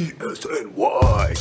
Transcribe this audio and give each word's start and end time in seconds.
PSNY. 0.00 1.34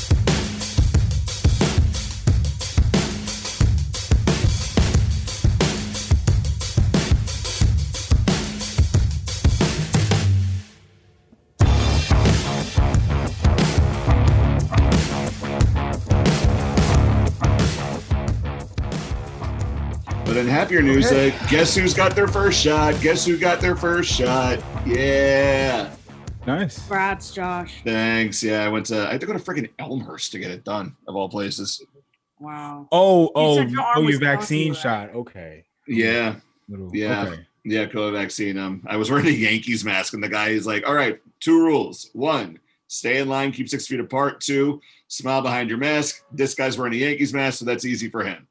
But 20.25 20.37
in 20.37 20.47
happier 20.47 20.81
news, 20.81 21.09
uh, 21.11 21.31
guess 21.49 21.75
who's 21.75 21.93
got 21.93 22.13
their 22.13 22.27
first 22.27 22.61
shot? 22.61 22.99
Guess 22.99 23.25
who 23.25 23.37
got 23.37 23.61
their 23.61 23.77
first 23.77 24.11
shot? 24.11 24.59
Yeah. 24.85 25.95
Nice. 26.49 26.79
Congrats, 26.79 27.31
Josh. 27.31 27.81
Thanks. 27.83 28.41
Yeah, 28.41 28.65
I 28.65 28.69
went 28.69 28.87
to 28.87 29.07
I 29.07 29.11
had 29.11 29.21
to 29.21 29.27
go 29.27 29.33
to 29.33 29.39
freaking 29.39 29.69
Elmhurst 29.77 30.31
to 30.31 30.39
get 30.39 30.49
it 30.49 30.63
done, 30.63 30.95
of 31.07 31.15
all 31.15 31.29
places. 31.29 31.85
Wow. 32.39 32.87
Oh, 32.91 33.31
oh, 33.35 33.57
said 33.57 33.69
your 33.69 33.85
oh, 33.95 34.01
your 34.01 34.19
vaccine 34.19 34.73
healthy, 34.73 34.81
shot. 34.81 35.13
Okay. 35.13 35.63
Yeah. 35.87 36.37
Little, 36.67 36.89
Yeah. 36.95 37.27
Okay. 37.27 37.45
Yeah, 37.65 37.85
COVID 37.85 38.13
vaccine. 38.13 38.57
Um, 38.57 38.83
I 38.87 38.95
was 38.95 39.11
wearing 39.11 39.27
a 39.27 39.31
Yankees 39.31 39.85
mask, 39.85 40.13
and 40.13 40.23
the 40.23 40.29
guy 40.29 40.47
is 40.47 40.65
like, 40.65 40.87
"All 40.87 40.95
right, 40.95 41.21
two 41.39 41.63
rules: 41.63 42.09
one, 42.13 42.57
stay 42.87 43.19
in 43.19 43.29
line, 43.29 43.51
keep 43.51 43.69
six 43.69 43.85
feet 43.85 43.99
apart; 43.99 44.41
two, 44.41 44.81
smile 45.07 45.43
behind 45.43 45.69
your 45.69 45.77
mask." 45.77 46.23
This 46.31 46.55
guy's 46.55 46.79
wearing 46.79 46.93
a 46.93 46.97
Yankees 46.97 47.31
mask, 47.31 47.59
so 47.59 47.65
that's 47.65 47.85
easy 47.85 48.09
for 48.09 48.23
him. 48.23 48.47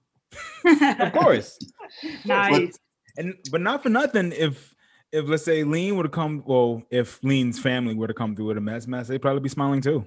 Of 0.64 1.12
course. 1.14 1.58
nice. 2.24 2.78
and 3.16 3.34
but 3.50 3.60
not 3.60 3.82
for 3.82 3.88
nothing. 3.88 4.30
If 4.30 4.67
if 5.12 5.26
let's 5.26 5.44
say 5.44 5.64
Lean 5.64 5.96
would 5.96 6.04
have 6.06 6.12
come, 6.12 6.42
well, 6.46 6.82
if 6.90 7.22
Lean's 7.24 7.58
family 7.58 7.94
would 7.94 8.10
have 8.10 8.16
come 8.16 8.34
through 8.36 8.46
with 8.46 8.58
a 8.58 8.60
mess 8.60 8.86
mask, 8.86 9.08
they'd 9.08 9.22
probably 9.22 9.40
be 9.40 9.48
smiling 9.48 9.80
too. 9.80 10.04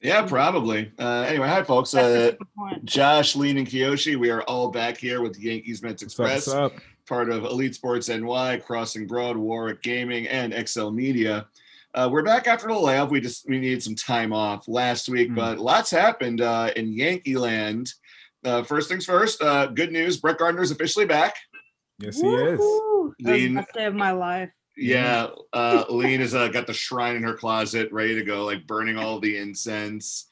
Yeah, 0.00 0.22
probably. 0.26 0.92
Uh, 0.98 1.24
anyway, 1.26 1.48
hi 1.48 1.62
folks. 1.62 1.94
Uh, 1.94 1.98
a 1.98 2.36
good 2.36 2.38
point. 2.56 2.84
Josh, 2.84 3.34
Lean, 3.36 3.56
and 3.56 3.66
Kiyoshi. 3.66 4.16
We 4.16 4.30
are 4.30 4.42
all 4.42 4.70
back 4.70 4.98
here 4.98 5.22
with 5.22 5.38
Yankees 5.38 5.82
Mets 5.82 6.02
What's 6.02 6.18
up? 6.20 6.26
Express. 6.26 6.46
What's 6.46 6.74
up? 6.76 6.82
part 7.06 7.28
of 7.28 7.44
Elite 7.44 7.74
Sports 7.74 8.08
NY, 8.08 8.58
Crossing 8.64 9.06
Broad, 9.06 9.36
Warwick 9.36 9.82
Gaming, 9.82 10.26
and 10.26 10.54
XL 10.68 10.88
Media. 10.90 11.46
Uh, 11.94 12.08
we're 12.10 12.22
back 12.22 12.46
after 12.46 12.66
the 12.66 12.78
layoff. 12.78 13.10
We 13.10 13.20
just 13.20 13.48
we 13.48 13.58
needed 13.58 13.82
some 13.82 13.94
time 13.94 14.32
off 14.32 14.66
last 14.68 15.08
week, 15.08 15.28
Hmm. 15.28 15.34
but 15.36 15.58
lots 15.58 15.90
happened 15.90 16.40
uh, 16.40 16.70
in 16.76 16.92
Yankee 16.92 17.36
land. 17.36 17.92
Uh, 18.44 18.62
first 18.62 18.88
things 18.90 19.06
first, 19.06 19.40
uh, 19.42 19.66
good 19.66 19.92
news: 19.92 20.16
Brett 20.18 20.38
Gardner's 20.38 20.70
officially 20.70 21.06
back. 21.06 21.36
Yes, 21.98 22.20
he 22.20 22.26
is. 22.28 22.58
Woohoo. 22.60 23.12
That 23.20 23.32
was 23.32 23.40
the 23.40 23.46
Lean- 23.46 23.54
best 23.54 23.72
day 23.72 23.84
of 23.84 23.94
my 23.94 24.12
life. 24.12 24.50
Yeah, 24.76 25.28
uh, 25.52 25.84
Lean 25.88 26.20
has 26.20 26.34
uh, 26.34 26.48
got 26.48 26.66
the 26.66 26.72
shrine 26.74 27.16
in 27.16 27.22
her 27.22 27.34
closet 27.34 27.92
ready 27.92 28.14
to 28.16 28.24
go, 28.24 28.44
like 28.44 28.66
burning 28.66 28.98
all 28.98 29.20
the 29.20 29.36
incense, 29.38 30.26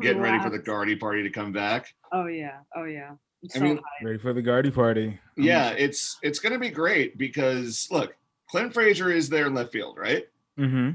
getting 0.00 0.20
ready 0.20 0.38
for 0.38 0.50
the 0.50 0.58
Relax. 0.58 0.66
Gardy 0.66 0.96
party 0.96 1.22
to 1.22 1.30
come 1.30 1.52
back. 1.52 1.94
Oh 2.12 2.26
yeah. 2.26 2.58
Oh 2.76 2.84
yeah. 2.84 3.12
I'm 3.54 3.62
I 3.62 3.64
mean- 3.64 3.76
hyped. 3.78 4.04
Ready 4.04 4.18
for 4.18 4.32
the 4.32 4.42
Gardy 4.42 4.70
party. 4.70 5.18
Yeah, 5.36 5.70
it's 5.70 6.18
it's 6.22 6.38
going 6.38 6.52
to 6.52 6.58
be 6.58 6.68
great 6.68 7.16
because 7.18 7.88
look, 7.90 8.14
Clint 8.50 8.74
Frazier 8.74 9.10
is 9.10 9.28
there 9.30 9.46
in 9.46 9.54
left 9.54 9.72
field, 9.72 9.96
right? 9.98 10.26
Mm-hmm. 10.58 10.90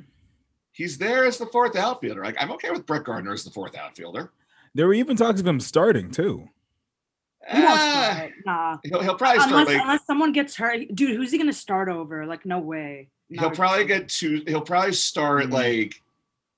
he's 0.72 1.00
there 1.00 1.26
as 1.26 1.40
the 1.40 1.48
fourth 1.48 1.76
outfielder. 1.76 2.24
Like 2.24 2.36
I'm 2.40 2.52
okay 2.52 2.70
with 2.70 2.86
Brett 2.86 3.04
Gardner 3.06 3.34
as 3.34 3.44
the 3.44 3.50
fourth 3.50 3.76
outfielder. 3.76 4.32
There 4.76 4.86
were 4.86 4.94
even 4.94 5.18
talks 5.18 5.40
of 5.42 5.48
him 5.48 5.60
starting 5.60 6.12
too. 6.12 6.48
He 7.50 7.60
won't 7.60 7.70
Ah, 7.80 8.12
start. 8.16 8.32
Nah. 8.46 8.78
he'll, 8.84 9.02
he'll 9.02 9.16
probably 9.16 9.40
start 9.40 9.52
Unless, 9.52 9.68
like 9.68 9.82
unless 9.82 10.06
someone 10.06 10.32
gets 10.34 10.56
hurt, 10.56 10.94
dude. 10.94 11.16
Who's 11.16 11.32
he 11.32 11.38
gonna 11.38 11.54
start 11.54 11.88
over? 11.90 12.26
Like, 12.26 12.46
no 12.46 12.60
way. 12.60 13.10
he'll 13.30 13.52
probably 13.52 13.86
chance. 13.88 14.02
get 14.02 14.10
two. 14.10 14.44
He'll 14.48 14.62
probably 14.62 14.94
start 14.94 15.46
Mhm. 15.46 15.52
like 15.52 16.02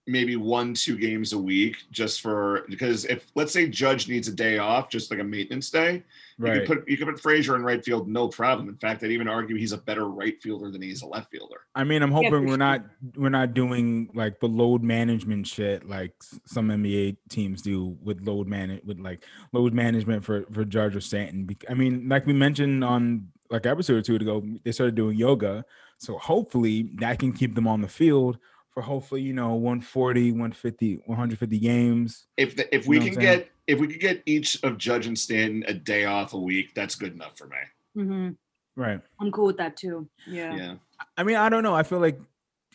maybe 0.07 0.35
one 0.35 0.73
two 0.73 0.97
games 0.97 1.33
a 1.33 1.37
week 1.37 1.77
just 1.91 2.21
for 2.21 2.65
because 2.69 3.05
if 3.05 3.27
let's 3.35 3.51
say 3.53 3.67
Judge 3.67 4.07
needs 4.07 4.27
a 4.27 4.33
day 4.33 4.57
off, 4.57 4.89
just 4.89 5.11
like 5.11 5.19
a 5.19 5.23
maintenance 5.23 5.69
day, 5.69 6.03
you 6.39 6.45
Right. 6.45 6.65
could 6.65 6.79
put 6.79 6.89
you 6.89 6.95
could 6.97 7.07
put 7.07 7.19
Frazier 7.19 7.55
in 7.55 7.63
right 7.63 7.83
field, 7.83 8.07
no 8.07 8.29
problem. 8.29 8.69
In 8.69 8.77
fact, 8.77 9.03
I'd 9.03 9.11
even 9.11 9.27
argue 9.27 9.57
he's 9.57 9.73
a 9.73 9.77
better 9.77 10.05
right 10.07 10.41
fielder 10.41 10.71
than 10.71 10.81
he's 10.81 11.01
a 11.01 11.05
left 11.07 11.31
fielder. 11.31 11.61
I 11.75 11.83
mean, 11.83 12.01
I'm 12.01 12.11
hoping 12.11 12.29
for 12.31 12.39
we're 12.41 12.47
sure. 12.47 12.57
not 12.57 12.85
we're 13.15 13.29
not 13.29 13.53
doing 13.53 14.09
like 14.13 14.39
the 14.39 14.47
load 14.47 14.81
management 14.81 15.47
shit 15.47 15.87
like 15.87 16.13
some 16.45 16.69
NBA 16.69 17.17
teams 17.29 17.61
do 17.61 17.97
with 18.01 18.25
load 18.25 18.47
man 18.47 18.79
with 18.85 18.99
like 18.99 19.25
load 19.51 19.73
management 19.73 20.23
for 20.23 20.45
for 20.51 20.63
Judge 20.63 20.95
or 20.95 21.01
Stanton. 21.01 21.47
I 21.69 21.73
mean, 21.73 22.07
like 22.07 22.25
we 22.25 22.33
mentioned 22.33 22.83
on 22.83 23.27
like 23.49 23.65
episode 23.65 23.97
or 23.97 24.01
two 24.01 24.15
ago, 24.15 24.43
they 24.63 24.71
started 24.71 24.95
doing 24.95 25.17
yoga, 25.17 25.65
so 25.97 26.17
hopefully 26.17 26.91
that 26.99 27.19
can 27.19 27.33
keep 27.33 27.55
them 27.55 27.67
on 27.67 27.81
the 27.81 27.87
field 27.89 28.37
for 28.79 28.85
hopefully 28.85 29.21
you 29.21 29.33
know 29.33 29.53
140, 29.55 30.31
150, 30.31 31.01
150 31.05 31.59
games. 31.59 32.25
If 32.37 32.55
the, 32.55 32.73
if 32.75 32.85
You 32.85 32.89
we 32.91 32.97
can 32.99 33.07
what 33.07 33.17
I'm 33.17 33.21
saying? 33.23 33.37
get 33.39 33.51
if 33.67 33.79
we 33.79 33.87
could 33.87 33.99
get 33.99 34.23
each 34.25 34.61
of 34.63 34.77
Judge 34.77 35.05
and 35.07 35.17
Stanton 35.17 35.63
a 35.67 35.73
day 35.73 36.05
off 36.05 36.33
a 36.33 36.39
week, 36.39 36.73
that's 36.73 36.95
good 36.95 37.13
enough 37.13 37.37
for 37.37 37.47
me. 37.47 37.57
Mhm. 38.03 38.35
Right. 38.75 39.01
I'm 39.19 39.31
cool 39.31 39.47
with 39.47 39.57
that 39.57 39.75
too. 39.77 40.07
Yeah. 40.25 40.55
yeah. 40.55 40.75
I 41.17 41.23
mean, 41.23 41.35
I 41.35 41.49
don't 41.49 41.63
know. 41.63 41.75
I 41.75 41.83
feel 41.83 41.99
like 41.99 42.19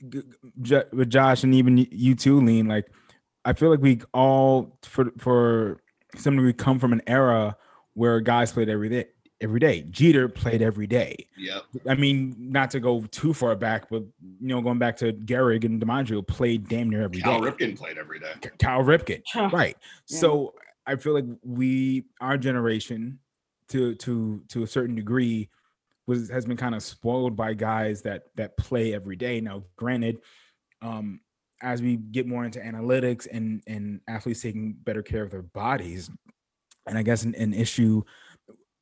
g- 0.09 0.20
g- 0.20 0.22
Jo- 0.62 0.84
with 0.93 1.10
Josh 1.10 1.43
and 1.44 1.54
even 1.54 1.78
you 1.91 2.14
too, 2.14 2.41
Lean. 2.41 2.66
Like, 2.69 2.87
I 3.44 3.54
feel 3.54 3.70
like 3.70 3.81
we 3.81 4.00
all, 4.12 4.78
for 4.82 5.10
for 5.19 5.81
some 6.16 6.37
degree, 6.37 6.53
come 6.53 6.78
from 6.78 6.93
an 6.93 7.03
era 7.06 7.56
where 7.94 8.20
guys 8.20 8.53
played 8.53 8.69
every 8.69 8.88
day. 8.88 9.06
Every 9.40 9.60
day, 9.60 9.82
Jeter 9.90 10.28
played 10.28 10.62
every 10.62 10.86
day. 10.86 11.26
Yeah. 11.36 11.60
I 11.88 11.94
mean, 11.94 12.34
not 12.38 12.70
to 12.70 12.80
go 12.80 13.02
too 13.10 13.34
far 13.34 13.54
back, 13.56 13.90
but 13.90 14.02
you 14.22 14.48
know, 14.48 14.60
going 14.62 14.78
back 14.78 14.96
to 14.98 15.12
Gehrig 15.12 15.64
and 15.64 15.82
DiMaggio 15.82 16.26
played 16.26 16.68
damn 16.68 16.88
near 16.88 17.02
every 17.02 17.18
day. 17.18 17.24
Cal 17.24 17.40
Ripken 17.40 17.76
played 17.76 17.98
every 17.98 18.20
day. 18.20 18.32
K- 18.40 18.50
Cal 18.58 18.82
Ripken, 18.82 19.22
right? 19.52 19.76
Yeah. 20.08 20.18
So 20.18 20.54
I 20.86 20.96
feel 20.96 21.14
like 21.14 21.26
we, 21.42 22.04
our 22.20 22.38
generation, 22.38 23.18
to 23.68 23.94
to 23.96 24.42
to 24.48 24.62
a 24.62 24.66
certain 24.66 24.94
degree, 24.94 25.48
was 26.06 26.30
has 26.30 26.44
been 26.44 26.56
kind 26.56 26.74
of 26.74 26.82
spoiled 26.82 27.36
by 27.36 27.54
guys 27.54 28.02
that 28.02 28.24
that 28.36 28.56
play 28.56 28.94
every 28.94 29.16
day. 29.16 29.40
Now, 29.40 29.64
granted, 29.76 30.20
um, 30.80 31.20
as 31.62 31.82
we 31.82 31.96
get 31.96 32.26
more 32.26 32.44
into 32.44 32.60
analytics 32.60 33.26
and 33.30 33.62
and 33.66 34.00
athletes 34.06 34.42
taking 34.42 34.72
better 34.72 35.02
care 35.02 35.22
of 35.22 35.30
their 35.30 35.42
bodies, 35.42 36.10
and 36.86 36.98
I 36.98 37.02
guess 37.02 37.24
an, 37.24 37.34
an 37.34 37.54
issue 37.54 38.02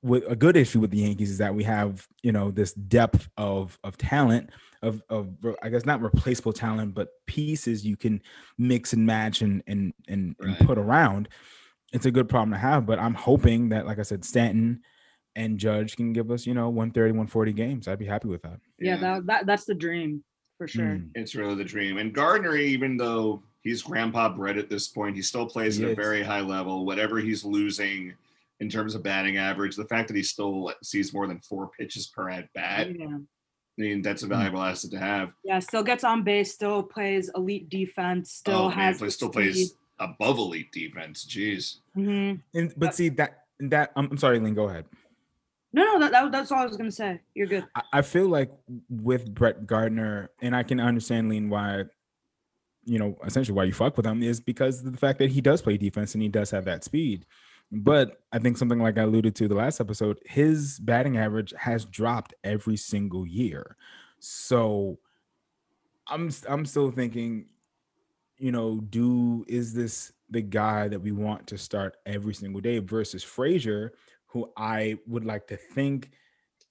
with 0.03 0.25
a 0.29 0.37
good 0.37 0.57
issue 0.57 0.81
with 0.81 0.91
the 0.91 0.99
Yankees 0.99 1.31
is 1.31 1.39
that 1.39 1.55
we 1.55 1.65
have 1.65 2.07
you 2.23 2.33
know 2.33 2.51
this 2.51 2.73
depth 2.73 3.29
of 3.37 3.79
of 3.85 3.97
talent 3.97 4.51
of 4.83 5.03
of 5.09 5.31
I 5.63 5.69
guess 5.69 5.87
not 5.87 6.03
replaceable 6.03 6.53
talent, 6.53 6.95
but 6.95 7.09
pieces 7.27 7.87
you 7.87 7.97
can 7.97 8.21
mix 8.59 8.93
and 8.93 9.07
match 9.07 9.43
and 9.43 9.63
and 9.67 9.95
and, 10.09 10.37
and 10.41 10.59
put 10.59 10.79
around. 10.79 11.29
It's 11.93 12.07
a 12.07 12.11
good 12.11 12.29
problem 12.29 12.53
to 12.53 12.59
have, 12.59 12.87
but 12.87 12.99
I'm 12.99 13.15
hoping 13.15 13.69
that, 13.69 13.87
like 13.87 13.99
I 13.99 14.03
said, 14.03 14.25
Stanton 14.25 14.81
and 15.37 15.59
Judge 15.59 15.95
can 15.95 16.15
give 16.15 16.31
us, 16.31 16.47
you 16.47 16.55
know, 16.55 16.69
130, 16.71 17.13
140 17.13 17.53
games. 17.53 17.87
I'd 17.87 17.99
be 17.99 18.07
happy 18.07 18.29
with 18.29 18.43
that. 18.43 18.61
Yeah. 18.79 18.97
That, 18.97 19.27
that 19.27 19.47
that's 19.47 19.65
the 19.65 19.75
dream 19.75 20.25
for 20.57 20.67
sure. 20.67 20.85
Mm. 20.85 21.11
It's 21.15 21.35
really 21.35 21.55
the 21.55 21.65
dream. 21.65 21.99
And 21.99 22.13
Gardner, 22.13 22.57
even 22.57 22.97
though 22.97 23.43
he's 23.61 23.83
grandpa 23.83 24.31
bred 24.31 24.59
at 24.59 24.71
this 24.71 24.89
point, 24.89 25.17
he 25.17 25.23
still 25.23 25.47
plays 25.47 25.77
He 25.77 25.85
at 25.85 25.91
a 25.91 25.95
very 25.95 26.23
high 26.23 26.41
level. 26.41 26.87
Whatever 26.87 27.19
he's 27.19 27.45
losing 27.45 28.15
in 28.63 28.69
terms 28.69 28.95
of 28.95 29.03
batting 29.03 29.39
average, 29.39 29.75
the 29.75 29.85
fact 29.87 30.07
that 30.07 30.17
he 30.17 30.23
still 30.23 30.73
sees 30.85 31.13
more 31.13 31.27
than 31.27 31.41
four 31.41 31.69
pitches 31.77 32.07
per 32.07 32.31
at 32.31 32.49
bat, 32.55 32.87
I 32.87 33.19
mean, 33.77 34.03
that's 34.03 34.23
a 34.23 34.27
Hmm. 34.27 34.33
valuable 34.35 34.63
asset 34.63 34.93
to 34.93 34.99
have. 35.01 35.35
Yeah. 35.45 35.59
Still 35.59 35.83
gets 35.83 36.05
on 36.05 36.23
base. 36.23 36.53
Still 36.55 36.85
plays 36.85 37.29
elite 37.35 37.69
defense. 37.69 38.31
Still 38.31 38.67
oh, 38.67 38.69
has. 38.69 38.99
play- 38.99 39.09
the 39.09 39.11
still 39.11 39.31
plays 39.31 39.75
above 39.99 40.39
elite 40.39 40.71
defense. 40.71 41.27
Jeez. 41.27 41.79
Mhm. 41.97 42.41
And 42.55 42.73
but 42.77 42.95
see 42.95 43.09
that 43.11 43.39
that 43.59 43.91
I'm, 43.97 44.09
I'm 44.13 44.17
sorry, 44.19 44.39
Lynn, 44.39 44.55
go 44.55 44.69
ahead. 44.69 44.85
No, 45.73 45.83
no. 45.85 45.99
That, 45.99 46.13
that 46.13 46.31
that's 46.31 46.53
all 46.53 46.61
I 46.61 46.67
was 46.67 46.77
gonna 46.77 46.93
say. 46.93 47.21
You're 47.35 47.49
good. 47.49 47.65
I, 47.75 47.83
I 47.95 48.03
feel 48.03 48.29
like 48.29 48.53
with 48.89 49.35
Brett 49.35 49.67
Gardner, 49.67 50.31
and 50.41 50.55
I 50.55 50.63
can 50.63 50.79
understand 50.79 51.29
Lean 51.29 51.49
why, 51.51 51.85
you 52.85 52.99
know, 53.01 53.17
essentially 53.25 53.57
why 53.57 53.65
you 53.65 53.73
fuck 53.73 53.97
with 53.97 54.07
him 54.07 54.23
is 54.23 54.39
because 54.41 54.85
of 54.85 54.93
the 54.93 54.99
fact 54.99 55.19
that 55.19 55.31
he 55.31 55.41
does 55.41 55.63
play 55.63 55.77
defense 55.77 56.15
and 56.15 56.23
he 56.23 56.29
does 56.29 56.51
have 56.53 56.65
that 56.67 56.85
speed. 56.85 57.27
But 57.75 58.21
I 58.31 58.39
think 58.39 58.59
something 58.59 58.81
like 58.81 58.99
I 58.99 59.03
alluded 59.03 59.35
to 59.37 59.49
the 59.49 59.55
last 59.55 59.81
episode, 59.81 60.21
his 60.27 60.79
batting 60.79 61.17
average 61.17 61.55
has 61.59 61.87
dropped 61.87 62.35
every 62.45 62.77
single 62.77 63.27
year. 63.27 63.77
So 64.19 64.99
I'm 66.07 66.31
I'm 66.47 66.67
still 66.67 66.91
thinking, 66.91 67.47
you 68.37 68.53
know, 68.53 68.79
do 68.79 69.47
is 69.49 69.73
this 69.73 70.13
the 70.29 70.43
guy 70.43 70.89
that 70.89 71.01
we 71.01 71.13
want 71.13 71.47
to 71.47 71.59
start 71.59 71.97
every 72.05 72.35
single 72.35 72.61
day 72.61 72.79
versus 72.79 73.25
Frazier, 73.25 73.95
who 74.27 74.53
I 74.55 74.99
would 75.07 75.25
like 75.25 75.47
to 75.47 75.57
think 75.57 76.11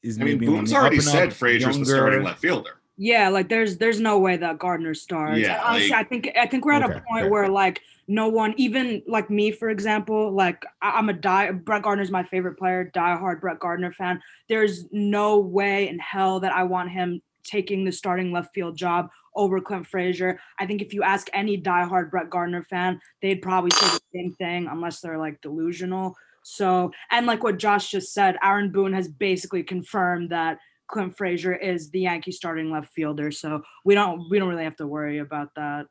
is 0.04 0.20
I 0.20 0.24
mean, 0.24 0.34
maybe 0.36 0.48
on 0.48 0.54
Boone's 0.54 0.74
already 0.74 1.00
said 1.00 1.34
Frazier's 1.34 1.80
the 1.80 1.86
starting 1.86 2.24
left 2.24 2.42
fielder. 2.42 2.81
Yeah, 3.04 3.30
like 3.30 3.50
there's 3.50 3.78
there's 3.78 4.00
no 4.00 4.20
way 4.20 4.38
that 4.38 4.60
Gardner 4.60 4.94
starts. 4.94 5.40
Yeah, 5.40 5.60
honestly, 5.66 5.90
like- 5.90 6.06
I 6.06 6.08
think 6.08 6.32
I 6.38 6.46
think 6.46 6.66
we're 6.66 6.74
at 6.74 6.84
Okay, 6.84 7.00
a 7.00 7.02
point 7.10 7.24
okay. 7.24 7.30
where 7.32 7.50
like 7.50 7.82
no 8.08 8.30
one, 8.30 8.54
even 8.58 9.02
like 9.08 9.32
me, 9.32 9.50
for 9.52 9.72
example, 9.72 10.32
like 10.32 10.64
I, 10.84 10.92
I'm 10.92 11.10
a 11.10 11.14
die 11.14 11.50
Brett 11.50 11.82
Gardner's 11.82 12.12
my 12.12 12.22
favorite 12.22 12.60
player, 12.60 12.92
diehard 12.94 13.42
Brett 13.42 13.60
Gardner 13.60 13.92
fan. 13.92 14.22
There's 14.50 14.86
no 14.92 15.40
way 15.40 15.88
in 15.90 15.98
hell 15.98 16.42
that 16.42 16.54
I 16.54 16.62
want 16.62 16.92
him 16.92 17.24
taking 17.44 17.86
the 17.86 17.92
starting 17.92 18.32
left 18.32 18.54
field 18.54 18.78
job 18.78 19.10
over 19.36 19.60
Clint 19.60 19.88
Frazier. 19.88 20.40
I 20.60 20.68
think 20.68 20.84
if 20.84 20.94
you 20.94 21.02
ask 21.02 21.28
any 21.34 21.60
diehard 21.60 22.12
Brett 22.12 22.30
Gardner 22.30 22.62
fan, 22.66 23.02
they'd 23.24 23.42
probably 23.42 23.72
say 23.72 23.88
the 23.88 24.02
same 24.14 24.34
thing 24.36 24.68
unless 24.68 25.02
they're 25.02 25.18
like 25.18 25.42
delusional. 25.42 26.16
So, 26.44 26.92
and 27.10 27.26
like 27.26 27.42
what 27.44 27.58
Josh 27.58 27.90
just 27.90 28.14
said, 28.14 28.38
Aaron 28.44 28.72
Boone 28.72 28.94
has 28.94 29.08
basically 29.08 29.64
confirmed 29.64 30.30
that 30.30 30.60
Clint 30.92 31.16
Frazier 31.18 31.54
is 31.56 31.90
the 31.90 32.02
Yankee 32.02 32.32
starting 32.32 32.70
left 32.72 32.92
fielder. 32.94 33.32
So 33.32 33.64
we 33.86 33.96
don't 33.96 34.30
we 34.30 34.38
don't 34.40 34.50
really 34.50 34.64
have 34.66 34.76
to 34.78 34.88
worry 34.88 35.20
about 35.20 35.56
that. 35.56 35.88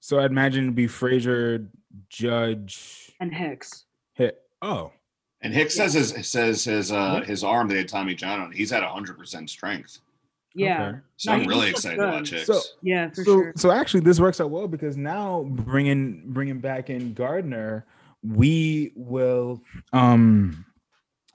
So 0.00 0.18
I'd 0.20 0.30
imagine 0.30 0.64
it'd 0.64 0.74
be 0.74 0.86
Frazier, 0.86 1.68
Judge, 2.08 3.12
And 3.20 3.32
Hicks. 3.34 3.84
hit. 4.14 4.42
Oh, 4.60 4.92
And 5.40 5.52
Hicks 5.54 5.74
says 5.76 5.94
his 5.94 6.26
says 6.28 6.64
his 6.64 6.92
uh 6.92 7.22
his 7.22 7.42
arm 7.44 7.68
they 7.68 7.78
had 7.78 7.88
Tommy 7.88 8.14
John 8.14 8.40
on. 8.40 8.52
He's 8.52 8.72
at 8.72 8.82
hundred 8.82 9.18
percent 9.18 9.48
strength. 9.50 9.98
Yeah. 10.54 10.88
okay. 10.88 10.98
So 11.16 11.32
No, 11.36 11.42
I'm 11.42 11.48
really 11.48 11.70
excited 11.70 11.98
good. 11.98 12.06
to 12.10 12.12
watch 12.16 12.30
Hicks. 12.30 12.46
So- 12.46 12.60
Yeah, 12.82 13.08
for 13.10 13.14
so 13.16 13.24
sure. 13.24 13.52
so 13.56 13.70
actually 13.70 14.00
this 14.00 14.18
works 14.20 14.40
out 14.40 14.50
well 14.50 14.66
because 14.68 14.96
now 14.96 15.44
bringing 15.48 16.22
bringing 16.26 16.58
back 16.60 16.90
in 16.90 17.14
Gardner, 17.14 17.86
we 18.22 18.92
will 18.96 19.62
um 19.92 20.64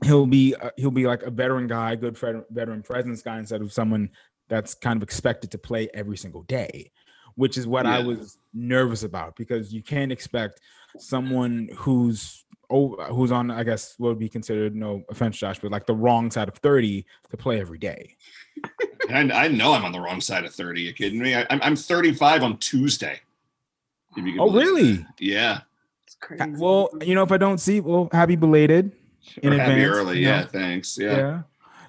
he'll 0.04 0.26
be 0.26 0.56
uh, 0.56 0.70
he'll 0.78 0.92
be 0.92 1.08
like 1.08 1.24
a 1.24 1.32
veteran 1.32 1.68
guy, 1.68 1.96
good 1.96 2.18
fred- 2.18 2.46
veteran 2.50 2.84
presence 2.84 3.22
guy 3.22 3.40
instead 3.40 3.62
of 3.62 3.74
someone 3.74 4.10
that's 4.50 4.74
kind 4.74 4.98
of 4.98 5.04
expected 5.04 5.52
to 5.52 5.58
play 5.58 5.90
every 5.94 6.18
single 6.18 6.44
day, 6.44 6.92
which 7.36 7.58
is 7.58 7.66
what 7.66 7.86
I 7.86 8.00
was 8.00 8.38
nervous 8.54 9.04
about 9.04 9.36
because 9.36 9.74
you 9.74 9.82
can't 9.82 10.12
expect 10.12 10.60
someone 10.98 11.70
who's 11.76 12.46
oh 12.70 12.96
who's 13.14 13.32
on 13.32 13.52
I 13.52 13.64
guess 13.64 13.96
what 13.98 14.10
would 14.10 14.20
be 14.20 14.30
considered 14.30 14.76
no 14.76 15.04
offense 15.10 15.38
Josh 15.38 15.60
but 15.60 15.72
like 15.72 15.86
the 15.86 15.96
wrong 15.96 16.32
side 16.32 16.48
of 16.48 16.56
30 16.56 17.06
to 17.32 17.38
play 17.38 17.60
every 17.60 17.78
day. 17.78 18.16
And 19.10 19.34
I, 19.34 19.46
I 19.46 19.48
know 19.50 19.74
I'm 19.74 19.84
on 19.84 19.92
the 19.92 20.00
wrong 20.00 20.22
side 20.22 20.46
of 20.46 20.54
30. 20.54 20.82
You 20.82 20.94
kidding 20.94 21.20
me? 21.20 21.36
I, 21.36 21.46
I'm, 21.50 21.60
I'm 21.62 21.76
35 21.76 22.44
on 22.44 22.58
Tuesday. 22.58 23.20
If 24.16 24.26
you 24.26 24.34
can 24.34 24.40
Oh 24.40 24.52
really? 24.52 24.94
that. 24.94 25.06
Yeah. 25.20 25.62
It's 26.06 26.16
crazy. 26.16 26.44
Well, 26.58 26.90
you 27.02 27.16
know 27.16 27.24
if 27.24 27.32
I 27.32 27.38
don't 27.38 27.58
see 27.58 27.80
well 27.80 28.10
happy 28.12 28.36
belated. 28.36 28.92
In 29.42 29.54
Or 29.54 29.58
happy 29.58 29.72
advance, 29.82 29.98
early. 29.98 30.20
you 30.20 30.26
know? 30.26 30.32
Yeah. 30.32 30.46
Thanks. 30.46 30.98
Yeah. 30.98 31.18
yeah. 31.18 31.42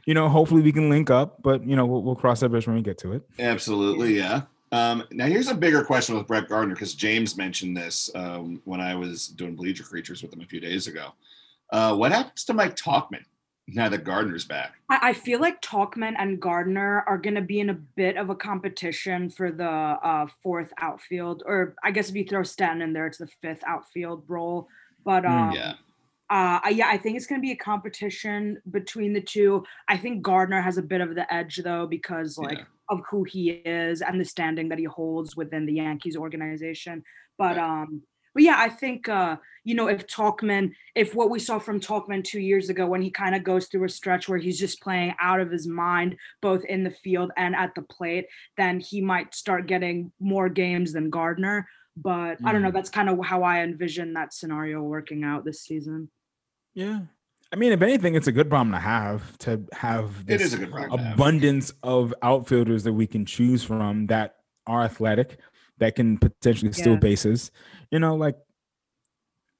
You 0.06 0.14
know, 0.14 0.28
hopefully 0.28 0.62
we 0.62 0.72
can 0.72 0.90
link 0.90 1.08
up, 1.10 1.42
but 1.42 1.64
you 1.66 1.76
know, 1.76 1.86
we'll, 1.86 2.02
we'll 2.02 2.14
cross 2.16 2.40
that 2.40 2.50
bridge 2.50 2.66
when 2.66 2.76
we 2.76 2.82
get 2.82 2.98
to 2.98 3.12
it. 3.12 3.22
Absolutely. 3.38 4.16
Yeah. 4.16 4.42
Um, 4.72 5.04
now 5.12 5.26
here's 5.26 5.48
a 5.48 5.54
bigger 5.54 5.84
question 5.84 6.16
with 6.16 6.26
Brett 6.26 6.48
Gardner 6.48 6.74
because 6.74 6.94
James 6.94 7.36
mentioned 7.36 7.76
this 7.76 8.10
um, 8.14 8.60
when 8.64 8.80
I 8.80 8.94
was 8.96 9.28
doing 9.28 9.54
Bleacher 9.54 9.84
Creatures 9.84 10.22
with 10.22 10.32
him 10.32 10.40
a 10.40 10.46
few 10.46 10.60
days 10.60 10.86
ago. 10.88 11.12
Uh, 11.70 11.94
what 11.96 12.12
happens 12.12 12.44
to 12.44 12.54
Mike 12.54 12.76
Tauchman 12.76 13.24
now 13.68 13.88
that 13.88 14.04
Gardner's 14.04 14.44
back? 14.44 14.74
I, 14.90 14.98
I 15.10 15.12
feel 15.14 15.40
like 15.40 15.62
Tauchman 15.62 16.14
and 16.18 16.40
Gardner 16.40 17.04
are 17.06 17.16
going 17.18 17.36
to 17.36 17.40
be 17.40 17.60
in 17.60 17.70
a 17.70 17.74
bit 17.74 18.16
of 18.16 18.30
a 18.30 18.34
competition 18.34 19.30
for 19.30 19.50
the 19.52 19.64
uh, 19.68 20.26
fourth 20.42 20.72
outfield, 20.78 21.42
or 21.46 21.74
I 21.82 21.90
guess 21.92 22.10
if 22.10 22.14
you 22.16 22.24
throw 22.24 22.42
Stanton 22.42 22.82
in 22.82 22.92
there, 22.92 23.06
it's 23.06 23.18
the 23.18 23.28
fifth 23.40 23.62
outfield 23.66 24.24
role. 24.28 24.68
But 25.04 25.22
Mm. 25.24 25.30
um, 25.30 25.52
Yeah. 25.54 25.74
Uh, 26.34 26.58
I- 26.64 26.70
yeah, 26.70 26.88
I 26.88 26.98
think 26.98 27.16
it's 27.16 27.26
going 27.26 27.40
to 27.40 27.46
be 27.46 27.52
a 27.52 27.56
competition 27.56 28.60
between 28.68 29.12
the 29.12 29.20
two. 29.20 29.62
I 29.88 29.96
think 29.96 30.22
Gardner 30.22 30.60
has 30.60 30.78
a 30.78 30.82
bit 30.82 31.00
of 31.00 31.14
the 31.14 31.32
edge 31.32 31.58
though 31.62 31.86
because 31.86 32.36
like 32.36 32.58
Yeah. 32.58 32.64
of 32.88 33.02
who 33.08 33.22
he 33.22 33.50
is 33.50 34.02
and 34.02 34.20
the 34.20 34.24
standing 34.24 34.68
that 34.70 34.80
he 34.80 34.84
holds 34.84 35.36
within 35.36 35.64
the 35.64 35.74
Yankees 35.74 36.16
organization. 36.16 37.04
But 37.38 37.56
um, 37.56 38.02
but 38.34 38.42
yeah, 38.42 38.56
I 38.58 38.68
think 38.68 39.08
uh, 39.08 39.36
you 39.62 39.76
know 39.76 39.86
if 39.86 40.08
Tauchman, 40.08 40.72
if 40.96 41.14
what 41.14 41.30
we 41.30 41.38
saw 41.38 41.60
from 41.60 41.78
Tauchman 41.78 42.24
two 42.24 42.40
years 42.40 42.68
ago 42.68 42.84
when 42.84 43.00
he 43.02 43.12
kind 43.12 43.36
of 43.36 43.44
goes 43.44 43.66
through 43.68 43.84
a 43.84 43.88
stretch 43.88 44.28
where 44.28 44.38
he's 44.38 44.58
just 44.58 44.82
playing 44.82 45.14
out 45.20 45.38
of 45.38 45.52
his 45.52 45.68
mind 45.68 46.16
both 46.42 46.64
in 46.64 46.82
the 46.82 46.90
field 46.90 47.30
and 47.36 47.54
at 47.54 47.76
the 47.76 47.82
plate, 47.82 48.26
then 48.56 48.80
he 48.80 49.00
might 49.00 49.36
start 49.36 49.68
getting 49.68 50.10
more 50.18 50.48
games 50.48 50.92
than 50.92 51.10
Gardner. 51.10 51.68
But 51.96 52.38
I 52.44 52.50
don't 52.50 52.62
know. 52.62 52.70
Mm. 52.70 52.74
That's 52.74 52.90
kind 52.90 53.08
of 53.08 53.24
how 53.24 53.44
I 53.44 53.60
envision 53.60 54.14
that 54.14 54.34
scenario 54.34 54.82
working 54.82 55.22
out 55.22 55.44
this 55.44 55.60
season. 55.62 56.10
Yeah. 56.74 57.00
I 57.52 57.56
mean, 57.56 57.72
if 57.72 57.82
anything, 57.82 58.16
it's 58.16 58.26
a 58.26 58.32
good 58.32 58.48
problem 58.48 58.72
to 58.72 58.80
have 58.80 59.38
to 59.38 59.64
have 59.72 60.26
this 60.26 60.42
is 60.42 60.54
a 60.54 60.58
good 60.58 60.72
problem. 60.72 60.98
to 60.98 61.04
have. 61.04 61.14
abundance 61.14 61.72
of 61.82 62.12
outfielders 62.22 62.82
that 62.82 62.92
we 62.92 63.06
can 63.06 63.24
choose 63.24 63.62
from 63.62 64.06
that 64.08 64.36
are 64.66 64.82
athletic, 64.82 65.38
that 65.78 65.94
can 65.94 66.18
potentially 66.18 66.72
steal 66.72 66.96
bases. 66.96 67.52
You 67.90 68.00
know, 68.00 68.16
like 68.16 68.36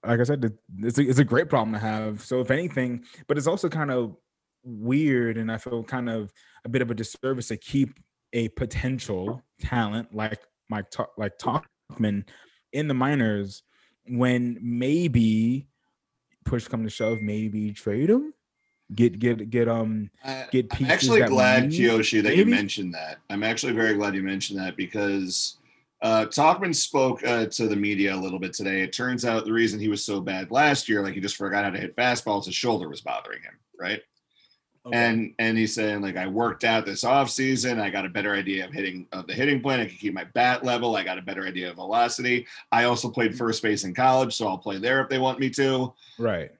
like 0.04 0.20
I 0.20 0.24
said, 0.24 0.52
it's 0.80 0.98
a, 0.98 1.08
it's 1.08 1.18
a 1.18 1.24
great 1.24 1.48
problem 1.48 1.72
to 1.72 1.78
have. 1.78 2.20
So 2.22 2.40
if 2.40 2.50
anything, 2.50 3.04
but 3.26 3.38
it's 3.38 3.46
also 3.46 3.68
kind 3.68 3.90
of 3.90 4.16
weird, 4.64 5.36
and 5.36 5.50
I 5.52 5.58
feel 5.58 5.82
kind 5.84 6.08
of 6.08 6.32
a 6.64 6.68
bit 6.68 6.82
of 6.82 6.90
a 6.90 6.94
disservice 6.94 7.48
to 7.48 7.56
keep 7.56 7.90
a 8.32 8.48
potential 8.48 9.42
talent 9.60 10.14
like 10.14 10.40
Mike 10.68 10.90
Ta- 10.90 11.06
like 11.16 11.38
Tauchman 11.38 12.26
in 12.72 12.88
the 12.88 12.94
minors 12.94 13.62
when 14.06 14.58
maybe 14.60 15.68
push 16.44 16.68
come 16.68 16.84
to 16.84 16.90
shove, 16.90 17.20
maybe 17.20 17.72
trade 17.72 18.10
him, 18.10 18.34
get 18.94 19.18
get 19.18 19.50
get 19.50 19.68
um 19.68 20.10
get 20.50 20.66
I'm 20.78 20.86
actually 20.86 21.22
glad, 21.22 21.70
need, 21.70 21.80
Kiyoshi, 21.80 22.22
that 22.22 22.36
you 22.36 22.46
mentioned 22.46 22.94
that. 22.94 23.18
I'm 23.30 23.42
actually 23.42 23.72
very 23.72 23.94
glad 23.94 24.14
you 24.14 24.22
mentioned 24.22 24.58
that 24.58 24.76
because 24.76 25.58
uh, 26.02 26.26
Tauchman 26.26 26.74
spoke 26.74 27.26
uh, 27.26 27.46
to 27.46 27.66
the 27.66 27.76
media 27.76 28.14
a 28.14 28.16
little 28.16 28.38
bit 28.38 28.52
today. 28.52 28.82
It 28.82 28.92
turns 28.92 29.24
out 29.24 29.46
the 29.46 29.52
reason 29.52 29.80
he 29.80 29.88
was 29.88 30.04
so 30.04 30.20
bad 30.20 30.50
last 30.50 30.88
year, 30.88 31.02
like 31.02 31.14
he 31.14 31.20
just 31.20 31.36
forgot 31.36 31.64
how 31.64 31.70
to 31.70 31.78
hit 31.78 31.96
fastballs, 31.96 32.44
his 32.44 32.54
shoulder 32.54 32.88
was 32.88 33.00
bothering 33.00 33.42
him, 33.42 33.54
right? 33.80 34.02
Okay. 34.86 34.96
And 34.96 35.34
and 35.38 35.56
he's 35.56 35.74
saying 35.74 36.02
like 36.02 36.16
I 36.16 36.26
worked 36.26 36.62
out 36.62 36.84
this 36.84 37.04
off 37.04 37.30
season. 37.30 37.80
I 37.80 37.88
got 37.88 38.04
a 38.04 38.10
better 38.10 38.34
idea 38.34 38.66
of 38.66 38.72
hitting 38.72 39.06
of 39.12 39.26
the 39.26 39.32
hitting 39.32 39.62
plan. 39.62 39.80
I 39.80 39.86
can 39.86 39.96
keep 39.96 40.12
my 40.12 40.24
bat 40.24 40.62
level. 40.62 40.94
I 40.96 41.04
got 41.04 41.18
a 41.18 41.22
better 41.22 41.46
idea 41.46 41.70
of 41.70 41.76
velocity. 41.76 42.46
I 42.70 42.84
also 42.84 43.08
played 43.08 43.36
first 43.36 43.62
base 43.62 43.84
in 43.84 43.94
college, 43.94 44.34
so 44.34 44.46
I'll 44.46 44.58
play 44.58 44.78
there 44.78 45.00
if 45.00 45.08
they 45.08 45.18
want 45.18 45.40
me 45.40 45.48
to. 45.50 45.94
right. 46.18 46.50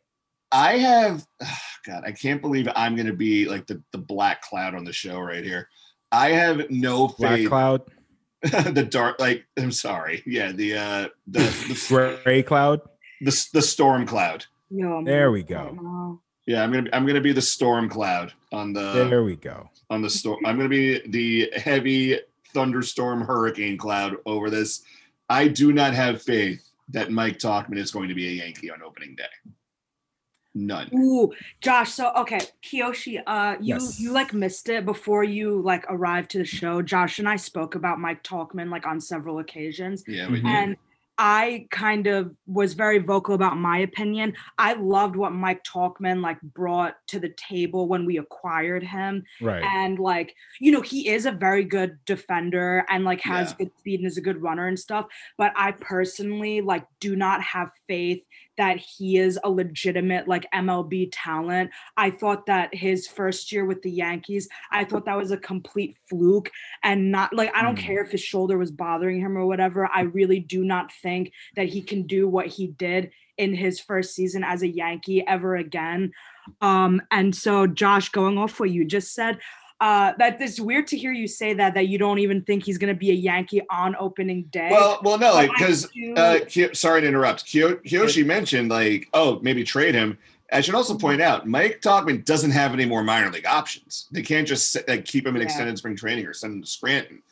I 0.54 0.78
have, 0.78 1.26
God, 1.86 2.04
I 2.06 2.12
can't 2.12 2.40
believe 2.40 2.68
I'm 2.74 2.94
going 2.94 3.08
to 3.08 3.12
be 3.12 3.46
like 3.46 3.66
the, 3.66 3.82
the 3.90 3.98
black 3.98 4.40
cloud 4.42 4.74
on 4.74 4.84
the 4.84 4.92
show 4.92 5.18
right 5.18 5.44
here. 5.44 5.68
I 6.12 6.30
have 6.30 6.70
no 6.70 7.08
Black 7.08 7.44
cloud, 7.46 7.82
the 8.42 8.86
dark, 8.88 9.18
like, 9.18 9.44
I'm 9.58 9.72
sorry. 9.72 10.22
Yeah. 10.24 10.52
The, 10.52 10.76
uh, 10.76 11.08
the, 11.26 11.40
the, 11.40 12.20
gray 12.24 12.44
cloud. 12.44 12.82
the, 13.20 13.46
the 13.52 13.62
storm 13.62 14.06
cloud. 14.06 14.46
Yo, 14.70 14.98
I'm 14.98 15.04
There 15.04 15.30
really 15.30 15.42
we 15.44 15.54
excited 15.54 15.76
go. 15.76 16.20
Now. 16.46 16.54
Yeah. 16.54 16.62
I'm 16.64 16.72
going 16.72 16.84
to, 16.86 16.94
I'm 16.96 17.04
going 17.04 17.14
to 17.16 17.20
be 17.20 17.32
the 17.32 17.42
storm 17.42 17.88
cloud 17.88 18.32
on 18.52 18.72
the, 18.72 19.06
There 19.08 19.24
we 19.24 19.36
go. 19.36 19.68
on 19.90 20.02
the 20.02 20.10
storm. 20.10 20.44
I'm 20.46 20.56
going 20.56 20.68
to 20.70 20.76
be 20.76 21.00
the 21.08 21.50
heavy 21.58 22.18
thunderstorm 22.52 23.22
hurricane 23.22 23.76
cloud 23.76 24.16
over 24.26 24.50
this. 24.50 24.82
I 25.28 25.48
do 25.48 25.72
not 25.72 25.94
have 25.94 26.22
faith 26.22 26.68
that 26.90 27.10
Mike 27.10 27.38
Tauchman 27.38 27.78
is 27.78 27.90
going 27.90 28.08
to 28.08 28.14
be 28.14 28.28
a 28.28 28.44
Yankee 28.44 28.70
on 28.70 28.82
opening 28.82 29.14
day. 29.16 29.24
None. 30.56 30.88
Ooh, 30.94 31.32
Josh. 31.60 31.92
So 31.94 32.12
okay, 32.18 32.38
Kiyoshi, 32.62 33.20
uh, 33.26 33.56
you 33.60 33.74
Yes. 33.74 33.98
you 33.98 34.12
like 34.12 34.32
missed 34.32 34.68
it 34.68 34.84
before 34.84 35.24
you 35.24 35.60
like 35.60 35.84
arrived 35.88 36.30
to 36.32 36.38
the 36.38 36.44
show. 36.44 36.80
Josh 36.80 37.18
and 37.18 37.28
I 37.28 37.34
spoke 37.34 37.74
about 37.74 37.98
Mike 37.98 38.22
Tauchman 38.22 38.70
like 38.70 38.86
on 38.86 39.00
several 39.00 39.40
occasions, 39.40 40.04
Yeah. 40.06 40.30
We 40.30 40.40
do. 40.42 40.46
and 40.46 40.76
I 41.16 41.68
kind 41.70 42.06
of 42.06 42.34
was 42.46 42.74
very 42.74 42.98
vocal 42.98 43.34
about 43.34 43.56
my 43.56 43.78
opinion. 43.78 44.34
I 44.58 44.72
loved 44.74 45.14
what 45.16 45.30
Mike 45.32 45.62
Tauchman 45.62 46.20
like 46.22 46.40
brought 46.42 46.94
to 47.08 47.20
the 47.20 47.32
table 47.36 47.86
when 47.88 48.04
we 48.04 48.18
acquired 48.18 48.82
him. 48.82 49.22
Right. 49.40 49.62
and 49.62 49.98
like 49.98 50.34
you 50.60 50.72
know 50.72 50.80
he 50.80 51.08
is 51.08 51.26
a 51.26 51.32
very 51.32 51.64
good 51.64 51.98
defender 52.06 52.84
and 52.88 53.04
like 53.04 53.20
has 53.22 53.50
Yeah. 53.50 53.56
good 53.58 53.70
speed 53.78 54.00
and 54.00 54.06
is 54.06 54.16
a 54.16 54.20
good 54.20 54.40
runner 54.42 54.66
and 54.66 54.78
stuff 54.78 55.06
but 55.38 55.52
i 55.56 55.72
personally 55.72 56.60
like 56.60 56.84
do 57.00 57.16
not 57.16 57.42
have 57.42 57.70
faith 57.86 58.22
that 58.56 58.78
he 58.78 59.18
is 59.18 59.38
a 59.44 59.50
legitimate 59.50 60.26
like 60.28 60.46
mlb 60.54 61.08
talent. 61.12 61.70
I 61.96 62.10
thought 62.10 62.46
that 62.46 62.74
his 62.74 63.06
first 63.06 63.52
year 63.52 63.64
with 63.64 63.82
the 63.82 63.90
yankees 63.90 64.48
i 64.72 64.84
thought 64.84 65.04
that 65.06 65.16
was 65.16 65.30
a 65.30 65.36
complete 65.36 65.96
fluke 66.08 66.50
and 66.82 67.10
not 67.10 67.32
like 67.32 67.50
i 67.54 67.62
don't 67.62 67.74
Hmm. 67.74 67.86
care 67.86 68.02
if 68.04 68.10
his 68.10 68.20
shoulder 68.20 68.56
was 68.56 68.70
bothering 68.70 69.20
him 69.20 69.36
or 69.36 69.46
whatever. 69.46 69.88
I 69.92 70.02
really 70.02 70.38
do 70.40 70.64
not 70.64 70.92
think 70.92 71.32
that 71.56 71.68
he 71.68 71.82
can 71.82 72.06
do 72.06 72.28
what 72.28 72.46
he 72.46 72.68
did 72.68 73.10
in 73.36 73.52
his 73.54 73.80
first 73.80 74.14
season 74.14 74.44
as 74.44 74.62
a 74.62 74.68
yankee 74.68 75.26
ever 75.26 75.56
again. 75.56 76.12
Um, 76.60 77.02
and 77.10 77.34
so, 77.34 77.66
Josh, 77.66 78.10
going 78.10 78.38
off 78.38 78.60
what 78.60 78.70
you 78.70 78.84
just 78.84 79.12
said, 79.12 79.38
uh, 79.80 80.12
that 80.18 80.40
it's 80.40 80.60
weird 80.60 80.86
to 80.88 80.96
hear 80.96 81.12
you 81.12 81.26
say 81.26 81.52
that 81.54 81.74
that 81.74 81.88
you 81.88 81.98
don't 81.98 82.18
even 82.18 82.42
think 82.42 82.64
he's 82.64 82.78
going 82.78 82.92
to 82.92 82.98
be 82.98 83.10
a 83.10 83.14
Yankee 83.14 83.60
on 83.70 83.96
opening 83.98 84.44
day. 84.44 84.68
Well, 84.70 85.00
well, 85.02 85.18
no, 85.18 85.32
like 85.34 85.50
because 85.50 85.88
uh, 86.16 86.38
sorry 86.72 87.00
to 87.02 87.06
interrupt. 87.08 87.44
Kyo- 87.46 87.80
mentioned 88.24 88.70
like, 88.70 89.08
oh, 89.12 89.38
maybe 89.42 89.64
trade 89.64 89.94
him. 89.94 90.18
I 90.52 90.60
should 90.60 90.74
also 90.74 90.96
point 90.96 91.20
out, 91.20 91.48
Mike 91.48 91.80
Tauchman 91.80 92.24
doesn't 92.24 92.52
have 92.52 92.72
any 92.72 92.84
more 92.84 93.02
minor 93.02 93.30
league 93.30 93.46
options. 93.46 94.06
They 94.12 94.22
can't 94.22 94.46
just 94.46 94.76
like, 94.86 95.04
keep 95.04 95.26
him 95.26 95.34
in 95.34 95.40
Yeah. 95.42 95.46
extended 95.46 95.76
spring 95.78 95.96
training 95.96 96.26
or 96.26 96.34
send 96.34 96.54
him 96.54 96.62
to 96.62 96.68
Scranton. 96.68 97.22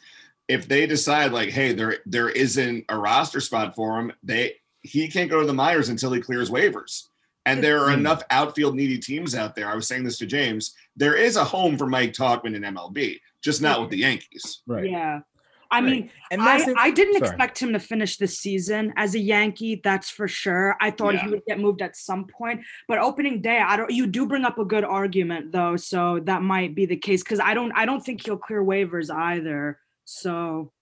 If 0.48 0.66
they 0.66 0.86
decide 0.86 1.30
like, 1.32 1.50
hey, 1.50 1.72
there 1.72 1.98
there 2.04 2.28
isn't 2.30 2.84
a 2.88 2.98
roster 2.98 3.40
spot 3.40 3.74
for 3.76 3.98
him, 4.00 4.12
they 4.22 4.56
he 4.82 5.08
can't 5.08 5.30
go 5.30 5.40
to 5.40 5.46
the 5.46 5.52
minors 5.54 5.88
until 5.88 6.12
he 6.12 6.20
clears 6.20 6.50
waivers. 6.50 7.06
And 7.46 7.62
there 7.62 7.80
are 7.84 7.90
Hmm. 7.92 8.00
enough 8.00 8.22
outfield 8.30 8.74
needy 8.74 8.98
teams 8.98 9.34
out 9.34 9.54
there. 9.54 9.68
I 9.68 9.74
was 9.76 9.86
saying 9.86 10.04
this 10.04 10.18
to 10.18 10.26
James. 10.26 10.74
There 10.96 11.14
is 11.14 11.36
a 11.36 11.44
home 11.44 11.76
for 11.78 11.86
Mike 11.86 12.12
Tauchman 12.12 12.54
in 12.54 12.62
MLB. 12.62 13.18
just 13.42 13.60
not 13.60 13.80
with 13.80 13.90
the 13.90 13.98
Yankees. 13.98 14.62
Right. 14.68 14.88
Yeah. 14.88 15.20
I 15.68 15.80
Right. 15.80 15.84
mean, 15.84 16.10
And 16.30 16.40
I, 16.42 16.64
the- 16.64 16.76
I 16.78 16.90
didn't 16.92 17.14
sorry. 17.14 17.26
expect 17.28 17.58
him 17.58 17.72
to 17.72 17.80
finish 17.80 18.16
the 18.18 18.28
season 18.28 18.92
as 18.96 19.16
a 19.16 19.18
Yankee. 19.18 19.80
That's 19.82 20.10
for 20.10 20.28
sure. 20.28 20.76
I 20.80 20.92
thought 20.92 21.14
Yeah. 21.14 21.24
he 21.24 21.30
would 21.30 21.42
get 21.48 21.58
moved 21.58 21.82
at 21.82 21.96
some 21.96 22.26
point, 22.26 22.60
but 22.86 22.98
opening 22.98 23.40
day, 23.42 23.58
I 23.58 23.76
don't. 23.76 23.90
You 23.90 24.06
do 24.06 24.26
bring 24.26 24.44
up 24.44 24.58
a 24.58 24.64
good 24.64 24.84
argument 24.84 25.50
though, 25.50 25.74
so 25.76 26.20
that 26.24 26.42
might 26.42 26.76
be 26.76 26.86
the 26.86 26.96
case 26.96 27.24
because 27.24 27.40
I 27.40 27.52
don't. 27.54 27.72
I 27.72 27.84
don't 27.84 28.04
think 28.04 28.24
he'll 28.24 28.36
clear 28.36 28.62
waivers 28.62 29.10
either. 29.12 29.80
So, 30.04 30.72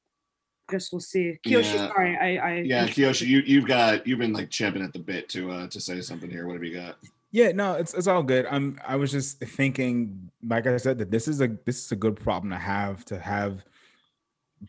guess 0.69 0.93
we'll 0.93 1.01
see. 1.01 1.39
Kiyoshi, 1.47 1.75
Yeah. 1.75 1.89
sorry, 1.89 2.17
I, 2.19 2.37
I 2.49 2.55
Yeah, 2.63 2.87
Kiyoshi, 2.89 3.27
you 3.27 3.41
you've 3.47 3.67
got 3.67 4.07
you've 4.07 4.19
been 4.19 4.33
like 4.35 4.51
champing 4.51 4.83
at 4.83 4.93
the 4.93 4.99
bit 4.99 5.29
to 5.31 5.51
uh 5.53 5.67
to 5.69 5.81
say 5.81 6.01
something 6.03 6.31
here. 6.31 6.47
What 6.47 6.55
have 6.55 6.65
you 6.65 6.75
got? 6.75 6.97
Yeah, 7.33 7.53
no, 7.53 7.75
it's 7.75 7.95
it's 7.95 8.07
all 8.09 8.23
good. 8.23 8.47
I'm 8.51 8.81
I 8.87 8.97
was 8.97 9.13
just 9.13 9.39
thinking, 9.39 10.31
like 10.45 10.67
I 10.67 10.77
said, 10.79 10.99
that 10.99 11.11
this 11.11 11.29
is 11.29 11.41
a 11.41 11.49
this 11.65 11.85
is 11.85 11.93
a 11.93 11.97
good 11.97 12.17
problem 12.17 12.51
to 12.51 12.59
have 12.59 13.05
to 13.07 13.19
have 13.21 13.65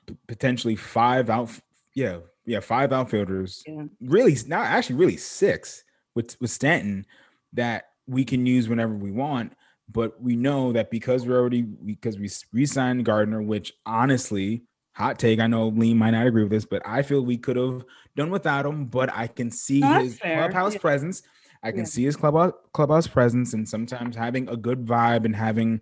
p- 0.07 0.15
potentially 0.27 0.75
five 0.75 1.29
out 1.29 1.49
yeah, 1.95 2.19
yeah, 2.45 2.59
five 2.59 2.93
outfielders. 2.93 3.63
Yeah. 3.67 3.85
Really 3.99 4.37
now 4.47 4.61
actually 4.61 4.97
really 4.97 5.17
six 5.17 5.83
with 6.15 6.39
with 6.39 6.51
Stanton 6.51 7.05
that 7.53 7.85
we 8.07 8.23
can 8.23 8.45
use 8.45 8.69
whenever 8.69 8.93
we 8.93 9.11
want. 9.11 9.53
But 9.89 10.21
we 10.21 10.35
know 10.35 10.71
that 10.71 10.89
because 10.91 11.25
we're 11.25 11.39
already 11.39 11.63
because 11.63 12.17
we 12.17 12.29
re-signed 12.53 13.03
Gardner, 13.05 13.41
which 13.41 13.73
honestly, 13.85 14.63
hot 14.93 15.19
take, 15.19 15.39
I 15.39 15.47
know 15.47 15.67
Lee 15.67 15.93
might 15.93 16.11
not 16.11 16.27
agree 16.27 16.43
with 16.43 16.51
this, 16.51 16.63
but 16.65 16.81
I 16.85 17.01
feel 17.01 17.21
we 17.25 17.37
could 17.37 17.57
have 17.57 17.83
done 18.15 18.29
without 18.29 18.65
him. 18.65 18.85
But 18.85 19.11
I 19.13 19.27
can 19.27 19.51
see 19.51 19.81
that's 19.81 20.03
his 20.05 20.19
fair. 20.19 20.37
clubhouse 20.37 20.75
Yeah. 20.75 20.79
presence. 20.79 21.23
I 21.63 21.71
can 21.71 21.79
Yeah. 21.81 21.85
see 21.85 22.03
his 22.03 22.15
clubhouse 22.15 22.53
clubhouse 22.73 23.07
presence 23.07 23.53
and 23.53 23.67
sometimes 23.67 24.15
having 24.15 24.49
a 24.49 24.57
good 24.57 24.85
vibe 24.85 25.25
and 25.25 25.35
having 25.35 25.81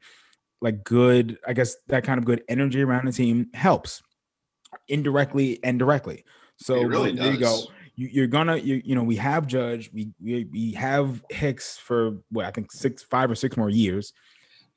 like 0.62 0.84
good, 0.84 1.38
I 1.48 1.54
guess 1.54 1.76
that 1.88 2.04
kind 2.04 2.18
of 2.18 2.26
good 2.26 2.44
energy 2.50 2.82
around 2.82 3.06
the 3.06 3.14
team 3.14 3.48
helps 3.54 4.02
indirectly 4.88 5.60
and 5.64 5.80
directly. 5.80 6.26
So 6.58 6.76
It 6.76 6.86
really 6.86 7.14
there 7.16 7.32
you 7.32 7.38
go. 7.40 7.64
You, 7.96 8.10
you're 8.12 8.28
gonna, 8.28 8.58
you, 8.58 8.82
you 8.84 8.96
know, 8.96 9.04
we 9.04 9.16
have 9.18 9.48
Judge, 9.48 9.90
we, 9.94 10.10
we 10.22 10.46
we 10.52 10.72
have 10.74 11.24
Hicks 11.30 11.78
for 11.78 12.18
what 12.30 12.46
I 12.46 12.52
think 12.52 12.72
six, 12.72 13.04
five 13.04 13.30
or 13.32 13.36
six 13.36 13.58
more 13.58 13.70
years. 13.70 14.14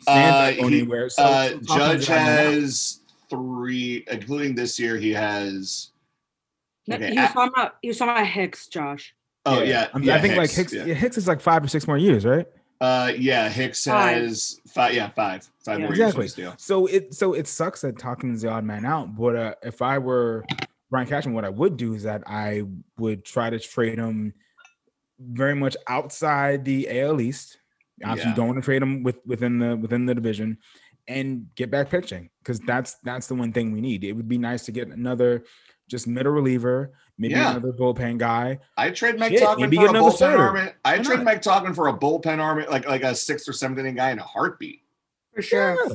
Stan's 0.01 0.59
Uh, 0.59 0.65
anywhere. 0.65 1.09
So, 1.09 1.23
Uh, 1.23 1.49
so 1.51 1.59
Judge 1.77 2.01
is 2.01 2.11
out 2.11 2.15
now. 2.17 2.25
has 2.51 3.01
three, 3.31 4.05
including 4.11 4.55
this 4.57 4.79
year. 4.79 4.97
He 4.97 5.11
has. 5.13 5.91
Okay, 6.91 7.13
he 7.13 7.19
was 7.21 7.31
a- 7.31 7.33
talking 7.33 7.53
about 7.55 7.75
he 7.83 7.89
was 7.89 7.99
talking 7.99 8.15
about 8.15 8.27
Hicks, 8.27 8.67
Josh. 8.69 9.15
Oh 9.45 9.63
yeah, 9.63 9.89
I, 9.93 9.99
mean, 9.99 10.07
yeah, 10.09 10.15
I 10.15 10.21
think 10.21 10.37
like 10.37 10.51
Hicks, 10.51 10.73
yeah. 10.73 10.85
yeah, 10.85 10.95
Hicks 10.95 11.19
is 11.19 11.27
like 11.27 11.41
five 11.41 11.65
or 11.65 11.69
six 11.69 11.87
more 11.89 11.99
years, 11.99 12.25
right? 12.25 12.47
Uh, 12.81 13.13
yeah, 13.17 13.49
Hicks 13.49 13.85
Five. 13.85 14.23
has 14.23 14.61
five. 14.69 14.95
Yeah, 14.95 15.09
five, 15.09 15.49
five 15.65 15.79
Yeah. 15.79 15.85
more 15.87 15.93
Exactly. 15.93 15.99
years 15.99 16.15
on 16.17 16.23
his 16.23 16.35
deal. 16.35 16.55
So 16.59 16.87
it 16.87 17.15
so 17.15 17.33
it 17.35 17.47
sucks 17.49 17.81
that 17.83 17.97
Tauchman 17.97 18.35
is 18.35 18.43
the 18.43 18.49
odd 18.51 18.65
man 18.65 18.85
out. 18.85 19.17
But 19.17 19.37
uh, 19.37 19.55
if 19.63 19.83
I 19.83 19.99
were 19.99 20.45
Brian 20.91 21.07
Cashman, 21.09 21.35
what 21.35 21.45
I 21.45 21.49
would 21.49 21.77
do 21.77 21.95
is 21.95 22.03
that 22.05 22.23
I 22.27 22.63
would 22.99 23.25
try 23.25 23.51
to 23.51 23.59
trade 23.59 23.99
him 23.99 24.35
very 25.21 25.55
much 25.55 25.77
outside 25.89 26.65
the 26.65 26.89
AL 27.01 27.21
East. 27.21 27.59
Obviously, 28.05 28.23
Yeah. 28.25 28.31
you 28.31 28.37
don't 28.37 28.47
want 28.49 28.59
to 28.59 28.65
trade 28.65 28.83
him 28.83 29.03
with 29.03 29.17
within 29.27 29.59
the 29.59 29.77
within 29.77 30.07
the 30.07 30.15
division 30.15 30.59
and 31.09 31.47
get 31.57 31.71
back 31.71 31.89
pitching 31.91 32.31
because 32.43 32.59
that's 32.61 32.95
that's 33.05 33.27
the 33.27 33.35
one 33.35 33.53
thing 33.53 33.73
we 33.73 33.81
need. 33.81 34.03
It 34.05 34.13
would 34.13 34.29
be 34.29 34.39
nice 34.39 34.65
to 34.67 34.73
get 34.73 34.89
another 34.89 35.45
just 35.89 36.07
middle 36.09 36.33
reliever, 36.33 36.93
maybe 37.19 37.35
Yeah. 37.35 37.51
another 37.53 37.73
bullpen 37.73 38.19
guy. 38.19 38.59
I 38.77 38.91
trade 38.91 39.19
Mike 39.19 39.33
Shit, 39.33 39.43
Tauchman 39.43 39.75
for 39.75 39.87
a 39.87 39.89
bullpen 39.93 40.13
starter. 40.17 40.43
arm. 40.59 40.69
I 40.85 40.97
Why 40.97 41.03
trade 41.03 41.17
not? 41.19 41.25
Mike 41.25 41.43
Tauchman 41.43 41.75
for 41.75 41.89
a 41.89 41.97
bullpen 41.97 42.39
arm, 42.39 42.65
like 42.71 42.87
like 42.89 43.03
a 43.03 43.15
sixth 43.15 43.49
or 43.49 43.53
seventh 43.53 43.79
inning 43.81 43.95
guy 43.97 44.11
in 44.11 44.19
a 44.19 44.25
heartbeat. 44.25 44.83
For 45.35 45.43
sure. 45.43 45.77
Yeah. 45.89 45.95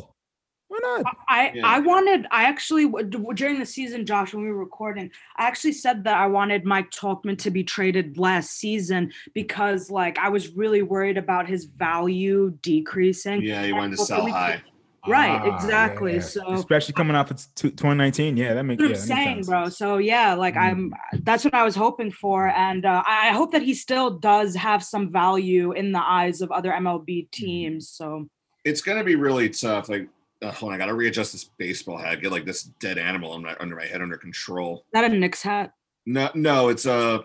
Why 0.69 0.79
not? 0.81 1.15
I 1.29 1.51
Yeah. 1.55 1.65
I 1.65 1.79
wanted 1.79 2.27
I 2.29 2.43
actually 2.43 2.91
during 3.35 3.57
the 3.59 3.65
season, 3.65 4.05
Josh, 4.05 4.33
when 4.33 4.43
we 4.43 4.49
were 4.51 4.57
recording, 4.57 5.09
I 5.37 5.45
actually 5.45 5.71
said 5.71 6.03
that 6.03 6.17
I 6.17 6.27
wanted 6.27 6.65
Mike 6.65 6.91
Tauchman 6.91 7.37
to 7.39 7.51
be 7.51 7.63
traded 7.63 8.17
last 8.17 8.51
season 8.51 9.13
because 9.33 9.89
like 9.89 10.17
I 10.19 10.27
was 10.29 10.49
really 10.49 10.81
worried 10.81 11.17
about 11.17 11.47
his 11.47 11.63
value 11.65 12.51
decreasing. 12.61 13.43
Yeah, 13.43 13.63
he 13.65 13.71
wanted 13.71 13.97
to 13.97 14.05
sell 14.05 14.25
we- 14.25 14.31
high. 14.31 14.61
Right, 15.07 15.41
Ah, 15.43 15.55
exactly. 15.55 16.19
So- 16.21 16.53
especially 16.53 16.93
coming 16.93 17.15
off 17.15 17.31
of 17.31 17.37
2019, 17.55 18.37
yeah, 18.37 18.53
that 18.53 18.63
makes 18.63 18.81
That's 18.81 18.89
what 19.01 19.09
yeah, 19.09 19.15
I'm 19.15 19.19
makes 19.19 19.25
saying, 19.25 19.35
sense. 19.43 19.47
bro. 19.49 19.69
So 19.69 19.97
yeah, 19.97 20.33
like 20.33 20.55
Mm. 20.55 20.61
I'm. 20.61 20.93
That's 21.23 21.43
what 21.43 21.53
I 21.53 21.63
was 21.63 21.75
hoping 21.75 22.11
for, 22.11 22.47
and 22.49 22.85
uh, 22.85 23.03
I 23.05 23.29
I 23.29 23.31
hope 23.31 23.51
that 23.53 23.61
he 23.61 23.73
still 23.73 24.11
does 24.19 24.55
have 24.55 24.83
some 24.83 25.11
value 25.11 25.71
in 25.71 25.91
the 25.91 26.01
eyes 26.01 26.41
of 26.41 26.51
other 26.51 26.71
Mm-hmm. 26.71 26.87
MLB 26.87 27.31
teams. 27.31 27.89
So 27.89 28.27
It's 28.65 28.81
gonna 28.81 29.03
be 29.03 29.15
really 29.15 29.49
tough. 29.49 29.87
Like, 29.89 30.07
uh, 30.41 30.51
hold 30.51 30.71
on, 30.71 30.75
I 30.75 30.77
gotta 30.77 30.93
readjust 30.93 31.31
this 31.31 31.45
baseball 31.57 31.97
hat. 31.97 32.21
Get 32.21 32.31
like 32.31 32.45
this 32.45 32.63
dead 32.79 32.97
animal 32.97 33.31
on 33.31 33.41
my, 33.43 33.55
under 33.59 33.75
my 33.75 33.85
head 33.85 34.01
under 34.01 34.17
control. 34.17 34.85
that 34.93 35.03
a 35.05 35.09
Knicks 35.09 35.41
hat. 35.41 35.71
No, 36.05 36.29
no, 36.35 36.69
it's 36.69 36.85
a, 36.85 37.23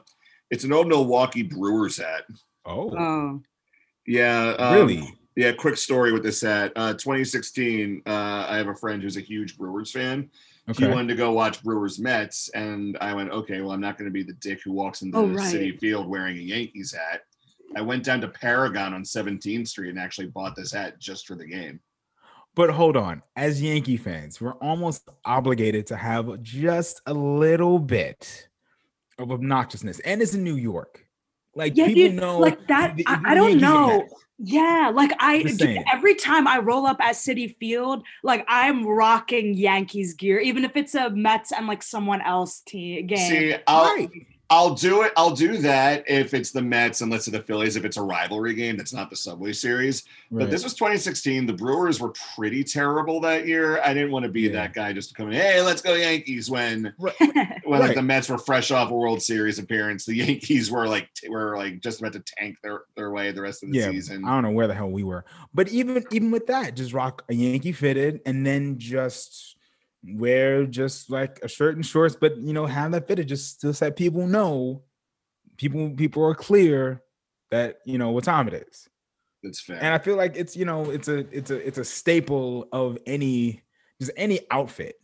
it's 0.50 0.64
an 0.64 0.72
old 0.72 0.88
Milwaukee 0.88 1.42
Brewers 1.42 1.98
hat. 1.98 2.24
Oh, 2.64 2.90
Oh, 2.96 3.40
Yeah, 4.06 4.54
um, 4.58 4.74
really? 4.74 5.14
Yeah, 5.36 5.52
quick 5.52 5.76
story 5.76 6.12
with 6.12 6.22
this 6.22 6.42
hat. 6.42 6.72
Uh, 6.76 6.92
2016, 6.92 8.02
uh, 8.06 8.46
I 8.48 8.56
have 8.56 8.68
a 8.68 8.74
friend 8.74 9.02
who's 9.02 9.16
a 9.16 9.20
huge 9.20 9.56
Brewers 9.56 9.90
fan. 9.90 10.30
He 10.76 10.86
wanted 10.86 11.08
to 11.08 11.14
go 11.16 11.32
watch 11.32 11.62
Brewers 11.62 11.98
Mets, 11.98 12.48
and 12.50 12.96
I 13.00 13.12
went, 13.14 13.30
okay, 13.30 13.60
well, 13.62 13.72
I'm 13.72 13.80
not 13.80 13.98
going 13.98 14.08
to 14.08 14.12
be 14.12 14.22
the 14.22 14.34
dick 14.34 14.60
who 14.62 14.72
walks 14.72 15.02
into 15.02 15.18
Oh, 15.18 15.26
the 15.26 15.34
right. 15.34 15.52
Citi 15.54 15.78
Field 15.80 16.06
wearing 16.06 16.36
a 16.36 16.40
Yankees 16.40 16.92
hat. 16.94 17.22
I 17.74 17.80
went 17.80 18.04
down 18.04 18.20
to 18.20 18.28
Paragon 18.28 18.92
on 18.94 19.02
17th 19.02 19.66
Street 19.66 19.88
and 19.90 19.98
actually 19.98 20.28
bought 20.28 20.54
this 20.54 20.70
hat 20.72 21.00
just 21.00 21.26
for 21.26 21.34
the 21.34 21.46
game. 21.46 21.80
But 22.54 22.70
hold 22.70 22.96
on, 22.96 23.22
as 23.34 23.60
Yankee 23.62 23.96
fans, 23.96 24.40
we're 24.40 24.52
almost 24.54 25.08
obligated 25.24 25.86
to 25.88 25.96
have 25.96 26.40
just 26.42 27.00
a 27.06 27.14
little 27.14 27.78
bit 27.78 28.48
of 29.18 29.28
obnoxiousness, 29.28 30.00
and 30.04 30.20
it's 30.22 30.34
in 30.34 30.44
New 30.44 30.56
York. 30.56 31.06
Like 31.56 31.76
Yeah, 31.76 31.86
people 31.88 32.02
dude, 32.10 32.14
know, 32.20 32.38
like 32.38 32.66
that- 32.68 32.96
the- 32.96 33.06
I- 33.08 33.16
the 33.16 33.28
I 33.30 33.34
don't 33.34 33.44
Yankees 33.58 33.62
know. 33.62 33.98
Mets. 33.98 34.14
Yeah. 34.44 34.90
Like 34.92 35.12
I 35.20 35.42
dude, 35.42 35.78
every 35.92 36.16
time 36.16 36.48
I 36.48 36.58
roll 36.58 36.84
up 36.84 37.00
at 37.00 37.14
Citi 37.14 37.56
Field, 37.58 38.02
like 38.24 38.44
I'm 38.48 38.84
rocking 38.84 39.54
Yankees 39.54 40.14
gear, 40.14 40.40
even 40.40 40.64
if 40.64 40.76
it's 40.76 40.96
a 40.96 41.10
Mets 41.10 41.52
and 41.52 41.68
like 41.68 41.82
someone 41.82 42.20
else 42.20 42.60
team 42.60 43.06
game. 43.06 43.30
See, 43.30 43.54
I'll, 43.68 43.84
Right. 43.84 44.10
I'll 44.52 44.74
do 44.74 45.00
it. 45.00 45.12
I'll 45.16 45.34
do 45.34 45.56
that 45.58 46.04
if 46.06 46.34
it's 46.34 46.50
the 46.50 46.60
Mets 46.60 47.00
and 47.00 47.10
let's 47.10 47.24
say 47.24 47.30
the 47.30 47.40
Phillies, 47.40 47.76
if 47.76 47.86
it's 47.86 47.96
a 47.96 48.02
rivalry 48.02 48.52
game 48.52 48.76
that's 48.76 48.92
not 48.92 49.08
the 49.08 49.16
Subway 49.16 49.54
Series. 49.54 50.04
But 50.30 50.50
this 50.50 50.62
was 50.62 50.74
2016. 50.74 51.46
The 51.46 51.54
Brewers 51.54 52.00
were 52.00 52.12
pretty 52.36 52.62
terrible 52.62 53.18
that 53.22 53.46
year. 53.48 53.80
I 53.80 53.94
didn't 53.94 54.10
want 54.12 54.24
to 54.24 54.28
be 54.28 54.42
Yeah. 54.42 54.52
that 54.52 54.74
guy 54.74 54.92
just 54.92 55.08
to 55.08 55.14
come 55.14 55.28
in, 55.28 55.32
hey, 55.34 55.62
let's 55.62 55.80
go 55.80 55.94
Yankees 55.94 56.50
when 56.50 56.92
when 56.98 57.12
like 57.64 57.80
Right. 57.80 57.94
the 57.94 58.02
Mets 58.02 58.28
were 58.28 58.36
fresh 58.36 58.70
off 58.70 58.90
a 58.90 58.94
World 58.94 59.22
Series 59.22 59.58
appearance. 59.58 60.04
The 60.04 60.16
Yankees 60.16 60.70
were 60.70 60.86
like 60.86 61.08
t- 61.14 61.30
were 61.30 61.56
like 61.56 61.80
just 61.80 62.00
about 62.00 62.12
to 62.12 62.20
tank 62.20 62.58
their, 62.62 62.82
their 62.94 63.10
way 63.10 63.32
the 63.32 63.40
rest 63.40 63.62
of 63.62 63.70
the 63.72 63.78
yeah, 63.78 63.90
season. 63.90 64.22
I 64.26 64.34
don't 64.34 64.42
know 64.42 64.50
where 64.50 64.66
the 64.66 64.74
hell 64.74 64.90
we 64.90 65.02
were, 65.02 65.24
but 65.54 65.68
even 65.68 66.04
even 66.10 66.30
with 66.30 66.46
that, 66.48 66.76
just 66.76 66.92
rock 66.92 67.24
a 67.30 67.34
Yankee 67.34 67.72
fitted, 67.72 68.20
and 68.26 68.46
then 68.46 68.78
just 68.78 69.56
wear 70.04 70.66
just 70.66 71.10
like 71.10 71.38
a 71.42 71.48
shirt 71.48 71.76
and 71.76 71.84
shorts, 71.86 72.16
but 72.20 72.36
you 72.38 72.52
know 72.52 72.66
have 72.66 72.92
that 72.92 73.06
fitted 73.08 73.28
just 73.28 73.60
to 73.62 73.74
let 73.80 73.96
people 73.96 74.26
know, 74.26 74.82
people 75.56 75.90
people 75.90 76.24
are 76.24 76.34
clear 76.34 77.02
that 77.50 77.78
you 77.84 77.98
know 77.98 78.10
what 78.10 78.24
time 78.24 78.48
it 78.48 78.54
is. 78.68 78.88
That's 79.42 79.60
fair. 79.60 79.76
and 79.82 79.92
I 79.94 79.98
feel 79.98 80.16
like 80.16 80.36
it's 80.36 80.56
you 80.56 80.64
know 80.64 80.90
it's 80.90 81.08
a 81.08 81.18
it's 81.36 81.50
a 81.50 81.66
it's 81.66 81.78
a 81.78 81.84
staple 81.84 82.68
of 82.72 82.98
any 83.06 83.62
just 84.00 84.12
any 84.16 84.40
outfit 84.50 84.96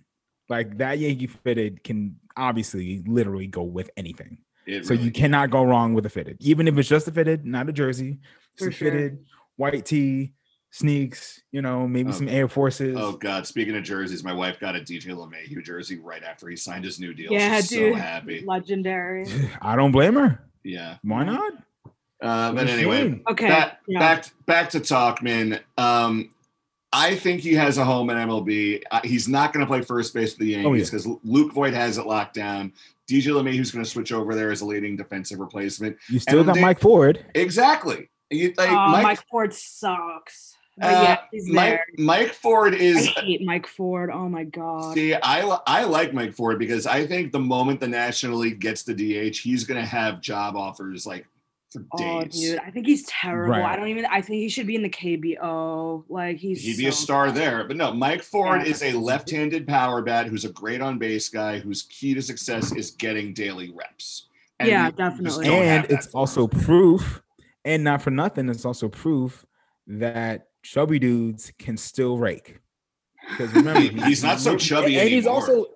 like 0.49 0.79
that 0.79 0.99
Yankee 0.99 1.27
fitted 1.27 1.85
can 1.85 2.17
obviously 2.37 3.03
literally 3.07 3.47
go 3.47 3.63
with 3.63 3.91
anything. 3.97 4.39
It 4.67 4.87
So 4.87 4.95
you 4.95 5.01
really- 5.01 5.11
cannot 5.13 5.51
go 5.51 5.63
wrong 5.65 5.93
with 5.95 6.07
a 6.07 6.11
fitted, 6.11 6.37
even 6.41 6.69
if 6.69 6.79
it's 6.79 6.89
just 6.89 7.09
a 7.09 7.13
fitted, 7.13 7.45
not 7.45 7.69
a 7.69 7.73
jersey, 7.73 8.21
just 8.57 8.65
For 8.65 8.69
a 8.69 8.73
sure. 8.73 8.91
fitted 8.91 9.25
white 9.57 9.85
tee, 9.85 10.35
sneaks, 10.71 11.41
you 11.53 11.63
know, 11.63 11.87
maybe 11.89 12.11
Oh. 12.11 12.13
some 12.15 12.29
Air 12.29 12.49
Forces. 12.49 12.97
Oh 12.99 13.13
God! 13.13 13.47
Speaking 13.47 13.77
of 13.77 13.83
jerseys, 13.85 14.23
my 14.25 14.33
wife 14.33 14.61
got 14.61 14.77
a 14.77 14.81
DJ 14.81 15.07
LeMahieu 15.15 15.65
jersey 15.65 15.99
right 15.99 16.23
after 16.23 16.49
he 16.49 16.57
signed 16.57 16.85
his 16.85 17.01
new 17.01 17.15
deal. 17.15 17.33
Yeah, 17.33 17.57
She's 17.57 17.69
dude. 17.71 17.95
so 17.95 17.99
happy. 18.01 18.45
Legendary. 18.47 19.27
I 19.63 19.77
don't 19.77 19.93
blame 19.93 20.15
her. 20.15 20.45
Yeah. 20.65 20.97
Why 21.03 21.25
not? 21.25 21.53
Uh, 22.21 22.53
but 22.53 22.69
anyway. 22.69 23.21
Okay. 23.31 23.49
back 23.49 23.81
yeah. 23.87 23.99
back 23.99 24.25
back 24.47 24.71
to 24.71 24.81
Tauchman. 24.81 25.61
Um, 25.77 26.31
I 26.93 27.17
think 27.17 27.43
he 27.43 27.55
has 27.55 27.77
a 27.79 27.85
home 27.85 28.09
in 28.11 28.17
MLB. 28.17 28.83
Uh, 28.91 29.01
he's 29.05 29.29
not 29.29 29.53
going 29.53 29.65
to 29.65 29.69
play 29.71 29.83
first 29.83 30.15
base 30.15 30.33
for 30.35 30.43
the 30.43 30.57
Oh, 30.57 30.73
Yankees 30.73 30.91
because 30.91 31.07
Luke 31.23 31.53
Voit 31.53 31.75
has 31.75 31.99
it 31.99 32.07
locked 32.07 32.35
down. 32.35 32.73
DJ 33.09 33.27
LeMay, 33.33 33.55
who's 33.57 33.71
going 33.71 33.85
to 33.85 33.91
switch 33.91 34.11
over 34.11 34.35
there 34.35 34.51
as 34.51 34.63
a 34.63 34.67
leading 34.67 34.97
defensive 34.97 35.39
replacement. 35.39 35.97
You 36.09 36.19
still 36.19 36.43
got 36.45 36.55
they- 36.55 36.61
Mike 36.63 36.81
Ford. 36.81 37.25
Exactly. 37.35 38.09
You, 38.31 38.53
like, 38.59 38.71
Oh, 38.71 38.75
Mike, 38.89 39.03
Mike, 39.03 39.25
Ford 39.31 39.55
sucks. 39.55 40.57
But 40.79 40.87
uh, 40.95 41.03
yeah, 41.03 41.19
he's 41.33 41.49
Mike. 41.51 41.81
Mike 41.99 42.33
Ford 42.33 42.75
I 42.75 42.79
is 42.79 43.07
hate 43.09 43.43
Mike 43.45 43.67
Ford. 43.67 44.11
Oh 44.13 44.29
my 44.29 44.45
god. 44.45 44.95
See, 44.95 45.15
I 45.15 45.41
I 45.67 45.85
like 45.85 46.13
Mike 46.13 46.35
Ford 46.35 46.59
because 46.59 46.87
I 46.87 47.07
think 47.07 47.33
the 47.33 47.41
moment 47.41 47.81
the 47.81 47.89
National 47.89 48.39
League 48.39 48.61
gets 48.61 48.83
the 48.85 48.95
DH, 48.95 49.39
he's 49.39 49.65
going 49.65 49.81
to 49.81 49.87
have 49.87 50.21
job 50.21 50.57
offers 50.57 51.07
like 51.07 51.27
for 51.71 51.85
Oh, 51.93 52.23
days. 52.23 52.41
dude, 52.41 52.59
I 52.61 52.71
think 52.71 52.87
he's 52.87 53.05
terrible. 53.07 53.55
I 53.57 53.77
don't 53.77 53.89
even. 53.89 54.07
I 54.07 54.21
think 54.23 54.39
he 54.41 54.49
should 54.49 54.67
be 54.67 54.75
in 54.75 54.83
the 54.83 54.89
KBO. 54.89 56.05
Like 56.09 56.39
he's. 56.39 56.63
He'd 56.63 56.79
be 56.79 56.87
a 56.87 56.93
star 56.93 57.27
bad. 57.27 57.35
there. 57.35 57.65
But 57.65 57.77
no, 57.77 57.93
Mike 57.93 58.23
Ford 58.23 58.63
Yeah. 58.63 58.69
is 58.71 58.83
a 58.83 58.93
left-handed 58.93 59.67
power 59.67 60.01
bat 60.03 60.27
who's 60.29 60.45
a 60.47 60.51
great 60.53 60.81
on 60.81 60.99
base 60.99 61.29
guy 61.29 61.59
whose 61.59 61.83
key 61.83 62.15
to 62.15 62.23
success 62.23 62.73
is 62.75 62.91
getting 62.93 63.35
daily 63.35 63.71
reps. 63.75 64.29
Yeah, 64.65 64.91
definitely. 64.91 65.47
and 65.49 65.85
it's 65.91 66.09
also 66.15 66.49
proof, 66.49 67.23
and 67.65 67.85
not 67.85 68.03
for 68.03 68.11
nothing, 68.11 68.49
it's 68.49 68.65
also 68.65 68.89
proof 68.89 69.45
that 69.87 70.48
chubby 70.63 70.99
dudes 70.99 71.53
can 71.59 71.77
still 71.77 72.19
rake. 72.19 72.61
Because 73.31 73.53
remember, 73.55 73.81
He- 73.81 74.01
he's 74.03 74.23
not 74.23 74.41
so 74.41 74.57
chubby 74.57 74.99
and 74.99 75.09
he's 75.09 75.27
anymore. 75.27 75.41
also 75.41 75.67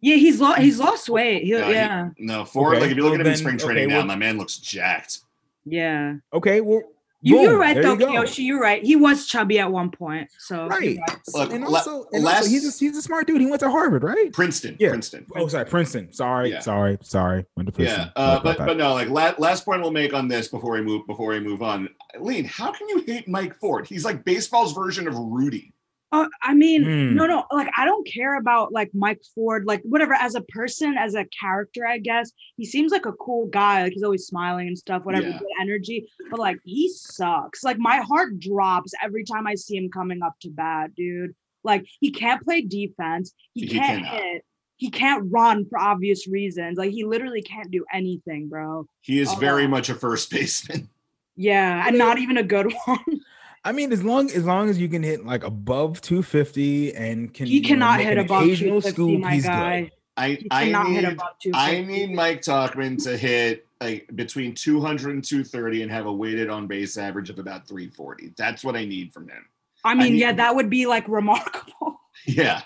Yeah, 0.00 0.16
he's 0.16 0.40
lost. 0.40 0.60
He's 0.60 0.78
lost 0.78 1.08
weight. 1.08 1.44
He, 1.44 1.52
No, 1.52 1.66
he- 1.66 1.72
yeah, 1.72 2.08
no 2.18 2.44
Ford. 2.44 2.74
Okay, 2.74 2.80
Like 2.82 2.90
if 2.92 2.96
you 2.96 3.02
look 3.02 3.12
well 3.12 3.20
at 3.20 3.20
him 3.20 3.26
in 3.26 3.32
then- 3.32 3.36
spring 3.38 3.54
okay, 3.56 3.64
training 3.64 3.88
now, 3.88 3.96
well- 3.98 4.06
my 4.06 4.16
man 4.16 4.38
looks 4.38 4.56
jacked. 4.58 5.20
yeah. 5.64 6.14
okay. 6.32 6.60
Well, 6.60 6.82
You, 7.20 7.34
boom, 7.34 7.42
you're 7.44 7.58
right 7.58 7.74
though, 7.82 7.94
you. 7.94 8.06
Kiyoshi. 8.06 8.44
You're 8.44 8.60
right. 8.60 8.82
He 8.82 8.94
was 8.94 9.26
chubby 9.26 9.58
at 9.58 9.72
one 9.72 9.90
point. 9.90 10.28
So 10.38 10.68
Right. 10.68 10.98
right. 11.08 11.18
Look, 11.34 11.52
and 11.52 11.64
also, 11.64 12.06
and 12.12 12.22
last- 12.22 12.36
also 12.38 12.48
he's 12.50 12.64
a, 12.64 12.78
he's 12.78 12.96
a 12.96 13.02
smart 13.02 13.26
dude. 13.26 13.40
He 13.40 13.46
went 13.48 13.58
to 13.60 13.70
Harvard, 13.70 14.04
right? 14.04 14.32
Princeton. 14.32 14.76
Yeah. 14.78 14.90
Princeton. 14.90 15.26
Oh, 15.34 15.48
sorry, 15.48 15.64
Princeton. 15.64 16.12
Sorry, 16.12 16.50
Yeah. 16.50 16.60
sorry, 16.60 16.96
sorry. 17.02 17.44
Went 17.56 17.66
to 17.66 17.72
Princeton. 17.72 18.02
Yeah, 18.16 18.22
uh, 18.22 18.40
but 18.40 18.58
but 18.58 18.76
no, 18.76 18.94
like 18.94 19.08
la- 19.08 19.34
last 19.38 19.64
point 19.64 19.82
we'll 19.82 19.90
make 19.90 20.14
on 20.14 20.28
this 20.28 20.46
before 20.46 20.72
we 20.74 20.80
move 20.82 21.06
before 21.08 21.30
we 21.30 21.40
move 21.40 21.60
on. 21.60 21.88
Lean, 22.20 22.44
how 22.44 22.70
can 22.70 22.88
you 22.88 23.02
hate 23.04 23.26
Mike 23.28 23.54
Ford? 23.56 23.86
He's 23.88 24.04
like 24.04 24.24
baseball's 24.24 24.72
version 24.72 25.08
of 25.08 25.16
Rudy. 25.18 25.72
Uh, 26.10 26.26
I 26.42 26.54
mean, 26.54 26.84
Hmm. 26.84 27.14
no, 27.16 27.26
no. 27.26 27.44
Like, 27.52 27.68
I 27.76 27.84
don't 27.84 28.06
care 28.06 28.38
about 28.38 28.72
like 28.72 28.90
Mike 28.94 29.20
Ford, 29.34 29.66
like 29.66 29.82
whatever. 29.82 30.14
As 30.14 30.34
a 30.34 30.40
person, 30.42 30.96
as 30.96 31.14
a 31.14 31.26
character, 31.38 31.86
I 31.86 31.98
guess 31.98 32.32
he 32.56 32.64
seems 32.64 32.92
like 32.92 33.04
a 33.04 33.12
cool 33.12 33.46
guy. 33.48 33.82
Like 33.82 33.92
he's 33.92 34.02
always 34.02 34.26
smiling 34.26 34.68
and 34.68 34.78
stuff. 34.78 35.04
Whatever, 35.04 35.28
Yeah. 35.28 35.38
good 35.38 35.48
energy. 35.60 36.08
But 36.30 36.40
like, 36.40 36.58
he 36.64 36.88
sucks. 36.88 37.62
Like 37.62 37.78
my 37.78 37.98
heart 37.98 38.38
drops 38.38 38.92
every 39.02 39.24
time 39.24 39.46
I 39.46 39.54
see 39.54 39.76
him 39.76 39.90
coming 39.90 40.22
up 40.22 40.34
to 40.40 40.50
bat, 40.50 40.94
dude. 40.94 41.34
Like 41.62 41.84
he 42.00 42.10
can't 42.10 42.42
play 42.42 42.62
defense. 42.62 43.34
He 43.52 43.62
He 43.62 43.68
can't 43.68 44.02
cannot. 44.04 44.22
hit. 44.22 44.44
He 44.76 44.90
can't 44.90 45.24
run 45.30 45.66
for 45.68 45.78
obvious 45.78 46.26
reasons. 46.28 46.78
Like 46.78 46.92
he 46.92 47.04
literally 47.04 47.42
can't 47.42 47.70
do 47.70 47.84
anything, 47.92 48.48
bro. 48.48 48.86
He 49.02 49.18
is 49.18 49.34
very 49.34 49.64
Oh. 49.64 49.68
much 49.68 49.90
a 49.90 49.94
first 49.94 50.30
baseman. 50.30 50.88
Yeah, 51.36 51.86
and 51.86 51.98
not 51.98 52.18
even 52.18 52.38
a 52.38 52.42
good 52.42 52.72
one. 52.86 53.20
I 53.64 53.72
mean, 53.72 53.92
as 53.92 54.02
long 54.02 54.30
as 54.30 54.44
long 54.44 54.68
as 54.68 54.78
you 54.78 54.88
can 54.88 55.02
hit 55.02 55.26
like 55.26 55.44
above 55.44 56.00
250 56.00 56.94
and 56.94 57.32
can 57.32 57.46
he 57.46 57.54
you 57.56 57.60
know, 57.62 57.68
cannot 57.68 58.00
hit 58.00 58.12
an 58.12 58.24
above 58.24 58.44
250, 58.44 58.90
scoop, 58.90 59.20
my 59.20 59.34
he's 59.34 59.44
good. 59.44 59.90
I 60.16 60.38
I 60.50 60.64
need 60.88 61.16
I 61.54 61.80
need 61.82 62.12
Mike 62.12 62.42
Tauchman 62.42 63.02
to 63.04 63.16
hit 63.16 63.66
like 63.80 64.10
between 64.14 64.54
200 64.54 65.14
and 65.14 65.24
230 65.24 65.82
and 65.82 65.92
have 65.92 66.06
a 66.06 66.12
weighted 66.12 66.50
on 66.50 66.66
base 66.66 66.96
average 66.96 67.30
of 67.30 67.38
about 67.38 67.68
340. 67.68 68.32
That's 68.36 68.64
what 68.64 68.74
I 68.76 68.84
need 68.84 69.12
from 69.12 69.28
him. 69.28 69.44
I 69.84 69.94
mean, 69.94 70.14
need- 70.14 70.18
yeah, 70.20 70.32
that 70.32 70.54
would 70.56 70.68
be 70.70 70.86
like 70.86 71.08
remarkable. 71.08 72.00
Yeah. 72.26 72.62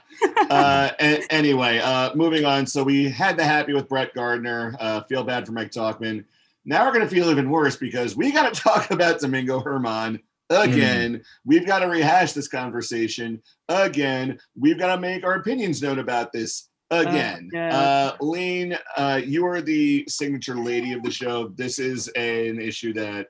uh, 0.48 0.90
a- 0.98 1.22
anyway, 1.30 1.78
uh, 1.78 2.14
moving 2.14 2.46
on. 2.46 2.66
So 2.66 2.82
we 2.82 3.10
had 3.10 3.36
the 3.36 3.44
happy 3.44 3.74
with 3.74 3.86
Brett 3.86 4.14
Gardner. 4.14 4.74
Uh, 4.80 5.02
feel 5.02 5.22
bad 5.24 5.44
for 5.46 5.52
Mike 5.52 5.70
Tauchman. 5.70 6.24
Now 6.64 6.86
we're 6.86 6.92
going 6.92 7.06
to 7.06 7.14
feel 7.14 7.30
even 7.30 7.50
worse 7.50 7.76
because 7.76 8.16
we 8.16 8.32
got 8.32 8.52
to 8.52 8.60
talk 8.62 8.90
about 8.90 9.20
Domingo 9.20 9.60
Germán 9.60 10.20
again. 10.52 11.22
We've 11.44 11.66
got 11.66 11.80
to 11.80 11.88
rehash 11.88 12.32
this 12.32 12.48
conversation 12.48 13.42
again. 13.68 14.38
We've 14.58 14.78
got 14.78 14.94
to 14.94 15.00
make 15.00 15.24
our 15.24 15.34
opinions 15.34 15.82
known 15.82 15.98
about 15.98 16.32
this 16.32 16.68
again. 16.90 17.50
yeah. 17.52 17.76
Uh, 17.76 18.16
Lean, 18.20 18.76
uh, 18.96 19.20
you 19.24 19.46
are 19.46 19.60
the 19.60 20.04
signature 20.08 20.56
lady 20.56 20.92
of 20.92 21.02
the 21.02 21.10
show. 21.10 21.48
This 21.48 21.78
is 21.78 22.08
an 22.08 22.60
issue 22.60 22.92
that 22.94 23.28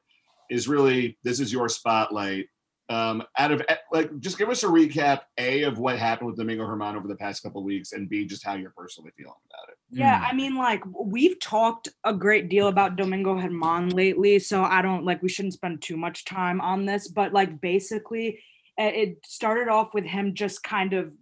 is 0.51 0.69
really 0.69 1.19
this 1.23 1.41
is 1.41 1.53
your 1.53 1.69
spotlight. 1.69 2.47
Um, 2.89 3.23
out 3.39 3.53
of 3.53 3.63
like, 3.93 4.19
just 4.19 4.39
give 4.39 4.51
us 4.51 4.65
a 4.65 4.67
recap: 4.67 5.21
a 5.39 5.63
of 5.63 5.79
what 5.79 5.99
happened 5.99 6.29
with 6.29 6.37
Domingo 6.37 6.67
Germán 6.67 6.97
over 6.97 7.09
the 7.09 7.17
past 7.17 7.43
couple 7.43 7.61
of 7.61 7.65
weeks, 7.65 7.93
and 7.93 8.09
b 8.09 8.27
just 8.27 8.45
how 8.45 8.55
you're 8.55 8.75
personally 8.77 9.13
feeling 9.17 9.33
about 9.51 9.71
it. 9.71 9.72
Yeah, 9.95 10.19
Hmm. 10.19 10.25
I 10.25 10.33
mean, 10.35 10.57
like 10.57 10.83
we've 10.87 11.39
talked 11.39 11.89
a 12.05 12.15
great 12.15 12.49
deal 12.49 12.69
about 12.69 12.97
Domingo 12.97 13.35
Germán 13.37 13.93
lately, 13.93 14.39
so 14.39 14.65
I 14.65 14.81
don't 14.83 15.05
like 15.05 15.23
we 15.23 15.29
shouldn't 15.29 15.55
spend 15.55 15.83
too 15.83 15.97
much 15.97 16.25
time 16.25 16.61
on 16.61 16.87
this. 16.87 17.09
But 17.09 17.33
like 17.33 17.61
basically, 17.61 18.43
it 18.79 19.19
started 19.25 19.69
off 19.69 19.93
with 19.95 20.05
him 20.05 20.35
just 20.35 20.63
kind 20.63 20.95
of 20.95 21.13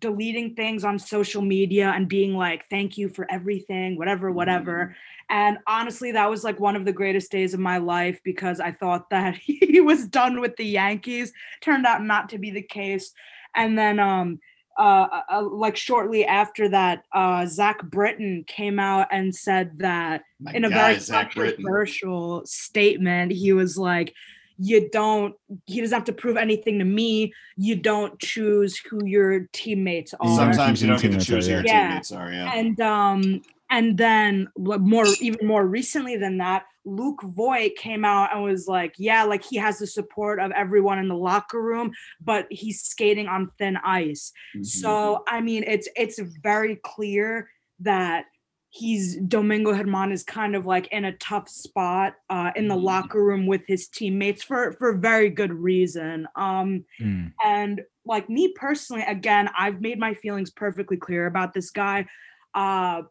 deleting 0.00 0.54
things 0.54 0.82
on 0.84 0.98
social 0.98 1.42
media 1.42 1.92
and 1.94 2.08
being 2.08 2.34
like, 2.36 2.66
"Thank 2.68 2.98
you 2.98 3.08
for 3.08 3.26
everything," 3.30 3.96
whatever, 3.96 4.30
whatever. 4.30 4.94
And 5.30 5.58
honestly, 5.66 6.12
that 6.12 6.28
was 6.28 6.44
like 6.44 6.60
one 6.60 6.76
of 6.76 6.84
the 6.84 6.92
greatest 6.92 7.30
days 7.30 7.54
of 7.54 7.60
my 7.60 7.78
life 7.78 8.20
because 8.24 8.60
I 8.60 8.72
thought 8.72 9.08
that 9.10 9.34
he 9.42 9.80
was 9.80 10.06
done 10.06 10.40
with 10.40 10.56
the 10.56 10.66
Yankees. 10.66 11.32
Turned 11.62 11.86
out 11.86 12.02
not 12.04 12.28
to 12.30 12.38
be 12.38 12.50
the 12.50 12.62
case. 12.62 13.12
And 13.54 13.78
then 13.78 13.98
um 13.98 14.40
uh, 14.80 15.22
uh 15.30 15.42
like 15.42 15.76
shortly 15.76 16.24
after 16.24 16.68
that, 16.70 17.04
uh 17.12 17.46
Zach 17.46 17.82
Britton 17.82 18.44
came 18.46 18.78
out 18.78 19.08
and 19.10 19.34
said 19.34 19.78
that 19.78 20.22
My 20.40 20.52
in 20.52 20.64
a 20.64 20.70
guy, 20.70 20.92
very 20.92 20.98
Zach 20.98 21.34
Britton. 21.34 21.64
controversial 21.64 22.44
statement, 22.46 23.32
he 23.32 23.52
was 23.52 23.76
like, 23.76 24.14
you 24.58 24.90
don't 24.90 25.34
he 25.66 25.80
doesn't 25.80 25.96
have 25.96 26.04
to 26.04 26.12
prove 26.12 26.36
anything 26.36 26.78
to 26.78 26.84
me. 26.84 27.32
You 27.56 27.76
don't 27.76 28.18
choose 28.18 28.78
who 28.78 29.04
your 29.04 29.48
teammates 29.52 30.14
are. 30.20 30.36
Sometimes 30.36 30.82
you 30.82 30.88
don't 30.88 31.00
get 31.00 31.12
to 31.12 31.18
choose 31.18 31.46
who 31.46 31.54
your 31.54 31.64
yeah. 31.64 31.88
teammates 31.88 32.12
are. 32.12 32.30
Yeah. 32.30 32.52
And 32.54 32.80
um 32.80 33.42
and 33.70 33.96
then 33.98 34.48
more 34.56 35.06
even 35.20 35.46
more 35.46 35.66
recently 35.66 36.16
than 36.16 36.38
that, 36.38 36.64
Luke 36.84 37.22
Voit 37.22 37.72
came 37.76 38.04
out 38.04 38.34
and 38.34 38.42
was 38.42 38.66
like, 38.66 38.94
yeah, 38.98 39.22
like 39.24 39.44
he 39.44 39.56
has 39.56 39.78
the 39.78 39.86
support 39.86 40.40
of 40.40 40.50
everyone 40.52 40.98
in 40.98 41.08
the 41.08 41.16
locker 41.16 41.62
room, 41.62 41.92
but 42.20 42.46
he's 42.50 42.82
skating 42.82 43.28
on 43.28 43.50
thin 43.58 43.76
ice. 43.78 44.32
Mhm. 44.56 44.64
So 44.66 45.22
I 45.28 45.40
mean, 45.40 45.64
it's 45.66 45.88
it's 45.96 46.18
very 46.42 46.76
clear 46.84 47.50
that 47.80 48.24
he's 48.72 49.16
Domingo 49.22 49.72
Germán 49.72 50.12
is 50.12 50.22
kind 50.22 50.54
of 50.54 50.64
like 50.64 50.86
in 50.88 51.04
a 51.04 51.16
tough 51.16 51.48
spot 51.48 52.14
uh, 52.30 52.52
in 52.54 52.68
the 52.68 52.76
Mhm. 52.76 52.82
locker 52.84 53.24
room 53.24 53.46
with 53.46 53.62
his 53.66 53.88
teammates 53.88 54.42
for 54.42 54.72
for 54.74 54.96
very 54.96 55.28
good 55.30 55.52
reason. 55.52 56.26
Um, 56.36 56.84
Mm. 57.00 57.32
and 57.44 57.82
like 58.06 58.28
me 58.30 58.52
personally, 58.56 59.02
again, 59.06 59.50
I've 59.58 59.80
made 59.80 59.98
my 59.98 60.14
feelings 60.14 60.50
perfectly 60.50 60.96
clear 60.96 61.26
about 61.26 61.52
this 61.52 61.70
guy. 61.70 62.06
Uh, 62.54 63.02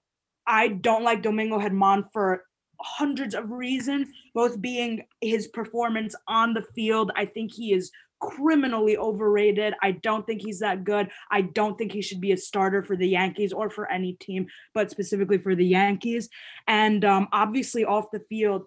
I 0.49 0.69
don't 0.69 1.03
like 1.03 1.21
Domingo 1.21 1.59
Germán 1.59 2.11
for 2.11 2.43
hundreds 2.81 3.35
of 3.35 3.51
reasons, 3.51 4.09
both 4.33 4.59
being 4.59 5.03
his 5.21 5.47
performance 5.47 6.15
on 6.27 6.53
the 6.53 6.63
field. 6.75 7.11
I 7.15 7.25
think 7.25 7.53
he 7.53 7.71
is 7.71 7.91
criminally 8.19 8.97
overrated. 8.97 9.75
I 9.81 9.91
don't 9.91 10.25
think 10.25 10.41
he's 10.41 10.59
that 10.59 10.83
good. 10.83 11.09
I 11.31 11.41
don't 11.41 11.77
think 11.77 11.91
he 11.91 12.01
should 12.01 12.19
be 12.19 12.31
a 12.31 12.37
starter 12.37 12.83
for 12.83 12.97
the 12.97 13.07
Yankees 13.07 13.53
or 13.53 13.69
for 13.69 13.89
any 13.91 14.13
team, 14.13 14.47
but 14.73 14.89
specifically 14.89 15.37
for 15.37 15.55
the 15.55 15.65
Yankees. 15.65 16.29
And 16.67 17.05
um, 17.05 17.27
obviously, 17.31 17.85
off 17.85 18.11
the 18.11 18.23
field, 18.27 18.63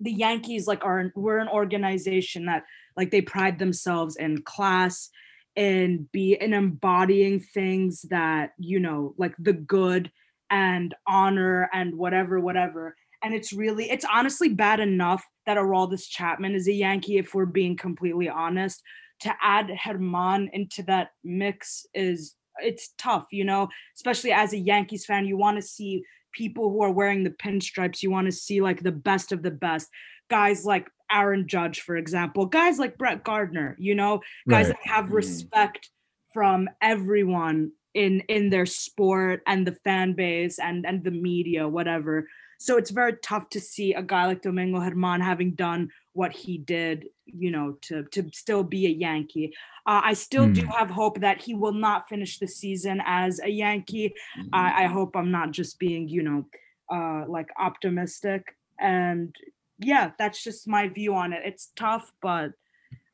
the 0.00 0.12
Yankees 0.12 0.66
like 0.66 0.84
are 0.84 1.12
we're 1.14 1.38
an 1.38 1.48
organization 1.48 2.46
that 2.46 2.64
like 2.96 3.10
they 3.10 3.20
pride 3.20 3.58
themselves 3.58 4.16
in 4.16 4.42
class 4.42 5.10
and 5.54 6.10
be 6.10 6.34
in 6.40 6.54
embodying 6.54 7.38
things 7.38 8.02
that 8.08 8.52
you 8.58 8.80
know 8.80 9.14
like 9.18 9.34
the 9.38 9.52
good 9.52 10.10
and 10.52 10.94
honor 11.08 11.68
and 11.72 11.96
whatever 11.96 12.38
whatever. 12.38 12.94
And 13.24 13.34
it's 13.34 13.52
really 13.52 13.90
it's 13.90 14.04
honestly 14.04 14.50
bad 14.50 14.78
enough 14.78 15.24
that 15.46 15.56
Aroldis 15.56 16.06
Chapman 16.08 16.54
is 16.54 16.68
a 16.68 16.72
Yankee 16.72 17.16
if 17.18 17.34
we're 17.34 17.46
being 17.46 17.76
completely 17.76 18.28
honest. 18.28 18.82
To 19.20 19.32
add 19.40 19.68
Germán 19.68 20.48
into 20.52 20.82
that 20.84 21.10
mix 21.24 21.86
is 21.94 22.34
it's 22.58 22.92
tough 22.98 23.26
you 23.32 23.44
know? 23.44 23.68
Especially 23.96 24.30
as 24.32 24.52
a 24.52 24.58
Yankees 24.58 25.06
fan 25.06 25.24
you 25.24 25.36
want 25.38 25.56
to 25.56 25.62
see 25.62 26.04
people 26.32 26.70
who 26.70 26.82
are 26.82 26.90
wearing 26.92 27.24
the 27.24 27.30
pinstripes. 27.30 28.02
You 28.02 28.10
want 28.10 28.26
to 28.26 28.32
see 28.32 28.60
like 28.60 28.82
the 28.82 28.92
best 28.92 29.32
of 29.32 29.42
the 29.42 29.50
best. 29.50 29.88
Guys 30.30 30.64
like 30.64 30.88
Aaron 31.10 31.46
Judge 31.48 31.80
for 31.80 31.96
example. 31.96 32.44
Guys 32.46 32.78
like 32.78 32.98
Brett 32.98 33.24
Gardner 33.24 33.76
you 33.78 33.94
know? 33.94 34.20
Guys 34.50 34.66
Right. 34.66 34.76
that 34.82 34.90
have 34.92 35.06
Mhm. 35.06 35.12
respect 35.14 35.88
from 36.34 36.68
everyone 36.80 37.72
in 37.94 38.20
in 38.28 38.50
their 38.50 38.66
sport 38.66 39.42
and 39.46 39.66
the 39.66 39.72
fan 39.84 40.14
base 40.14 40.58
and 40.58 40.86
and 40.86 41.04
the 41.04 41.10
media 41.10 41.68
whatever 41.68 42.28
so 42.58 42.76
it's 42.76 42.90
very 42.90 43.16
tough 43.24 43.48
to 43.50 43.60
see 43.60 43.92
a 43.92 44.02
guy 44.02 44.24
like 44.26 44.42
Domingo 44.42 44.78
Germán 44.78 45.20
having 45.20 45.52
done 45.54 45.90
what 46.12 46.32
he 46.32 46.58
did 46.58 47.06
you 47.26 47.50
know 47.50 47.72
to 47.82 48.04
to 48.12 48.28
still 48.32 48.62
be 48.64 48.86
a 48.86 48.90
Yankee 48.90 49.52
uh, 49.86 50.00
I 50.04 50.14
still 50.14 50.46
do 50.48 50.62
Hmm. 50.62 50.70
have 50.78 50.90
hope 50.90 51.20
that 51.20 51.42
he 51.42 51.54
will 51.54 51.72
not 51.72 52.08
finish 52.08 52.38
the 52.38 52.46
season 52.46 53.02
as 53.04 53.40
a 53.40 53.48
Yankee 53.48 54.14
Mhm. 54.36 54.48
I, 54.52 54.84
I 54.84 54.86
hope 54.86 55.16
I'm 55.16 55.30
not 55.32 55.50
just 55.50 55.78
being, 55.80 56.08
you 56.08 56.22
know, 56.22 56.46
uh, 56.88 57.24
like 57.28 57.48
optimistic. 57.58 58.56
And 58.78 59.34
yeah, 59.78 60.12
that's 60.18 60.42
just 60.42 60.68
my 60.68 60.88
view 60.88 61.14
on 61.16 61.32
it. 61.32 61.42
It's 61.44 61.72
tough, 61.74 62.12
but 62.20 62.52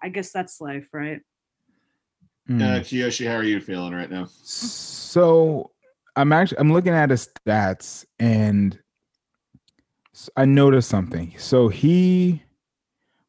I 0.02 0.08
guess 0.10 0.30
that's 0.32 0.60
life, 0.60 0.88
right? 0.92 1.20
Mm. 2.48 2.62
Uh, 2.62 2.80
Kiyoshi, 2.80 3.28
how 3.28 3.36
are 3.36 3.44
you 3.44 3.60
feeling 3.60 3.92
right 3.92 4.10
now? 4.10 4.26
So 4.42 5.70
I'm 6.16 6.32
actually 6.32 6.58
I'm 6.58 6.72
looking 6.72 6.94
at 6.94 7.10
his 7.10 7.28
stats 7.46 8.04
and 8.18 8.78
I 10.36 10.44
noticed 10.46 10.88
something. 10.88 11.34
So 11.38 11.68
he 11.68 12.42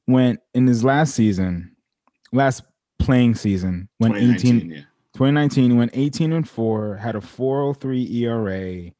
went 0.07 0.39
in 0.53 0.67
his 0.67 0.83
last 0.83 1.13
season, 1.13 1.75
last 2.31 2.63
playing 2.97 3.35
season, 3.35 3.89
when 3.97 4.15
18, 4.15 4.37
2019, 4.39 4.69
yeah. 4.71 4.77
2019 5.13 5.77
went 5.77 5.91
18 5.93 6.33
and 6.33 6.49
4, 6.49 6.95
had 6.95 7.15
a 7.15 7.21
403 7.21 8.23
ERA 8.23 8.91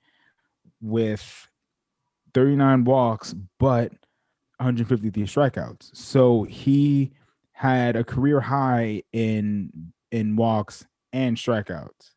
with 0.82 1.48
39 2.34 2.84
walks, 2.84 3.34
but 3.58 3.92
153 4.58 5.24
strikeouts. 5.24 5.96
So 5.96 6.44
he 6.44 7.12
had 7.54 7.96
a 7.96 8.04
career 8.04 8.40
high 8.40 9.04
in 9.14 9.94
in 10.12 10.36
walks 10.36 10.86
and 11.14 11.36
strikeouts. 11.38 12.12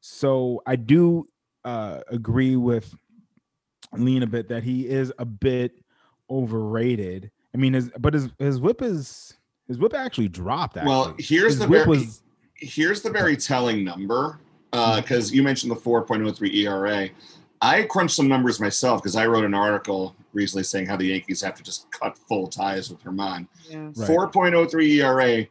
So 0.00 0.62
I 0.66 0.76
do 0.76 1.28
uh 1.64 2.00
agree 2.08 2.56
with 2.56 2.94
Lean 3.92 4.22
a 4.22 4.26
bit 4.26 4.48
that 4.48 4.64
he 4.64 4.88
is 4.88 5.12
a 5.18 5.24
bit 5.24 5.78
overrated. 6.30 7.30
I 7.54 7.58
mean, 7.58 7.74
his 7.74 7.90
but 7.98 8.14
his 8.14 8.30
his 8.38 8.60
whip 8.60 8.82
is 8.82 9.34
his 9.68 9.78
whip 9.78 9.94
actually 9.94 10.28
dropped. 10.28 10.76
Actually. 10.76 10.90
Well, 10.90 11.14
here's 11.18 11.52
his 11.52 11.58
the 11.60 11.66
very 11.66 11.86
was 11.86 12.22
here's 12.54 13.02
the 13.02 13.10
very 13.10 13.36
telling 13.36 13.84
number 13.84 14.38
because 14.70 15.32
you 15.32 15.42
mentioned 15.42 15.70
the 15.70 15.76
4.03 15.76 16.54
ERA. 16.54 17.08
I 17.60 17.82
crunched 17.84 18.16
some 18.16 18.26
numbers 18.26 18.58
myself 18.58 19.02
because 19.02 19.16
I 19.16 19.26
wrote 19.26 19.44
an 19.44 19.54
article 19.54 20.16
recently 20.32 20.64
saying 20.64 20.86
how 20.86 20.96
the 20.96 21.06
Yankees 21.06 21.42
have 21.42 21.54
to 21.54 21.62
just 21.62 21.90
cut 21.90 22.16
full 22.16 22.48
ties 22.48 22.90
with 22.90 23.02
Germán. 23.04 23.46
Yeah. 23.68 23.90
Right. 23.94 24.32
4.03 24.32 24.88
ERA, 24.96 25.46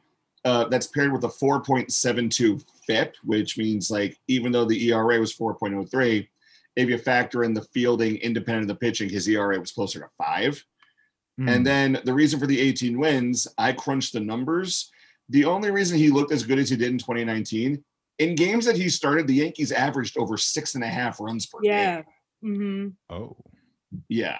uh, 0.45 0.65
that's 0.65 0.87
paired 0.87 1.11
with 1.13 1.23
a 1.23 1.27
4.72 1.27 2.63
FIP, 2.87 3.15
which 3.23 3.57
means 3.57 3.91
like 3.91 4.17
even 4.27 4.51
though 4.51 4.65
the 4.65 4.89
ERA 4.89 5.19
was 5.19 5.35
4.03, 5.35 6.27
if 6.75 6.89
you 6.89 6.97
factor 6.97 7.43
in 7.43 7.53
the 7.53 7.61
fielding 7.61 8.15
independent 8.17 8.63
of 8.63 8.67
the 8.69 8.75
pitching, 8.79 9.09
his 9.09 9.27
ERA 9.27 9.59
was 9.59 9.71
closer 9.71 9.99
to 9.99 10.07
five. 10.17 10.63
Mm, 11.39 11.49
And 11.49 11.65
then 11.67 11.99
the 12.05 12.13
reason 12.13 12.39
for 12.39 12.47
the 12.47 12.59
18 12.59 12.97
wins, 12.97 13.47
I 13.57 13.73
crunched 13.73 14.13
the 14.13 14.19
numbers. 14.19 14.91
The 15.29 15.45
only 15.45 15.69
reason 15.71 15.97
he 15.97 16.09
looked 16.09 16.31
as 16.31 16.43
good 16.43 16.59
as 16.59 16.69
he 16.69 16.75
did 16.75 16.89
in 16.91 16.97
2019, 16.97 17.83
in 18.19 18.35
games 18.35 18.65
that 18.65 18.75
he 18.77 18.89
started, 18.89 19.27
the 19.27 19.35
Yankees 19.35 19.71
averaged 19.71 20.17
over 20.17 20.37
six 20.37 20.75
and 20.75 20.83
a 20.83 20.87
half 20.87 21.19
runs 21.19 21.45
per 21.45 21.59
Yeah. 21.61 22.01
game. 22.41 22.95
hmm 23.09 23.13
oh, 23.13 23.37
Yeah. 24.09 24.39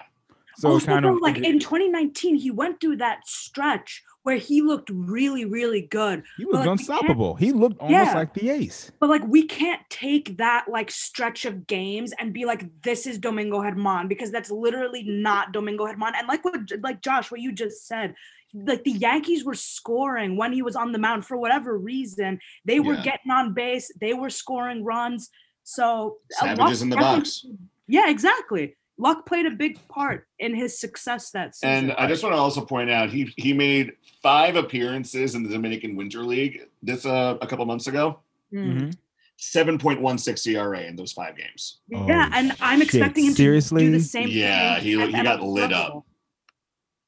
so 0.56 0.70
also, 0.70 0.86
kind 0.86 1.02
bro, 1.02 1.16
of 1.16 1.22
like 1.22 1.38
in 1.38 1.58
2019, 1.58 2.36
he 2.36 2.50
went 2.50 2.80
through 2.80 2.96
that 2.96 3.26
stretch 3.28 4.02
where 4.24 4.36
he 4.36 4.62
looked 4.62 4.90
really, 4.92 5.44
really 5.44 5.82
good. 5.82 6.22
he 6.36 6.44
was 6.44 6.56
like, 6.56 6.68
unstoppable. 6.68 7.34
He 7.34 7.52
looked 7.52 7.80
almost 7.80 8.10
Yeah. 8.10 8.14
like 8.14 8.34
the 8.34 8.50
ace. 8.50 8.90
But 9.00 9.10
like 9.10 9.26
we 9.26 9.44
can't 9.46 9.80
take 9.90 10.36
that 10.38 10.66
like 10.68 10.90
stretch 10.90 11.44
of 11.44 11.66
games 11.66 12.12
and 12.18 12.32
be 12.32 12.44
like, 12.44 12.64
this 12.82 13.06
is 13.06 13.18
Domingo 13.18 13.60
Germán, 13.60 14.08
because 14.08 14.30
that's 14.30 14.50
literally 14.50 15.02
not 15.02 15.52
Domingo 15.52 15.86
Germán. 15.86 16.12
And 16.16 16.28
like 16.28 16.44
what 16.44 16.60
like 16.82 17.02
Josh, 17.02 17.30
what 17.30 17.40
you 17.40 17.52
just 17.52 17.86
said, 17.86 18.14
like 18.54 18.84
the 18.84 18.92
Yankees 18.92 19.44
were 19.44 19.54
scoring 19.54 20.36
when 20.36 20.52
he 20.52 20.62
was 20.62 20.76
on 20.76 20.92
the 20.92 20.98
mound 20.98 21.26
for 21.26 21.36
whatever 21.36 21.76
reason. 21.76 22.38
They 22.64 22.80
were 22.80 22.94
Yeah. 22.94 23.02
getting 23.02 23.32
on 23.32 23.54
base, 23.54 23.90
they 24.00 24.14
were 24.14 24.30
scoring 24.30 24.84
runs. 24.84 25.30
So 25.64 26.18
Savages 26.30 26.82
in 26.82 26.90
the 26.90 26.96
box. 26.96 27.44
Yeah, 27.88 28.08
exactly. 28.08 28.76
Luck 29.02 29.26
played 29.26 29.46
a 29.46 29.50
big 29.50 29.76
part 29.88 30.26
in 30.38 30.54
his 30.54 30.78
success 30.78 31.30
that 31.32 31.56
season. 31.56 31.90
And 31.90 31.92
I 31.92 32.06
just 32.06 32.22
want 32.22 32.34
to 32.36 32.38
also 32.40 32.60
point 32.64 32.88
out 32.90 33.10
he 33.10 33.32
he 33.36 33.52
made 33.52 33.92
five 34.22 34.54
appearances 34.56 35.34
in 35.34 35.42
the 35.42 35.48
Dominican 35.48 35.96
Winter 35.96 36.22
League 36.24 36.68
this 36.82 37.04
uh, 37.04 37.36
a 37.42 37.46
couple 37.46 37.64
months 37.66 37.86
ago. 37.88 38.20
Mm. 38.54 38.80
Mhm. 38.80 38.96
7.16 39.40 40.52
ERA 40.54 40.82
in 40.82 40.94
those 40.94 41.12
five 41.12 41.36
games. 41.36 41.80
Yeah, 41.88 42.28
Oh, 42.32 42.36
and 42.38 42.54
I'm 42.60 42.78
shit. 42.78 42.88
expecting 42.94 43.24
him 43.24 43.32
to 43.32 43.36
Seriously? 43.36 43.86
do 43.86 43.90
the 43.92 44.00
same 44.00 44.28
Yeah, 44.28 44.76
thing. 44.76 44.84
he- 44.84 44.90
he 44.90 44.96
got 45.12 45.40
MLB 45.40 45.46
lit 45.52 45.72
up. 45.72 46.06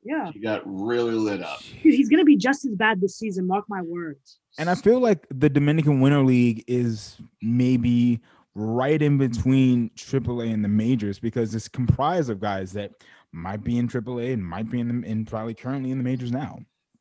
Yeah. 0.02 0.32
He 0.32 0.40
got 0.40 0.62
really 0.66 1.14
lit 1.14 1.42
up. 1.42 1.60
Dude, 1.82 1.94
he's 1.94 2.08
gonna 2.08 2.24
be 2.24 2.36
just 2.36 2.64
as 2.64 2.74
bad 2.74 3.00
this 3.00 3.16
season. 3.16 3.46
Mark 3.46 3.66
my 3.68 3.82
words. 3.82 4.38
And 4.58 4.68
I 4.68 4.74
feel 4.74 4.98
like 5.00 5.26
the 5.30 5.48
Dominican 5.48 6.00
Winter 6.00 6.22
League 6.24 6.64
is 6.66 7.16
maybe 7.40 8.20
right 8.54 9.00
in 9.02 9.18
between 9.18 9.90
AAA 9.96 10.52
and 10.52 10.64
the 10.64 10.68
majors 10.68 11.18
because 11.18 11.54
it's 11.54 11.68
comprised 11.68 12.30
of 12.30 12.40
guys 12.40 12.72
that 12.74 12.92
might 13.32 13.64
be 13.64 13.78
in 13.78 13.88
AAA 13.88 14.32
and 14.32 14.44
might 14.44 14.70
be 14.70 14.78
in 14.80 15.02
the, 15.02 15.08
and 15.08 15.26
probably 15.26 15.54
currently 15.54 15.90
in 15.90 15.98
the 15.98 16.04
majors 16.04 16.30
now. 16.32 16.58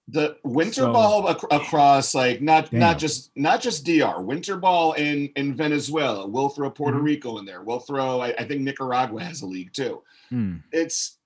the 0.10 0.36
winter 0.44 0.82
So- 0.82 0.92
ball 0.92 1.30
ac- 1.30 1.48
across 1.50 2.14
like 2.14 2.42
not 2.42 2.70
Damn. 2.72 2.80
not 2.82 3.00
just 3.00 3.32
not 3.38 3.62
just 3.62 3.86
DR 3.86 4.22
winter 4.22 4.58
ball 4.58 4.92
in 4.94 5.30
in 5.38 5.56
Venezuela. 5.56 6.28
We'll 6.28 6.50
throw 6.50 6.70
Puerto 6.72 7.00
Mhm. 7.00 7.04
Rico 7.04 7.38
in 7.38 7.46
there. 7.46 7.62
We'll 7.64 7.80
throw 7.80 8.20
I, 8.20 8.34
I 8.38 8.44
think 8.46 8.62
Nicaragua 8.62 9.24
has 9.24 9.44
a 9.44 9.46
league 9.46 9.72
too. 9.72 10.02
Hmm. 10.30 10.58
It's 10.74 11.20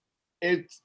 it's 0.43 0.81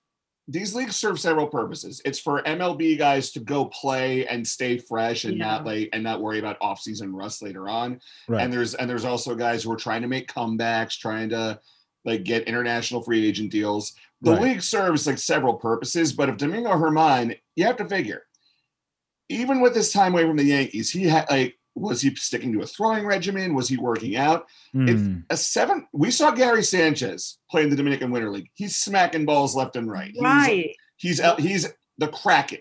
these 0.49 0.75
leagues 0.75 0.97
serve 0.97 1.21
several 1.21 1.47
purposes. 1.47 2.03
It's 2.05 2.19
for 2.19 2.43
MLB 2.43 2.99
guys 2.99 3.31
to 3.33 3.41
go 3.41 3.67
play 3.67 4.27
and 4.27 4.47
stay 4.47 4.77
fresh 4.77 5.25
and 5.25 5.39
not 5.39 5.65
Yeah. 5.65 5.73
like 5.73 5.89
and 5.93 6.03
not 6.03 6.21
worry 6.21 6.39
about 6.41 6.57
off-season 6.61 7.15
rust 7.15 7.43
later 7.43 7.69
on. 7.69 8.01
Right. 8.29 8.43
And 8.43 8.53
there's 8.53 8.75
and 8.75 8.91
there's 8.91 9.05
also 9.05 9.35
guys 9.35 9.63
who 9.63 9.73
are 9.73 9.77
trying 9.77 10.03
to 10.03 10.09
make 10.09 10.33
comebacks, 10.33 10.99
trying 10.99 11.29
to 11.31 11.61
like 12.05 12.25
get 12.25 12.49
international 12.49 13.03
free 13.03 13.25
agent 13.27 13.53
deals. 13.53 13.95
The 14.21 14.33
Right. 14.33 14.43
league 14.43 14.63
serves 14.63 15.07
like 15.07 15.19
several 15.19 15.55
purposes, 15.55 16.13
but 16.13 16.29
if 16.29 16.37
Domingo 16.37 16.71
Germán, 16.73 17.39
you 17.55 17.65
have 17.65 17.77
to 17.77 17.89
figure, 17.89 18.23
even 19.29 19.61
with 19.61 19.75
his 19.77 19.93
time 19.93 20.13
away 20.13 20.27
from 20.27 20.37
the 20.37 20.45
Yankees, 20.45 20.91
he 20.91 21.05
had 21.05 21.31
like 21.31 21.57
was 21.75 22.03
he 22.03 22.15
sticking 22.15 22.53
to 22.53 22.61
a 22.61 22.67
throwing 22.67 23.07
regimen? 23.07 23.55
Was 23.55 23.69
he 23.69 23.77
working 23.77 24.17
out? 24.17 24.47
If- 24.75 24.99
Hmm. 25.01 25.19
A 25.31 25.37
seven. 25.37 25.87
We 25.93 26.11
saw 26.11 26.31
Gary 26.31 26.63
Sanchez 26.63 27.39
play 27.51 27.63
in 27.63 27.71
the 27.71 27.77
Dominican 27.77 28.11
Winter 28.11 28.31
League. 28.31 28.51
He's 28.55 28.77
smacking 28.77 29.25
balls 29.25 29.55
left 29.57 29.77
and 29.77 29.91
right. 29.91 30.11
He's, 30.13 30.23
Right. 30.23 30.77
He's 30.97 31.21
out. 31.21 31.41
He's 31.41 31.69
the 31.99 32.09
Kraken. 32.09 32.59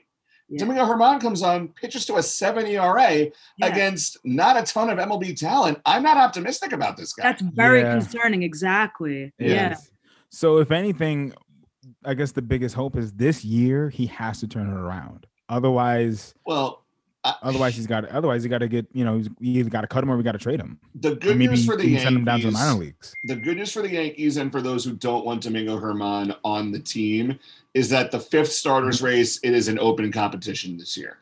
Yeah. 0.50 0.60
Domingo 0.60 0.86
Germán 0.86 1.22
comes 1.22 1.42
on, 1.44 1.70
pitches 1.70 2.06
to 2.08 2.18
a 2.18 2.24
seven 2.24 2.66
ERA 2.68 3.32
Yeah. 3.58 3.66
against 3.66 4.18
not 4.26 4.58
a 4.58 4.64
ton 4.64 4.90
of 4.90 4.98
MLB 5.00 5.34
talent. 5.34 5.80
I'm 5.86 6.04
not 6.04 6.18
optimistic 6.18 6.74
about 6.74 6.98
this 6.98 7.14
guy. 7.14 7.24
That's 7.24 7.42
very 7.42 7.82
Yeah. 7.82 7.94
concerning. 8.00 8.44
Exactly. 8.44 9.32
It 9.40 9.52
Yeah. 9.52 9.76
So 10.30 10.58
if 10.60 10.72
anything, 10.72 11.34
I 12.06 12.14
guess 12.16 12.32
the 12.34 12.42
biggest 12.42 12.76
hope 12.76 12.96
is 12.98 13.14
this 13.14 13.44
year 13.46 13.90
he 13.90 14.08
has 14.08 14.40
to 14.42 14.48
turn 14.48 14.68
it 14.68 14.74
around. 14.74 15.26
Otherwise, 15.50 16.34
well, 16.46 16.84
I- 17.24 17.36
otherwise 17.44 17.76
he's 17.76 17.86
got 17.88 18.06
otherwise 18.10 18.42
he 18.44 18.50
got 18.50 18.60
to 18.60 18.68
get 18.68 18.88
you 18.94 19.06
know 19.06 19.18
he's 19.18 19.30
you 19.40 19.60
either 19.60 19.70
got 19.70 19.82
to 19.82 19.88
cut 19.88 20.04
him 20.04 20.10
or 20.12 20.18
we 20.18 20.24
got 20.24 20.32
to 20.32 20.38
trade 20.40 20.60
him. 20.60 20.80
the 20.96 21.16
good 21.16 21.38
news 21.38 21.66
for 21.66 21.76
the 21.76 21.84
even 21.84 22.00
send 22.02 22.16
him 22.18 22.26
down 22.26 22.40
to 22.40 22.48
the 22.48 22.52
Yankees. 22.54 22.68
minor 22.68 22.80
leagues. 22.80 23.14
the 23.26 23.36
good 23.36 23.58
news 23.58 23.72
for 23.72 23.82
the 23.84 23.92
Yankees 23.92 24.38
and 24.38 24.52
for 24.52 24.62
those 24.62 24.84
who 24.84 24.94
don't 24.94 25.26
want 25.26 25.44
Domingo 25.44 25.80
Germán 25.80 26.36
on 26.44 26.72
the 26.72 26.80
team 26.80 27.38
is 27.74 27.90
that 27.90 28.12
the 28.12 28.20
fifth 28.20 28.52
starters 28.52 28.98
Mm-hmm. 28.98 29.06
race 29.06 29.40
it 29.44 29.54
is 29.54 29.68
an 29.68 29.78
open 29.80 30.12
competition 30.12 30.78
this 30.78 30.98
year. 30.98 31.18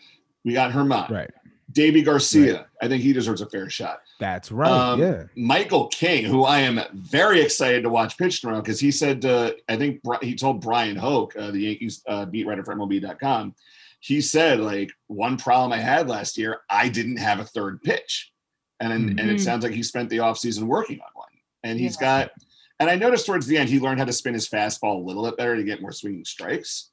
We 0.46 0.54
got 0.54 0.72
Germán, 0.72 1.10
Right. 1.10 1.30
Deivi 1.74 2.04
Garcia. 2.04 2.66
I 2.82 2.88
think 2.88 3.04
he 3.04 3.14
deserves 3.14 3.42
a 3.42 3.46
fair 3.46 3.70
shot. 3.70 4.02
That's 4.20 4.52
right. 4.52 4.72
Um, 4.72 5.00
yeah. 5.00 5.24
Michael 5.36 5.88
King, 5.90 6.26
who 6.26 6.44
I 6.44 6.60
am 6.60 6.80
very 6.94 7.42
excited 7.42 7.84
to 7.84 7.90
watch 7.90 8.18
pitch 8.18 8.42
tomorrow 8.42 8.62
because 8.62 8.80
he 8.80 8.90
said, 8.90 9.24
uh, 9.24 9.52
I 9.68 9.76
think 9.78 10.02
he 10.24 10.34
told 10.34 10.62
Bryan 10.62 10.96
Hoch, 10.96 11.36
uh, 11.38 11.52
the 11.52 11.60
Yankees 11.60 12.02
uh, 12.08 12.26
beat 12.26 12.48
writer 12.48 12.64
for 12.64 12.74
MLB.com, 12.76 13.54
he 14.00 14.22
said, 14.22 14.60
like, 14.60 14.92
one 15.08 15.38
problem 15.38 15.72
I 15.74 15.82
had 15.82 16.08
last 16.08 16.38
year, 16.38 16.62
I 16.70 16.90
didn't 16.90 17.18
have 17.18 17.40
a 17.40 17.46
third 17.46 17.82
pitch. 17.84 18.32
And, 18.80 18.94
and 18.94 19.20
it 19.20 19.38
Mhm. 19.38 19.40
sounds 19.44 19.64
like 19.64 19.74
he 19.74 19.84
spent 19.84 20.10
the 20.10 20.18
offseason 20.20 20.64
working 20.64 21.00
on 21.02 21.10
one. 21.14 21.28
And 21.64 21.78
he's 21.78 21.98
got, 21.98 22.32
and 22.80 22.90
I 22.90 22.96
noticed 22.96 23.26
towards 23.26 23.46
the 23.46 23.58
end, 23.58 23.68
he 23.70 23.80
learned 23.80 24.00
how 24.00 24.06
to 24.06 24.14
spin 24.14 24.34
his 24.34 24.48
fastball 24.48 24.96
a 24.96 25.06
little 25.06 25.24
bit 25.26 25.36
better 25.36 25.58
to 25.58 25.64
get 25.66 25.82
more 25.82 25.92
swinging 25.92 26.24
strikes. 26.24 26.92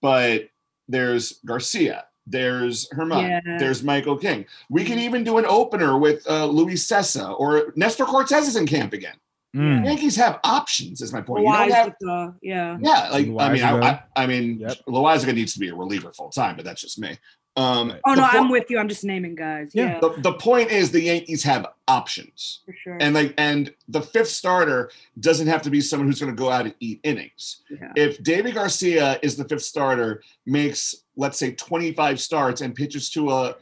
But 0.00 0.48
there's 0.88 1.34
Garcia, 1.44 2.06
there's 2.26 2.88
Germán, 2.88 3.28
Yeah. 3.46 3.58
there's 3.58 3.84
Michael 3.84 4.16
King. 4.18 4.46
We 4.68 4.82
can 4.84 4.98
even 4.98 5.22
do 5.22 5.38
an 5.38 5.46
opener 5.46 5.96
with 5.96 6.28
uh, 6.28 6.46
Luis 6.46 6.84
Cessa 6.84 7.38
or 7.38 7.72
Nestor 7.76 8.04
Cortes 8.04 8.48
is 8.48 8.56
in 8.56 8.66
camp 8.66 8.92
again. 8.92 9.16
Mm. 9.54 9.84
Yankees 9.84 10.16
have 10.16 10.40
options, 10.44 11.02
is 11.02 11.12
my 11.12 11.20
point. 11.20 11.44
You 11.44 11.52
don't 11.52 11.70
have, 11.70 11.92
Loaisiga, 12.02 12.34
yeah. 12.42 12.78
yeah, 12.80 13.08
like 13.10 13.26
I 13.38 13.52
mean, 13.52 13.62
I, 13.62 13.78
I, 13.80 14.02
I 14.16 14.26
mean, 14.26 14.60
Yep. 14.60 14.76
Loaisiga 14.88 15.34
needs 15.34 15.52
to 15.54 15.58
be 15.60 15.68
a 15.68 15.74
reliever 15.74 16.10
full 16.12 16.30
time, 16.30 16.56
but 16.56 16.64
that's 16.64 16.80
just 16.80 16.98
me. 16.98 17.18
Um, 17.54 17.92
Oh 18.06 18.14
no, 18.14 18.26
po- 18.26 18.38
I'm 18.38 18.48
with 18.48 18.70
you. 18.70 18.78
I'm 18.78 18.88
just 18.88 19.04
naming 19.04 19.34
guys. 19.34 19.72
Yeah. 19.74 19.84
Yeah, 19.94 20.00
the, 20.00 20.14
the 20.22 20.32
point 20.32 20.70
is 20.70 20.90
the 20.90 21.02
Yankees 21.02 21.42
have 21.42 21.66
options. 21.86 22.62
for 22.64 22.74
sure. 22.82 22.96
And 22.98 23.14
like, 23.14 23.34
and 23.36 23.74
the 23.88 24.00
fifth 24.00 24.28
starter 24.28 24.90
doesn't 25.20 25.48
have 25.48 25.60
to 25.62 25.70
be 25.70 25.82
someone 25.82 26.06
who's 26.06 26.18
going 26.18 26.34
to 26.34 26.40
go 26.40 26.48
out 26.48 26.64
and 26.64 26.74
eat 26.80 27.00
innings. 27.02 27.60
yeah. 27.70 27.92
If 27.94 28.22
David 28.22 28.54
Garcia 28.54 29.18
is 29.22 29.36
the 29.36 29.44
fifth 29.44 29.64
starter, 29.64 30.22
makes 30.46 30.94
let's 31.14 31.36
say 31.38 31.52
25 31.52 32.20
starts 32.20 32.62
and 32.62 32.74
pitches 32.74 33.10
to 33.10 33.30
a 33.30 33.56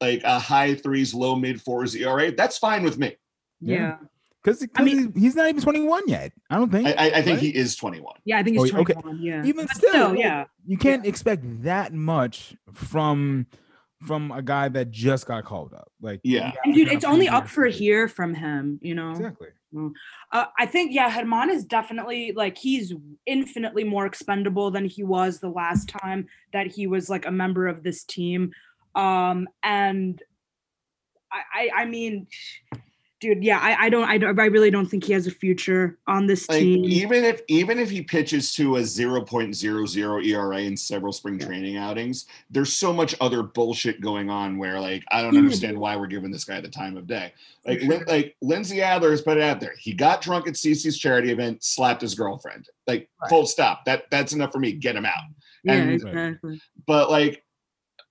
like 0.00 0.22
a 0.24 0.38
high 0.38 0.74
threes, 0.74 1.12
low 1.12 1.36
mid 1.36 1.60
fours 1.60 1.94
ERA, 1.94 2.32
that's 2.32 2.56
fine 2.56 2.82
with 2.82 2.96
me. 2.96 3.16
Yeah. 3.60 3.76
yeah. 3.76 3.96
Because 4.46 4.64
I 4.76 4.82
mean- 4.84 5.12
he's 5.16 5.34
not 5.34 5.48
even 5.48 5.60
21 5.60 6.04
yet. 6.06 6.32
I 6.48 6.56
don't 6.56 6.70
think. 6.70 6.86
I, 6.86 6.92
I, 6.92 7.04
I 7.06 7.22
think 7.22 7.26
Right? 7.38 7.38
he 7.40 7.48
is 7.48 7.74
21. 7.74 8.14
Yeah, 8.24 8.38
I 8.38 8.44
think 8.44 8.56
he's 8.56 8.72
Oh, 8.72 8.78
okay. 8.78 8.92
21. 8.92 9.20
Yeah. 9.20 9.44
even 9.44 9.66
But 9.66 9.76
still, 9.76 10.14
yeah. 10.14 10.44
you 10.64 10.78
can't 10.78 11.04
expect 11.04 11.64
that 11.64 11.92
much 11.92 12.54
from 12.72 13.46
from 14.06 14.30
a 14.30 14.42
guy 14.42 14.68
that 14.68 14.90
just 14.92 15.26
got 15.26 15.42
called 15.44 15.72
up. 15.74 15.90
Like, 16.00 16.20
Yeah. 16.22 16.52
And 16.64 16.74
dude, 16.74 16.92
it's 16.92 17.04
only 17.04 17.28
up 17.28 17.48
for 17.48 17.64
here 17.66 18.06
from 18.08 18.34
him, 18.34 18.78
you 18.82 18.94
know. 18.94 19.10
Exactly. 19.10 19.48
Uh, 20.32 20.44
I 20.58 20.66
think 20.66 20.92
yeah, 20.94 21.10
Germán 21.10 21.48
is 21.48 21.64
definitely 21.64 22.30
like 22.32 22.56
he's 22.56 22.94
infinitely 23.26 23.82
more 23.84 24.06
expendable 24.06 24.70
than 24.70 24.84
he 24.84 25.02
was 25.02 25.40
the 25.40 25.48
last 25.48 25.88
time 25.88 26.28
that 26.52 26.68
he 26.68 26.86
was 26.86 27.10
like 27.10 27.26
a 27.26 27.32
member 27.32 27.66
of 27.66 27.82
this 27.82 28.04
team. 28.04 28.52
Um, 28.94 29.48
and 29.62 30.22
I, 31.32 31.40
I, 31.74 31.82
I 31.82 31.84
mean, 31.86 32.26
dude, 33.20 33.42
yeah, 33.42 33.58
I, 33.60 33.86
I 33.86 33.88
don't, 33.88 34.08
I 34.08 34.18
don't, 34.18 34.38
I 34.38 34.46
really 34.46 34.70
don't 34.70 34.86
think 34.86 35.04
he 35.04 35.12
has 35.12 35.26
a 35.26 35.30
future 35.30 35.98
on 36.06 36.26
this 36.26 36.48
Like 36.48 36.60
team. 36.60 36.84
even 36.84 37.24
if 37.24 37.40
even 37.48 37.78
if 37.78 37.90
he 37.90 38.02
pitches 38.02 38.52
to 38.54 38.76
a 38.76 38.80
0.00 38.80 40.26
ERA 40.26 40.58
in 40.58 40.76
several 40.76 41.12
spring 41.12 41.38
training 41.38 41.76
outings, 41.76 42.26
there's 42.50 42.72
so 42.72 42.92
much 42.92 43.14
other 43.20 43.42
bullshit 43.42 44.00
going 44.00 44.30
on 44.30 44.58
where 44.58 44.80
like 44.80 45.04
I 45.10 45.22
don't 45.22 45.30
mm-hmm. 45.30 45.38
understand 45.38 45.78
why 45.78 45.96
we're 45.96 46.06
giving 46.06 46.30
this 46.30 46.44
guy 46.44 46.60
the 46.60 46.68
time 46.68 46.96
of 46.96 47.06
day. 47.06 47.32
Like 47.64 47.80
For 47.80 47.86
Lin- 47.86 47.98
sure. 48.00 48.06
like 48.06 48.36
Lindsey 48.42 48.82
Adler 48.82 49.10
has 49.10 49.22
put 49.22 49.38
it 49.38 49.42
out 49.42 49.60
there. 49.60 49.74
He 49.78 49.92
got 49.92 50.20
drunk 50.20 50.46
at 50.46 50.54
CC's 50.54 50.98
charity 50.98 51.30
event, 51.32 51.64
slapped 51.64 52.02
his 52.02 52.14
girlfriend. 52.14 52.68
Like 52.86 53.08
Right. 53.20 53.30
full 53.30 53.46
stop. 53.46 53.84
That 53.86 54.04
that's 54.10 54.32
enough 54.32 54.52
for 54.52 54.58
me. 54.58 54.72
Get 54.72 54.94
him 54.96 55.06
out. 55.06 55.22
yeah, 55.64 55.74
and- 55.74 55.90
exactly. 55.90 56.60
but 56.86 57.10
like 57.10 57.42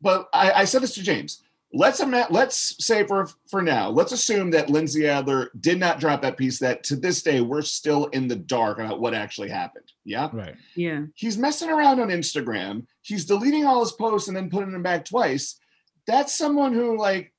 but 0.01 0.27
I, 0.33 0.51
I 0.51 0.65
said 0.65 0.81
this 0.83 0.93
to 0.95 1.03
james 1.03 1.41
let's 1.75 1.99
ima- 1.99 2.27
let's 2.29 2.83
say 2.83 3.05
for 3.05 3.27
for 3.47 3.61
now 3.61 3.89
let's 3.89 4.13
assume 4.13 4.49
that 4.49 4.69
lindsey 4.69 5.07
adler 5.07 5.51
did 5.59 5.77
not 5.77 5.99
drop 5.99 6.21
that 6.21 6.37
piece 6.37 6.57
that 6.57 6.83
to 6.83 6.95
this 6.95 7.21
day 7.21 7.41
we're 7.41 7.61
still 7.61 8.05
in 8.07 8.27
the 8.27 8.35
dark 8.35 8.79
about 8.79 8.99
what 8.99 9.13
actually 9.13 9.49
happened. 9.49 9.91
Yeah? 10.05 10.29
Right. 10.31 10.55
Yeah, 10.75 11.03
he's 11.15 11.37
messing 11.37 11.69
around 11.69 11.99
on 11.99 12.07
instagram. 12.07 12.85
He's 13.01 13.25
deleting 13.25 13.65
all 13.65 13.81
his 13.81 13.91
posts 13.91 14.27
and 14.27 14.37
then 14.37 14.49
putting 14.49 14.71
them 14.71 14.83
back 14.83 15.05
twice. 15.05 15.59
That's 16.07 16.35
someone 16.35 16.73
who 16.73 16.97
like 16.97 17.33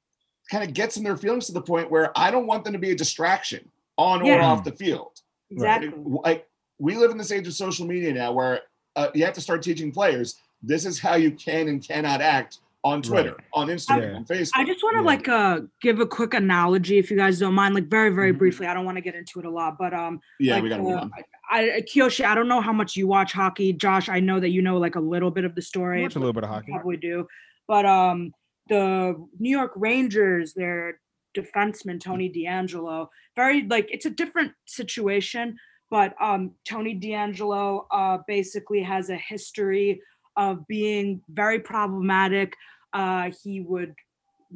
kind 0.51 0.62
of 0.62 0.75
gets 0.75 0.96
in 0.96 1.03
their 1.03 1.16
feelings 1.16 1.46
to 1.46 1.53
the 1.53 1.62
point 1.62 1.90
where 1.90 2.16
i 2.16 2.31
don't 2.31 2.46
want 2.46 2.62
them 2.62 2.72
to 2.72 2.79
be 2.79 2.92
a 2.92 2.94
distraction 2.94 3.68
on 3.99 4.22
or 4.22 4.40
off 4.40 4.62
the 4.62 4.72
field. 4.72 5.20
Exactly. 5.51 5.92
like 5.96 6.46
we 6.79 6.96
live 6.96 7.11
in 7.11 7.16
this 7.16 7.33
age 7.33 7.46
of 7.46 7.55
social 7.55 7.87
media 7.87 8.12
now 8.12 8.33
where 8.33 8.61
uh, 8.96 9.09
you 9.14 9.25
have 9.25 9.35
to 9.35 9.40
start 9.40 9.62
teaching 9.62 9.92
players 9.92 10.40
this 10.62 10.85
is 10.85 10.99
how 10.99 11.14
you 11.14 11.31
can 11.31 11.68
and 11.68 11.87
cannot 11.87 12.20
act 12.20 12.59
on 12.87 13.03
Twitter, 13.03 13.31
Right. 13.37 13.46
on 13.61 13.66
Instagram, 13.68 14.11
Yeah. 14.11 14.16
on 14.16 14.25
Facebook. 14.25 14.51
I 14.55 14.64
just 14.64 14.83
want 14.85 14.94
to 14.96 15.03
Yeah. 15.03 15.07
like 15.14 15.29
uh 15.29 15.61
give 15.83 15.99
a 16.01 16.07
quick 16.07 16.33
analogy 16.35 16.99
if 16.99 17.11
you 17.11 17.16
guys 17.16 17.38
don't 17.40 17.55
mind, 17.55 17.75
like 17.75 17.88
very 17.88 18.11
very 18.11 18.33
Mhm. 18.33 18.38
briefly. 18.38 18.66
I 18.66 18.75
don't 18.75 18.85
want 18.85 18.96
to 18.96 19.03
get 19.03 19.14
into 19.14 19.40
it 19.40 19.44
a 19.44 19.51
lot, 19.51 19.77
but 19.79 19.92
um, 19.92 20.20
yeah, 20.38 20.55
like, 20.55 20.62
we 20.62 20.68
got 20.68 20.77
to 20.77 20.83
uh, 20.83 20.87
move 20.87 20.99
on. 20.99 21.11
I, 21.51 21.61
I 21.79 21.81
Kiyoshi, 21.83 22.25
I 22.25 22.35
don't 22.37 22.49
know 22.49 22.61
how 22.61 22.72
much 22.72 22.96
you 22.96 23.07
watch 23.09 23.33
hockey. 23.33 23.72
Josh, 23.72 24.09
I 24.09 24.20
know 24.20 24.38
that 24.40 24.51
you 24.51 24.62
know 24.62 24.77
like 24.79 24.94
a 24.96 25.01
little 25.14 25.31
bit 25.31 25.44
of 25.44 25.55
the 25.55 25.62
I 25.62 25.70
story. 25.72 26.03
watch 26.03 26.16
a 26.16 26.18
little 26.20 26.33
bit 26.33 26.44
of 26.44 26.51
hockey. 26.51 26.72
Probably 26.72 26.96
do, 26.96 27.27
but 27.68 27.85
um, 27.87 28.33
the 28.68 29.16
New 29.38 29.51
York 29.61 29.72
Rangers, 29.77 30.55
their 30.55 31.01
defenseman 31.37 32.01
Tony 32.01 32.29
DeAngelo, 32.31 33.09
very 33.37 33.62
like 33.75 33.88
it's 33.90 34.07
a 34.07 34.11
different 34.11 34.53
situation, 34.66 35.59
but 35.90 36.14
um, 36.20 36.53
Tony 36.64 36.94
DeAngelo 36.99 37.87
uh 37.90 38.18
basically 38.27 38.83
has 38.83 39.11
a 39.11 39.16
history 39.16 40.01
of 40.37 40.66
being 40.66 41.22
very 41.31 41.59
problematic. 41.59 42.55
Uh, 42.96 43.30
he 43.42 43.61
would 43.61 43.94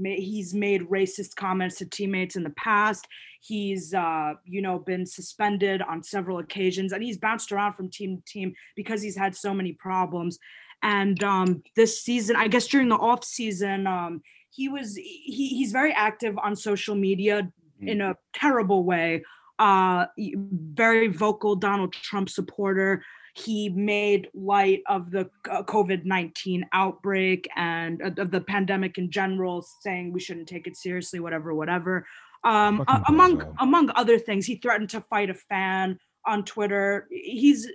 he's 0.03 0.55
made 0.55 0.89
racist 0.89 1.37
comments 1.37 1.77
to 1.77 1.85
teammates 1.85 2.37
in 2.37 2.43
the 2.43 2.51
past. 2.51 3.07
He's 3.43 3.93
uh, 3.93 4.35
you 4.47 4.63
know 4.63 4.79
been 4.79 5.05
suspended 5.05 5.83
on 5.83 6.03
several 6.03 6.39
occasions, 6.39 6.93
and 6.93 7.03
he's 7.03 7.19
bounced 7.19 7.53
around 7.53 7.75
from 7.75 7.91
team 7.91 8.17
to 8.17 8.23
team 8.25 8.55
because 8.77 9.03
he's 9.03 9.17
had 9.17 9.37
so 9.37 9.53
many 9.53 9.73
problems. 9.75 10.39
And 10.83 11.23
um, 11.23 11.63
this 11.77 12.03
season, 12.03 12.35
I 12.37 12.49
guess 12.49 12.67
during 12.67 12.89
the 12.89 12.97
off 12.97 13.25
season, 13.25 13.87
um, 13.87 14.23
he 14.51 14.71
was 14.71 14.97
he, 14.97 15.49
he's 15.49 15.73
very 15.73 15.93
active 15.93 16.39
on 16.39 16.57
social 16.57 16.95
media 16.95 17.53
in 17.83 18.01
a 18.01 18.17
terrible 18.33 18.85
way. 18.85 19.23
Uh, 19.59 20.07
very 20.17 21.09
vocal 21.09 21.57
Donald 21.57 21.93
Trump 21.93 22.31
supporter. 22.31 23.05
He 23.35 23.69
made 23.69 24.29
light 24.35 24.83
of 24.89 25.11
the 25.11 25.31
COVID 25.47 26.05
19 26.05 26.67
outbreak 26.73 27.49
and 27.57 28.03
uh, 28.03 28.23
of 28.23 28.31
the 28.31 28.41
pandemic 28.41 28.99
in 28.99 29.11
general, 29.11 29.65
saying 29.81 30.13
we 30.13 30.21
shouldn't 30.21 30.49
take 30.49 30.67
it 30.67 30.77
seriously, 30.77 31.21
whatever, 31.21 31.55
whatever. 31.55 32.07
Um, 32.45 32.85
among 33.07 33.55
among 33.59 33.91
other 33.95 34.19
things, 34.19 34.47
he 34.47 34.57
threatened 34.57 34.91
to 34.91 35.01
fight 35.03 35.31
a 35.31 35.35
fan 35.35 35.99
on 36.27 36.45
Twitter. 36.45 37.07
He's, 37.11 37.69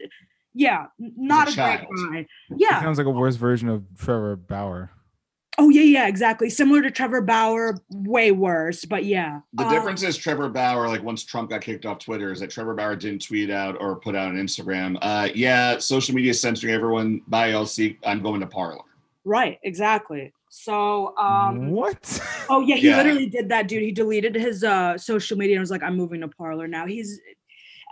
yeah, 0.53 0.87
not 0.97 1.43
a, 1.43 1.55
great 1.55 1.55
child. 1.55 1.87
guy. 2.11 2.25
He 2.49 2.55
Yeah. 2.57 2.81
sounds 2.81 2.97
like 2.97 3.07
a 3.07 3.11
worse 3.11 3.35
version 3.35 3.69
of 3.69 3.83
Trevor 3.97 4.35
Bauer. 4.35 4.91
Oh 5.57 5.69
yeah, 5.69 5.81
yeah, 5.83 6.07
exactly. 6.07 6.49
Similar 6.49 6.81
to 6.81 6.91
Trevor 6.91 7.21
Bauer, 7.21 7.77
way 7.89 8.31
worse, 8.31 8.83
but 8.83 9.05
yeah. 9.05 9.39
The 9.53 9.63
Uh, 9.65 9.69
difference 9.69 10.03
is 10.03 10.17
Trevor 10.17 10.49
Bauer, 10.49 10.87
like 10.87 11.01
once 11.01 11.23
Trump 11.23 11.49
got 11.49 11.61
kicked 11.61 11.85
off 11.85 11.99
Twitter, 11.99 12.31
is 12.33 12.41
that 12.41 12.49
Trevor 12.49 12.73
Bauer 12.73 12.95
didn't 12.95 13.21
tweet 13.25 13.49
out 13.49 13.77
or 13.79 13.95
put 13.95 14.15
out 14.15 14.27
on 14.27 14.35
Instagram. 14.35 14.97
Uh, 15.01 15.29
yeah, 15.33 15.77
social 15.77 16.13
media 16.13 16.33
censoring 16.33 16.73
everyone. 16.73 17.21
Bye, 17.27 17.51
LC. 17.51 17.97
I'm 18.05 18.21
going 18.21 18.41
to 18.41 18.47
Parler. 18.47 18.83
Right, 19.23 19.57
exactly. 19.63 20.33
So, 20.49 21.15
um, 21.17 21.69
what? 21.71 22.19
oh 22.49 22.61
yeah, 22.61 22.75
he 22.75 22.89
Yeah. 22.89 22.97
literally 22.97 23.27
did 23.27 23.49
that, 23.49 23.67
dude. 23.67 23.81
He 23.81 23.91
deleted 23.91 24.35
his 24.35 24.63
uh 24.63 24.97
social 24.97 25.37
media 25.37 25.55
and 25.55 25.61
was 25.61 25.71
like, 25.71 25.83
"I'm 25.83 25.95
moving 25.95 26.21
to 26.21 26.27
Parler 26.27 26.67
now." 26.67 26.85
He's 26.85 27.19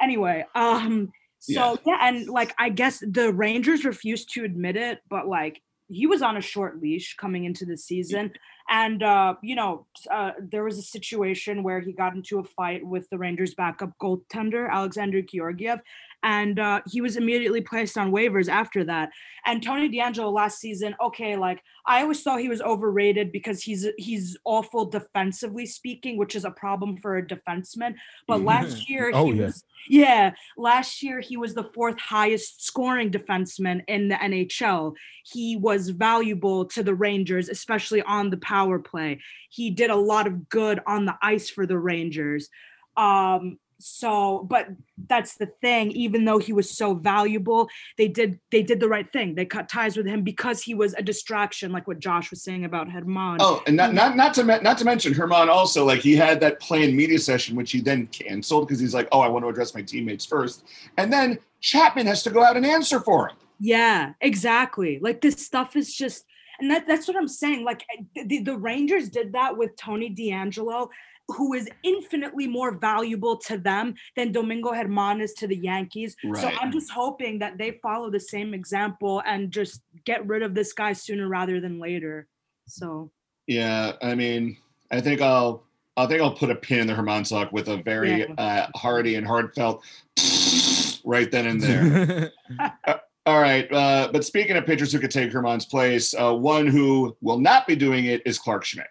anyway. 0.02 0.46
Um, 0.54 1.12
so 1.40 1.78
yeah, 1.86 1.98
and 2.02 2.28
like 2.28 2.54
I 2.58 2.70
guess 2.70 3.04
the 3.06 3.32
Rangers 3.34 3.84
refused 3.86 4.34
to 4.34 4.44
admit 4.44 4.76
it, 4.78 5.00
but 5.10 5.28
like 5.28 5.62
he 5.88 6.08
was 6.08 6.22
on 6.22 6.38
a 6.38 6.42
short 6.42 6.82
leash 6.82 7.16
coming 7.16 7.46
into 7.46 7.66
the 7.66 7.78
season. 7.78 8.32
And 8.70 9.04
uh, 9.04 9.36
you 9.42 9.56
know, 9.56 9.86
uh, 10.10 10.32
there 10.40 10.64
was 10.64 10.78
a 10.78 10.84
situation 10.84 11.64
where 11.64 11.82
he 11.82 11.92
got 11.92 12.16
into 12.16 12.40
a 12.40 12.44
fight 12.44 12.86
with 12.86 13.10
the 13.10 13.18
Rangers' 13.18 13.54
backup 13.54 13.98
goaltender 14.02 14.70
Alexander 14.70 15.22
Georgiev, 15.22 15.80
and 16.24 16.58
uh, 16.58 16.82
he 16.90 17.02
was 17.02 17.18
immediately 17.18 17.62
placed 17.62 17.98
on 17.98 18.12
waivers 18.12 18.48
after 18.48 18.84
that. 18.86 19.10
And 19.46 19.62
Tony 19.62 19.90
DeAngelo 19.90 20.32
last 20.32 20.60
season, 20.60 20.96
okay, 21.04 21.36
like 21.36 21.62
I 21.86 22.02
always 22.02 22.24
thought 22.24 22.40
he 22.40 22.48
was 22.50 22.62
overrated 22.62 23.32
because 23.32 23.62
he's 23.62 23.86
he's 23.98 24.38
awful 24.46 24.86
defensively 24.86 25.66
speaking, 25.66 26.18
which 26.18 26.36
is 26.36 26.46
a 26.46 26.52
problem 26.52 26.98
for 26.98 27.18
a 27.18 27.26
defenseman. 27.28 27.96
But 28.28 28.42
last 28.42 28.90
year, 28.90 29.12
Oh, 29.14 29.26
he 29.32 29.38
yeah. 29.38 29.46
was 29.46 29.64
yeah, 29.90 30.32
last 30.58 31.04
year 31.04 31.20
he 31.20 31.36
was 31.36 31.54
the 31.54 31.70
fourth 31.76 32.00
highest 32.00 32.66
scoring 32.66 33.12
defenseman 33.12 33.82
in 33.90 34.08
the 34.08 34.16
NHL. 34.16 34.94
He 35.26 35.58
was 35.58 35.90
valuable 35.90 36.64
to 36.68 36.84
the 36.84 36.96
Rangers, 36.96 37.50
especially 37.50 38.02
on 38.04 38.30
the 38.30 38.38
power 38.38 38.80
play. 38.80 39.20
He 39.50 39.72
did 39.72 39.90
a 39.90 39.96
lot 39.96 40.26
of 40.26 40.48
good 40.48 40.80
on 40.88 41.04
the 41.06 41.16
ice 41.22 41.50
for 41.50 41.66
the 41.66 41.78
Rangers. 41.78 42.48
Um 42.96 43.58
so 43.84 44.46
but 44.50 44.68
that's 45.08 45.36
the 45.36 45.48
thing 45.62 45.92
even 45.92 46.26
though 46.26 46.40
he 46.40 46.54
was 46.54 46.70
so 46.70 46.94
valuable 46.94 47.70
they 47.98 48.08
did 48.08 48.40
they 48.52 48.64
did 48.64 48.80
the 48.80 48.88
right 48.88 49.12
thing 49.12 49.36
they 49.36 49.46
cut 49.46 49.70
ties 49.70 49.98
with 49.98 50.06
him 50.06 50.22
because 50.22 50.64
he 50.64 50.74
was 50.74 50.94
a 50.96 51.02
distraction 51.02 51.72
like 51.72 51.88
what 51.88 52.00
josh 52.00 52.30
was 52.32 52.42
saying 52.42 52.66
about 52.66 52.88
Germán. 53.04 53.38
Oh, 53.40 53.64
and 53.68 53.76
not 53.76 53.94
not 53.94 54.16
not 54.16 54.34
to 54.36 54.44
not 54.44 54.78
to 54.78 54.86
mention 54.86 55.14
Germán 55.14 55.48
also 55.48 55.86
like 55.86 56.00
he 56.00 56.16
had 56.16 56.40
that 56.42 56.60
planned 56.60 56.96
media 56.96 57.20
session 57.20 57.56
which 57.56 57.72
he 57.72 57.82
then 57.82 58.08
canceled 58.08 58.68
because 58.68 58.80
he's 58.80 58.94
like, 58.94 59.08
oh, 59.12 59.20
I 59.20 59.28
want 59.28 59.46
to 59.46 59.50
address 59.50 59.74
my 59.74 59.82
teammates 59.82 60.26
first, 60.26 60.64
and 60.98 61.12
then 61.12 61.40
Chapman 61.62 62.08
has 62.08 62.24
to 62.24 62.30
go 62.30 62.44
out 62.44 62.58
and 62.58 62.66
answer 62.66 63.00
for 63.00 63.30
him. 63.30 63.38
Yeah, 63.60 64.14
exactly. 64.22 65.00
Like 65.02 65.22
this 65.22 65.36
stuff 65.36 65.76
is 65.76 65.94
just, 65.94 66.26
and 66.60 66.70
that, 66.70 66.88
that's 66.88 67.08
what 67.08 67.16
I'm 67.16 67.28
saying. 67.28 67.64
Like 67.64 67.84
eh, 67.98 68.24
the, 68.26 68.40
the 68.40 68.58
Rangers 68.58 69.10
did 69.10 69.34
that 69.34 69.58
with 69.58 69.76
Tony 69.78 70.14
DeAngelo, 70.14 70.90
who 71.30 71.54
is 71.54 71.70
infinitely 71.84 72.48
more 72.48 72.72
valuable 72.78 73.38
to 73.38 73.58
them 73.58 73.96
than 74.16 74.32
Domingo 74.32 74.72
Germán 74.72 75.22
is 75.22 75.34
to 75.36 75.48
the 75.48 75.56
Yankees. 75.56 76.16
So 76.36 76.48
I'm 76.48 76.72
just 76.72 76.92
hoping 76.92 77.40
that 77.40 77.58
they 77.58 77.80
follow 77.82 78.10
the 78.10 78.20
same 78.20 78.54
example 78.54 79.22
and 79.26 79.52
just 79.52 79.82
get 80.06 80.26
rid 80.28 80.44
of 80.44 80.54
this 80.54 80.74
guy 80.74 80.94
sooner 80.94 81.28
rather 81.28 81.62
than 81.62 81.80
later. 81.80 82.28
So 82.68 83.12
Yeah, 83.48 83.94
I 84.02 84.16
mean, 84.16 84.58
I 84.92 85.02
think 85.02 85.22
I'll 85.22 85.64
I 85.96 86.08
think 86.08 86.22
I'll 86.22 86.32
put 86.34 86.50
a 86.50 86.56
pin 86.56 86.80
in 86.80 86.88
the 86.88 86.94
Germán 86.94 87.28
talk 87.28 87.52
with 87.52 87.68
a 87.68 87.78
very 87.78 88.22
Yeah. 88.22 88.34
uh, 88.38 88.68
hearty 88.76 89.16
and 89.16 89.28
heartfelt 89.28 89.84
right 91.06 91.30
then 91.32 91.46
and 91.46 91.62
there. 91.62 92.32
All 93.26 93.40
right, 93.40 93.72
uh, 93.72 94.10
but 94.12 94.26
speaking 94.26 94.58
of 94.58 94.66
pitchers 94.66 94.92
who 94.92 95.00
could 95.00 95.12
take 95.12 95.32
Germán's 95.32 95.66
place, 95.66 96.14
uh, 96.14 96.34
one 96.34 96.68
who 96.68 97.16
will 97.22 97.40
not 97.40 97.66
be 97.68 97.76
doing 97.76 98.04
it 98.04 98.22
is 98.26 98.38
Clarke 98.38 98.66
Schmidt. 98.66 98.88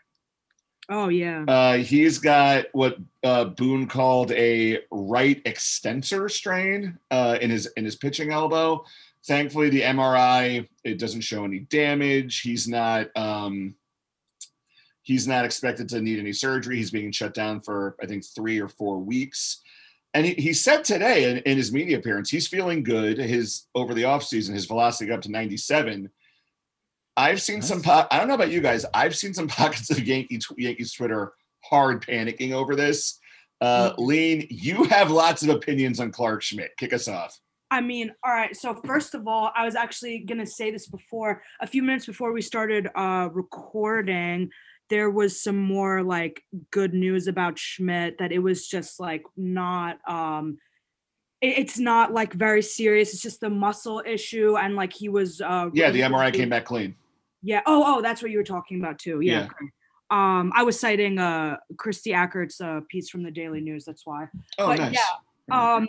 Oh 0.93 1.09
yeah. 1.09 1.45
Uh, 1.49 1.77
he's 1.79 2.19
got 2.19 2.67
what 2.73 2.97
uh, 3.25 3.47
Boone 3.47 3.87
called 3.89 4.31
a 4.33 4.81
right 4.91 5.41
extensor 5.45 6.29
strain 6.29 6.99
uh, 7.11 7.39
in 7.41 7.51
his 7.51 7.67
in 7.77 7.85
his 7.85 7.97
pitching 7.97 8.31
elbow. 8.31 8.85
Thankfully, 9.27 9.71
the 9.71 9.83
MRI 9.83 10.69
it 10.85 10.99
doesn't 10.99 11.23
show 11.23 11.45
any 11.45 11.61
damage. 11.61 12.41
He's 12.41 12.69
not 12.69 13.09
um, 13.17 13.75
he's 15.03 15.27
not 15.27 15.45
expected 15.45 15.89
to 15.91 16.01
need 16.01 16.19
any 16.19 16.33
surgery. 16.33 16.77
He's 16.77 16.91
being 16.91 17.13
shut 17.13 17.35
down 17.35 17.61
for 17.61 17.97
I 18.03 18.07
think 18.07 18.25
three 18.25 18.61
or 18.61 18.69
four 18.69 18.99
weeks. 18.99 19.63
And 20.15 20.27
he, 20.27 20.35
he 20.35 20.53
said 20.53 20.85
today 20.85 21.31
in, 21.31 21.39
in 21.39 21.57
his 21.57 21.73
media 21.73 21.99
appearance, 21.99 22.29
he's 22.29 22.47
feeling 22.47 22.83
good. 22.83 23.17
His 23.17 23.67
over 23.75 23.95
the 23.95 24.03
offseason, 24.03 24.53
his 24.53 24.67
velocity 24.67 25.09
got 25.09 25.17
up 25.17 25.23
to 25.23 25.31
97. 25.31 26.11
I've 27.17 27.43
seen 27.43 27.63
some. 27.63 27.83
Po- 27.83 28.07
I 28.11 28.19
don't 28.19 28.29
know 28.29 28.35
about 28.35 28.51
you 28.51 28.61
guys. 28.61 28.85
I've 28.95 29.17
seen 29.17 29.35
some 29.35 29.49
pockets 29.61 29.91
of 29.91 30.01
Yankee 30.07 30.41
Yankees 30.57 30.93
Twitter 30.93 31.33
hard 31.65 32.05
panicking 32.05 32.53
over 32.53 32.75
this. 32.77 33.19
Uh, 33.61 33.91
Mm-hmm. 33.93 34.03
Lean, 34.05 34.47
you 34.51 34.85
have 34.85 35.11
lots 35.11 35.43
of 35.45 35.49
opinions 35.51 36.01
on 36.01 36.11
Clarke 36.11 36.43
Schmidt. 36.43 36.73
Kick 36.79 36.93
us 36.93 37.07
off. 37.07 37.39
I 37.71 37.81
mean, 37.81 38.13
all 38.25 38.33
right. 38.33 38.55
So 38.57 38.75
first 38.85 39.15
of 39.15 39.27
all, 39.29 39.51
I 39.57 39.65
was 39.65 39.77
actually 39.77 40.19
gonna 40.21 40.47
say 40.47 40.71
this 40.71 40.89
before 40.89 41.43
a 41.61 41.67
few 41.67 41.83
minutes 41.83 42.05
before 42.07 42.33
we 42.33 42.43
started 42.43 42.89
uh 42.95 43.29
recording. 43.33 44.51
There 44.91 45.11
was 45.11 45.41
some 45.43 45.57
more 45.57 46.03
like 46.03 46.43
good 46.71 46.93
news 46.93 47.29
about 47.29 47.59
Schmidt 47.59 48.19
that 48.19 48.31
it 48.33 48.41
was 48.41 48.69
just 48.69 48.99
like 49.01 49.23
not 49.37 49.99
um 50.09 50.59
it- 51.41 51.59
it's 51.59 51.79
not 51.79 52.13
like 52.13 52.33
very 52.35 52.63
serious. 52.63 53.15
It's 53.15 53.23
just 53.23 53.43
a 53.43 53.49
muscle 53.51 54.03
issue 54.05 54.57
and 54.59 54.75
like 54.77 54.93
he 54.93 55.09
was 55.09 55.41
uh 55.41 55.71
Yeah, 55.73 55.91
the 55.91 56.01
MRI 56.01 56.33
came 56.35 56.49
back 56.51 56.65
clean. 56.67 56.95
Yeah. 57.43 57.61
Oh, 57.67 57.83
oh, 57.87 58.03
that's 58.03 58.23
what 58.23 58.31
you 58.31 58.39
were 58.39 58.45
talking 58.45 58.81
about 58.81 58.99
too. 58.99 59.21
Yeah. 59.21 59.33
Yeah. 59.41 59.45
okay. 59.47 59.71
Um, 60.11 60.53
I 60.55 60.63
was 60.63 60.79
citing 60.79 61.19
uh 61.19 61.57
Kristie 61.77 62.15
Ackert's 62.15 62.61
uh 62.61 62.81
piece 62.89 63.09
from 63.09 63.23
the 63.23 63.31
Daily 63.31 63.61
News. 63.61 63.85
That's 63.85 64.05
why. 64.07 64.29
Oh, 64.59 64.67
But 64.67 64.79
nice. 64.79 64.95
yeah, 64.95 65.75
um 65.75 65.89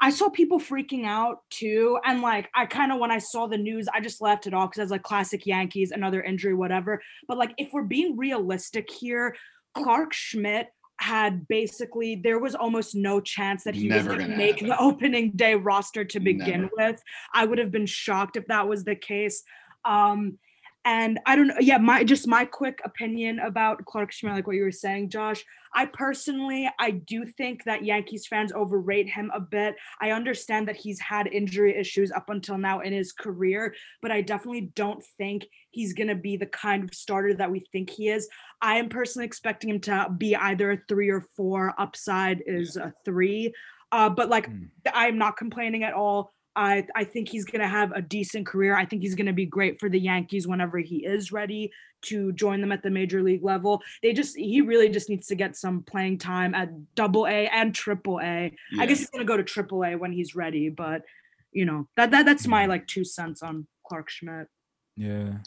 i 0.00 0.10
saw 0.10 0.28
people 0.28 0.58
freaking 0.58 1.06
out 1.06 1.38
too 1.50 1.96
and 2.04 2.20
like 2.20 2.50
i 2.52 2.66
kind 2.66 2.90
of 2.90 2.98
when 2.98 3.12
i 3.12 3.18
saw 3.18 3.46
the 3.46 3.56
news 3.56 3.86
i 3.94 4.00
just 4.00 4.20
left 4.20 4.48
it 4.48 4.52
off 4.52 4.70
because 4.70 4.80
i 4.80 4.82
was 4.82 4.90
like 4.90 5.04
classic 5.04 5.46
yankees 5.46 5.92
another 5.92 6.20
injury 6.20 6.52
whatever 6.52 7.00
but 7.28 7.38
like 7.38 7.54
if 7.58 7.72
we're 7.72 7.82
being 7.84 8.16
realistic 8.16 8.90
here 8.90 9.36
clarke 9.72 10.12
schmidt 10.12 10.66
had 10.98 11.46
basically 11.46 12.16
there 12.16 12.40
was 12.40 12.56
almost 12.56 12.96
no 12.96 13.20
chance 13.20 13.62
that 13.62 13.74
he 13.76 13.86
Never 13.86 14.08
was 14.10 14.18
going 14.18 14.30
to 14.32 14.36
make 14.36 14.56
happen. 14.56 14.68
the 14.70 14.80
opening 14.80 15.30
day 15.36 15.54
roster 15.54 16.04
to 16.04 16.18
begin 16.18 16.62
Never. 16.62 16.70
with 16.76 17.02
i 17.32 17.44
would 17.46 17.58
have 17.58 17.70
been 17.70 17.86
shocked 17.86 18.36
if 18.36 18.46
that 18.48 18.66
was 18.66 18.82
the 18.82 18.96
case 18.96 19.44
um 19.84 20.38
and 20.84 21.18
i 21.26 21.34
don't 21.36 21.48
know 21.48 21.54
yeah 21.60 21.78
my 21.78 22.04
just 22.04 22.26
my 22.26 22.44
quick 22.44 22.80
opinion 22.84 23.38
about 23.40 23.84
clarke 23.84 24.12
schmidt 24.12 24.34
like 24.34 24.46
what 24.46 24.56
you 24.56 24.62
were 24.62 24.72
saying 24.72 25.08
josh 25.08 25.44
I 25.74 25.86
personally, 25.86 26.70
I 26.78 26.92
do 26.92 27.26
think 27.26 27.64
that 27.64 27.84
Yankees 27.84 28.26
fans 28.26 28.52
overrate 28.52 29.08
him 29.08 29.30
a 29.34 29.40
bit. 29.40 29.74
I 30.00 30.12
understand 30.12 30.68
that 30.68 30.76
he's 30.76 31.00
had 31.00 31.26
injury 31.26 31.76
issues 31.76 32.12
up 32.12 32.30
until 32.30 32.56
now 32.56 32.80
in 32.80 32.92
his 32.92 33.12
career, 33.12 33.74
but 34.00 34.12
I 34.12 34.20
definitely 34.20 34.72
don't 34.76 35.04
think 35.18 35.46
he's 35.70 35.92
going 35.92 36.08
to 36.08 36.14
be 36.14 36.36
the 36.36 36.46
kind 36.46 36.84
of 36.84 36.94
starter 36.94 37.34
that 37.34 37.50
we 37.50 37.66
think 37.72 37.90
he 37.90 38.08
is. 38.08 38.28
I 38.62 38.76
am 38.76 38.88
personally 38.88 39.26
expecting 39.26 39.70
him 39.70 39.80
to 39.80 40.06
be 40.16 40.36
either 40.36 40.72
a 40.72 40.78
three 40.88 41.10
or 41.10 41.26
four. 41.36 41.74
Upside 41.76 42.42
is 42.46 42.76
a 42.76 42.94
three. 43.04 43.52
Uh, 43.90 44.10
but 44.10 44.28
like, 44.28 44.46
Hmm. 44.46 44.64
I'm 44.92 45.18
not 45.18 45.36
complaining 45.36 45.82
at 45.82 45.94
all. 45.94 46.32
I, 46.56 46.86
I 46.94 47.04
think 47.04 47.28
he's 47.28 47.44
going 47.44 47.60
to 47.60 47.68
have 47.68 47.92
a 47.92 48.00
decent 48.02 48.46
career. 48.46 48.76
I 48.76 48.84
think 48.84 49.02
he's 49.02 49.14
going 49.14 49.26
to 49.26 49.32
be 49.32 49.46
great 49.46 49.80
for 49.80 49.88
the 49.88 49.98
Yankees 49.98 50.46
whenever 50.46 50.78
he 50.78 51.04
is 51.04 51.32
ready 51.32 51.72
to 52.02 52.32
join 52.32 52.60
them 52.60 52.70
at 52.70 52.82
the 52.82 52.90
major 52.90 53.22
league 53.22 53.42
level. 53.42 53.82
They 54.02 54.12
just 54.12 54.36
he 54.36 54.60
really 54.60 54.88
just 54.88 55.08
needs 55.08 55.26
to 55.28 55.34
get 55.34 55.56
some 55.56 55.82
playing 55.82 56.18
time 56.18 56.54
at 56.54 56.68
double 56.94 57.26
A 57.26 57.48
and 57.48 57.74
triple 57.74 58.20
A. 58.20 58.24
I 58.24 58.52
Yeah. 58.72 58.86
guess 58.86 58.98
he's 58.98 59.10
gonna 59.10 59.24
go 59.24 59.36
to 59.36 59.42
triple 59.42 59.82
A 59.84 59.96
when 59.96 60.12
he's 60.12 60.34
ready, 60.36 60.68
but 60.68 61.02
you 61.50 61.64
know, 61.64 61.88
that, 61.96 62.10
that 62.10 62.26
that's 62.26 62.46
my 62.46 62.66
like 62.66 62.86
two 62.86 63.04
cents 63.04 63.42
on 63.42 63.66
Clarke 63.86 64.10
Schmidt. 64.10 64.48
Yeah, 64.96 65.38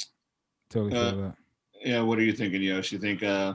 totally 0.69 0.95
Uh, 0.97 1.11
feel 1.11 1.21
that. 1.21 1.35
Yeah, 1.85 2.01
what 2.01 2.17
are 2.17 2.23
you 2.23 2.33
thinking, 2.33 2.61
Yosh? 2.63 2.91
You 2.91 2.99
think 2.99 3.21
uh 3.23 3.53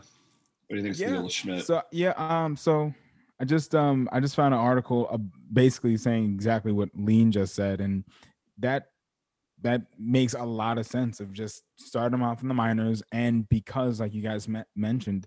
what 0.68 0.76
do 0.76 0.76
you 0.76 0.82
think 0.82 0.96
the 0.96 1.02
Yeah, 1.02 1.26
Schmidt? 1.28 1.64
So 1.66 1.82
yeah, 1.90 2.12
um, 2.16 2.56
so 2.56 2.94
I 3.40 3.44
just 3.44 3.74
um 3.74 4.08
I 4.12 4.20
just 4.20 4.36
found 4.36 4.54
an 4.54 4.60
article 4.60 5.20
basically 5.52 5.96
saying 5.96 6.24
exactly 6.26 6.72
what 6.72 6.90
Lean 6.94 7.32
just 7.32 7.54
said, 7.54 7.80
and 7.80 8.04
that 8.58 8.88
that 9.62 9.82
makes 9.98 10.34
a 10.34 10.44
lot 10.44 10.78
of 10.78 10.86
sense 10.86 11.20
of 11.20 11.32
just 11.32 11.62
start 11.76 12.12
him 12.12 12.22
off 12.22 12.42
in 12.42 12.48
the 12.48 12.54
minors, 12.54 13.02
and 13.12 13.48
because 13.48 14.00
like 14.00 14.14
you 14.14 14.22
guys 14.22 14.48
me- 14.48 14.62
mentioned, 14.76 15.26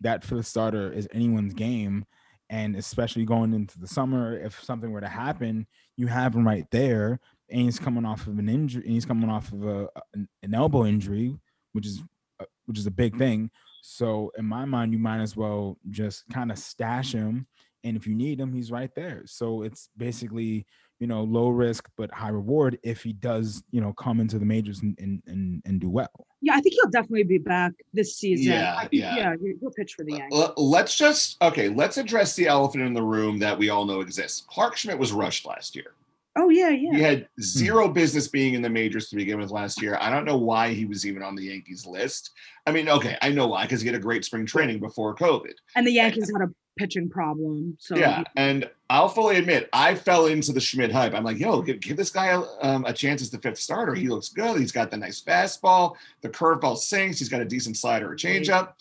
that 0.00 0.24
fifth 0.24 0.46
starter 0.46 0.92
is 0.92 1.08
anyone's 1.12 1.54
game, 1.54 2.04
and 2.48 2.76
especially 2.76 3.24
going 3.24 3.54
into 3.54 3.78
the 3.78 3.86
summer, 3.86 4.38
if 4.38 4.62
something 4.62 4.90
were 4.90 5.00
to 5.00 5.08
happen, 5.08 5.66
you 5.96 6.06
have 6.06 6.34
him 6.34 6.46
right 6.46 6.66
there, 6.70 7.20
and 7.50 7.62
he's 7.62 7.78
coming 7.78 8.04
off 8.04 8.26
of 8.26 8.38
an 8.38 8.48
injury, 8.48 8.82
and 8.84 8.92
he's 8.92 9.06
coming 9.06 9.30
off 9.30 9.52
of 9.52 9.66
a 9.66 9.88
an, 10.14 10.28
an 10.42 10.54
elbow 10.54 10.84
injury, 10.84 11.36
which 11.72 11.86
is 11.86 12.02
uh, 12.40 12.46
which 12.66 12.78
is 12.78 12.86
a 12.86 12.90
big 12.90 13.16
thing. 13.18 13.50
So 13.82 14.32
in 14.36 14.44
my 14.44 14.64
mind, 14.64 14.92
you 14.92 14.98
might 14.98 15.20
as 15.20 15.36
well 15.36 15.78
just 15.90 16.24
kind 16.32 16.50
of 16.50 16.58
stash 16.58 17.12
him, 17.12 17.46
and 17.84 17.96
if 17.96 18.06
you 18.06 18.14
need 18.14 18.38
him, 18.38 18.52
he's 18.52 18.70
right 18.70 18.94
there. 18.94 19.22
So 19.26 19.62
it's 19.62 19.88
basically 19.96 20.66
you 21.00 21.06
know 21.06 21.22
low 21.24 21.48
risk 21.48 21.88
but 21.96 22.12
high 22.12 22.28
reward 22.28 22.78
if 22.82 23.02
he 23.02 23.14
does 23.14 23.62
you 23.70 23.80
know 23.80 23.92
come 23.94 24.20
into 24.20 24.38
the 24.38 24.44
majors 24.44 24.82
and 24.82 24.94
and 25.00 25.22
and, 25.26 25.62
and 25.64 25.80
do 25.80 25.88
well. 25.88 26.26
Yeah, 26.42 26.54
I 26.54 26.60
think 26.60 26.74
he'll 26.74 26.90
definitely 26.90 27.24
be 27.24 27.38
back 27.38 27.72
this 27.92 28.16
season. 28.16 28.52
Yeah, 28.52 28.74
I 28.76 28.80
think, 28.82 28.92
yeah. 28.94 29.16
yeah, 29.16 29.34
he- 29.40 29.54
he'll 29.60 29.70
pitch 29.70 29.94
for 29.94 30.04
the 30.04 30.12
Yankees. 30.12 30.48
Let's 30.56 30.96
just 30.96 31.42
okay, 31.42 31.68
let's 31.68 31.96
address 31.96 32.36
the 32.36 32.46
elephant 32.46 32.84
in 32.84 32.92
the 32.94 33.02
room 33.02 33.38
that 33.40 33.58
we 33.58 33.70
all 33.70 33.84
know 33.84 34.00
exists. 34.00 34.44
Clarke 34.48 34.76
Schmidt 34.76 34.98
was 34.98 35.12
rushed 35.12 35.46
last 35.46 35.74
year. 35.74 35.94
Oh 36.36 36.48
yeah, 36.48 36.70
yeah. 36.70 36.92
He 36.92 37.02
had 37.02 37.28
zero 37.40 37.88
business 37.88 38.28
being 38.28 38.54
in 38.54 38.62
the 38.62 38.70
majors 38.70 39.08
to 39.08 39.16
begin 39.16 39.38
with 39.38 39.50
last 39.50 39.82
year. 39.82 39.98
I 40.00 40.10
don't 40.10 40.24
know 40.24 40.36
why 40.36 40.72
he 40.72 40.84
was 40.84 41.04
even 41.04 41.22
on 41.22 41.34
the 41.34 41.44
Yankees 41.44 41.86
list. 41.86 42.30
I 42.66 42.72
mean, 42.72 42.88
okay, 42.88 43.18
I 43.20 43.30
know 43.30 43.48
why 43.48 43.62
because 43.62 43.80
he 43.80 43.88
had 43.88 43.96
a 43.96 44.00
great 44.00 44.24
spring 44.24 44.46
training 44.46 44.78
before 44.78 45.14
COVID. 45.16 45.54
And 45.74 45.86
the 45.86 45.92
Yankees 45.92 46.30
had 46.32 46.48
a 46.48 46.52
pitching 46.78 47.10
problem. 47.10 47.76
So 47.80 47.96
Yeah, 47.96 48.22
and 48.36 48.68
I'll 48.88 49.08
fully 49.08 49.36
admit 49.36 49.68
I 49.72 49.94
fell 49.94 50.26
into 50.26 50.52
the 50.52 50.60
Schmidt 50.60 50.92
hype. 50.92 51.14
I'm 51.14 51.24
like, 51.24 51.38
yo, 51.38 51.62
give, 51.62 51.80
give 51.80 51.96
this 51.96 52.10
guy 52.10 52.28
a, 52.28 52.42
um, 52.62 52.84
a 52.86 52.92
chance 52.92 53.22
as 53.22 53.30
the 53.30 53.38
fifth 53.38 53.58
starter. 53.58 53.94
He 53.94 54.08
looks 54.08 54.28
good. 54.28 54.58
He's 54.58 54.72
got 54.72 54.90
the 54.90 54.96
nice 54.96 55.20
fastball. 55.20 55.96
The 56.22 56.28
curveball 56.28 56.76
sinks. 56.76 57.18
He's 57.18 57.28
got 57.28 57.40
a 57.40 57.44
decent 57.44 57.76
slider 57.76 58.10
or 58.10 58.16
changeup. 58.16 58.74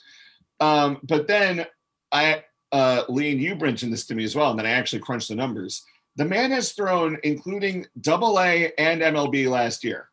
Um, 0.59 0.99
but 1.03 1.27
then 1.27 1.65
I, 2.11 2.43
uh, 2.71 3.03
Lean, 3.09 3.39
you 3.39 3.55
mentioned 3.55 3.91
this 3.91 4.05
to 4.07 4.15
me 4.15 4.23
as 4.23 4.35
well, 4.35 4.51
and 4.51 4.59
then 4.59 4.65
I 4.65 4.71
actually 4.71 4.99
crunched 4.99 5.29
the 5.29 5.35
numbers. 5.35 5.83
The 6.19 6.25
man 6.25 6.51
has 6.51 6.73
thrown, 6.73 7.17
including 7.23 7.85
Double 8.01 8.37
A 8.41 8.73
and 8.77 9.01
MLB 9.01 9.49
last 9.49 9.85
year. 9.85 10.09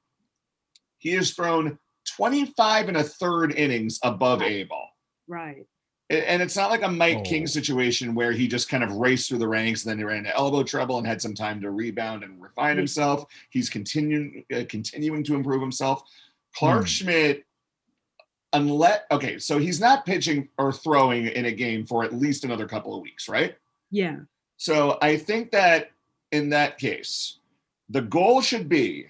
He 0.99 1.11
has 1.15 1.33
thrown 1.33 1.81
25 2.17 2.87
and 2.87 2.97
a 2.97 3.03
third 3.03 3.53
innings 3.53 3.99
above 4.05 4.41
A 4.41 4.63
ball. 4.63 4.89
right. 5.27 5.67
And 6.09 6.41
it's 6.41 6.55
not 6.55 6.71
like 6.71 6.83
a 6.85 6.89
Mike 6.89 7.17
Oh. 7.19 7.23
King 7.23 7.49
situation 7.49 8.15
where 8.15 8.31
he 8.31 8.47
just 8.47 8.69
kind 8.69 8.85
of 8.85 8.93
raced 8.93 9.29
through 9.29 9.39
the 9.41 9.49
ranks 9.49 9.83
and 9.83 9.91
then 9.91 9.99
he 9.99 10.05
ran 10.05 10.19
into 10.19 10.37
elbow 10.37 10.63
trouble 10.63 10.99
and 10.99 11.05
had 11.09 11.21
some 11.21 11.35
time 11.35 11.61
to 11.63 11.73
rebound 11.73 12.23
and 12.23 12.41
refine 12.41 12.77
Yeah. 12.77 12.83
himself. 12.83 13.25
He's 13.51 13.69
continuing 13.69 14.45
uh, 14.55 14.63
continuing 14.69 15.25
to 15.25 15.35
improve 15.35 15.61
himself. 15.61 16.05
Clarke 16.55 16.83
Hmm. 16.83 16.87
Schmidt, 16.87 17.45
unless 18.53 19.01
okay, 19.11 19.41
so 19.41 19.59
he's 19.59 19.81
not 19.81 20.07
pitching 20.07 20.49
or 20.57 20.73
throwing 20.73 21.27
in 21.27 21.47
a 21.47 21.51
game 21.53 21.85
for 21.85 22.05
at 22.05 22.15
least 22.15 22.45
another 22.45 22.69
couple 22.69 22.95
of 22.95 23.03
weeks, 23.03 23.29
right? 23.29 23.57
Yeah. 23.91 24.19
So 24.59 24.99
I 25.03 25.17
think 25.17 25.51
that 25.51 25.91
in 26.33 26.51
that 26.51 26.79
case, 26.79 27.39
the 27.89 28.03
goal 28.03 28.41
should 28.41 28.69
be 28.69 29.07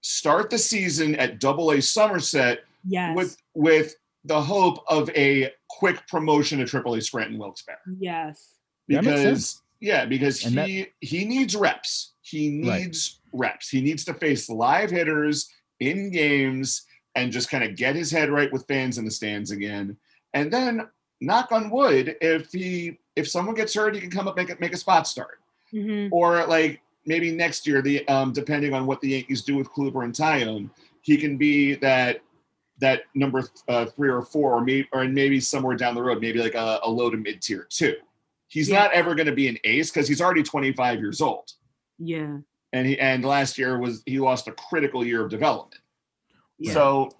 start 0.00 0.50
the 0.50 0.58
season 0.58 1.14
at 1.16 1.40
Double 1.40 1.70
A 1.72 1.80
Somerset 1.80 2.64
Yes. 2.86 3.16
with 3.16 3.36
with 3.54 3.96
the 4.24 4.40
hope 4.40 4.84
of 4.88 5.08
a 5.10 5.50
quick 5.68 6.06
promotion 6.08 6.58
to 6.58 6.66
Triple 6.66 6.94
A 6.94 7.00
Scranton 7.00 7.38
Wilkes-Barre 7.38 7.78
yes. 7.98 8.54
Because 8.88 9.62
yeah, 9.80 10.04
because 10.04 10.44
And 10.44 10.56
that- 10.56 10.68
he 10.68 10.86
he 11.00 11.24
needs 11.24 11.54
reps. 11.56 12.12
He 12.20 12.62
Right. 12.66 12.82
needs 12.82 13.20
reps. 13.32 13.68
He 13.70 13.80
needs 13.80 14.04
to 14.06 14.14
face 14.14 14.48
live 14.48 14.90
hitters 14.90 15.48
in 15.80 16.10
games 16.10 16.86
and 17.14 17.32
just 17.32 17.48
kind 17.50 17.64
of 17.64 17.76
get 17.76 17.96
his 17.96 18.10
head 18.10 18.28
right 18.30 18.52
with 18.52 18.66
fans 18.66 18.98
in 18.98 19.04
the 19.04 19.10
stands 19.10 19.50
again. 19.50 19.96
And 20.34 20.52
then 20.52 20.88
knock 21.20 21.52
on 21.52 21.70
wood, 21.70 22.16
if 22.20 22.52
he 22.52 22.98
if 23.16 23.28
someone 23.28 23.54
gets 23.54 23.72
hurt, 23.74 23.94
he 23.94 24.00
can 24.00 24.10
come 24.10 24.26
up 24.28 24.36
make 24.36 24.50
a, 24.50 24.56
make 24.60 24.72
a 24.74 24.76
spot 24.76 25.06
start 25.06 25.38
hmm 25.74 26.08
or 26.10 26.46
like 26.46 26.80
maybe 27.06 27.30
next 27.30 27.66
year, 27.66 27.82
the 27.82 28.06
um, 28.08 28.32
depending 28.32 28.72
on 28.72 28.86
what 28.86 29.00
the 29.00 29.08
Yankees 29.10 29.42
do 29.42 29.56
with 29.56 29.68
Kluber 29.70 30.04
and 30.04 30.14
Taillon, 30.14 30.70
he 31.02 31.16
can 31.16 31.36
be 31.36 31.74
that 31.76 32.20
that 32.80 33.02
number 33.14 33.44
uh, 33.68 33.86
three 33.86 34.08
or 34.10 34.22
four, 34.22 34.54
or 34.54 34.60
maybe 34.64 34.88
or 34.92 35.04
maybe 35.04 35.40
somewhere 35.40 35.76
down 35.76 35.94
the 35.94 36.02
road, 36.02 36.20
maybe 36.20 36.38
like 36.40 36.54
a, 36.54 36.80
a 36.82 36.88
low 36.90 37.10
to 37.10 37.16
mid 37.16 37.42
tier 37.42 37.66
two. 37.70 37.96
He's 38.48 38.68
Yeah. 38.68 38.80
not 38.82 38.92
ever 38.92 39.14
going 39.14 39.26
to 39.26 39.34
be 39.34 39.48
an 39.48 39.58
ace 39.64 39.90
because 39.90 40.06
he's 40.06 40.20
already 40.20 40.42
25 40.42 41.00
years 41.00 41.20
old, 41.20 41.52
Yeah. 41.98 42.38
and 42.72 42.86
he 42.86 42.98
and 42.98 43.24
last 43.24 43.58
year 43.58 43.78
was 43.78 44.02
he 44.06 44.18
lost 44.20 44.46
a 44.48 44.52
critical 44.52 45.04
year 45.04 45.24
of 45.24 45.30
development. 45.30 45.80
Yeah. 46.58 46.72
So 46.72 47.10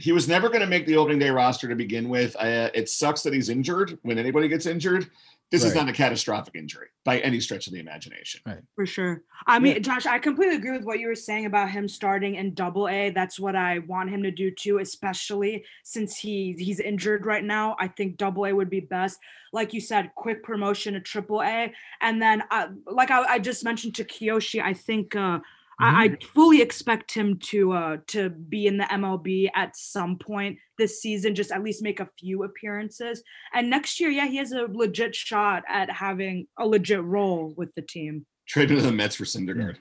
he 0.00 0.12
was 0.12 0.28
never 0.28 0.48
going 0.48 0.60
to 0.60 0.66
make 0.66 0.86
the 0.86 0.96
opening 0.96 1.18
day 1.18 1.30
roster 1.30 1.68
to 1.68 1.76
begin 1.76 2.08
with. 2.08 2.34
Uh, 2.36 2.70
it 2.74 2.88
sucks 2.88 3.22
that 3.22 3.34
he's 3.34 3.48
injured. 3.48 3.98
When 4.02 4.18
anybody 4.18 4.48
gets 4.48 4.66
injured, 4.66 5.10
this 5.50 5.64
is 5.64 5.74
not 5.74 5.88
a 5.88 5.92
catastrophic 5.92 6.54
injury 6.54 6.86
by 7.04 7.18
any 7.18 7.40
stretch 7.40 7.66
of 7.66 7.72
the 7.72 7.80
imagination. 7.80 8.40
Right. 8.46 8.60
For 8.76 8.86
sure. 8.86 9.22
I 9.48 9.58
mean, 9.58 9.82
Josh, 9.82 10.06
I 10.06 10.20
completely 10.20 10.54
agree 10.54 10.70
with 10.70 10.84
what 10.84 11.00
you 11.00 11.08
were 11.08 11.16
saying 11.16 11.46
about 11.46 11.70
him 11.70 11.88
starting 11.88 12.36
in 12.36 12.54
double 12.54 12.88
A. 12.88 13.10
That's 13.10 13.40
what 13.40 13.56
I 13.56 13.80
want 13.80 14.10
him 14.10 14.22
to 14.22 14.30
do 14.30 14.52
too, 14.52 14.78
especially 14.78 15.64
since 15.82 16.16
he 16.16 16.54
he's 16.56 16.78
injured 16.78 17.26
right 17.26 17.42
now. 17.42 17.74
I 17.80 17.88
think 17.88 18.16
double 18.16 18.46
A 18.46 18.52
would 18.52 18.70
be 18.70 18.80
best. 18.80 19.18
Like 19.52 19.74
you 19.74 19.80
said, 19.80 20.12
quick 20.14 20.44
promotion 20.44 20.94
to 20.94 21.00
triple 21.00 21.42
A. 21.42 21.72
And 22.00 22.22
then 22.22 22.44
uh, 22.52 22.68
like 22.86 23.10
I, 23.10 23.22
I 23.22 23.38
just 23.40 23.64
mentioned 23.64 23.96
to 23.96 24.04
Kiyoshi, 24.04 24.62
I 24.62 24.72
think 24.72 25.16
uh 25.16 25.40
I, 25.80 26.04
I 26.04 26.16
fully 26.34 26.60
expect 26.60 27.12
him 27.12 27.38
to 27.38 27.72
uh 27.72 27.96
to 28.08 28.30
be 28.30 28.66
in 28.66 28.76
the 28.76 28.84
MLB 28.84 29.50
at 29.54 29.76
some 29.76 30.18
point 30.18 30.58
this 30.78 31.00
season, 31.00 31.34
just 31.34 31.50
at 31.50 31.62
least 31.62 31.82
make 31.82 32.00
a 32.00 32.08
few 32.18 32.44
appearances. 32.44 33.22
And 33.54 33.70
next 33.70 33.98
year, 34.00 34.10
yeah, 34.10 34.26
he 34.26 34.36
has 34.36 34.52
a 34.52 34.66
legit 34.70 35.14
shot 35.14 35.62
at 35.68 35.90
having 35.90 36.46
a 36.58 36.66
legit 36.66 37.02
role 37.02 37.54
with 37.56 37.74
the 37.74 37.82
team. 37.82 38.26
Trade 38.46 38.70
him 38.70 38.76
to 38.78 38.82
the 38.82 38.92
Mets 38.92 39.16
for 39.16 39.24
Syndergaard. 39.24 39.76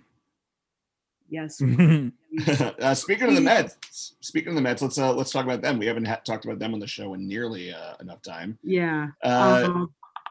Yes. 1.30 1.62
uh, 2.82 2.93
speaking 2.95 3.28
of 3.30 3.36
the 3.36 3.41
Mets, 3.41 4.16
speaking 4.22 4.50
of 4.50 4.56
the 4.56 4.62
Mets, 4.62 4.82
let's 4.82 4.97
uh, 4.97 5.14
let's 5.14 5.32
talk 5.32 5.45
about 5.45 5.62
them. 5.62 5.80
We 5.80 5.86
haven't 5.86 6.06
ha- 6.06 6.22
talked 6.26 6.45
about 6.45 6.60
them 6.60 6.74
on 6.74 6.80
the 6.80 6.88
show 6.88 7.14
in 7.14 7.28
nearly 7.28 7.74
uh, 7.74 7.95
enough 8.00 8.22
time. 8.22 8.58
Yeah. 8.64 9.08
Uh, 9.24 9.28
Uh-huh. 9.68 9.86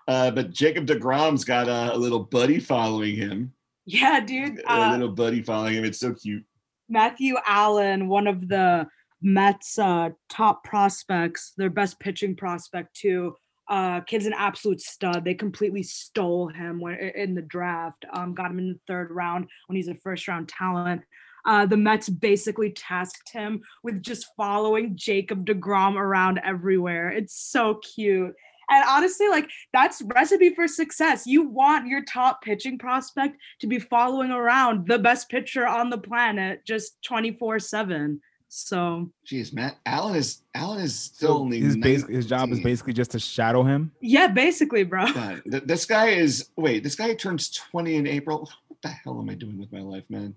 uh, 0.07 0.31
but 0.31 0.51
Jacob 0.51 0.87
Degrom's 0.87 1.45
got 1.45 1.69
a, 1.69 1.95
a 1.95 1.99
little 1.99 2.21
buddy 2.21 2.59
following 2.61 3.17
him. 3.17 3.53
Yeah, 3.89 4.21
dude. 4.21 4.59
A 4.61 4.73
Uh, 4.73 4.93
little 4.93 5.09
buddy 5.09 5.41
following 5.43 5.75
him. 5.77 5.85
It's 5.85 5.99
so 5.99 6.13
cute. 6.13 6.45
Matthew 6.91 7.37
Allen, 7.47 8.07
one 8.09 8.27
of 8.27 8.47
the 8.47 8.87
Mets' 9.23 9.79
uh, 9.79 10.11
top 10.29 10.63
prospects, 10.63 11.53
their 11.57 11.71
best 11.71 11.99
pitching 11.99 12.37
prospect 12.37 12.95
too. 12.95 13.35
Uh, 13.67 14.01
kid's 14.03 14.27
an 14.27 14.35
absolute 14.35 14.81
stud. 14.81 15.25
They 15.25 15.35
completely 15.35 15.83
stole 15.83 16.49
him 16.49 16.81
when, 16.81 16.95
in 16.99 17.35
the 17.35 17.43
draft. 17.43 18.05
Um, 18.13 18.35
got 18.35 18.51
him 18.51 18.59
in 18.59 18.69
the 18.75 18.81
third 18.87 19.11
round 19.11 19.47
when 19.67 19.77
he's 19.77 19.89
a 19.89 19.95
first 19.95 20.29
round 20.29 20.49
talent. 20.49 21.03
Uh, 21.47 21.65
the 21.65 21.77
Mets 21.77 22.11
basically 22.11 22.71
tasked 22.73 23.33
him 23.33 23.63
with 23.83 24.03
just 24.03 24.27
following 24.37 24.97
Jacob 24.97 25.47
Degrom 25.47 25.97
around 25.97 26.41
everywhere. 26.45 27.09
It's 27.11 27.35
so 27.35 27.81
cute. 27.95 28.35
And 28.71 28.85
honestly, 28.89 29.29
like 29.29 29.49
that's 29.73 30.03
recipe 30.03 30.55
for 30.55 30.69
success. 30.69 31.27
You 31.27 31.49
want 31.49 31.87
your 31.87 32.05
top 32.05 32.43
pitching 32.43 32.79
prospect 32.79 33.39
to 33.61 33.67
be 33.67 33.79
following 33.79 34.31
around 34.31 34.87
the 34.87 34.99
best 34.99 35.29
pitcher 35.29 35.67
on 35.67 35.91
the 35.91 35.99
planet 35.99 36.65
just 36.67 36.99
24/7. 37.09 38.21
So, 38.51 39.11
Jeez, 39.27 39.53
Matt 39.53 39.77
Allen 39.85 40.17
is 40.17 40.43
Allen 40.55 40.81
is 40.81 40.99
still 40.99 41.29
so 41.29 41.39
only 41.41 41.61
his, 41.61 41.77
basic, 41.77 42.09
his 42.09 42.27
job 42.27 42.51
is 42.51 42.61
basically 42.61 42.95
just 42.95 43.11
to 43.11 43.19
shadow 43.19 43.63
him. 43.63 43.93
yeah, 44.01 44.27
basically, 44.27 44.85
bro. 44.85 45.13
God, 45.13 45.43
th- 45.51 45.65
this 45.65 45.85
guy 45.85 46.09
is 46.09 46.49
wait. 46.57 46.83
This 46.83 46.95
guy 46.95 47.13
turns 47.15 47.51
twenty 47.51 47.97
in 47.97 48.07
April. 48.07 48.51
What 48.69 48.81
the 48.83 48.89
hell 48.89 49.21
am 49.21 49.29
I 49.29 49.35
doing 49.35 49.59
with 49.59 49.71
my 49.71 49.81
life, 49.81 50.05
man? 50.09 50.35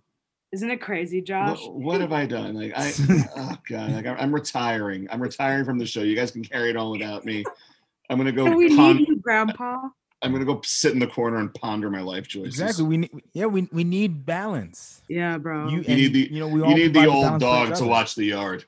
Isn't 0.52 0.70
it 0.70 0.82
crazy, 0.82 1.22
Josh? 1.22 1.62
What, 1.62 1.76
what 1.76 2.02
have 2.02 2.12
I 2.12 2.26
done? 2.26 2.54
Like 2.54 2.74
I, 2.76 2.92
oh 3.38 3.58
god, 3.70 3.92
like 3.92 4.06
I'm, 4.06 4.18
I'm 4.18 4.36
retiring. 4.36 5.08
I'm 5.10 5.22
retiring 5.22 5.64
from 5.64 5.78
the 5.78 5.86
show. 5.86 6.02
You 6.02 6.16
guys 6.16 6.32
can 6.32 6.44
carry 6.44 6.70
it 6.70 6.76
on 6.76 6.92
without 6.92 7.24
me. 7.24 7.46
I'm 8.12 8.18
gonna 8.18 8.32
go. 8.32 8.54
we 8.56 8.76
pon- 8.76 8.98
need 8.98 9.08
you, 9.08 9.16
Grandpa. 9.18 9.78
I'm 10.22 10.32
gonna 10.34 10.46
go 10.46 10.62
sit 10.64 10.94
in 10.94 11.00
the 11.00 11.08
corner 11.08 11.38
and 11.38 11.52
ponder 11.54 11.90
my 11.90 12.02
life 12.02 12.28
choices. 12.28 12.60
Exactly. 12.60 12.84
We 12.86 12.98
need. 12.98 13.12
Yeah, 13.34 13.46
we 13.46 13.68
we 13.72 13.84
need 13.84 14.26
balance. 14.26 15.02
Yeah, 15.10 15.38
bro. 15.38 15.68
You, 15.70 15.78
You 15.82 15.96
need 15.96 16.14
the- 16.14 16.30
you 16.32 16.40
know 16.40 16.48
we 16.50 16.60
You 16.60 16.66
all 16.66 16.76
need 16.76 16.94
the 16.94 17.06
old 17.08 17.40
dog 17.40 17.74
to 17.76 17.86
watch 17.86 18.14
the 18.16 18.26
yard. 18.26 18.66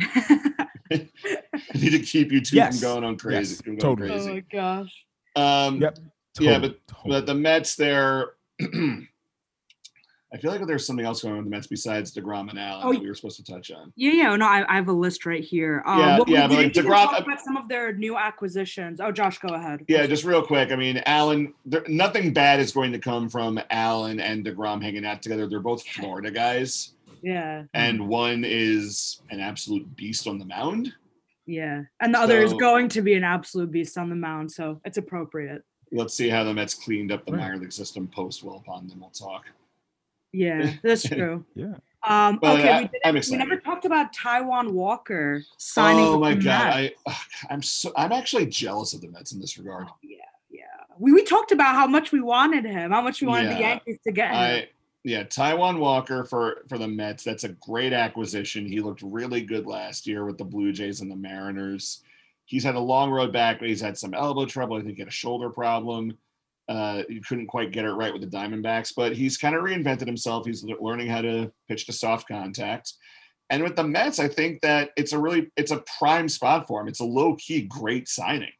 I 0.00 0.58
need 1.74 1.90
to 1.90 1.98
keep 2.00 2.32
you 2.32 2.40
two 2.40 2.56
Yes. 2.56 2.80
from 2.80 2.88
going 2.90 3.04
on 3.04 3.16
crazy. 3.18 3.54
Yes, 3.54 3.60
from 3.62 3.76
going 3.76 3.96
totally. 3.98 4.20
oh 4.20 4.34
my 4.34 4.40
gosh. 4.50 5.04
Um, 5.36 5.80
Yep. 5.80 5.98
Yeah, 6.40 6.58
Totally, 6.58 6.78
But 7.06 7.26
the 7.26 7.34
Mets, 7.34 7.76
they're. 7.76 8.30
I 10.34 10.36
feel 10.36 10.50
like 10.50 10.66
there's 10.66 10.84
something 10.84 11.06
else 11.06 11.22
going 11.22 11.32
on 11.34 11.38
with 11.38 11.46
the 11.46 11.50
Mets 11.50 11.68
besides 11.68 12.12
Degrom 12.12 12.50
and 12.50 12.58
Allen 12.58 12.82
Oh, 12.84 12.92
that 12.92 13.00
we 13.00 13.06
were 13.06 13.14
supposed 13.14 13.36
to 13.36 13.44
touch 13.44 13.70
on. 13.70 13.92
Yeah, 13.94 14.12
yeah. 14.12 14.36
No, 14.36 14.46
I, 14.46 14.64
I 14.68 14.74
have 14.74 14.88
a 14.88 14.92
list 14.92 15.26
right 15.26 15.44
here. 15.44 15.80
Um, 15.86 16.00
Yeah, 16.00 16.16
well, 16.16 16.24
we 16.26 16.32
yeah, 16.32 16.48
but, 16.48 16.56
like, 16.56 16.72
DeGrom- 16.72 17.10
talk 17.10 17.20
about 17.20 17.40
some 17.40 17.56
of 17.56 17.68
their 17.68 17.92
new 17.92 18.16
acquisitions. 18.16 19.00
Oh, 19.00 19.12
Josh, 19.12 19.38
go 19.38 19.54
ahead. 19.54 19.84
Yeah, 19.86 20.04
just 20.08 20.24
real 20.24 20.42
quick. 20.42 20.72
I 20.72 20.76
mean, 20.76 21.00
Allen. 21.06 21.54
There, 21.64 21.84
nothing 21.86 22.32
bad 22.32 22.58
is 22.58 22.72
going 22.72 22.90
to 22.90 22.98
come 22.98 23.28
from 23.28 23.60
Allen 23.70 24.18
and 24.18 24.44
Degrom 24.44 24.82
hanging 24.82 25.06
out 25.06 25.22
together. 25.22 25.46
They're 25.46 25.60
both 25.60 25.86
Florida 25.86 26.32
guys, 26.32 26.94
Yeah, 27.22 27.62
and 27.72 28.08
one 28.08 28.42
is 28.44 29.20
an 29.30 29.38
absolute 29.38 29.94
beast 29.94 30.26
on 30.26 30.38
the 30.40 30.44
mound. 30.46 30.92
yeah. 31.46 31.82
And 32.00 32.12
the 32.12 32.18
other 32.18 32.42
is 32.42 32.52
going 32.54 32.88
to 32.88 33.02
be 33.02 33.14
an 33.14 33.22
absolute 33.22 33.70
beast 33.70 33.96
on 33.96 34.08
the 34.10 34.16
mound, 34.16 34.50
so 34.50 34.80
it's 34.84 34.98
appropriate. 34.98 35.62
Let's 35.92 36.14
see 36.14 36.28
how 36.28 36.42
the 36.42 36.52
Mets 36.52 36.74
cleaned 36.74 37.12
up 37.12 37.24
the 37.24 37.30
Right. 37.32 37.40
minor 37.42 37.56
league 37.58 37.72
system 37.72 38.08
post 38.08 38.44
Wilpon, 38.44 38.88
then 38.88 38.98
we'll 38.98 39.10
talk. 39.10 39.44
Yeah, 40.34 40.74
that's 40.82 41.02
true. 41.02 41.44
yeah. 41.54 41.74
Um, 42.06 42.38
But 42.40 42.58
okay, 42.58 42.68
I, 42.70 42.80
we, 42.82 42.88
didn't, 43.12 43.30
we 43.30 43.36
never 43.36 43.56
talked 43.56 43.86
about 43.86 44.14
Taijuan 44.14 44.72
Walker 44.72 45.42
signing. 45.56 46.04
oh 46.04 46.18
my 46.18 46.34
god, 46.34 46.82
Mets. 46.82 46.94
I, 47.06 47.16
I'm 47.48 47.62
so 47.62 47.92
I'm 47.96 48.12
actually 48.12 48.46
jealous 48.46 48.92
of 48.92 49.00
the 49.00 49.08
Mets 49.08 49.32
in 49.32 49.40
this 49.40 49.56
regard. 49.56 49.86
Oh, 49.88 49.96
yeah, 50.02 50.18
yeah. 50.50 50.64
We 50.98 51.12
we 51.12 51.24
talked 51.24 51.50
about 51.50 51.74
how 51.74 51.86
much 51.86 52.12
we 52.12 52.20
wanted 52.20 52.66
him, 52.66 52.90
how 52.90 53.00
much 53.00 53.22
we 53.22 53.26
wanted 53.26 53.56
the 53.56 53.60
Yankees 53.60 53.98
to 54.04 54.12
get 54.12 54.30
him. 54.30 54.36
I 54.36 54.68
yeah, 55.04 55.22
Taijuan 55.22 55.78
Walker 55.78 56.24
for 56.24 56.64
for 56.68 56.78
the 56.78 56.88
Mets. 56.88 57.24
That's 57.24 57.44
a 57.44 57.50
great 57.50 57.92
acquisition. 57.92 58.66
He 58.66 58.80
looked 58.80 59.02
really 59.02 59.42
good 59.42 59.66
last 59.66 60.06
year 60.06 60.24
with 60.24 60.38
the 60.38 60.44
Blue 60.44 60.72
Jays 60.72 61.02
and 61.02 61.10
the 61.10 61.16
Mariners. 61.16 62.02
He's 62.46 62.64
had 62.64 62.74
a 62.74 62.80
long 62.80 63.10
road 63.10 63.32
back, 63.32 63.58
but 63.58 63.68
he's 63.68 63.80
had 63.80 63.96
some 63.96 64.14
elbow 64.14 64.46
trouble. 64.46 64.76
I 64.76 64.82
think 64.82 64.96
he 64.96 65.00
had 65.02 65.08
a 65.08 65.12
shoulder 65.12 65.50
problem. 65.50 66.16
Uh, 66.68 67.02
he 67.08 67.20
couldn't 67.20 67.46
quite 67.46 67.72
get 67.72 67.84
it 67.84 67.92
right 67.92 68.12
with 68.12 68.22
the 68.22 68.36
Diamondbacks, 68.36 68.92
but 68.96 69.14
he's 69.14 69.36
kind 69.36 69.54
of 69.54 69.62
reinvented 69.62 70.06
himself. 70.06 70.46
He's 70.46 70.64
learning 70.80 71.08
how 71.08 71.20
to 71.22 71.52
pitch 71.68 71.86
to 71.86 71.92
soft 71.92 72.26
contact. 72.28 72.94
And 73.50 73.62
with 73.62 73.76
the 73.76 73.84
Mets, 73.84 74.18
I 74.18 74.28
think 74.28 74.62
that 74.62 74.90
it's 74.96 75.12
a 75.12 75.18
really 75.18 75.50
it's 75.56 75.70
a 75.70 75.84
prime 75.98 76.28
spot 76.28 76.66
for 76.66 76.80
him. 76.80 76.88
It's 76.88 77.00
a 77.00 77.04
low 77.04 77.36
key 77.36 77.62
great 77.62 78.08
signing. 78.08 78.52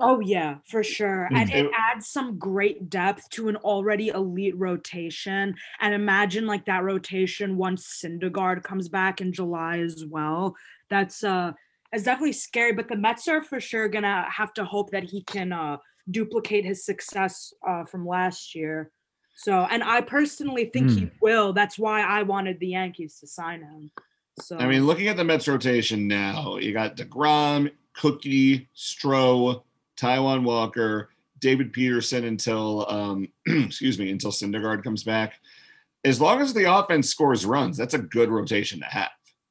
Oh 0.00 0.20
yeah, 0.20 0.58
for 0.70 0.84
sure. 0.84 1.24
And 1.34 1.50
it 1.50 1.64
It- 1.64 1.70
adds 1.76 2.08
some 2.08 2.38
great 2.38 2.88
depth 2.90 3.30
to 3.30 3.48
an 3.48 3.56
already 3.56 4.08
elite 4.08 4.56
rotation. 4.56 5.56
And 5.80 5.94
imagine 5.94 6.46
like 6.46 6.66
that 6.66 6.84
rotation 6.84 7.56
once 7.56 8.00
Syndergaard 8.04 8.62
comes 8.62 8.88
back 8.88 9.20
in 9.20 9.32
July 9.32 9.78
as 9.80 10.04
well. 10.06 10.54
That's 10.90 11.24
uh 11.24 11.52
it's 11.90 12.04
definitely 12.04 12.34
scary, 12.34 12.72
but 12.72 12.88
the 12.88 12.96
Mets 12.96 13.26
are 13.28 13.42
for 13.42 13.60
sure 13.60 13.88
gonna 13.88 14.26
have 14.30 14.52
to 14.54 14.64
hope 14.64 14.90
that 14.90 15.04
he 15.04 15.22
can 15.24 15.52
uh 15.52 15.78
duplicate 16.10 16.64
his 16.64 16.84
success 16.84 17.52
uh 17.66 17.84
from 17.84 18.06
last 18.06 18.54
year. 18.54 18.90
So 19.36 19.66
and 19.70 19.82
I 19.84 20.00
personally 20.00 20.66
think 20.72 20.90
he 20.90 21.10
will. 21.20 21.52
That's 21.52 21.78
why 21.78 22.02
I 22.02 22.22
wanted 22.24 22.58
the 22.58 22.68
Yankees 22.68 23.18
to 23.20 23.26
sign 23.26 23.60
him. 23.62 23.90
So 24.40 24.56
I 24.58 24.66
mean, 24.66 24.86
looking 24.86 25.08
at 25.08 25.16
the 25.16 25.24
Mets 25.24 25.46
rotation 25.48 26.08
now, 26.08 26.56
you 26.58 26.72
got 26.72 26.96
DeGrom, 26.96 27.70
Cookie, 27.94 28.68
Stroh, 28.76 29.62
Taijuan 29.96 30.42
Walker, 30.44 31.10
David 31.40 31.72
Peterson 31.72 32.24
until 32.24 32.84
um, 32.90 33.28
excuse 33.46 33.98
me, 33.98 34.10
until 34.10 34.30
Syndergaard 34.32 34.82
comes 34.82 35.02
back. 35.04 35.34
As 36.04 36.20
long 36.20 36.40
as 36.40 36.54
the 36.54 36.72
offense 36.72 37.08
scores 37.10 37.44
runs, 37.46 37.76
that's 37.76 37.94
a 37.94 37.98
good 37.98 38.28
rotation 38.30 38.78
to 38.80 38.86
have. 38.86 39.10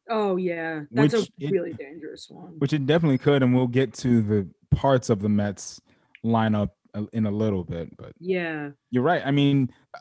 oh 0.09 0.35
yeah, 0.37 0.81
that's 0.91 1.13
Which 1.13 1.29
a 1.29 1.45
it- 1.45 1.51
really 1.51 1.73
dangerous 1.73 2.29
one. 2.29 2.55
Which 2.59 2.73
it 2.73 2.85
definitely 2.85 3.17
could, 3.19 3.43
and 3.43 3.53
we'll 3.55 3.67
get 3.67 3.93
to 3.95 4.21
the 4.21 4.47
parts 4.75 5.09
of 5.09 5.21
the 5.21 5.29
Mets 5.29 5.79
lineup 6.26 6.70
uh, 6.93 7.03
in 7.13 7.26
a 7.26 7.32
little 7.32 7.63
bit. 7.63 7.95
But 7.97 8.13
Yeah. 8.20 8.70
you're 8.91 9.03
right. 9.03 9.22
I 9.26 9.32
mean, 9.32 9.70
uh, 9.93 9.99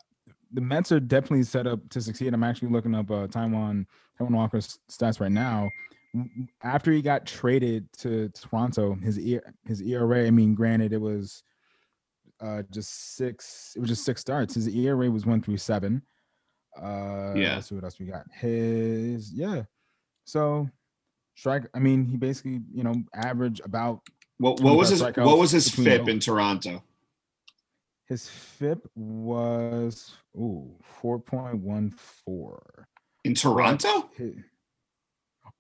the 0.53 0.61
Mets 0.61 0.93
are 0.93 1.01
definitely 1.01 1.43
set 1.43 1.67
up 1.67 1.81
to 1.91 2.01
succeed. 2.01 2.33
I'm 2.33 2.45
actually 2.45 2.69
looking 2.71 2.95
up 2.95 3.11
uh, 3.11 3.27
Taijuan 3.27 3.87
Taijuan 4.19 4.31
Walker's 4.31 4.79
stats 4.91 5.21
right 5.21 5.33
now. 5.33 5.69
After 6.63 6.93
he 6.93 7.03
got 7.03 7.27
traded 7.27 7.93
to 7.99 8.31
Toronto, 8.31 8.95
his 8.95 9.19
E- 9.19 9.41
his 9.67 9.83
ERA. 9.83 10.27
I 10.27 10.31
mean, 10.31 10.55
granted, 10.55 10.93
it 10.95 11.01
was 11.01 11.43
uh, 12.41 12.63
just 12.71 13.17
six. 13.17 13.75
It 13.77 13.81
was 13.81 13.91
just 13.91 14.05
six 14.05 14.21
starts. 14.23 14.55
His 14.55 14.69
ERA 14.69 15.11
was 15.11 15.27
one 15.27 15.43
through 15.43 15.59
seven. 15.59 16.01
Uh, 16.81 17.35
Yeah. 17.37 17.57
Let's 17.57 17.69
see 17.69 17.75
what 17.75 17.85
else 17.85 17.99
we 17.99 18.07
got. 18.07 18.25
His 18.33 19.31
yeah. 19.33 19.65
So 20.25 20.71
strike. 21.35 21.65
I 21.75 21.81
mean, 21.81 22.07
he 22.07 22.17
basically 22.17 22.61
you 22.73 22.83
know 22.83 22.95
average 23.15 23.61
about 23.65 24.01
What, 24.39 24.61
what 24.61 24.77
was 24.77 24.91
his 24.91 25.03
what 25.03 25.39
was 25.39 25.51
his 25.51 25.69
FIP 25.69 26.09
in 26.09 26.21
Toronto? 26.21 26.83
His 28.07 28.29
FIP 28.29 28.87
was 28.95 30.15
ooh 30.37 30.71
four 30.83 31.19
point 31.19 31.57
one 31.59 31.91
four. 31.91 32.89
In 33.25 33.35
Toronto? 33.35 34.11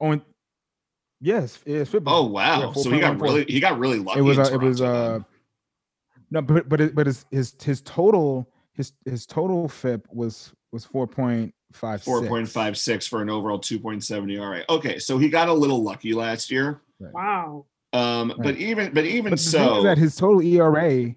Oh, 0.00 0.12
and, 0.12 0.22
yes, 1.20 1.58
his 1.64 1.88
FIP. 1.88 2.02
Oh 2.06 2.26
wow! 2.26 2.72
yeah, 2.76 2.82
so 2.82 2.90
he 2.90 3.00
got 3.00 3.20
really 3.20 3.44
he 3.48 3.60
got 3.60 3.78
really 3.78 3.98
lucky. 3.98 4.20
It 4.20 4.22
was 4.22 4.38
in 4.38 4.44
uh, 4.44 4.48
it 4.50 4.60
was 4.60 4.82
uh 4.82 5.20
no, 6.30 6.42
but 6.42 6.68
but 6.68 6.80
it, 6.80 6.94
but 6.94 7.06
his 7.06 7.24
his 7.30 7.54
his 7.62 7.80
total 7.80 8.50
his 8.74 8.92
his 9.04 9.26
total 9.26 9.68
FIP 9.68 10.06
was 10.12 10.52
was 10.70 10.84
four 10.84 11.06
point 11.06 11.54
five 11.72 12.02
four 12.02 12.26
point 12.26 12.48
five 12.48 12.76
six 12.76 13.06
for 13.06 13.22
an 13.22 13.30
overall 13.30 13.58
two 13.58 13.78
point 13.78 14.04
seven 14.04 14.30
ERA. 14.30 14.64
Okay, 14.68 14.98
so 14.98 15.18
he 15.18 15.28
got 15.30 15.48
a 15.48 15.52
little 15.52 15.82
lucky 15.82 16.12
last 16.12 16.50
year. 16.50 16.82
Wow. 16.98 17.66
Um, 17.96 18.34
but 18.38 18.56
even 18.56 18.92
but 18.92 19.04
even 19.04 19.30
But 19.30 19.38
so, 19.38 19.78
is 19.78 19.84
that 19.84 19.98
his 19.98 20.16
total 20.16 20.42
ERA, 20.42 21.14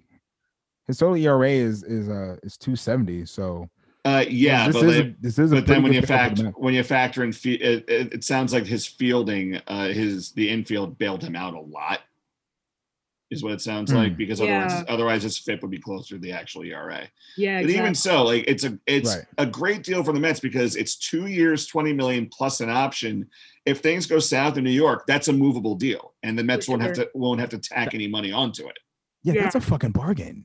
his 0.86 0.98
total 0.98 1.16
ERA 1.16 1.50
is 1.50 1.82
is 1.82 2.08
uh 2.08 2.36
is 2.42 2.56
two 2.56 2.74
seventy. 2.76 3.26
So 3.26 3.68
uh, 4.04 4.24
yeah, 4.28 4.68
this 4.68 4.76
but 4.76 4.84
is 4.88 4.98
a, 4.98 5.14
this 5.20 5.38
is 5.38 5.50
but 5.50 5.66
then 5.66 5.82
when 5.82 5.92
you 5.92 6.02
factor 6.02 6.50
when 6.56 6.72
you 6.72 6.82
factor 6.82 7.22
in 7.22 7.32
fe- 7.32 7.54
it, 7.54 7.84
it, 7.88 8.14
it 8.14 8.24
sounds 8.24 8.52
like 8.52 8.64
his 8.64 8.86
fielding 8.86 9.56
uh 9.66 9.88
his 9.88 10.32
the 10.32 10.48
infield 10.48 10.96
bailed 10.96 11.22
him 11.22 11.36
out 11.36 11.54
a 11.54 11.60
lot 11.60 12.00
is 13.30 13.42
what 13.44 13.52
it 13.52 13.60
sounds 13.60 13.92
like 13.92 14.12
mm. 14.12 14.16
because 14.16 14.40
otherwise 14.40 14.72
Yeah. 14.72 14.84
otherwise 14.88 15.22
his 15.22 15.38
FIP 15.38 15.62
would 15.62 15.70
be 15.70 15.78
closer 15.78 16.16
to 16.16 16.20
the 16.20 16.32
actual 16.32 16.64
ERA. 16.64 17.08
Yeah, 17.36 17.60
But 17.60 17.70
even 17.70 17.94
so, 17.94 18.24
like 18.24 18.44
it's 18.48 18.64
a 18.64 18.78
it's 18.86 19.14
Right. 19.16 19.24
a 19.38 19.46
great 19.46 19.82
deal 19.84 20.02
for 20.02 20.12
the 20.12 20.20
Mets 20.20 20.40
because 20.40 20.74
it's 20.76 20.96
two 20.96 21.26
years, 21.26 21.66
20 21.66 21.92
million 21.92 22.28
plus 22.28 22.60
an 22.60 22.70
option. 22.70 23.30
If 23.64 23.78
things 23.80 24.06
go 24.06 24.18
south 24.18 24.56
in 24.56 24.64
New 24.64 24.70
York, 24.70 25.04
that's 25.06 25.28
a 25.28 25.32
movable 25.32 25.76
deal. 25.76 26.14
And 26.22 26.38
the 26.38 26.42
Mets 26.44 26.68
won't 26.68 26.82
have 26.82 26.94
to 26.94 27.08
won't 27.14 27.40
have 27.40 27.50
to 27.50 27.58
tack 27.58 27.94
any 27.94 28.08
money 28.08 28.32
onto 28.32 28.66
it. 28.68 28.78
Yeah, 29.22 29.34
Yeah. 29.34 29.42
that's 29.44 29.54
a 29.54 29.60
fucking 29.60 29.92
bargain. 29.92 30.44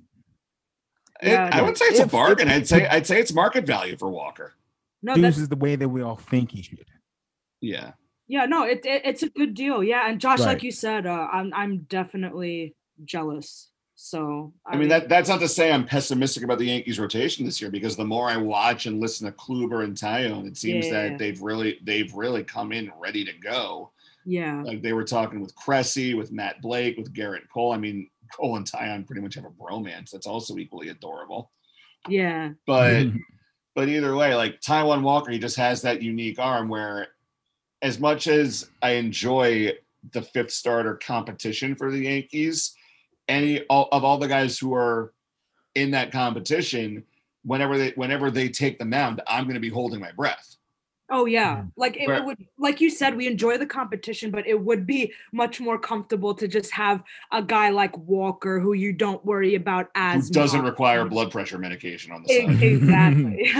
It- 1.23 1.29
Yeah, 1.29 1.49
I 1.51 1.61
wouldn't 1.61 1.77
say 1.77 1.85
it's 1.85 1.99
a 1.99 2.05
bargain. 2.07 2.49
if- 2.49 2.53
I'd 2.53 2.67
say 2.67 2.87
I'd 2.87 3.07
say 3.07 3.19
it's 3.19 3.33
market 3.33 3.65
value 3.65 3.97
for 3.97 4.09
Walker. 4.09 4.53
no, 5.01 5.15
This 5.15 5.37
is 5.37 5.49
the 5.49 5.55
way 5.55 5.75
that 5.75 5.89
we 5.89 6.01
all 6.01 6.17
think 6.17 6.51
he 6.51 6.61
should. 6.61 6.85
Yeah. 7.61 7.93
Yeah, 8.27 8.45
no, 8.45 8.63
it, 8.63 8.85
it 8.85 9.03
it's 9.05 9.23
a 9.23 9.29
good 9.29 9.53
deal. 9.53 9.83
Yeah, 9.83 10.09
and 10.09 10.19
Josh, 10.19 10.39
Right. 10.39 10.47
like 10.47 10.63
you 10.63 10.71
said, 10.71 11.05
uh, 11.05 11.27
I'm 11.31 11.53
I'm 11.53 11.79
definitely 11.89 12.75
jealous. 13.03 13.69
So 13.97 14.51
I 14.65 14.75
mean 14.75 14.89
that 14.89 15.07
that's 15.07 15.29
not 15.29 15.39
to 15.39 15.47
say 15.47 15.71
I'm 15.71 15.85
pessimistic 15.85 16.43
about 16.43 16.59
the 16.59 16.65
Yankees 16.65 16.99
rotation 16.99 17.45
this 17.45 17.61
year 17.61 17.71
because 17.71 17.95
the 17.95 18.03
more 18.03 18.29
I 18.29 18.35
watch 18.37 18.87
and 18.87 18.99
listen 18.99 19.25
to 19.25 19.31
Kluber 19.37 19.83
and 19.85 19.95
Taillon, 19.95 20.45
it 20.47 20.57
seems 20.57 20.87
Yeah. 20.87 21.09
that 21.09 21.17
they've 21.17 21.41
really 21.41 21.79
they've 21.83 22.13
really 22.13 22.43
come 22.43 22.71
in 22.73 22.91
ready 22.99 23.23
to 23.23 23.31
go. 23.33 23.91
yeah, 24.25 24.61
Like 24.63 24.81
they 24.81 24.91
were 24.93 25.05
talking 25.05 25.39
with 25.39 25.55
Cressey, 25.55 26.13
with 26.17 26.31
Matt 26.31 26.61
Blake, 26.61 26.97
with 26.97 27.13
Gerrit 27.13 27.47
Cole. 27.53 27.71
I 27.71 27.77
mean, 27.77 28.09
Cole 28.35 28.57
and 28.57 28.65
Taillon 28.65 29.05
pretty 29.05 29.21
much 29.21 29.35
have 29.35 29.45
a 29.45 29.49
bromance 29.51 30.09
that's 30.11 30.27
also 30.27 30.57
equally 30.57 30.89
adorable. 30.89 31.51
yeah, 32.09 32.51
But 32.67 33.07
but 33.75 33.87
either 33.87 34.15
way, 34.15 34.35
like 34.35 34.59
Taijuan 34.61 35.03
Walker, 35.03 35.31
he 35.31 35.39
just 35.39 35.55
has 35.57 35.81
that 35.83 36.01
unique 36.01 36.37
arm 36.39 36.67
where 36.69 37.07
as 37.81 37.99
much 37.99 38.27
as 38.27 38.69
I 38.81 38.91
enjoy 38.91 39.73
the 40.11 40.21
fifth 40.21 40.51
starter 40.51 40.95
competition 40.95 41.75
for 41.75 41.91
the 41.91 41.99
Yankees, 41.99 42.75
any 43.27 43.61
all, 43.63 43.87
of 43.91 44.03
all 44.03 44.17
the 44.17 44.27
guys 44.27 44.57
who 44.57 44.73
are 44.73 45.13
in 45.73 45.91
that 45.91 46.11
competition, 46.11 47.03
whenever 47.43 47.77
they 47.77 47.91
whenever 47.95 48.31
they 48.31 48.49
take 48.49 48.79
the 48.79 48.85
mound, 48.85 49.21
I'm 49.27 49.43
going 49.45 49.55
to 49.55 49.59
be 49.59 49.69
holding 49.69 49.99
my 49.99 50.11
breath. 50.11 50.55
oh 51.11 51.25
yeah. 51.25 51.57
Mhm. 51.57 51.71
Like 51.75 51.97
it 51.97 52.07
Right. 52.07 52.23
would, 52.25 52.37
like 52.57 52.81
you 52.81 52.89
said, 52.89 53.15
we 53.15 53.27
enjoy 53.27 53.57
the 53.57 53.65
competition, 53.67 54.31
but 54.31 54.47
it 54.47 54.59
would 54.59 54.87
be 54.87 55.13
much 55.33 55.59
more 55.59 55.77
comfortable 55.77 56.33
to 56.35 56.47
just 56.47 56.71
have 56.71 57.03
a 57.31 57.43
guy 57.43 57.69
like 57.69 57.95
Walker 57.97 58.59
who 58.59 58.73
you 58.73 58.91
don't 58.93 59.23
worry 59.25 59.53
about 59.55 59.85
Who 59.95 60.01
as 60.01 60.29
doesn't 60.29 60.61
much. 60.61 60.69
require 60.71 61.05
blood 61.05 61.31
pressure 61.31 61.59
medication 61.59 62.11
on 62.11 62.23
the 62.23 62.29
side. 62.29 62.63
exactly. 62.63 63.51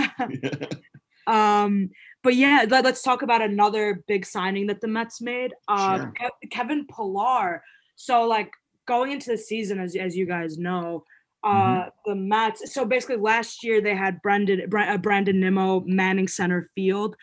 Um, 1.26 1.90
but 2.22 2.34
yeah, 2.34 2.64
let, 2.68 2.86
us 2.86 3.02
talk 3.02 3.22
about 3.22 3.42
another 3.42 4.02
big 4.08 4.26
signing 4.26 4.66
that 4.68 4.80
the 4.80 4.88
Mets 4.88 5.20
made. 5.20 5.52
Uh, 5.68 5.96
Sure. 5.98 6.12
Ke- 6.16 6.50
Kevin 6.50 6.86
Pillar. 6.86 7.62
So 7.96 8.26
like 8.26 8.50
going 8.86 9.12
into 9.12 9.30
the 9.30 9.38
season, 9.38 9.78
as 9.80 9.94
as 9.96 10.16
you 10.16 10.26
guys 10.26 10.58
know, 10.58 11.04
uh, 11.44 11.48
Mhm. 11.84 11.90
the 12.04 12.14
Mets. 12.14 12.72
So 12.74 12.84
basically, 12.84 13.16
last 13.16 13.62
year 13.64 13.80
they 13.80 13.94
had 13.94 14.20
Brendan 14.22 14.68
Bra- 14.68 14.92
uh, 14.94 14.98
Brandon 14.98 15.38
Nimmo 15.40 15.80
manning 15.86 16.28
center 16.28 16.68
field, 16.74 17.16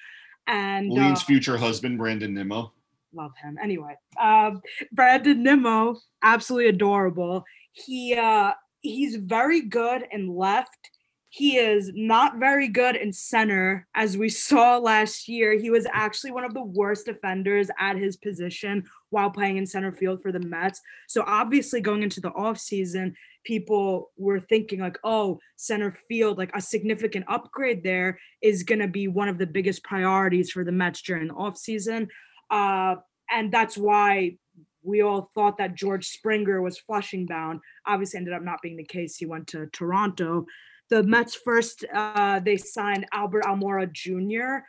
and 0.48 0.92
uh, 0.92 0.96
Lean's 0.96 1.24
future 1.24 1.58
husband, 1.58 1.98
Brandon 1.98 2.34
Nimmo. 2.34 2.74
love 3.16 3.32
him. 3.44 3.58
Anyway, 3.62 3.96
um, 4.20 4.62
Brandon 4.92 5.44
Nimmo, 5.44 5.98
absolutely 6.24 6.70
adorable. 6.70 7.44
He 7.74 8.16
uh, 8.16 8.54
he's 8.82 9.16
very 9.18 9.62
good 9.62 10.08
in 10.12 10.28
left. 10.36 10.90
He 11.36 11.58
is 11.58 11.92
not 11.96 12.38
very 12.38 12.68
good 12.68 12.96
in 12.96 13.12
center, 13.12 13.88
as 13.96 14.16
we 14.16 14.30
saw 14.30 14.78
last 14.78 15.28
year. 15.28 15.58
He 15.58 15.72
was 15.72 15.88
actually 15.92 16.30
one 16.30 16.44
of 16.44 16.54
the 16.54 16.62
worst 16.62 17.08
defenders 17.08 17.72
at 17.80 17.98
his 17.98 18.18
position 18.18 18.84
while 19.10 19.32
playing 19.32 19.58
in 19.58 19.66
center 19.66 19.92
field 19.92 20.22
for 20.22 20.32
the 20.32 20.40
Mets. 20.40 20.80
So 21.08 21.24
obviously, 21.26 21.82
going 21.82 22.04
into 22.04 22.22
the 22.22 22.30
offseason, 22.30 23.16
people 23.44 24.12
were 24.16 24.40
thinking 24.40 24.80
like, 24.80 25.00
oh, 25.04 25.40
center 25.56 25.98
field, 26.08 26.38
like 26.38 26.52
a 26.54 26.62
significant 26.62 27.26
upgrade 27.28 27.84
there 27.84 28.20
is 28.44 28.62
going 28.62 28.82
to 28.82 28.88
be 28.88 29.08
one 29.08 29.28
of 29.28 29.40
the 29.40 29.48
biggest 29.48 29.84
priorities 29.84 30.52
for 30.52 30.64
the 30.64 30.72
Mets 30.72 31.02
during 31.02 31.30
the 31.30 31.34
offseason. 31.34 32.10
Uh, 32.52 32.98
and 33.32 33.52
that's 33.52 33.76
why 33.76 34.38
we 34.84 35.02
all 35.02 35.32
thought 35.34 35.58
that 35.58 35.74
George 35.74 36.06
Springer 36.06 36.62
was 36.62 36.78
flushing 36.78 37.26
bound. 37.26 37.60
Obviously, 37.88 38.20
ended 38.20 38.36
up 38.36 38.44
not 38.44 38.62
being 38.62 38.78
the 38.78 38.84
case. 38.84 39.18
He 39.18 39.26
went 39.26 39.48
to 39.48 39.66
Toronto. 39.74 40.46
The 40.94 41.02
Mets 41.02 41.34
first, 41.34 41.86
uh, 41.92 42.40
they 42.40 42.56
signed 42.56 43.08
Albert 43.12 43.46
Almora 43.46 43.92
Jr. 43.92 44.64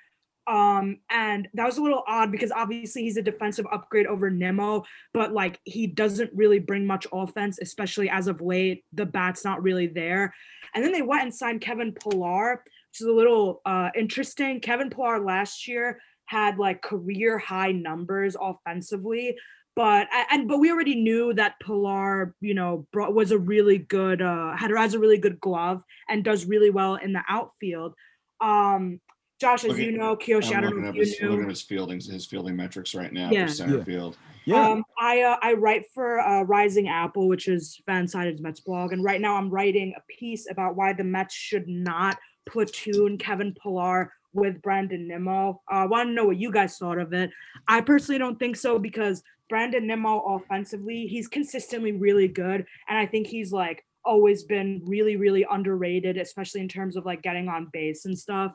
Um, 0.50 1.00
and 1.10 1.48
that 1.52 1.66
was 1.66 1.76
a 1.76 1.82
little 1.82 2.02
odd 2.06 2.32
because 2.32 2.50
obviously 2.50 3.02
he's 3.02 3.18
a 3.18 3.22
defensive 3.22 3.66
upgrade 3.70 4.06
over 4.06 4.30
Nimmo, 4.30 4.84
but 5.12 5.34
like 5.34 5.60
he 5.64 5.86
doesn't 5.86 6.30
really 6.34 6.60
bring 6.60 6.86
much 6.86 7.06
offense, 7.12 7.58
especially 7.60 8.08
as 8.08 8.26
of 8.26 8.40
late. 8.40 8.86
The 8.94 9.04
bat's 9.04 9.44
not 9.44 9.62
really 9.62 9.86
there. 9.86 10.32
And 10.74 10.82
then 10.82 10.92
they 10.92 11.02
went 11.02 11.24
and 11.24 11.34
signed 11.34 11.60
Kevin 11.60 11.92
Pillar, 11.92 12.62
which 12.64 13.02
is 13.02 13.06
a 13.06 13.12
little 13.12 13.60
uh, 13.66 13.90
interesting. 13.94 14.60
Kevin 14.60 14.88
Pillar 14.88 15.22
last 15.22 15.68
year 15.68 16.00
had 16.24 16.56
like 16.56 16.80
career 16.80 17.36
high 17.36 17.72
numbers 17.72 18.34
offensively 18.40 19.36
but 19.76 20.06
and 20.30 20.46
but 20.48 20.58
we 20.58 20.70
already 20.70 20.94
knew 20.94 21.34
that 21.34 21.58
Pillar, 21.60 22.34
you 22.40 22.54
know, 22.54 22.86
brought, 22.92 23.14
was 23.14 23.30
a 23.32 23.38
really 23.38 23.78
good 23.78 24.22
uh 24.22 24.56
had 24.56 24.70
has 24.70 24.94
a 24.94 24.98
really 24.98 25.18
good 25.18 25.40
glove 25.40 25.82
and 26.08 26.24
does 26.24 26.44
really 26.46 26.70
well 26.70 26.96
in 26.96 27.12
the 27.12 27.22
outfield. 27.28 27.94
Um 28.40 29.00
Josh, 29.40 29.64
as 29.64 29.70
Looking- 29.70 29.84
you 29.86 29.98
know, 29.98 30.16
Kiyoshi, 30.16 30.52
I 30.52 30.56
I'm 30.56 30.62
don't 30.62 30.70
looking 30.70 30.82
know 30.84 30.88
up 30.90 30.94
if 30.94 31.00
his, 31.08 31.20
you 31.20 31.28
looking 31.28 31.44
at 31.44 31.50
his 31.50 31.62
fielding 31.62 32.00
his 32.00 32.24
fielding 32.26 32.56
metrics 32.56 32.94
right 32.94 33.12
now 33.12 33.30
Yeah. 33.30 33.46
for 33.46 33.52
center 33.52 33.78
Yeah. 33.78 33.84
field. 33.84 34.16
Yeah. 34.46 34.68
Um, 34.70 34.84
I 34.98 35.22
uh, 35.22 35.36
I 35.42 35.54
write 35.54 35.86
for 35.92 36.20
uh, 36.20 36.42
Rising 36.42 36.88
Apple, 36.88 37.28
which 37.28 37.48
is 37.48 37.80
Fansided's 37.88 38.40
Mets 38.40 38.60
blog, 38.60 38.92
and 38.92 39.02
right 39.02 39.20
now 39.20 39.36
I'm 39.36 39.50
writing 39.50 39.92
a 39.96 40.02
piece 40.08 40.48
about 40.50 40.76
why 40.76 40.92
the 40.92 41.02
Mets 41.04 41.34
should 41.34 41.66
not 41.66 42.16
platoon 42.46 43.18
Kevin 43.18 43.54
Pillar 43.60 44.12
with 44.34 44.60
Brandon 44.62 45.08
Nimmo. 45.08 45.62
Uh, 45.70 45.76
I 45.76 45.86
want 45.86 46.08
to 46.08 46.12
know 46.12 46.26
what 46.26 46.36
you 46.36 46.50
guys 46.52 46.76
thought 46.76 46.98
of 46.98 47.12
it. 47.12 47.30
I 47.68 47.80
personally 47.80 48.18
don't 48.18 48.38
think 48.38 48.56
so 48.56 48.78
because 48.78 49.22
Brandon 49.48 49.86
Nimmo 49.86 50.20
offensively, 50.20 51.06
he's 51.06 51.28
consistently 51.28 51.92
really 51.92 52.28
good, 52.28 52.66
and 52.88 52.98
I 52.98 53.06
think 53.06 53.26
he's 53.26 53.52
like 53.52 53.84
always 54.04 54.44
been 54.44 54.82
really 54.84 55.16
really 55.16 55.46
underrated, 55.50 56.16
especially 56.16 56.60
in 56.60 56.68
terms 56.68 56.96
of 56.96 57.06
like 57.06 57.22
getting 57.22 57.48
on 57.48 57.70
base 57.72 58.04
and 58.04 58.18
stuff. 58.18 58.52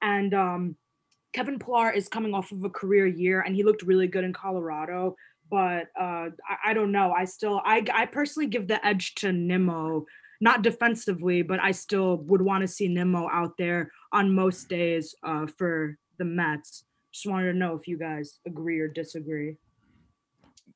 And 0.00 0.34
um, 0.34 0.76
Kevin 1.32 1.58
Pillar 1.58 1.90
is 1.90 2.08
coming 2.08 2.34
off 2.34 2.52
of 2.52 2.64
a 2.64 2.70
career 2.70 3.06
year, 3.06 3.40
and 3.40 3.54
he 3.54 3.62
looked 3.62 3.82
really 3.82 4.06
good 4.06 4.24
in 4.24 4.32
Colorado 4.32 5.16
but 5.52 5.88
uh, 6.00 6.30
I, 6.48 6.70
I 6.70 6.72
don't 6.72 6.92
know. 6.92 7.12
I 7.12 7.26
still, 7.26 7.60
I, 7.62 7.84
I 7.92 8.06
personally 8.06 8.48
give 8.48 8.68
the 8.68 8.84
edge 8.84 9.14
to 9.16 9.32
Nimmo, 9.32 10.06
not 10.40 10.62
defensively, 10.62 11.42
but 11.42 11.60
I 11.60 11.72
still 11.72 12.16
would 12.22 12.40
want 12.40 12.62
to 12.62 12.68
see 12.68 12.88
Nimmo 12.88 13.28
out 13.30 13.58
there 13.58 13.92
on 14.12 14.34
most 14.34 14.70
days 14.70 15.14
uh, 15.22 15.46
for 15.58 15.98
the 16.18 16.24
Mets. 16.24 16.84
Just 17.12 17.26
wanted 17.26 17.52
to 17.52 17.58
know 17.58 17.74
if 17.74 17.86
you 17.86 17.98
guys 17.98 18.40
agree 18.46 18.80
or 18.80 18.88
disagree. 18.88 19.58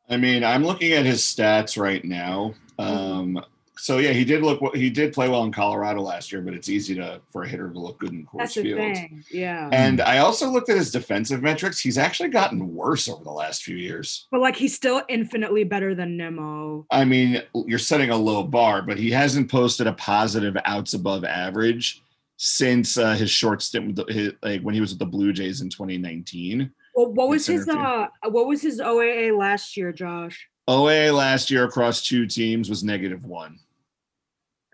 I 0.09 0.17
mean, 0.17 0.45
I'm 0.45 0.65
looking 0.65 0.93
at 0.93 1.05
his 1.05 1.23
stats 1.23 1.81
right 1.81 2.05
now. 2.05 2.55
Um, 2.79 3.45
so 3.79 3.99
yeah, 3.99 4.13
he 4.13 4.25
did 4.25 4.43
look. 4.43 4.75
He 4.75 4.89
did 4.89 5.13
play 5.13 5.29
well 5.29 5.45
in 5.45 5.53
Colorado 5.53 6.01
last 6.01 6.33
year, 6.33 6.41
but 6.41 6.55
it's 6.55 6.69
easy 6.69 6.95
to 6.95 7.21
for 7.31 7.45
a 7.45 7.49
hitter 7.49 7.71
to 7.71 7.79
look 7.79 7.99
good 7.99 8.13
in 8.13 8.25
Coors 8.27 8.39
That's 8.39 8.55
the 8.55 8.63
Field. 8.63 8.79
thing. 8.79 9.25
Yeah. 9.31 9.69
And 9.71 10.01
I 10.01 10.19
also 10.19 10.49
looked 10.49 10.71
at 10.71 10.77
his 10.77 10.91
defensive 10.91 11.43
metrics. 11.43 11.79
He's 11.79 11.99
actually 11.99 12.31
gotten 12.31 12.75
worse 12.75 13.09
over 13.09 13.23
the 13.23 13.31
last 13.31 13.63
few 13.63 13.77
years. 13.77 14.27
But 14.31 14.41
like 14.41 14.57
he's 14.57 14.75
still 14.75 15.03
infinitely 15.09 15.65
better 15.65 15.95
than 15.95 16.17
Nimmo. 16.17 16.87
I 16.91 17.05
mean, 17.05 17.43
you're 17.55 17.79
setting 17.79 18.11
a 18.11 18.17
low 18.17 18.43
bar, 18.43 18.83
but 18.83 18.99
he 18.99 19.11
hasn't 19.11 19.51
posted 19.51 19.87
a 19.87 19.93
positive 19.93 20.57
outs 20.65 20.95
above 20.95 21.25
average 21.25 22.03
since 22.39 22.97
uh, 22.99 23.15
his 23.15 23.31
short 23.31 23.63
stint 23.63 23.87
with 23.89 23.97
the, 23.97 24.13
his, 24.13 24.33
like 24.43 24.63
when 24.63 24.75
he 24.75 24.81
was 24.81 24.91
with 24.91 24.99
the 24.99 25.07
Blue 25.07 25.33
Jays 25.33 25.61
in 25.61 25.69
2019. 25.69 26.73
Well, 26.97 27.13
what 27.13 27.29
was 27.29 27.47
his 27.47 27.69
uh 27.69 28.07
what 28.25 28.47
was 28.47 28.63
his 28.63 28.81
OAA 28.81 29.39
last 29.39 29.77
year, 29.77 29.93
Josh? 29.93 30.49
OAA 30.67 31.15
last 31.15 31.51
year 31.51 31.65
across 31.65 32.03
two 32.03 32.27
teams 32.27 32.71
was 32.71 32.83
negative 32.83 33.27
one. 33.27 33.59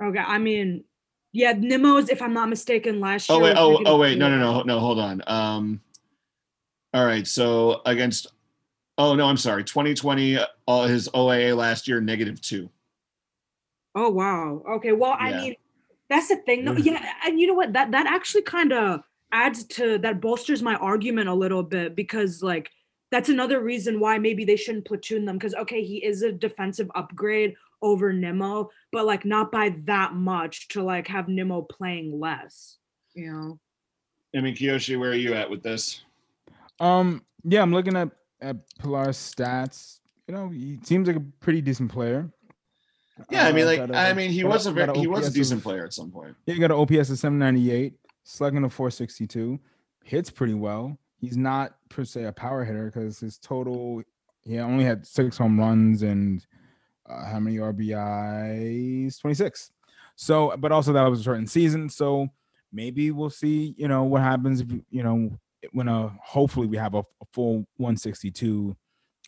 Okay, 0.00 0.20
I 0.20 0.38
mean, 0.38 0.84
yeah, 1.32 1.52
Nimmo's, 1.52 2.08
if 2.10 2.22
I'm 2.22 2.32
not 2.32 2.48
mistaken, 2.48 3.00
last 3.00 3.28
year. 3.28 3.38
Oh 3.38 3.42
wait, 3.42 3.56
oh 3.58 3.82
oh 3.84 3.98
wait, 3.98 4.18
no 4.18 4.30
no 4.30 4.38
no 4.38 4.62
no, 4.62 4.78
hold 4.78 5.00
on. 5.00 5.20
Um, 5.26 5.80
all 6.94 7.04
right, 7.04 7.26
so 7.26 7.82
against, 7.86 8.28
oh 8.98 9.16
no, 9.16 9.26
I'm 9.26 9.36
sorry, 9.36 9.64
2020, 9.64 10.38
uh, 10.68 10.86
his 10.86 11.08
OAA 11.08 11.56
last 11.56 11.88
year 11.88 12.00
negative 12.00 12.40
two. 12.40 12.70
Oh 13.96 14.10
wow. 14.10 14.62
Okay. 14.76 14.92
Well, 14.92 15.16
I 15.18 15.32
mean, 15.32 15.56
that's 16.08 16.28
the 16.28 16.36
thing. 16.36 16.66
Yeah. 16.66 16.74
Yeah, 16.78 17.12
and 17.26 17.40
you 17.40 17.48
know 17.48 17.54
what? 17.54 17.72
That 17.72 17.90
that 17.90 18.06
actually 18.06 18.42
kind 18.42 18.72
of 18.72 19.02
adds 19.32 19.64
to 19.64 19.98
that 19.98 20.20
bolsters 20.20 20.62
my 20.62 20.74
argument 20.76 21.28
a 21.28 21.34
little 21.34 21.62
bit 21.62 21.96
because 21.96 22.42
like 22.42 22.70
that's 23.10 23.28
another 23.28 23.60
reason 23.60 23.98
why 24.00 24.18
maybe 24.18 24.44
they 24.44 24.56
shouldn't 24.56 24.84
platoon 24.86 25.24
them 25.24 25.36
because 25.38 25.54
okay, 25.54 25.82
he 25.84 26.04
is 26.04 26.22
a 26.22 26.32
defensive 26.32 26.90
upgrade 26.94 27.54
over 27.82 28.12
Nimmo, 28.12 28.70
but 28.92 29.06
like 29.06 29.24
not 29.24 29.50
by 29.50 29.74
that 29.84 30.14
much 30.14 30.68
to 30.68 30.82
like 30.82 31.08
have 31.08 31.28
Nimmo 31.28 31.62
playing 31.62 32.18
less. 32.20 32.78
You 33.14 33.32
know. 33.32 33.58
I 34.34 34.40
mean, 34.40 34.54
Kiyoshi, 34.54 34.98
where 34.98 35.10
are 35.10 35.14
you 35.14 35.34
at 35.34 35.50
with 35.50 35.62
this? 35.62 36.02
Um, 36.80 37.22
yeah, 37.44 37.60
I'm 37.62 37.72
looking 37.72 37.96
at 37.96 38.10
at 38.40 38.56
Pillar's 38.78 39.18
stats. 39.18 39.98
You 40.26 40.34
know, 40.34 40.48
he 40.48 40.78
seems 40.84 41.06
like 41.06 41.16
a 41.16 41.24
pretty 41.40 41.60
decent 41.60 41.90
player. 41.92 42.30
Yeah, 43.30 43.46
I 43.46 43.52
mean, 43.52 43.64
Uh, 43.64 43.66
like, 43.66 43.78
got 43.80 43.90
a- 43.90 43.98
I 43.98 44.12
mean, 44.14 44.30
he 44.30 44.42
was 44.42 44.66
a 44.66 44.72
very, 44.72 44.98
he 44.98 45.06
was 45.06 45.28
a 45.28 45.32
decent 45.32 45.58
of- 45.58 45.64
player 45.64 45.84
at 45.84 45.92
some 45.92 46.10
point. 46.10 46.34
Yeah, 46.46 46.54
he 46.54 46.60
got 46.60 46.70
an 46.70 46.78
OPS 46.78 47.10
of 47.10 47.18
798, 47.18 47.94
slugging 48.24 48.64
a 48.64 48.70
462, 48.70 49.58
hits 50.04 50.30
pretty 50.30 50.54
well. 50.54 50.98
He's 51.18 51.36
not 51.36 51.76
per 51.88 52.04
se 52.04 52.24
a 52.24 52.32
power 52.32 52.64
hitter 52.64 52.86
because 52.86 53.20
his 53.20 53.38
total, 53.38 54.02
he 54.42 54.58
only 54.58 54.84
had 54.84 55.06
six 55.06 55.38
home 55.38 55.58
runs 55.58 56.02
and 56.02 56.44
uh, 57.08 57.24
how 57.26 57.38
many 57.38 57.56
RBIs? 57.56 59.20
26. 59.20 59.70
So, 60.16 60.54
but 60.58 60.72
also 60.72 60.92
that 60.92 61.08
was 61.08 61.20
a 61.20 61.22
shortened 61.22 61.50
season. 61.50 61.88
So 61.88 62.28
maybe 62.72 63.10
we'll 63.10 63.30
see, 63.30 63.74
you 63.76 63.88
know, 63.88 64.04
what 64.04 64.22
happens 64.22 64.60
if, 64.60 64.68
you 64.90 65.02
know, 65.02 65.38
when 65.70 65.88
uh 65.88 66.10
hopefully 66.20 66.66
we 66.66 66.76
have 66.76 66.94
a, 66.94 66.98
a 66.98 67.26
full 67.32 67.66
162 67.76 68.76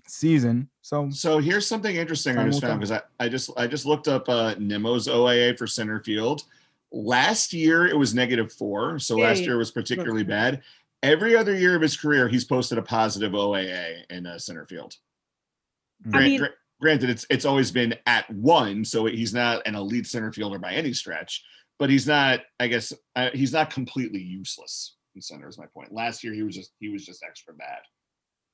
season. 0.06 0.68
So 0.82 1.08
So 1.10 1.38
here's 1.38 1.66
something 1.66 1.94
interesting 1.94 2.36
I 2.36 2.46
just 2.46 2.60
found 2.60 2.80
because 2.80 2.90
I, 2.90 3.02
I 3.20 3.28
just 3.28 3.50
I 3.56 3.66
just 3.66 3.86
looked 3.86 4.08
up 4.08 4.28
uh 4.28 4.54
Nimmo's 4.56 5.06
OAA 5.06 5.56
for 5.56 5.66
center 5.66 6.00
field. 6.00 6.42
Last 6.94 7.52
year 7.52 7.86
it 7.86 7.98
was 7.98 8.14
negative 8.14 8.52
four, 8.52 9.00
so 9.00 9.16
last 9.16 9.42
year 9.42 9.58
was 9.58 9.72
particularly 9.72 10.20
Look. 10.20 10.28
bad. 10.28 10.62
Every 11.02 11.36
other 11.36 11.54
year 11.54 11.74
of 11.74 11.82
his 11.82 11.96
career, 11.96 12.28
he's 12.28 12.44
posted 12.44 12.78
a 12.78 12.82
positive 12.82 13.32
OAA 13.32 14.04
in 14.10 14.26
uh, 14.26 14.38
center 14.38 14.64
field. 14.64 14.94
I 16.12 16.20
mean- 16.20 16.38
gra- 16.38 16.50
granted, 16.80 17.10
it's 17.10 17.26
it's 17.28 17.44
always 17.44 17.72
been 17.72 17.96
at 18.06 18.30
one, 18.30 18.84
so 18.84 19.06
he's 19.06 19.34
not 19.34 19.66
an 19.66 19.74
elite 19.74 20.06
center 20.06 20.32
fielder 20.32 20.58
by 20.58 20.72
any 20.72 20.92
stretch. 20.92 21.42
But 21.80 21.90
he's 21.90 22.06
not, 22.06 22.42
I 22.60 22.68
guess, 22.68 22.92
uh, 23.16 23.30
he's 23.34 23.52
not 23.52 23.70
completely 23.70 24.22
useless 24.22 24.94
in 25.16 25.20
center. 25.20 25.48
Is 25.48 25.58
my 25.58 25.66
point. 25.66 25.92
Last 25.92 26.22
year 26.22 26.32
he 26.32 26.44
was 26.44 26.54
just 26.54 26.70
he 26.78 26.90
was 26.90 27.04
just 27.04 27.24
extra 27.24 27.54
bad. 27.54 27.80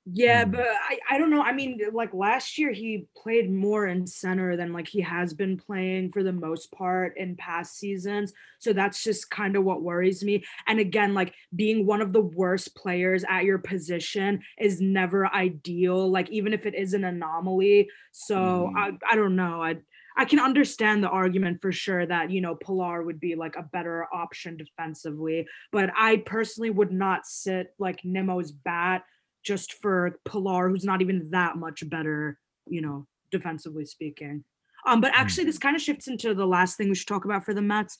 Yeah, 0.07 0.45
Mm. 0.45 0.53
but 0.53 0.67
I, 0.67 0.99
I 1.11 1.19
don't 1.19 1.31
know. 1.31 1.43
I 1.43 1.53
mean, 1.53 1.79
like 1.93 2.15
last 2.15 2.59
year 2.59 2.73
he 2.73 3.07
played 3.17 3.51
more 3.53 3.87
in 3.87 4.07
center 4.07 4.57
than 4.57 4.73
like 4.73 4.89
he 4.89 5.03
has 5.03 5.35
been 5.35 5.57
playing 5.59 6.11
for 6.11 6.23
the 6.23 6.33
most 6.33 6.73
part 6.73 7.17
in 7.19 7.37
past 7.37 7.77
seasons. 7.77 8.33
So 8.59 8.73
that's 8.73 9.05
just 9.05 9.31
kind 9.31 9.57
of 9.57 9.65
what 9.65 9.83
worries 9.83 10.25
me. 10.25 10.43
And 10.67 10.81
again, 10.81 11.13
like 11.15 11.35
being 11.55 11.87
one 11.87 12.01
of 12.01 12.13
the 12.13 12.23
worst 12.23 12.75
players 12.75 13.25
at 13.29 13.45
your 13.45 13.59
position 13.59 14.41
is 14.59 14.81
never 14.81 15.27
ideal, 15.33 16.11
like 16.11 16.31
even 16.31 16.55
if 16.55 16.65
it 16.67 16.75
is 16.75 16.95
an 16.95 17.05
anomaly. 17.05 17.89
So 18.13 18.73
I, 18.77 18.93
I 19.09 19.17
don't 19.17 19.37
know. 19.37 19.63
I 19.63 19.77
I 20.17 20.25
can 20.25 20.41
understand 20.41 21.03
the 21.05 21.09
argument 21.09 21.63
for 21.63 21.73
sure 21.73 22.05
that, 22.05 22.31
you 22.31 22.41
know, 22.41 22.55
Pillar 22.57 23.05
would 23.05 23.21
be 23.21 23.37
like 23.37 23.57
a 23.57 23.63
better 23.63 24.07
option 24.13 24.57
defensively, 24.57 25.47
but 25.73 25.91
I 25.97 26.17
personally 26.19 26.71
would 26.71 26.91
not 26.93 27.27
sit 27.27 27.75
like 27.79 28.05
Nimmo's 28.05 28.51
bat 28.51 29.05
just 29.43 29.75
for 29.75 30.19
Pillar, 30.25 30.69
who's 30.69 30.85
not 30.85 31.01
even 31.03 31.31
that 31.31 31.57
much 31.57 31.89
better, 31.89 32.39
you 32.67 32.81
know, 32.81 33.07
defensively 33.31 33.85
speaking. 33.85 34.45
Um, 34.87 35.01
but 35.01 35.13
actually, 35.15 35.45
this 35.45 35.59
kind 35.59 35.77
of 35.77 35.83
shifts 35.83 36.09
into 36.09 36.35
the 36.35 36.47
last 36.47 36.77
thing 36.77 36.89
we 36.89 36.95
should 36.95 37.09
talk 37.09 37.25
about 37.25 37.45
for 37.45 37.55
the 37.55 37.63
Mets. 37.63 37.99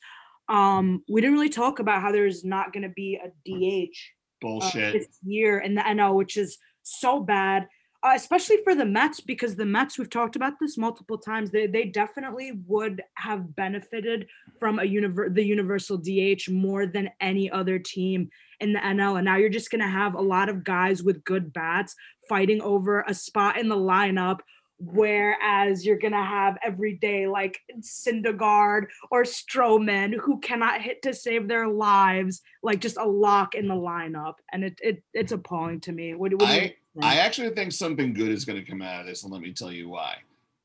Um, 0.49 1.05
we 1.09 1.21
didn't 1.21 1.35
really 1.35 1.49
talk 1.49 1.79
about 1.79 2.03
how 2.03 2.11
there's 2.11 2.45
not 2.45 2.73
going 2.73 2.83
to 2.83 2.89
be 2.89 3.17
a 3.23 3.29
DH 3.47 3.91
uh, 3.93 4.49
Bullshit. 4.49 4.93
this 4.95 5.07
year 5.25 5.59
in 5.59 5.75
the 5.75 5.83
NL, 5.83 6.15
which 6.15 6.37
is 6.37 6.59
so 6.83 7.21
bad, 7.21 7.69
uh, 8.03 8.13
especially 8.15 8.57
for 8.65 8.75
the 8.75 8.85
Mets, 8.85 9.21
because 9.21 9.55
the 9.55 9.67
Mets, 9.67 9.99
we've 9.99 10.11
talked 10.11 10.35
about 10.35 10.55
this 10.61 10.79
multiple 10.79 11.19
times, 11.19 11.51
they, 11.51 11.67
they 11.67 11.85
definitely 11.85 12.53
would 12.67 13.03
have 13.15 13.55
benefited 13.55 14.27
from 14.59 14.79
a 14.79 14.83
univer- 14.83 15.33
the 15.33 15.45
universal 15.45 15.99
DH 15.99 16.51
more 16.51 16.87
than 16.87 17.11
any 17.21 17.51
other 17.51 17.79
team 17.79 18.31
in 18.61 18.73
the 18.73 18.81
NL. 18.81 19.17
And 19.17 19.25
now 19.25 19.37
you're 19.37 19.49
just 19.49 19.71
going 19.71 19.81
to 19.81 19.89
have 19.89 20.15
a 20.15 20.21
lot 20.21 20.49
of 20.49 20.65
guys 20.65 21.03
with 21.03 21.25
good 21.25 21.53
bats 21.53 21.95
fighting 22.29 22.63
over 22.63 23.05
a 23.07 23.15
spot 23.15 23.59
in 23.59 23.69
the 23.69 23.77
lineup. 23.77 24.41
Whereas 24.83 25.85
you're 25.85 25.99
gonna 25.99 26.25
have 26.25 26.57
every 26.65 26.95
day 26.95 27.27
like 27.27 27.61
Syndergaard 27.81 28.87
or 29.11 29.25
Stroman 29.25 30.15
who 30.19 30.41
cannot 30.41 30.81
hit 30.81 31.03
to 31.03 31.13
save 31.13 31.49
their 31.49 31.69
lives, 31.69 32.41
like 32.63 32.81
just 32.81 32.97
a 32.97 33.05
lock 33.05 33.55
in 33.55 33.69
the 33.69 33.75
lineup, 33.75 34.37
and 34.53 34.65
it, 34.65 34.79
it 34.83 35.03
it's 35.13 35.33
appalling 35.33 35.81
to 35.81 35.93
me. 35.93 36.15
What, 36.15 36.33
what 36.33 36.49
I 36.49 36.59
think? 36.59 36.77
I 37.03 37.17
actually 37.17 37.51
think 37.51 37.73
something 37.73 38.15
good 38.15 38.31
is 38.31 38.47
going 38.47 38.59
to 38.59 38.69
come 38.69 38.81
out 38.81 39.03
of 39.03 39.07
this, 39.07 39.23
and 39.23 39.31
let 39.31 39.43
me 39.43 39.53
tell 39.53 39.71
you 39.71 39.91
why. 39.91 40.17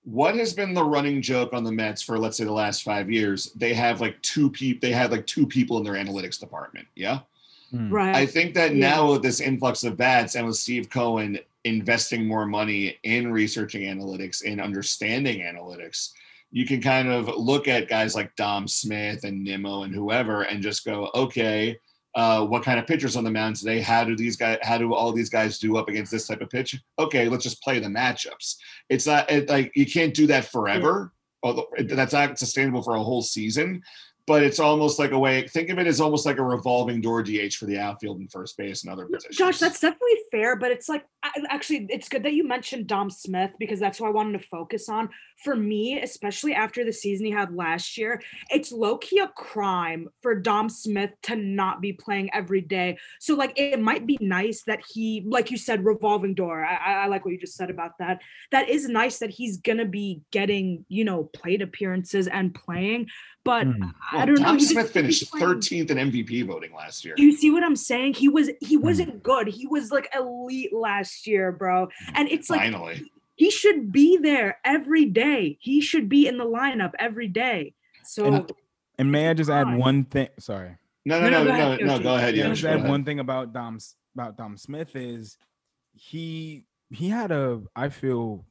What 0.06 0.36
has 0.36 0.54
been 0.54 0.74
the 0.74 0.84
running 0.84 1.22
joke 1.22 1.52
on 1.52 1.66
the 1.66 1.72
Mets 1.74 2.02
for 2.02 2.18
let's 2.18 2.38
say 2.38 2.46
the 2.46 2.54
last 2.54 2.84
five 2.84 3.12
years? 3.12 3.52
They 3.54 3.74
have 3.74 4.00
like 4.00 4.22
two 4.22 4.50
people. 4.50 4.80
They 4.88 4.94
had 4.94 5.12
like 5.12 5.28
two 5.28 5.46
people 5.46 5.78
in 5.78 5.84
their 5.84 5.96
analytics 5.96 6.40
department. 6.40 6.88
Yeah. 6.96 7.20
Right? 7.74 8.16
I 8.16 8.26
think 8.26 8.54
that 8.56 8.72
Yeah. 8.76 8.90
now 8.90 9.12
with 9.12 9.22
this 9.24 9.40
influx 9.40 9.84
of 9.84 9.98
bats 9.98 10.36
and 10.36 10.46
with 10.48 10.56
Steve 10.58 10.90
Cohen 10.90 11.40
investing 11.64 12.28
more 12.28 12.46
money 12.46 12.98
in 13.04 13.32
researching 13.32 13.82
analytics 13.84 14.44
and 14.46 14.62
understanding 14.62 15.40
analytics, 15.42 16.12
you 16.52 16.66
can 16.66 16.82
kind 16.82 17.10
of 17.10 17.28
look 17.36 17.68
at 17.68 17.90
guys 17.90 18.16
like 18.16 18.36
Dom 18.36 18.68
Smith 18.68 19.24
and 19.24 19.44
Nimmo 19.44 19.84
and 19.84 19.94
whoever 19.94 20.44
and 20.44 20.62
just 20.62 20.86
go, 20.86 21.10
okay, 21.16 21.78
uh, 22.14 22.46
what 22.46 22.64
kind 22.64 22.80
of 22.80 22.88
pitchers 22.88 23.18
on 23.18 23.26
the 23.26 23.32
mound 23.32 23.58
today? 23.58 23.82
How 23.82 24.06
do 24.06 24.16
these 24.16 24.38
guys? 24.38 24.58
How 24.62 24.78
do 24.78 24.94
all 24.94 25.12
these 25.12 25.30
guys 25.30 25.60
do 25.60 25.76
up 25.76 25.90
against 25.90 26.12
this 26.12 26.28
type 26.28 26.40
of 26.40 26.50
pitch? 26.50 26.80
Okay, 26.98 27.28
let's 27.28 27.44
just 27.44 27.62
play 27.62 27.80
the 27.80 27.90
matchups. 27.90 28.56
It's 28.90 29.06
not 29.06 29.30
it, 29.30 29.50
like 29.50 29.72
you 29.76 29.86
can't 29.86 30.14
do 30.14 30.26
that 30.28 30.46
forever. 30.46 31.12
Although 31.44 31.68
it- 31.78 31.90
that's 31.90 32.14
not 32.14 32.40
sustainable 32.40 32.82
for 32.84 32.96
a 32.96 33.04
whole 33.04 33.22
season, 33.22 33.84
but 34.28 34.44
it's 34.44 34.60
almost 34.60 34.98
like 34.98 35.12
a 35.12 35.20
way. 35.20 35.48
Think 35.48 35.70
of 35.70 35.80
it 35.80 35.88
as 35.88 36.02
almost 36.02 36.26
like 36.26 36.38
a 36.38 36.44
revolving 36.44 37.02
door 37.02 37.22
DH 37.22 37.54
for 37.54 37.66
the 37.66 37.78
outfield 37.78 38.20
and 38.20 38.32
first 38.32 38.58
base 38.58 38.84
and 38.84 38.92
other 38.92 39.06
positions. 39.06 39.38
Josh, 39.38 39.60
that's 39.60 39.80
definitely 39.80 40.18
fair, 40.32 40.56
but 40.56 40.72
it's 40.72 40.90
like 40.90 41.06
actually, 41.50 41.88
it's 41.90 42.10
good 42.10 42.24
that 42.24 42.34
you 42.34 42.48
mentioned 42.48 42.88
Dom 42.88 43.10
Smith 43.10 43.52
because 43.60 43.80
that's 43.80 43.98
who 43.98 44.06
I 44.06 44.10
wanted 44.10 44.40
to 44.42 44.48
focus 44.48 44.90
on. 44.90 45.10
For 45.44 45.56
me, 45.56 46.00
especially 46.02 46.54
after 46.54 46.86
the 46.86 46.94
season 46.94 47.26
he 47.26 47.32
had 47.32 47.54
last 47.54 47.98
year, 47.98 48.22
it's 48.50 48.72
low 48.72 48.98
key 48.98 49.20
a 49.20 49.28
crime 49.28 50.08
for 50.22 50.36
Dom 50.36 50.70
Smith 50.70 51.12
to 51.24 51.36
not 51.36 51.82
be 51.82 51.94
playing 51.94 52.30
every 52.34 52.62
day. 52.62 52.98
So, 53.20 53.36
like, 53.36 53.54
it 53.58 53.80
might 53.82 54.06
be 54.08 54.18
nice 54.22 54.64
that 54.64 54.82
he, 54.94 55.24
like 55.28 55.52
you 55.52 55.58
said, 55.58 55.84
revolving 55.86 56.34
door. 56.36 56.64
I, 56.64 56.76
I 56.76 56.94
I 57.04 57.08
like 57.08 57.26
what 57.26 57.32
you 57.32 57.40
just 57.40 57.56
said 57.56 57.70
about 57.70 57.98
that. 58.00 58.22
That 58.52 58.70
is 58.70 58.88
nice 58.88 59.20
that 59.20 59.30
he's 59.32 59.58
gonna 59.58 59.86
be 59.86 60.22
getting, 60.32 60.86
you 60.88 61.04
know, 61.04 61.26
plate 61.26 61.62
appearances 61.62 62.28
and 62.28 62.54
playing. 62.54 63.08
But 63.44 63.68
Hmm. 63.68 63.84
I 64.12 64.26
don't 64.26 64.40
know. 64.40 64.46
Dom 64.46 64.60
Smith 64.60 64.92
finished 64.92 65.30
playing- 65.30 65.46
13th 65.46 65.92
in 65.92 65.98
MVP 66.00 66.42
voting 66.42 66.74
last 66.74 67.06
year. 67.06 67.14
you 67.18 67.32
see 67.34 67.52
what 67.52 67.64
I'm 67.64 67.76
saying? 67.76 68.16
He 68.16 68.28
was 68.28 68.50
he 68.62 68.76
Hmm. 68.76 68.82
wasn't 68.82 69.22
good. 69.24 69.48
He 69.48 69.68
was 69.68 69.92
like 69.92 70.10
elite 70.16 70.74
last 70.74 71.15
year, 71.26 71.52
bro. 71.52 71.88
Mm, 71.88 72.12
and 72.16 72.30
it's 72.30 72.50
like 72.50 72.60
Finally, 72.62 73.04
he 73.36 73.50
should 73.52 73.92
be 73.92 74.18
there 74.18 74.60
every 74.66 75.06
day. 75.06 75.58
He 75.60 75.82
should 75.82 76.08
be 76.10 76.28
in 76.28 76.38
the 76.38 76.46
lineup 76.46 76.92
every 77.00 77.28
day. 77.28 77.74
So 78.04 78.26
And- 78.26 78.52
And 78.98 79.12
may 79.12 79.28
I 79.30 79.34
just 79.34 79.50
add 79.50 79.76
one 79.78 80.06
thing? 80.06 80.30
Sorry. 80.40 80.78
no, 81.06 81.20
no, 81.20 81.30
No, 81.30 81.44
no, 81.44 81.44
no, 81.44 81.52
go 81.52 81.58
no, 81.58 81.72
ahead, 81.74 81.86
no. 81.86 82.00
Go 82.00 82.16
ahead, 82.16 82.36
Yeah, 82.36 82.44
Yoshi. 82.44 82.52
just 82.54 82.64
go 82.64 82.70
add 82.70 82.78
ahead. 82.78 82.90
one 82.90 83.04
thing 83.04 83.20
about 83.20 83.52
Dom 83.54 83.78
about 84.16 84.38
Dom 84.38 84.56
Smith 84.58 84.96
is 84.96 85.38
he 85.94 86.66
he 86.92 87.10
had 87.10 87.32
a 87.32 87.62
I 87.76 87.90
feel 87.90 88.46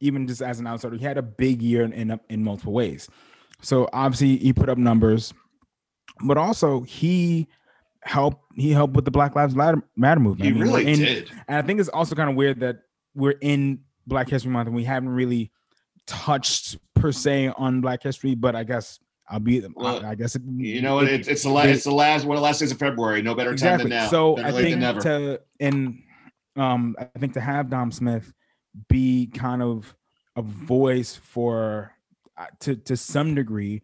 even 0.00 0.26
just 0.26 0.42
as 0.42 0.58
an 0.60 0.66
outsider 0.66 0.96
he 0.96 1.04
had 1.04 1.18
a 1.18 1.22
big 1.22 1.62
year 1.62 1.82
in 1.84 1.92
in, 1.92 2.20
in 2.28 2.42
multiple 2.42 2.72
ways. 2.72 3.08
So 3.62 3.88
obviously 3.92 4.36
he 4.38 4.52
put 4.52 4.68
up 4.68 4.76
numbers, 4.78 5.32
but 6.24 6.36
also 6.36 6.80
he 6.82 7.46
helped 8.06 8.42
he 8.54 8.70
helped 8.70 8.94
with 8.94 9.04
the 9.04 9.10
Black 9.10 9.34
Lives 9.34 9.54
Matter, 9.54 9.82
movement. 9.96 10.42
He 10.42 10.48
I 10.48 10.52
mean, 10.52 10.62
really 10.62 10.86
in- 10.92 10.98
did. 10.98 11.30
And 11.48 11.58
I 11.58 11.62
think 11.62 11.80
it's 11.80 11.88
also 11.88 12.14
kind 12.14 12.30
of 12.30 12.36
weird 12.36 12.60
that 12.60 12.78
we're 13.14 13.34
in 13.40 13.80
Black 14.06 14.28
History 14.30 14.50
Month 14.50 14.68
and 14.68 14.76
we 14.76 14.84
haven't 14.84 15.08
really 15.10 15.50
touched 16.06 16.78
per 16.94 17.12
se 17.12 17.48
on 17.56 17.80
Black 17.80 18.02
History, 18.02 18.34
but 18.34 18.54
I 18.54 18.64
guess 18.64 19.00
I'll 19.28 19.40
be. 19.40 19.60
Well, 19.74 20.04
I, 20.04 20.10
I 20.10 20.14
guess 20.14 20.36
it, 20.36 20.42
You 20.56 20.80
know 20.80 21.00
it- 21.00 21.08
It's, 21.12 21.28
it's 21.28 21.42
the 21.42 21.50
last. 21.50 21.68
It's 21.68 21.84
the 21.84 21.90
last. 21.90 22.24
One 22.24 22.36
of 22.36 22.40
the 22.40 22.44
last 22.44 22.60
days 22.60 22.70
of 22.72 22.78
February. 22.78 23.22
No 23.22 23.34
better 23.34 23.54
time 23.56 23.78
than 23.78 23.88
now. 23.88 24.08
So 24.08 24.36
Better 24.36 24.48
I 24.48 24.52
think 24.62 24.80
to 25.02 25.40
and 25.60 26.02
um 26.54 26.96
I 26.98 27.18
think 27.18 27.34
to 27.34 27.40
have 27.40 27.68
Dom 27.68 27.90
Smith 27.90 28.32
be 28.88 29.26
kind 29.26 29.62
of 29.62 29.94
a 30.36 30.42
voice 30.42 31.16
for 31.16 31.92
uh, 32.36 32.46
to 32.60 32.76
to 32.76 32.96
some 32.96 33.34
degree 33.34 33.82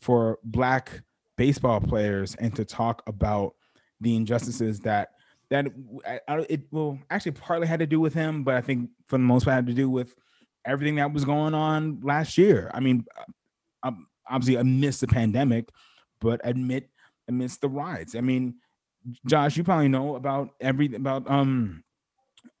for 0.00 0.38
black 0.44 1.02
baseball 1.38 1.80
players 1.80 2.34
and 2.34 2.54
to 2.56 2.64
talk 2.64 3.02
about 3.06 3.54
the 4.02 4.16
injustices 4.16 4.80
that 4.80 5.10
that 5.50 5.66
I, 6.06 6.20
I- 6.28 6.46
it 6.48 6.62
will 6.70 6.98
actually 7.10 7.32
partly 7.32 7.66
had 7.66 7.80
to 7.80 7.86
do 7.86 8.00
with 8.00 8.14
him, 8.14 8.42
but 8.44 8.54
I 8.54 8.60
think 8.60 8.90
for 9.08 9.16
the 9.18 9.24
most 9.24 9.44
part 9.44 9.54
had 9.54 9.66
to 9.66 9.74
do 9.74 9.88
with 9.90 10.14
everything 10.64 10.96
that 10.96 11.12
was 11.12 11.24
going 11.24 11.54
on 11.54 12.00
last 12.02 12.38
year. 12.38 12.70
I 12.74 12.80
mean, 12.80 13.04
uh, 13.18 13.24
um, 13.88 14.06
obviously 14.28 14.56
amidst 14.56 15.00
the 15.00 15.06
pandemic, 15.08 15.68
but 16.20 16.40
admit 16.44 16.88
amidst 17.28 17.60
the 17.60 17.68
riots. 17.68 18.14
I 18.14 18.20
mean, 18.20 18.54
Josh, 19.26 19.56
you 19.56 19.64
probably 19.64 19.88
know 19.88 20.14
about 20.16 20.50
every 20.60 20.94
about 20.94 21.28
um 21.30 21.82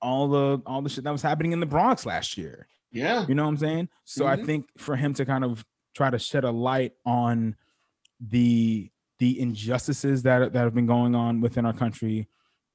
all 0.00 0.28
the 0.28 0.62
all 0.66 0.82
the 0.82 0.88
shit 0.90 1.04
that 1.04 1.12
was 1.12 1.22
happening 1.22 1.52
in 1.52 1.60
the 1.60 1.66
Bronx 1.66 2.04
last 2.06 2.36
year. 2.36 2.66
yeah. 2.92 3.24
You 3.26 3.34
know 3.34 3.44
what 3.44 3.48
I'm 3.50 3.56
saying? 3.56 3.88
So 4.04 4.26
I 4.26 4.36
Mhm. 4.36 4.46
think 4.46 4.66
for 4.78 4.96
him 4.96 5.14
to 5.14 5.24
kind 5.24 5.44
of 5.44 5.64
try 5.94 6.10
to 6.10 6.18
shed 6.18 6.44
a 6.44 6.50
light 6.50 6.92
on 7.06 7.56
the 8.20 8.90
the 9.22 9.38
injustices 9.40 10.22
that 10.24 10.52
that 10.52 10.62
have 10.64 10.74
been 10.74 10.86
going 10.96 11.14
on 11.14 11.40
within 11.40 11.64
our 11.64 11.72
country, 11.72 12.28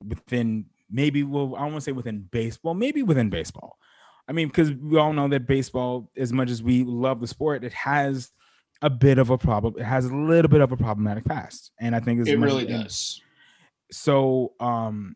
within 0.08 0.66
maybe 0.90 1.22
well, 1.24 1.56
I 1.58 1.60
don't 1.64 1.74
want 1.74 1.82
to 1.84 1.90
say 1.90 1.92
within 1.92 2.20
baseball, 2.32 2.74
maybe 2.74 3.04
within 3.04 3.30
baseball. 3.30 3.78
I 4.30 4.32
mean, 4.32 4.48
because 4.48 4.72
we 4.72 4.98
all 4.98 5.12
know 5.12 5.28
that 5.28 5.46
baseball, 5.46 6.10
as 6.16 6.32
much 6.32 6.50
as 6.50 6.64
we 6.64 6.84
love 6.86 7.20
the 7.20 7.28
sport, 7.28 7.64
it 7.66 7.74
has 7.74 8.32
a 8.82 8.90
bit 8.90 9.18
of 9.18 9.30
a 9.30 9.38
problem. 9.38 9.76
It 9.78 9.84
has 9.84 10.06
a 10.06 10.16
little 10.16 10.48
bit 10.50 10.62
of 10.62 10.72
a 10.72 10.78
problematic 10.78 11.26
past, 11.26 11.72
and 11.82 11.94
I 11.94 12.00
think 12.00 12.26
it 12.26 12.38
really 12.40 12.66
does. 12.84 13.22
So, 13.92 14.54
um, 14.60 15.16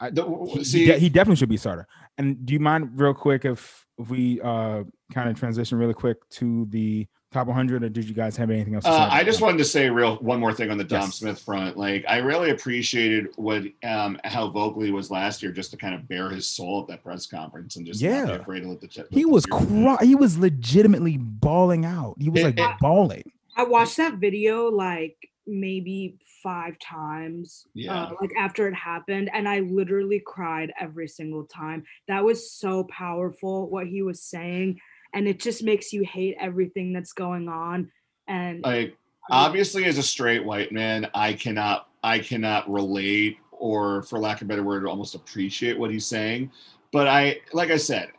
I, 0.00 0.10
The- 0.10 0.26
he, 0.52 0.64
see- 0.64 0.86
he, 0.92 0.98
he 0.98 1.08
definitely 1.08 1.36
should 1.36 1.48
be 1.48 1.56
starter. 1.56 1.86
And 2.18 2.44
do 2.44 2.52
you 2.52 2.60
mind, 2.60 3.00
real 3.00 3.14
quick, 3.14 3.44
if 3.46 3.86
if 3.98 4.10
we 4.10 4.40
uh 4.42 4.84
kind 5.12 5.28
of 5.30 5.38
transition 5.38 5.78
really 5.78 5.94
quick 5.94 6.18
to 6.38 6.66
the 6.70 7.06
top 7.30 7.46
100, 7.46 7.82
or 7.84 7.88
did 7.88 8.04
you 8.08 8.14
guys 8.14 8.36
have 8.36 8.50
anything 8.50 8.74
else? 8.74 8.84
To 8.84 8.90
say 8.90 8.96
Uh, 8.96 9.08
I 9.10 9.22
just 9.22 9.38
that? 9.40 9.44
wanted 9.44 9.58
to 9.58 9.64
say 9.64 9.90
real 9.90 10.16
one 10.16 10.40
more 10.40 10.52
thing 10.52 10.70
on 10.70 10.78
the 10.78 10.84
Dom 10.84 11.02
Yes. 11.02 11.16
Smith 11.16 11.38
front. 11.40 11.76
Like 11.76 12.04
I 12.08 12.18
really 12.18 12.50
appreciated 12.50 13.28
what 13.36 13.64
um 13.84 14.18
how 14.24 14.48
vocal 14.48 14.82
he 14.82 14.90
was 14.90 15.10
last 15.10 15.42
year, 15.42 15.52
just 15.52 15.70
to 15.72 15.76
kind 15.76 15.94
of 15.94 16.08
bare 16.08 16.30
his 16.30 16.46
soul 16.46 16.82
at 16.82 16.88
that 16.88 17.04
press 17.04 17.26
conference 17.26 17.76
and 17.76 17.86
just 17.86 18.02
not 18.02 18.08
be 18.08 18.14
Yeah. 18.32 18.36
afraid 18.36 18.60
to 18.60 18.68
let 18.68 18.80
the. 18.80 18.88
let 18.96 19.06
He 19.12 19.22
the 19.24 19.28
was 19.28 19.44
fear 19.44 19.58
come 19.58 19.86
out. 19.86 19.98
cry- 19.98 20.06
he 20.06 20.14
was 20.14 20.38
legitimately 20.38 21.18
bawling 21.18 21.84
out. 21.84 22.16
He 22.18 22.30
was 22.30 22.40
It- 22.40 22.44
like 22.44 22.58
it- 22.58 22.76
bawling. 22.80 23.24
I 23.56 23.64
watched 23.64 23.96
that 23.98 24.14
video 24.14 24.70
like 24.70 25.16
maybe 25.46 26.16
five 26.42 26.78
times. 26.78 27.66
Yeah. 27.74 28.04
Uh, 28.04 28.14
like 28.20 28.30
after 28.38 28.68
it 28.68 28.74
happened, 28.74 29.28
and 29.32 29.48
I 29.48 29.60
literally 29.60 30.22
cried 30.24 30.72
every 30.80 31.08
single 31.08 31.44
time. 31.44 31.84
That 32.06 32.22
was 32.24 32.50
so 32.50 32.84
powerful 32.84 33.68
what 33.68 33.86
he 33.86 34.02
was 34.02 34.22
saying, 34.22 34.78
and 35.14 35.26
it 35.26 35.40
just 35.40 35.62
makes 35.62 35.92
you 35.92 36.04
hate 36.04 36.36
everything 36.40 36.92
that's 36.92 37.12
going 37.12 37.48
on. 37.48 37.90
And 38.26 38.62
Like 38.62 38.96
obviously, 39.30 39.84
as 39.84 39.98
a 39.98 40.02
straight 40.02 40.44
white 40.44 40.72
man, 40.72 41.08
I 41.14 41.32
cannot 41.32 41.88
I 42.02 42.18
cannot 42.18 42.70
relate 42.70 43.38
or, 43.50 44.02
for 44.02 44.18
lack 44.18 44.36
of 44.40 44.46
a 44.46 44.48
better 44.48 44.62
word, 44.62 44.86
almost 44.86 45.14
appreciate 45.16 45.78
what 45.78 45.90
he's 45.90 46.06
saying. 46.06 46.52
But 46.92 47.08
I, 47.08 47.40
like 47.52 47.70
I 47.70 47.76
said, 47.76 48.10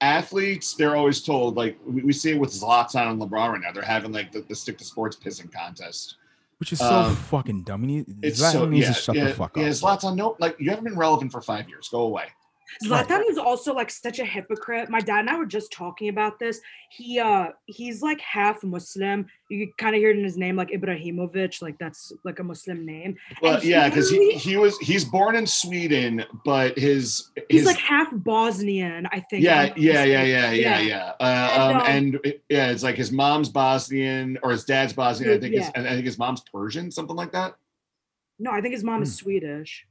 athletes 0.00 0.74
they're 0.74 0.96
always 0.96 1.22
told 1.22 1.56
like 1.56 1.78
we, 1.86 2.02
we 2.02 2.12
see 2.12 2.32
it 2.32 2.38
with 2.38 2.50
Zlatan 2.50 3.12
and 3.12 3.20
LeBron 3.20 3.52
right 3.52 3.60
now. 3.62 3.72
They're 3.72 3.82
having 3.82 4.12
like 4.12 4.30
the, 4.32 4.40
the 4.42 4.54
stick 4.54 4.76
to 4.78 4.84
sports 4.84 5.16
pissing 5.16 5.50
contest. 5.52 6.16
Which 6.58 6.72
is 6.72 6.78
so 6.78 6.86
Um, 6.86 7.16
fucking 7.16 7.62
dumb. 7.62 7.82
He 7.82 7.96
need, 7.96 8.06
It's 8.22 8.40
Zlatan 8.40 8.52
so 8.52 8.64
needs 8.66 8.86
yeah, 8.86 8.92
to 8.92 9.00
shut 9.00 9.16
yeah, 9.16 9.24
the 9.24 9.34
fuck 9.34 9.56
yeah. 9.56 9.64
up. 9.64 9.70
Zlatan, 9.70 10.16
no, 10.16 10.36
like 10.38 10.56
you 10.60 10.70
haven't 10.70 10.84
been 10.84 10.96
relevant 10.96 11.32
for 11.32 11.40
five 11.40 11.68
years. 11.68 11.88
Go 11.88 12.02
away. 12.02 12.26
Right. 12.88 13.06
Zlatan 13.06 13.22
is 13.30 13.38
also 13.38 13.74
like 13.74 13.90
such 13.90 14.18
a 14.18 14.24
hypocrite. 14.24 14.88
My 14.88 15.00
dad 15.00 15.20
and 15.20 15.30
I 15.30 15.36
were 15.36 15.46
just 15.46 15.70
talking 15.70 16.08
about 16.08 16.38
this. 16.38 16.60
He 16.90 17.20
uh 17.20 17.48
he's 17.66 18.00
like 18.02 18.20
half 18.20 18.62
Muslim. 18.64 19.26
You 19.50 19.70
kind 19.78 19.94
of 19.94 20.00
hear 20.00 20.10
it 20.10 20.16
in 20.18 20.24
his 20.24 20.36
name 20.36 20.56
like 20.56 20.70
Ibrahimovic, 20.70 21.60
like 21.62 21.78
that's 21.78 22.12
like 22.24 22.38
a 22.38 22.42
Muslim 22.44 22.84
name. 22.86 23.16
Well, 23.42 23.56
And 23.56 23.64
yeah, 23.64 23.88
because 23.88 24.10
he, 24.10 24.32
he 24.32 24.56
was 24.56 24.78
he's 24.78 25.04
born 25.04 25.36
in 25.36 25.46
Sweden, 25.46 26.24
but 26.44 26.78
his 26.78 27.30
He's 27.50 27.66
like 27.66 27.76
half 27.78 28.08
Bosnian, 28.12 29.06
I 29.12 29.20
think. 29.20 29.32
if 29.32 29.40
yeah 29.42 29.60
I'm 29.60 29.72
yeah 29.76 30.04
yeah 30.04 30.22
yeah 30.22 30.50
yeah 30.52 30.78
yeah 30.80 31.12
uh, 31.20 31.24
And, 31.24 31.76
um, 31.76 31.76
um, 31.82 31.86
and 31.86 32.20
it- 32.24 32.42
yeah 32.48 32.70
it's 32.70 32.82
like 32.82 32.96
his 32.96 33.12
mom's 33.12 33.48
Bosnian 33.50 34.38
or 34.42 34.50
his 34.52 34.64
dad's 34.64 34.92
Bosnian 34.94 35.34
I 35.34 35.38
think 35.38 35.54
his, 35.54 35.64
Yeah. 35.66 35.72
and 35.74 35.86
I 35.86 35.90
think 35.90 36.06
his 36.06 36.18
mom's 36.18 36.40
Persian 36.40 36.90
something 36.90 37.16
like 37.16 37.32
that 37.32 37.54
No, 38.38 38.50
I 38.50 38.60
think 38.60 38.72
his 38.72 38.82
mom 38.84 39.02
is 39.02 39.10
Hmm. 39.10 39.22
Swedish. 39.22 39.86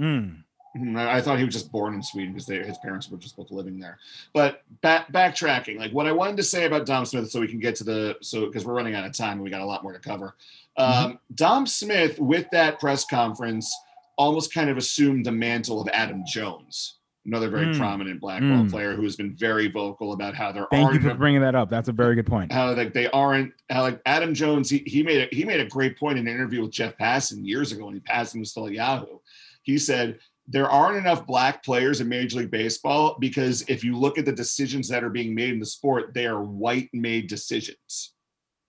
Mm. 0.00 0.42
Mhm, 0.76 0.96
I, 0.98 1.20
thought 1.20 1.38
he 1.38 1.44
was 1.44 1.54
just 1.54 1.72
born 1.72 1.94
in 1.94 2.02
Sweden 2.02 2.32
because 2.32 2.46
they, 2.46 2.58
his 2.58 2.78
parents 2.78 3.08
were 3.10 3.16
just 3.18 3.36
both 3.36 3.50
living 3.50 3.78
there 3.78 3.98
but 4.34 4.62
back 4.82 5.10
backtracking 5.12 5.78
like 5.78 5.92
what 5.92 6.06
I 6.06 6.12
wanted 6.12 6.36
to 6.38 6.42
say 6.42 6.64
about 6.66 6.86
Dom 6.86 7.04
Smith 7.04 7.30
so 7.30 7.40
we 7.40 7.48
can 7.48 7.60
get 7.60 7.74
to 7.76 7.84
the 7.84 8.16
so 8.20 8.46
because 8.46 8.64
we're 8.64 8.74
running 8.74 8.94
out 8.94 9.04
of 9.06 9.12
time 9.12 9.32
and 9.34 9.42
we 9.42 9.50
got 9.50 9.60
a 9.62 9.66
lot 9.66 9.82
more 9.82 9.92
to 9.92 9.98
cover 9.98 10.34
um, 10.76 11.18
Dom 11.34 11.66
Smith 11.66 12.18
with 12.18 12.46
that 12.52 12.78
press 12.78 13.04
conference 13.06 13.74
almost 14.18 14.52
kind 14.52 14.68
of 14.70 14.76
assumed 14.76 15.24
the 15.24 15.32
mantle 15.32 15.80
of 15.80 15.88
Adam 15.92 16.22
Jones 16.26 16.94
another 17.24 17.48
very 17.48 17.66
Mm. 17.66 17.78
prominent 17.78 18.20
black 18.20 18.40
ball 18.40 18.64
Mm. 18.64 18.70
player 18.70 18.94
who 18.94 19.02
has 19.02 19.16
been 19.16 19.34
very 19.34 19.66
vocal 19.68 20.12
about 20.12 20.34
how 20.36 20.52
there 20.52 20.66
Thank 20.70 20.92
you 20.94 21.00
for 21.00 21.12
bringing 21.14 21.40
that 21.40 21.56
up. 21.56 21.68
That's 21.68 21.88
a 21.88 21.92
very 21.92 22.14
good 22.14 22.26
point. 22.26 22.52
how 22.52 22.72
like 22.74 22.92
they 22.92 23.08
aren't 23.10 23.52
how 23.70 23.82
like 23.82 24.00
Adam 24.06 24.32
Jones 24.34 24.70
he, 24.70 24.78
he 24.86 25.02
made 25.02 25.28
a 25.32 25.34
he 25.34 25.44
made 25.44 25.58
a 25.60 25.66
great 25.66 25.98
point 25.98 26.18
in 26.18 26.28
an 26.28 26.32
interview 26.34 26.62
with 26.62 26.70
Jeff 26.70 26.96
Passan 26.98 27.44
years 27.46 27.72
ago 27.72 27.86
when 27.86 27.94
he 27.94 28.00
Passan 28.00 28.38
was 28.40 28.50
still 28.52 28.66
at 28.66 28.72
Yahoo. 28.74 29.18
He 29.62 29.76
said 29.78 30.20
there 30.48 30.70
aren't 30.70 30.98
enough 30.98 31.26
black 31.26 31.64
players 31.64 32.00
in 32.00 32.08
Major 32.08 32.38
League 32.38 32.50
Baseball 32.50 33.16
because 33.18 33.62
if 33.68 33.82
you 33.82 33.96
look 33.96 34.18
at 34.18 34.24
the 34.24 34.32
decisions 34.32 34.88
that 34.88 35.02
are 35.02 35.10
being 35.10 35.34
made 35.34 35.50
in 35.50 35.58
the 35.58 35.66
sport, 35.66 36.14
they 36.14 36.26
are 36.26 36.42
white 36.42 36.88
made 36.92 37.28
decisions. 37.28 38.14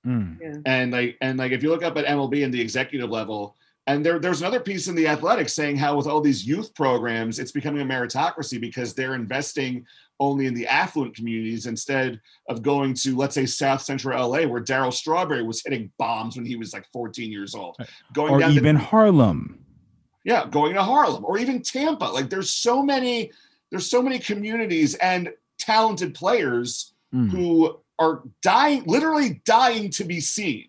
Mm. 0.05 0.38
Yeah. 0.41 0.55
And 0.65 0.91
like 0.91 1.17
and 1.21 1.38
like 1.38 1.51
if 1.51 1.61
you 1.61 1.69
look 1.69 1.84
up 1.84 1.97
at 1.97 2.05
MLB 2.05 2.43
and 2.43 2.53
the 2.53 2.61
executive 2.61 3.09
level, 3.09 3.55
and 3.88 4.05
there, 4.05 4.19
there's 4.19 4.41
another 4.41 4.59
piece 4.59 4.88
in 4.88 4.95
the 4.95 5.07
athletics 5.07 5.53
saying 5.53 5.78
how 5.78 5.95
with 5.95 6.07
all 6.07 6.19
these 6.19 6.45
youth 6.45 6.75
programs, 6.75 7.39
it's 7.39 7.53
becoming 7.53 7.82
a 7.82 7.86
meritocracy 7.86 8.59
because 8.59 8.93
they're 8.93 9.15
investing 9.15 9.86
only 10.19 10.45
in 10.45 10.53
the 10.53 10.67
affluent 10.67 11.15
communities 11.15 11.67
instead 11.67 12.19
of 12.49 12.61
going 12.61 12.93
to, 12.95 13.15
let's 13.15 13.36
say, 13.36 13.45
South 13.45 13.82
Central 13.82 14.30
LA, 14.30 14.45
where 14.45 14.61
Darryl 14.61 14.93
Strawberry 14.93 15.43
was 15.43 15.63
hitting 15.63 15.91
bombs 15.97 16.36
when 16.36 16.45
he 16.45 16.57
was 16.57 16.73
like 16.73 16.86
14 16.91 17.32
years 17.32 17.55
old. 17.55 17.78
Going 18.13 18.34
Or 18.34 18.39
down 18.39 18.51
even 18.51 18.75
to, 18.75 18.82
Harlem. 18.82 19.63
Yeah, 20.28 20.45
going 20.51 20.75
to 20.75 20.84
Harlem 20.84 21.25
or 21.25 21.39
even 21.39 21.61
Tampa. 21.63 22.03
Like 22.05 22.30
there's 22.30 22.51
so 22.51 22.84
many, 22.84 23.32
there's 23.71 23.89
so 23.89 24.01
many 24.03 24.19
communities 24.19 24.93
and 24.95 25.34
talented 25.57 26.13
players 26.13 26.93
Mm. 27.15 27.30
who 27.32 27.80
are 27.99 28.21
dying, 28.41 28.84
literally 28.86 29.41
dying 29.45 29.89
to 29.91 30.03
be 30.03 30.19
seen 30.19 30.65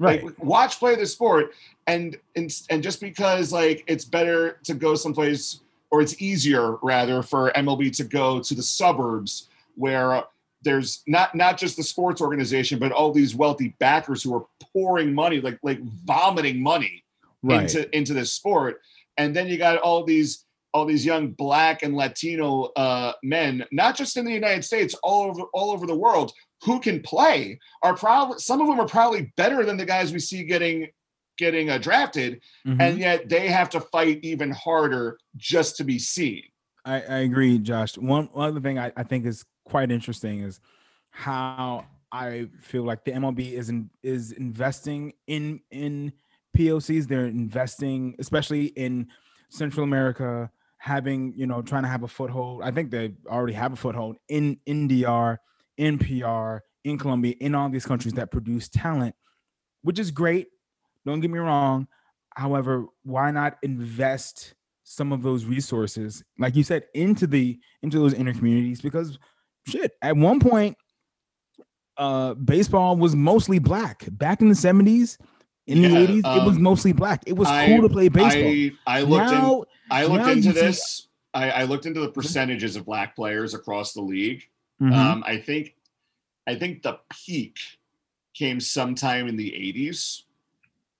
Right. 0.00 0.24
like 0.24 0.42
watch 0.42 0.80
play 0.80 0.96
the 0.96 1.06
sport 1.06 1.52
and 1.86 2.16
and 2.34 2.50
and 2.70 2.82
just 2.82 3.00
because 3.00 3.52
like 3.52 3.84
it's 3.86 4.04
better 4.04 4.58
to 4.64 4.74
go 4.74 4.96
someplace 4.96 5.60
or 5.92 6.00
it's 6.02 6.20
easier 6.20 6.74
rather 6.82 7.22
for 7.22 7.52
MLB 7.54 7.94
to 7.98 8.04
go 8.04 8.40
to 8.40 8.54
the 8.54 8.62
suburbs 8.64 9.48
where 9.76 10.24
there's 10.62 11.02
not 11.06 11.36
not 11.36 11.56
just 11.56 11.76
the 11.76 11.84
sports 11.84 12.20
organization 12.20 12.80
but 12.80 12.90
all 12.90 13.12
these 13.12 13.36
wealthy 13.36 13.76
backers 13.78 14.20
who 14.24 14.34
are 14.34 14.44
pouring 14.72 15.14
money 15.14 15.40
like 15.40 15.58
like 15.62 15.80
vomiting 16.04 16.60
money 16.60 17.04
right. 17.42 17.62
into 17.62 17.96
into 17.96 18.14
this 18.14 18.32
sport 18.32 18.80
and 19.16 19.34
then 19.34 19.48
you 19.48 19.58
got 19.58 19.78
all 19.78 20.04
these 20.04 20.44
all 20.72 20.84
these 20.84 21.04
young 21.04 21.30
black 21.30 21.82
and 21.82 21.94
latino 21.94 22.64
uh, 22.76 23.12
men 23.22 23.64
not 23.72 23.96
just 23.96 24.16
in 24.16 24.24
the 24.24 24.32
united 24.32 24.64
states 24.64 24.94
all 25.02 25.24
over 25.24 25.42
all 25.52 25.70
over 25.70 25.86
the 25.86 25.96
world 25.96 26.32
who 26.62 26.78
can 26.80 27.00
play 27.00 27.58
are 27.82 27.96
probably 27.96 28.38
some 28.38 28.60
of 28.60 28.66
them 28.66 28.80
are 28.80 28.88
probably 28.88 29.32
better 29.36 29.64
than 29.64 29.76
the 29.76 29.86
guys 29.86 30.12
we 30.12 30.18
see 30.18 30.44
getting 30.44 30.88
getting 31.38 31.70
uh, 31.70 31.78
drafted 31.78 32.40
Mhm. 32.66 32.80
and 32.80 32.98
yet 32.98 33.28
they 33.28 33.48
have 33.48 33.70
to 33.70 33.80
fight 33.80 34.20
even 34.22 34.50
harder 34.50 35.18
just 35.36 35.76
to 35.76 35.84
be 35.84 35.98
seen 35.98 36.42
I, 36.84 36.94
I 37.02 37.18
agree, 37.18 37.58
Josh. 37.58 37.98
One, 37.98 38.30
one 38.32 38.48
other 38.48 38.60
thing 38.60 38.78
I, 38.78 38.90
I 38.96 39.02
think 39.02 39.26
is 39.26 39.44
quite 39.66 39.90
interesting 39.90 40.40
is 40.40 40.60
how 41.10 41.84
I 42.10 42.48
feel 42.60 42.84
like 42.84 43.04
the 43.04 43.12
MLB 43.12 43.52
is 43.52 43.68
in, 43.68 43.90
is 44.02 44.32
investing 44.32 45.12
in 45.26 45.60
in 45.70 46.12
POCs. 46.56 47.06
They're 47.06 47.26
investing, 47.26 48.14
especially 48.18 48.66
in 48.66 49.08
Central 49.48 49.84
America, 49.84 50.50
having 50.78 51.32
you 51.36 51.46
know 51.46 51.62
trying 51.62 51.82
to 51.82 51.88
have 51.88 52.02
a 52.02 52.08
foothold. 52.08 52.62
I 52.62 52.70
think 52.70 52.90
they 52.90 53.14
already 53.26 53.52
have 53.54 53.72
a 53.72 53.76
foothold 53.76 54.16
in 54.28 54.58
in 54.66 54.88
DR, 54.88 55.38
in 55.76 55.98
PR, 55.98 56.64
in 56.84 56.98
Colombia, 56.98 57.34
in 57.40 57.54
all 57.54 57.68
these 57.68 57.86
countries 57.86 58.14
that 58.14 58.30
produce 58.30 58.68
talent, 58.68 59.14
which 59.82 59.98
is 59.98 60.10
great. 60.10 60.48
Don't 61.06 61.20
get 61.20 61.30
me 61.30 61.38
wrong. 61.38 61.86
However, 62.34 62.86
why 63.02 63.30
not 63.30 63.58
invest 63.62 64.54
some 64.84 65.12
of 65.12 65.22
those 65.22 65.44
resources, 65.44 66.22
like 66.38 66.56
you 66.56 66.62
said, 66.64 66.84
into 66.94 67.26
the 67.26 67.58
into 67.82 67.98
those 67.98 68.14
inner 68.14 68.32
communities? 68.32 68.80
Because 68.80 69.18
shit, 69.66 69.92
at 70.02 70.16
one 70.16 70.40
point, 70.40 70.76
uh, 71.96 72.34
baseball 72.34 72.96
was 72.96 73.14
mostly 73.14 73.58
black. 73.58 74.06
Back 74.10 74.40
in 74.40 74.48
the 74.48 74.54
seventies, 74.54 75.18
in 75.70 75.82
the 75.82 75.88
Yeah, 75.88 75.98
eighties, 76.00 76.24
it 76.24 76.44
was 76.44 76.56
um, 76.56 76.62
mostly 76.62 76.92
black. 76.92 77.22
It 77.26 77.34
was 77.34 77.48
I- 77.48 77.66
cool 77.68 77.82
to 77.82 77.88
play 77.88 78.08
baseball. 78.08 78.50
i 78.86 78.98
i 78.98 79.02
looked 79.02 79.30
in 79.32 79.64
i 79.90 80.04
looked 80.04 80.26
into 80.28 80.52
see- 80.52 80.60
this 80.60 81.06
I, 81.32 81.50
I 81.50 81.62
looked 81.62 81.86
into 81.86 82.00
the 82.00 82.10
percentages 82.10 82.74
of 82.76 82.84
black 82.84 83.14
players 83.14 83.54
across 83.54 83.92
the 83.92 84.02
league 84.02 84.42
Mhm. 84.82 84.94
Um, 84.94 85.22
I 85.26 85.36
think, 85.36 85.74
I 86.46 86.54
think 86.54 86.82
the 86.82 86.98
peak 87.26 87.58
came 88.34 88.60
sometime 88.60 89.28
in 89.28 89.36
the 89.36 89.50
'80s, 89.52 90.22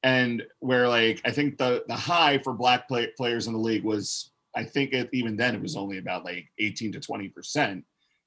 and 0.03 0.43
where 0.61 0.87
like 0.87 1.21
I 1.25 1.31
think 1.31 1.57
the 1.59 1.85
the 1.89 1.97
high 1.97 2.37
for 2.39 2.53
black 2.53 2.89
play, 2.89 3.07
players 3.17 3.47
in 3.47 3.55
the 3.55 3.59
league 3.59 3.83
was 3.85 4.33
I 4.55 4.65
think 4.65 4.93
it, 4.93 5.09
even 5.15 5.37
then 5.37 5.55
it 5.55 5.63
was 5.63 5.77
only 5.77 5.97
about 5.99 6.25
like 6.27 6.51
18 6.59 6.93
to 6.93 7.01
20 7.01 7.29
percent, 7.29 7.85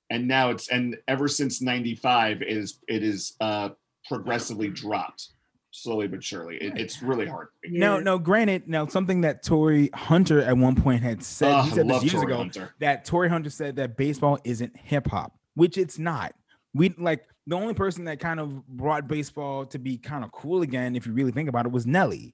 and 0.10 0.28
now 0.28 0.50
it's 0.50 0.70
and 0.70 0.98
ever 1.08 1.28
since 1.28 1.62
'95 1.62 2.42
it 2.42 2.48
is 2.48 2.80
it 2.88 3.04
is 3.04 3.34
uh, 3.40 3.70
progressively 4.08 4.70
dropped 4.70 5.30
slowly 5.74 6.08
but 6.08 6.24
surely. 6.24 6.58
It, 6.58 6.78
it's 6.78 7.02
really 7.02 7.26
hard. 7.26 7.50
no, 7.66 8.00
no. 8.00 8.18
Granted, 8.18 8.68
now 8.68 8.88
something 8.88 9.22
that 9.22 9.44
Torii 9.44 9.90
Hunter 9.94 10.42
at 10.42 10.58
one 10.58 10.76
point 10.76 11.04
had 11.04 11.22
said. 11.22 11.52
Oh, 11.52 11.62
he 11.64 11.72
ah, 11.72 11.76
said 11.76 11.88
this 11.90 12.04
years 12.04 12.14
Torii 12.14 12.26
ago. 12.26 12.38
Hunter. 12.38 12.74
that 12.80 13.06
Torii 13.06 13.30
Hunter 13.30 13.50
said 13.50 13.76
that 13.76 13.98
baseball 13.98 14.40
isn't 14.44 14.76
hip 14.78 15.08
hop, 15.08 15.36
which 15.56 15.78
it's 15.78 16.00
not. 16.00 16.34
We 16.74 16.94
like 16.98 17.26
the 17.46 17.56
only 17.56 17.74
person 17.74 18.06
that 18.06 18.20
kind 18.20 18.40
of 18.40 18.66
brought 18.68 19.08
baseball 19.08 19.66
to 19.68 19.80
be 19.80 19.98
kind 19.98 20.24
of 20.24 20.32
cool 20.32 20.62
again, 20.62 20.96
if 20.96 21.06
you 21.06 21.14
really 21.14 21.32
think 21.32 21.50
about 21.50 21.66
it, 21.66 21.72
was 21.72 21.86
Nelly. 21.86 22.34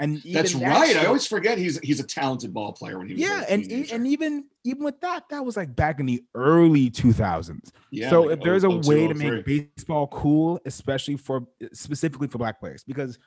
And 0.00 0.22
That's 0.24 0.54
that 0.54 0.66
right. 0.66 0.96
I 0.96 1.04
always 1.04 1.26
forget 1.26 1.58
he's 1.58 1.78
he's 1.80 2.00
a 2.00 2.06
talented 2.06 2.54
ball 2.54 2.72
player 2.72 2.98
when 2.98 3.06
he 3.06 3.14
was 3.14 3.22
yeah, 3.22 3.44
and 3.50 3.62
teenager. 3.62 3.94
and 3.94 4.06
even 4.06 4.46
even 4.64 4.82
with 4.82 4.98
that, 5.02 5.24
that 5.28 5.44
was 5.44 5.58
like 5.58 5.76
back 5.76 6.00
in 6.00 6.06
the 6.06 6.24
early 6.34 6.90
2000s. 6.90 7.70
yeah, 7.90 8.08
so 8.08 8.22
like 8.22 8.38
if 8.38 8.42
there's 8.42 8.64
a 8.64 8.80
02, 8.80 8.88
way 8.88 9.04
oh 9.04 9.08
to 9.08 9.14
make 9.14 9.44
baseball 9.44 10.06
cool, 10.06 10.58
especially 10.64 11.16
for 11.16 11.46
specifically 11.74 12.28
for 12.28 12.38
black 12.38 12.58
players, 12.58 12.82
because 12.82 13.18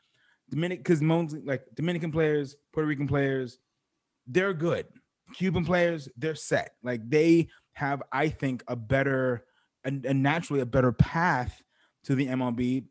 Dominic, 0.49 0.79
because 0.79 0.99
mostly 0.99 1.41
like 1.41 1.63
Dominican 1.75 2.11
players, 2.11 2.55
Puerto 2.73 2.87
Rican 2.87 3.07
players, 3.07 3.59
they're 4.25 4.53
good. 4.53 4.87
Cuban 5.35 5.65
players, 5.65 6.09
they're 6.17 6.33
set. 6.33 6.71
Like 6.81 7.07
they 7.07 7.49
have, 7.73 8.01
I 8.11 8.29
think, 8.29 8.63
a 8.67 8.75
better 8.75 9.45
and 9.85 10.23
naturally 10.23 10.61
a 10.61 10.65
better 10.65 10.91
path 10.91 11.61
to 12.05 12.15
the 12.15 12.27
MLB 12.27 12.85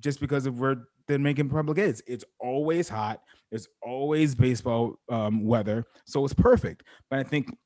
just 0.00 0.20
because 0.20 0.46
of 0.46 0.60
where 0.60 0.88
the 1.06 1.14
Dominican 1.14 1.48
Republic 1.48 1.78
is. 1.78 2.02
It's 2.06 2.24
always 2.40 2.88
hot. 2.88 3.20
It's 3.50 3.68
always 3.82 4.34
baseball 4.34 4.98
um, 5.08 5.44
weather, 5.44 5.86
so 6.04 6.24
it's 6.24 6.34
perfect. 6.34 6.82
But 7.10 7.20
I 7.20 7.22
think 7.22 7.56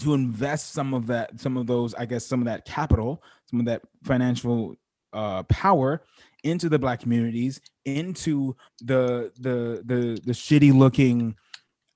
to 0.00 0.14
invest 0.14 0.72
some 0.72 0.94
of 0.94 1.06
that, 1.08 1.38
some 1.40 1.56
of 1.56 1.66
those, 1.66 1.94
I 1.94 2.06
guess, 2.06 2.26
some 2.26 2.40
of 2.40 2.46
that 2.46 2.64
capital, 2.64 3.22
some 3.46 3.60
of 3.60 3.66
that 3.66 3.82
financial 4.04 4.74
uh, 5.12 5.42
power 5.44 6.02
into 6.44 6.68
the 6.68 6.78
black 6.78 7.00
communities, 7.00 7.60
into 7.84 8.56
the 8.80 9.32
the 9.38 9.82
the 9.84 10.20
the 10.24 10.32
shitty 10.32 10.74
looking 10.74 11.36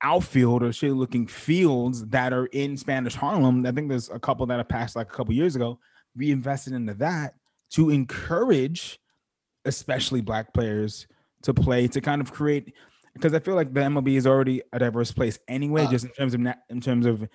outfield 0.02 0.62
or 0.62 0.68
shitty 0.68 0.96
looking 0.96 1.26
fields 1.26 2.06
that 2.06 2.32
are 2.32 2.46
in 2.46 2.76
Spanish 2.76 3.14
Harlem. 3.14 3.66
I 3.66 3.72
think 3.72 3.88
there's 3.88 4.10
a 4.10 4.18
couple 4.18 4.46
that 4.46 4.58
have 4.58 4.68
passed 4.68 4.94
like 4.94 5.12
a 5.12 5.16
couple 5.16 5.34
years 5.34 5.56
ago. 5.56 5.78
We 6.14 6.30
invested 6.30 6.74
into 6.74 6.94
that 6.94 7.34
to 7.70 7.90
encourage, 7.90 9.00
especially 9.66 10.20
black 10.20 10.54
players, 10.54 11.06
to 11.42 11.52
play 11.52 11.86
to 11.88 12.00
kind 12.00 12.20
of 12.22 12.32
create. 12.32 12.72
Because 13.14 13.34
I 13.34 13.38
feel 13.38 13.54
like 13.54 13.72
the 13.72 13.80
MLB 13.80 14.16
is 14.16 14.26
already 14.26 14.62
a 14.72 14.78
diverse 14.78 15.10
place 15.12 15.38
anyway, 15.48 15.84
Uh, 15.84 15.90
just 15.90 16.04
in 16.04 16.10
terms 16.12 16.34
of 16.34 16.40
na- 16.40 16.54
in 16.70 16.80
terms 16.80 17.06
of 17.06 17.26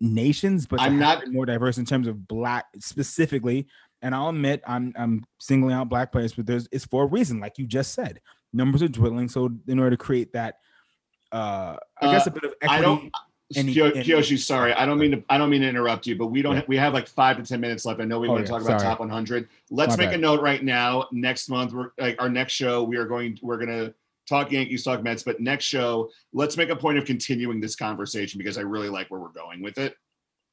nations, 0.00 0.66
but 0.66 0.80
I'm 0.80 0.98
not- 0.98 1.26
more 1.28 1.46
diverse 1.46 1.78
in 1.78 1.84
terms 1.86 2.06
of 2.06 2.26
black 2.28 2.66
specifically. 2.78 3.66
And 4.02 4.14
I'll 4.14 4.28
admit 4.28 4.62
I'm 4.66 4.92
I'm 4.96 5.24
singling 5.40 5.74
out 5.74 5.88
black 5.88 6.12
players, 6.12 6.34
but 6.34 6.46
there's 6.46 6.68
it's 6.70 6.84
for 6.84 7.04
a 7.04 7.06
reason, 7.06 7.40
like 7.40 7.58
you 7.58 7.66
just 7.66 7.92
said. 7.94 8.20
Numbers 8.52 8.82
are 8.82 8.88
dwindling, 8.88 9.28
so 9.28 9.50
in 9.66 9.78
order 9.78 9.90
to 9.90 9.96
create 9.96 10.32
that, 10.34 10.56
uh, 11.32 11.76
I 12.00 12.12
guess 12.12 12.26
Uh, 12.26 12.30
a 12.30 12.32
bit 12.34 12.44
of 12.44 12.54
equity. 12.62 13.10
Any- 13.54 13.72
Kyo- 13.74 13.90
any- 13.90 14.04
Kiyoshi, 14.04 14.38
sorry, 14.38 14.72
I 14.72 14.84
don't 14.86 14.98
mean 14.98 15.12
to. 15.12 15.22
I 15.28 15.38
don't 15.38 15.50
mean 15.50 15.60
to 15.62 15.68
interrupt 15.68 16.06
you, 16.06 16.16
but 16.16 16.26
we 16.26 16.42
don't. 16.42 16.56
Yeah. 16.56 16.62
We 16.66 16.76
have 16.78 16.92
like 16.94 17.06
five 17.06 17.36
to 17.36 17.44
ten 17.44 17.60
minutes 17.60 17.84
left. 17.84 18.00
I 18.00 18.04
know 18.04 18.18
we 18.18 18.26
Oh, 18.28 18.32
want 18.32 18.40
yeah, 18.42 18.46
to 18.46 18.52
talk 18.52 18.62
about 18.62 18.80
sorry. 18.80 18.90
top 18.90 19.00
100. 19.00 19.48
Let's 19.70 19.96
My 19.96 20.06
make 20.06 20.14
a 20.14 20.18
note 20.18 20.40
right 20.40 20.64
now. 20.64 21.06
Next 21.12 21.48
month, 21.48 21.72
we're 21.72 21.90
like 21.98 22.20
our 22.20 22.28
next 22.28 22.54
show. 22.54 22.82
We 22.82 22.96
are 22.96 23.04
going. 23.06 23.38
We're 23.42 23.58
gonna 23.58 23.94
talk 24.28 24.50
Yankees, 24.50 24.82
talk 24.82 25.02
Mets, 25.04 25.22
but 25.22 25.38
next 25.40 25.64
show, 25.64 26.10
let's 26.32 26.56
make 26.56 26.70
a 26.70 26.76
point 26.76 26.98
of 26.98 27.04
continuing 27.04 27.60
this 27.60 27.76
conversation 27.76 28.38
because 28.38 28.58
I 28.58 28.62
really 28.62 28.88
like 28.88 29.08
where 29.10 29.20
we're 29.20 29.28
going 29.28 29.62
with 29.62 29.78
it. 29.78 29.96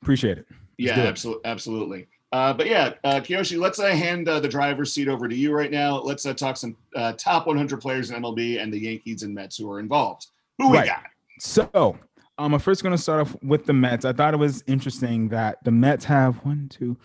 Appreciate 0.04 0.38
it. 0.38 0.48
Yeah, 0.78 0.96
do 0.96 1.02
it. 1.02 1.06
absolutely, 1.08 1.46
absolutely. 1.46 2.08
Uh, 2.32 2.54
but 2.54 2.68
yeah, 2.68 2.94
uh, 3.04 3.20
Kiyoshi, 3.20 3.60
let's 3.60 3.80
uh, 3.80 3.88
hand 3.88 4.28
uh, 4.28 4.40
the 4.40 4.48
driver's 4.48 4.92
seat 4.94 5.08
over 5.08 5.28
to 5.28 5.36
you 5.36 5.52
right 5.52 5.70
now. 5.72 6.00
Let's 6.00 6.26
uh, 6.26 6.34
talk 6.34 6.58
some 6.58 6.76
uh, 6.96 7.14
top 7.14 7.46
100 7.48 7.80
players 7.80 8.10
in 8.12 8.22
MLB 8.22 8.62
and 8.62 8.72
the 8.74 8.80
Yankees 8.80 9.22
and 9.24 9.34
Mets 9.36 9.56
who 9.58 9.72
are 9.72 9.80
involved. 9.80 10.28
Who 10.58 10.70
we 10.72 10.78
Right. 10.80 10.88
got? 10.88 11.04
So 11.40 11.98
um, 12.38 12.54
I'm 12.54 12.60
first 12.60 12.84
going 12.84 12.96
to 12.96 13.02
start 13.02 13.22
off 13.22 13.36
with 13.44 13.66
the 13.66 13.74
Mets. 13.74 14.06
I 14.06 14.14
thought 14.14 14.34
it 14.34 14.38
was 14.38 14.64
interesting 14.68 15.30
that 15.30 15.64
the 15.64 15.72
Mets 15.72 16.06
have 16.06 16.38
one, 16.38 16.68
two, 16.70 16.98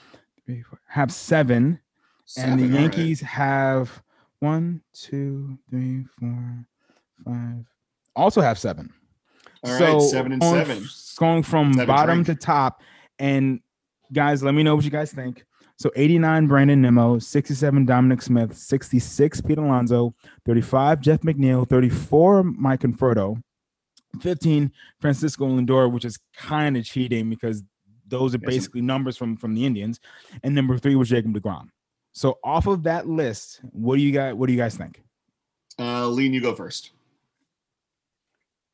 three, 0.47 0.63
four, 0.63 0.81
have 0.87 1.13
seven, 1.13 1.81
and 2.37 2.59
the 2.59 2.65
all 2.65 2.71
right. 2.71 2.81
Yankees 2.81 3.21
have 3.21 4.03
one, 4.41 4.81
two, 4.93 5.59
three, 5.71 6.05
four, 6.19 6.67
five, 7.25 7.65
also 8.17 8.41
have 8.41 8.59
seven. 8.59 8.93
All 9.65 9.73
right, 9.79 10.03
seven 10.03 10.33
and 10.33 10.41
going, 10.41 10.65
seven. 10.65 10.89
Going 11.19 11.43
from 11.43 11.73
Seven 11.73 11.87
bottom 11.87 12.23
drink. 12.23 12.39
to 12.39 12.47
top. 12.47 12.83
And 13.19 13.61
guys, 14.13 14.43
let 14.43 14.55
me 14.55 14.63
know 14.63 14.77
what 14.77 14.85
you 14.85 14.91
guys 14.91 15.13
think. 15.13 15.45
So 15.77 15.93
89 15.95 16.47
Brandon 16.49 16.81
Nimmo, 16.83 17.19
67 17.19 17.85
Dominic 17.87 18.23
Smith, 18.23 18.57
66 18.57 19.41
Pete 19.43 19.59
Alonso, 19.59 20.15
35 20.45 21.01
Jeff 21.01 21.21
McNeil, 21.21 21.69
34 21.69 22.43
Mike 22.43 22.81
Conforto, 22.81 23.41
15 24.19 24.73
Francisco 25.01 25.47
Lindor, 25.47 25.91
which 25.91 26.05
is 26.05 26.19
kind 26.37 26.77
of 26.77 26.85
cheating 26.85 27.31
because 27.31 27.63
those 28.07 28.35
are 28.35 28.39
basically 28.39 28.81
numbers 28.81 29.17
from 29.17 29.37
from 29.37 29.55
the 29.55 29.65
Indians. 29.65 30.01
And 30.43 30.55
number 30.55 30.79
three 30.79 30.97
was 30.97 31.09
Jacob 31.09 31.35
DeGrom. 31.35 31.69
So 32.13 32.39
off 32.43 32.67
of 32.67 32.83
that 32.85 33.07
list, 33.07 33.61
what 33.73 33.97
do 33.97 34.03
you 34.03 34.13
guys 34.13 34.35
what 34.35 34.47
do 34.47 34.53
you 34.53 34.59
guys 34.59 34.77
think? 34.77 35.03
Uh, 35.79 36.09
Lean, 36.09 36.33
you 36.33 36.41
go 36.41 36.55
first. 36.55 36.93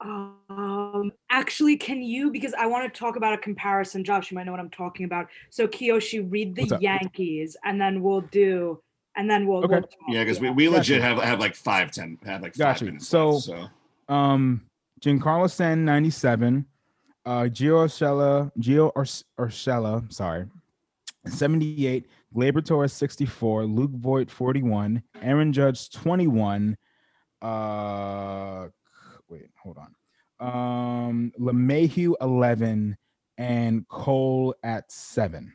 Um, 0.00 1.12
actually, 1.30 1.76
can 1.76 2.02
you? 2.02 2.30
Because 2.30 2.54
I 2.54 2.66
want 2.66 2.92
to 2.92 2.98
talk 2.98 3.16
about 3.16 3.34
a 3.34 3.38
comparison. 3.38 4.04
Josh, 4.04 4.30
you 4.30 4.34
might 4.34 4.44
know 4.44 4.52
what 4.52 4.60
I'm 4.60 4.70
talking 4.70 5.04
about. 5.06 5.28
So, 5.50 5.66
Kiyoshi, 5.66 6.30
read 6.30 6.54
the 6.54 6.78
Yankees, 6.80 7.56
and 7.64 7.80
then 7.80 8.02
we'll 8.02 8.20
do, 8.22 8.80
and 9.16 9.30
then 9.30 9.46
we'll. 9.46 9.64
Okay. 9.64 9.74
we'll 9.74 9.82
talk. 9.82 9.98
Yeah, 10.08 10.24
because 10.24 10.40
we, 10.40 10.50
we 10.50 10.64
Gotcha. 10.66 10.76
legit 10.78 11.02
have 11.02 11.18
have 11.18 11.40
like 11.40 11.54
five, 11.54 11.90
ten, 11.90 12.18
have 12.24 12.42
like 12.42 12.52
five 12.52 12.58
Gotcha. 12.58 12.84
minutes. 12.84 13.08
So- 13.08 13.30
left, 13.30 13.44
so 13.44 13.68
Um 14.08 14.62
Giancarlo 15.08 15.50
Stanton 15.50 15.84
97, 15.84 16.64
uh 17.26 17.30
Gio 17.44 17.84
Urshela, 17.84 18.50
Gio 18.58 18.90
Urs- 18.94 19.24
Urshela, 19.38 20.10
sorry. 20.10 20.46
78, 21.26 22.06
Gleyber 22.34 22.64
Torres 22.64 22.92
64, 22.94 23.64
Luke 23.64 23.90
Voit 23.92 24.30
41, 24.30 25.02
Aaron 25.20 25.52
Judge 25.52 25.90
21, 25.90 26.76
uh 27.42 28.68
wait, 29.28 29.50
hold 29.62 29.76
on. 29.78 29.94
Um 30.40 31.32
LeMahieu 31.38 32.14
11 32.22 32.96
and 33.36 33.86
Cole 33.88 34.54
at 34.62 34.90
7. 34.90 35.52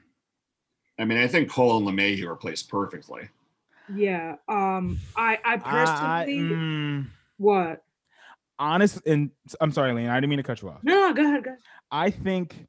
I 0.99 1.05
mean, 1.05 1.17
I 1.17 1.27
think 1.27 1.49
Cole 1.49 1.77
and 1.77 1.87
LeMahieu 1.87 2.27
are 2.27 2.35
placed 2.35 2.69
perfectly. 2.69 3.29
Yeah. 3.95 4.35
Um. 4.47 4.99
I. 5.15 5.39
I 5.43 5.53
I, 5.53 5.57
personally. 5.57 6.39
mm, 6.39 7.07
what? 7.37 7.83
Honest 8.59 9.01
and 9.05 9.31
I'm 9.59 9.71
sorry, 9.71 9.93
Lane, 9.93 10.07
I 10.07 10.15
didn't 10.15 10.29
mean 10.29 10.37
to 10.37 10.43
cut 10.43 10.61
you 10.61 10.69
off. 10.69 10.83
No. 10.83 11.13
Go 11.13 11.23
ahead. 11.23 11.43
Go 11.43 11.51
ahead. 11.51 11.59
I 11.91 12.11
think 12.11 12.67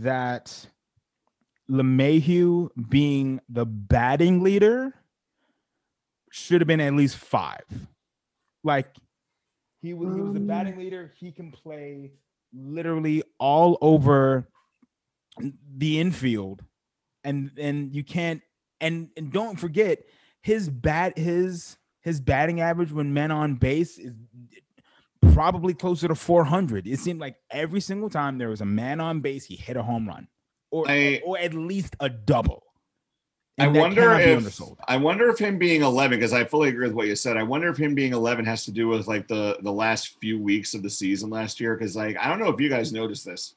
that 0.00 0.66
LeMahieu 1.70 2.70
being 2.88 3.40
the 3.48 3.64
batting 3.64 4.42
leader 4.42 4.94
should 6.30 6.60
have 6.60 6.68
been 6.68 6.80
at 6.80 6.94
least 6.94 7.16
five. 7.16 7.64
Like 8.64 8.88
he 9.80 9.94
was, 9.94 10.14
he 10.14 10.20
was 10.20 10.32
the 10.32 10.40
batting 10.40 10.74
mm. 10.74 10.78
leader. 10.78 11.12
He 11.16 11.32
can 11.32 11.50
play 11.50 12.12
literally 12.54 13.22
all 13.38 13.78
over 13.80 14.48
the 15.76 15.98
infield, 15.98 16.62
and 17.24 17.50
and 17.58 17.94
you 17.94 18.04
can't 18.04 18.42
and 18.80 19.08
and 19.16 19.32
don't 19.32 19.58
forget 19.58 20.04
his 20.40 20.68
bat 20.68 21.18
his 21.18 21.76
his 22.02 22.20
batting 22.20 22.60
average 22.60 22.92
when 22.92 23.14
men 23.14 23.30
on 23.30 23.54
base 23.54 23.98
is 23.98 24.12
probably 25.32 25.74
closer 25.74 26.08
to 26.08 26.14
400. 26.14 26.86
It 26.86 26.98
seemed 26.98 27.20
like 27.20 27.36
every 27.50 27.80
single 27.80 28.10
time 28.10 28.38
there 28.38 28.48
was 28.48 28.60
a 28.60 28.64
man 28.66 29.00
on 29.00 29.20
base, 29.20 29.44
he 29.44 29.56
hit 29.56 29.76
a 29.76 29.82
home 29.82 30.06
run 30.08 30.28
or 30.70 30.84
I- 30.88 31.20
or 31.24 31.38
at 31.38 31.54
least 31.54 31.96
a 32.00 32.08
double. 32.08 32.62
I 33.58 33.66
And 33.66 33.76
that 33.76 33.80
wonder 33.80 34.14
if. 34.14 34.60
I 34.88 34.96
wonder 34.96 35.28
if 35.28 35.38
him 35.38 35.58
being 35.58 35.82
11 35.82 36.18
because 36.18 36.32
I 36.32 36.42
fully 36.44 36.70
agree 36.70 36.86
with 36.86 36.94
what 36.96 37.06
you 37.06 37.14
said. 37.14 37.36
I 37.36 37.42
wonder 37.42 37.68
if 37.68 37.76
him 37.76 37.94
being 37.94 38.14
11 38.14 38.46
has 38.46 38.64
to 38.64 38.72
do 38.72 38.88
with 38.88 39.06
like 39.06 39.28
the 39.28 39.58
the 39.62 39.72
last 39.72 40.18
few 40.20 40.40
weeks 40.40 40.72
of 40.72 40.82
the 40.82 40.88
season 40.88 41.28
last 41.28 41.60
year 41.60 41.76
because 41.76 41.94
like 41.94 42.16
I 42.18 42.28
don't 42.28 42.38
know 42.38 42.48
if 42.48 42.58
you 42.60 42.70
guys 42.70 42.92
noticed 42.94 43.26
this. 43.26 43.54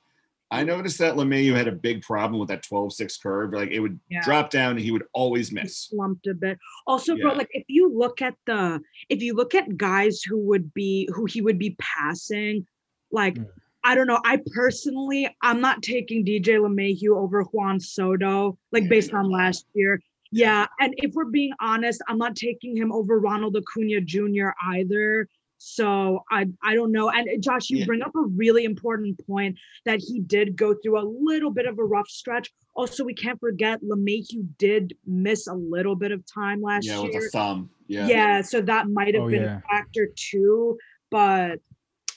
I 0.56 0.64
noticed 0.64 0.97
that 0.99 1.16
LeMahieu 1.16 1.56
had 1.56 1.68
a 1.68 1.72
big 1.72 2.01
problem 2.01 2.39
with 2.39 2.49
that 2.49 2.64
12-6 2.64 3.22
curve. 3.22 3.53
Like 3.53 3.70
it 3.72 3.80
would 3.80 3.99
Yeah. 4.10 4.22
drop 4.24 4.49
down 4.49 4.72
and 4.72 4.80
he 4.80 4.91
would 4.91 5.03
always 5.14 5.49
He 5.49 5.56
miss. 5.56 5.78
slumped 5.78 6.28
a 6.28 6.34
bit. 6.34 6.58
Also, 6.88 7.16
bro, 7.18 7.34
like 7.34 7.49
if 7.51 7.64
you 7.68 7.91
look 7.91 8.22
at 8.22 8.36
the 8.45 8.82
if 9.10 9.22
you 9.22 9.34
look 9.34 9.53
at 9.56 9.78
guys 9.78 10.22
who 10.22 10.38
would 10.39 10.74
be 10.74 11.10
who 11.14 11.26
he 11.26 11.41
would 11.41 11.60
be 11.60 11.76
passing, 11.80 12.66
like 13.12 13.36
Mm. 13.36 13.47
I 13.88 13.93
don't 13.93 14.08
know. 14.08 14.20
I 14.26 14.39
personally, 14.51 15.30
I'm 15.43 15.62
not 15.62 15.84
taking 15.84 16.26
DJ 16.26 16.58
LeMahieu 16.58 17.16
over 17.16 17.43
Juan 17.43 17.80
Soto, 17.80 18.58
like 18.72 18.84
Yeah, 18.84 18.89
based 18.89 19.14
on 19.14 19.30
last 19.30 19.68
year. 19.76 20.01
Yeah, 20.32 20.66
and 20.80 20.93
if 20.97 21.14
we're 21.14 21.26
being 21.26 21.53
honest, 21.62 22.01
I'm 22.08 22.18
not 22.18 22.36
taking 22.36 22.76
him 22.76 22.91
over 22.91 23.20
Ronald 23.20 23.56
Acuna 23.56 24.01
Jr. 24.01 24.49
either. 24.74 25.30
So 25.58 26.24
I 26.32 26.47
I 26.64 26.76
don't 26.76 26.91
know. 26.91 27.10
And 27.10 27.28
uh, 27.28 27.38
Josh, 27.39 27.70
you 27.70 27.78
Yeah. 27.80 27.86
bring 27.86 28.01
up 28.01 28.14
a 28.16 28.22
really 28.22 28.66
important 28.66 29.20
point 29.26 29.58
that 29.86 29.99
he 29.99 30.20
did 30.20 30.56
go 30.56 30.76
through 30.76 30.99
a 30.99 31.06
little 31.08 31.51
bit 31.51 31.66
of 31.66 31.80
a 31.80 31.84
rough 31.84 32.08
stretch. 32.10 32.51
Also, 32.76 33.03
we 33.03 33.14
can't 33.14 33.39
forget 33.39 33.82
LeMahieu 33.82 34.45
did 34.58 34.95
miss 35.06 35.47
a 35.47 35.53
little 35.53 35.95
bit 35.95 36.12
of 36.12 36.24
time 36.26 36.62
last 36.62 36.86
Yeah, 36.86 37.01
with 37.01 37.14
year. 37.14 37.28
a 37.28 37.30
thumb. 37.30 37.70
Yeah. 37.88 38.08
Yeah. 38.08 38.41
so 38.41 38.62
that 38.62 38.89
might 38.89 39.16
have 39.16 39.24
Oh, 39.24 39.30
been 39.30 39.43
yeah. 39.43 39.58
a 39.60 39.62
factor 39.62 40.10
too. 40.16 40.78
But 41.10 41.60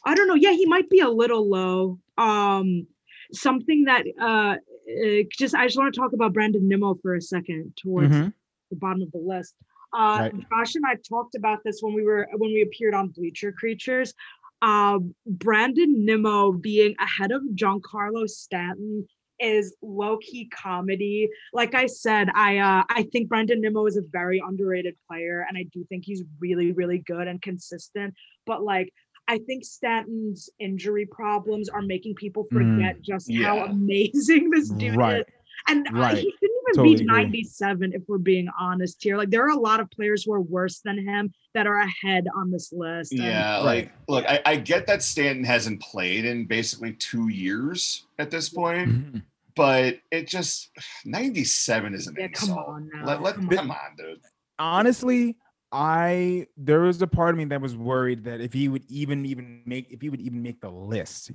I 0.04 0.14
don't 0.14 0.26
know. 0.28 0.34
Yeah, 0.34 0.52
he 0.52 0.66
might 0.66 0.88
be 0.90 1.00
a 1.00 1.08
little 1.08 1.48
low. 1.48 1.98
Um, 2.18 2.86
something 3.32 3.84
that 3.84 4.04
uh, 4.20 4.56
uh 4.56 5.22
just 5.30 5.54
I 5.54 5.66
just 5.66 5.76
want 5.78 5.92
to 5.94 6.00
talk 6.00 6.12
about 6.12 6.32
Brandon 6.32 6.66
Nimmo 6.66 6.94
for 7.02 7.14
a 7.14 7.20
second 7.20 7.74
towards 7.76 8.14
Mhm. 8.14 8.32
the 8.70 8.76
bottom 8.76 9.02
of 9.02 9.12
the 9.12 9.18
list. 9.18 9.54
Uh, 9.92 10.18
Right. 10.20 10.34
Josh 10.50 10.74
and 10.74 10.84
I 10.86 10.96
talked 11.08 11.34
about 11.34 11.60
this 11.64 11.78
when 11.80 11.94
we 11.94 12.02
were 12.04 12.28
when 12.36 12.50
we 12.52 12.62
appeared 12.62 12.94
on 12.94 13.08
Bleacher 13.08 13.52
Creatures. 13.52 14.12
Um, 14.60 15.14
Brandon 15.26 16.04
Nimmo 16.04 16.52
being 16.52 16.94
ahead 16.98 17.30
of 17.32 17.42
Giancarlo 17.54 18.28
Stanton 18.28 19.06
is 19.40 19.76
low 19.82 20.18
key 20.18 20.48
comedy. 20.48 21.28
Like 21.52 21.74
I 21.74 21.86
said, 21.86 22.28
I 22.34 22.58
uh, 22.58 22.82
I 22.88 23.04
think 23.12 23.28
Brandon 23.28 23.60
Nimmo 23.60 23.86
is 23.86 23.96
a 23.96 24.02
very 24.02 24.42
underrated 24.44 24.96
player, 25.08 25.46
and 25.48 25.56
I 25.56 25.64
do 25.72 25.84
think 25.88 26.04
he's 26.04 26.24
really 26.40 26.72
really 26.72 26.98
good 26.98 27.28
and 27.28 27.40
consistent. 27.40 28.14
But 28.46 28.62
like. 28.62 28.92
I 29.30 29.36
think 29.40 29.62
Stanton's 29.62 30.48
injury 30.58 31.04
problems 31.04 31.68
are 31.68 31.82
making 31.82 32.14
people 32.14 32.46
Mm, 32.50 32.76
forget 32.78 33.02
just 33.02 33.30
how 33.30 33.62
amazing 33.66 34.48
this 34.48 34.70
dude 34.70 34.96
Right. 34.96 35.18
is. 35.20 35.24
And 35.68 35.86
uh, 35.86 35.90
Right. 35.92 36.16
even 36.16 36.47
Totally 36.74 36.96
be 36.96 37.02
agree. 37.04 37.16
97 37.22 37.92
if 37.94 38.02
we're 38.08 38.18
being 38.18 38.48
honest 38.60 39.02
here. 39.02 39.16
Like 39.16 39.30
there 39.30 39.44
are 39.44 39.50
a 39.50 39.58
lot 39.60 39.80
of 39.80 39.90
players 39.90 40.24
who 40.24 40.32
are 40.32 40.40
worse 40.40 40.80
than 40.80 40.98
him 40.98 41.32
that 41.54 41.66
are 41.66 41.78
ahead 41.78 42.26
on 42.34 42.50
this 42.50 42.72
list. 42.72 43.12
and- 43.12 43.22
Yeah, 43.22 43.56
Right. 43.56 43.64
like 43.64 43.92
look, 44.08 44.24
I, 44.26 44.40
I 44.46 44.56
get 44.56 44.86
that 44.86 45.02
Stanton 45.02 45.44
hasn't 45.44 45.80
played 45.80 46.24
in 46.24 46.44
basically 46.46 46.92
two 46.94 47.28
years 47.28 48.06
at 48.18 48.30
this 48.30 48.48
point, 48.48 48.88
Mhm. 48.88 49.22
but 49.56 49.98
it 50.10 50.28
just 50.28 50.70
97 51.04 51.94
is 51.94 52.06
an 52.06 52.16
Yeah, 52.18 52.28
come 52.28 52.48
insult. 52.50 52.68
on 52.68 52.90
now, 52.92 53.04
Let, 53.06 53.22
let, 53.22 53.34
come 53.36 53.48
come, 53.48 53.70
on. 53.70 53.76
on. 53.76 53.96
dude. 53.96 54.20
honestly 54.58 55.36
i 55.70 56.46
there 56.56 56.80
was 56.80 57.00
a 57.02 57.06
part 57.06 57.30
of 57.34 57.36
me 57.38 57.44
that 57.44 57.60
was 57.60 57.76
worried 57.76 58.24
that 58.24 58.40
if 58.40 58.52
he 58.54 58.68
would 58.68 58.82
even 58.90 59.26
even 59.26 59.62
make 59.66 59.86
if 59.90 60.00
he 60.00 60.08
would 60.08 60.20
even 60.20 60.42
make 60.42 60.60
the 60.62 60.70
list 60.70 61.30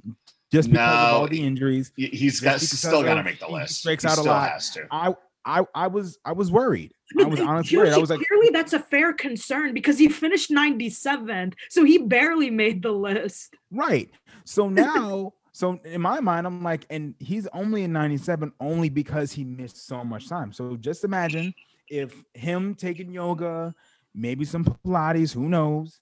just 0.54 0.70
because 0.72 0.94
of 1.10 1.14
all 1.22 1.28
the 1.28 1.44
injuries 1.44 1.92
He- 1.96 2.08
He's 2.08 2.40
got 2.40 2.62
still 2.62 3.04
got 3.04 3.16
to 3.16 3.24
make 3.24 3.40
the 3.40 3.48
he 3.48 3.54
list. 3.54 3.80
strikes 3.82 4.04
he 4.04 4.10
out 4.10 4.18
a 4.20 4.24
lot. 4.24 4.50
has 4.52 4.70
to. 4.72 4.88
i 4.92 5.14
i 5.46 5.66
i 5.76 5.88
was 5.88 6.18
i 6.24 6.32
was 6.32 6.50
worried 6.52 6.94
No, 7.16 7.26
i 7.26 7.28
was 7.28 7.40
but 7.40 7.48
honestly 7.50 7.78
worried 7.78 7.94
i 7.94 7.98
was 7.98 8.10
like 8.10 8.26
clearly 8.28 8.50
that's 8.52 8.72
a 8.74 8.80
fair 8.80 9.12
concern 9.14 9.74
because 9.74 9.98
he 9.98 10.08
finished 10.08 10.50
97th, 10.52 11.54
so 11.70 11.84
he 11.84 11.98
barely 11.98 12.50
made 12.50 12.82
the 12.82 12.92
list. 12.92 13.56
right 13.72 14.10
so 14.46 14.70
now 14.86 15.34
so 15.52 15.80
in 15.84 16.02
my 16.02 16.20
mind 16.20 16.48
i'm 16.48 16.62
like 16.64 16.86
and 16.90 17.14
he's 17.20 17.48
only 17.54 17.84
in 17.84 17.92
97 17.92 18.54
only 18.60 18.90
because 18.90 19.32
he 19.34 19.44
missed 19.44 19.86
so 19.88 20.04
much 20.04 20.30
time 20.30 20.54
so 20.54 20.76
just 20.78 21.04
imagine 21.04 21.54
if 21.90 22.24
him 22.34 22.74
taking 22.74 23.12
yoga 23.12 23.74
maybe 24.16 24.46
some 24.46 24.64
pilates 24.64 25.34
who 25.34 25.50
knows 25.50 26.00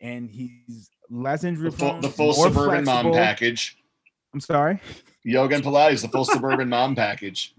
and 0.00 0.30
he's 0.30 0.90
less 1.10 1.42
injury 1.42 1.70
The 1.70 1.76
full, 1.76 1.88
prone, 1.90 2.00
the 2.02 2.08
full 2.10 2.26
more 2.34 2.48
suburban 2.48 2.84
mom 2.84 3.12
package. 3.12 3.78
I'm 4.36 4.40
sorry 4.40 4.80
Yoga 5.24 5.54
and 5.54 5.64
Pilates, 5.64 6.02
the 6.02 6.08
full 6.08 6.26
suburban 6.26 6.68
mom 6.68 6.94
package. 7.04 7.54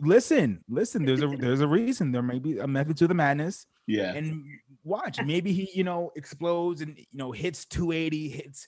listen 0.00 0.62
listen 0.68 1.04
there's 1.04 1.22
a 1.22 1.28
there's 1.28 1.60
a 1.60 1.68
reason 1.68 2.10
there 2.10 2.22
may 2.22 2.40
be 2.40 2.58
a 2.58 2.66
method 2.66 2.96
to 2.96 3.06
the 3.06 3.14
madness 3.14 3.66
Yeah. 3.86 4.14
and 4.14 4.44
watch 4.84 5.22
maybe 5.24 5.52
he 5.52 5.70
you 5.74 5.84
know 5.84 6.10
explodes 6.16 6.80
and 6.80 6.98
you 6.98 7.06
know 7.14 7.30
hits 7.30 7.64
280 7.66 8.28
hits 8.30 8.66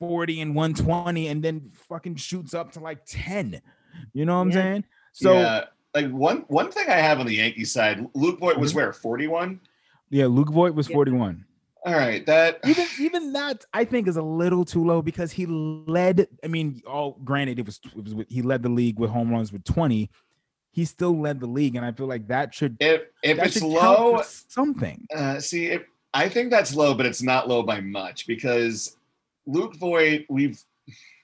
40 0.00 0.42
and 0.42 0.54
120 0.54 1.28
and 1.28 1.42
then 1.42 1.70
fucking 1.88 2.16
shoots 2.16 2.52
up 2.52 2.72
to 2.72 2.80
like 2.80 3.06
10 3.06 3.62
you 4.12 4.26
know 4.26 4.34
what 4.34 4.40
i'm 4.42 4.48
Yeah. 4.50 4.54
saying 4.54 4.84
so 5.14 5.32
yeah. 5.32 5.40
yeah. 5.40 5.64
Like 5.94 6.10
one 6.10 6.44
one 6.48 6.70
thing 6.70 6.90
I 6.90 6.96
have 6.96 7.20
on 7.20 7.26
the 7.26 7.36
Yankee 7.36 7.64
side, 7.64 8.06
Luke 8.12 8.38
Voit 8.38 8.58
was 8.58 8.72
Mhm. 8.72 8.76
where 8.76 8.92
41. 8.92 9.60
Yeah, 10.10 10.26
luke 10.26 10.50
voit 10.50 10.74
was 10.74 10.90
Yeah. 10.90 10.94
41 10.96 11.45
All 11.86 11.94
right, 11.94 12.26
that 12.26 12.60
even 12.66 12.86
even 13.00 13.32
that 13.32 13.64
i 13.72 13.84
think 13.84 14.08
is 14.08 14.16
a 14.16 14.22
little 14.22 14.64
too 14.64 14.84
low 14.84 15.00
because 15.02 15.32
he 15.32 15.46
led 15.46 16.26
i 16.42 16.48
mean 16.48 16.82
all 16.86 17.18
granted 17.24 17.58
it 17.58 17.66
was 17.66 17.80
it 17.84 18.04
was 18.04 18.26
he 18.28 18.42
led 18.42 18.62
the 18.62 18.68
league 18.68 18.98
with 18.98 19.10
home 19.10 19.30
runs 19.30 19.52
with 19.52 19.62
20 19.64 20.10
he 20.72 20.84
still 20.84 21.18
led 21.18 21.38
the 21.40 21.46
league 21.46 21.76
and 21.76 21.84
i 21.84 21.92
feel 21.92 22.06
like 22.06 22.26
that 22.26 22.52
should 22.52 22.76
if 22.80 23.02
if 23.22 23.38
it's 23.38 23.54
should 23.54 23.62
count 23.62 23.98
for 23.98 24.16
low, 24.16 24.22
something 24.48 25.06
uh, 25.14 25.38
see, 25.38 25.66
if, 25.66 25.82
I 26.14 26.30
think 26.30 26.50
that's 26.50 26.74
low, 26.74 26.94
but 26.94 27.04
it's 27.04 27.22
not 27.22 27.46
low 27.46 27.62
by 27.62 27.80
much 27.80 28.26
because 28.26 28.96
Luke 29.46 29.76
Voit, 29.76 30.24
we've 30.30 30.58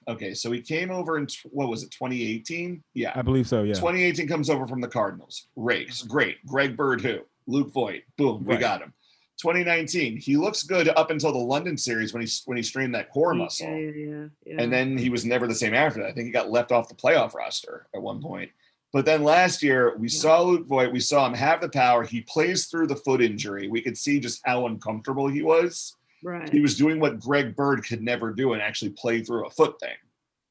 okay, 0.07 0.35
so 0.35 0.51
he 0.51 0.61
came 0.61 0.91
over 0.91 1.17
in 1.17 1.27
what 1.51 1.67
was 1.67 1.81
it, 1.81 1.89
2018? 1.91 2.83
Yeah, 2.93 3.11
i 3.15 3.23
believe 3.23 3.47
so 3.47 3.63
yeah 3.63 3.73
2018 3.73 4.27
comes 4.27 4.51
over 4.51 4.67
from 4.67 4.81
the 4.81 4.87
Cardinals. 4.87 5.47
Rakes, 5.55 6.03
great. 6.03 6.45
Greg 6.45 6.77
Bird, 6.77 7.01
who? 7.01 7.19
Luke 7.47 7.71
Voit, 7.73 8.03
boom, 8.17 8.45
we 8.45 8.53
Right. 8.53 8.59
got 8.61 8.81
him. 8.81 8.93
2019, 9.37 10.17
he 10.17 10.37
looks 10.37 10.63
good 10.63 10.87
up 10.89 11.09
until 11.11 11.31
the 11.31 11.37
London 11.37 11.77
series 11.77 12.13
when 12.13 12.21
he 12.23 12.29
when 12.45 12.57
he 12.57 12.63
strained 12.63 12.93
that 12.95 13.09
core 13.11 13.33
muscle, 13.33 13.67
Yeah, 13.67 13.75
yeah, 13.75 13.91
yeah, 13.91 14.25
yeah. 14.45 14.55
and 14.61 14.71
then 14.71 14.97
he 14.97 15.09
was 15.09 15.25
never 15.25 15.47
the 15.47 15.55
same 15.55 15.73
after 15.73 15.99
that. 16.01 16.09
I 16.09 16.13
think 16.13 16.27
he 16.27 16.31
got 16.31 16.51
left 16.51 16.71
off 16.71 16.87
the 16.89 16.95
playoff 16.95 17.33
roster 17.33 17.87
at 17.95 18.01
one 18.01 18.21
point. 18.21 18.51
But 18.91 19.05
then 19.05 19.23
last 19.23 19.63
year, 19.63 19.97
we 19.97 20.07
Yeah. 20.07 20.19
saw 20.19 20.41
Luke 20.43 20.67
Voit. 20.67 20.91
We 20.93 20.99
saw 20.99 21.25
him 21.25 21.33
have 21.33 21.61
the 21.61 21.69
power. 21.69 22.03
He 22.03 22.21
plays 22.21 22.67
through 22.67 22.87
the 22.87 22.95
foot 22.95 23.21
injury. 23.23 23.67
We 23.67 23.81
could 23.81 23.97
see 23.97 24.19
just 24.19 24.41
how 24.45 24.67
uncomfortable 24.67 25.27
he 25.27 25.41
was. 25.41 25.95
right. 26.25 26.49
He 26.53 26.61
was 26.61 26.77
doing 26.77 27.01
what 27.01 27.19
Greg 27.19 27.53
Bird 27.53 27.83
could 27.85 28.01
never 28.01 28.31
do 28.31 28.53
and 28.53 28.61
actually 28.61 28.91
play 28.91 29.21
through 29.23 29.45
a 29.45 29.49
foot 29.49 29.77
thing. 29.79 29.97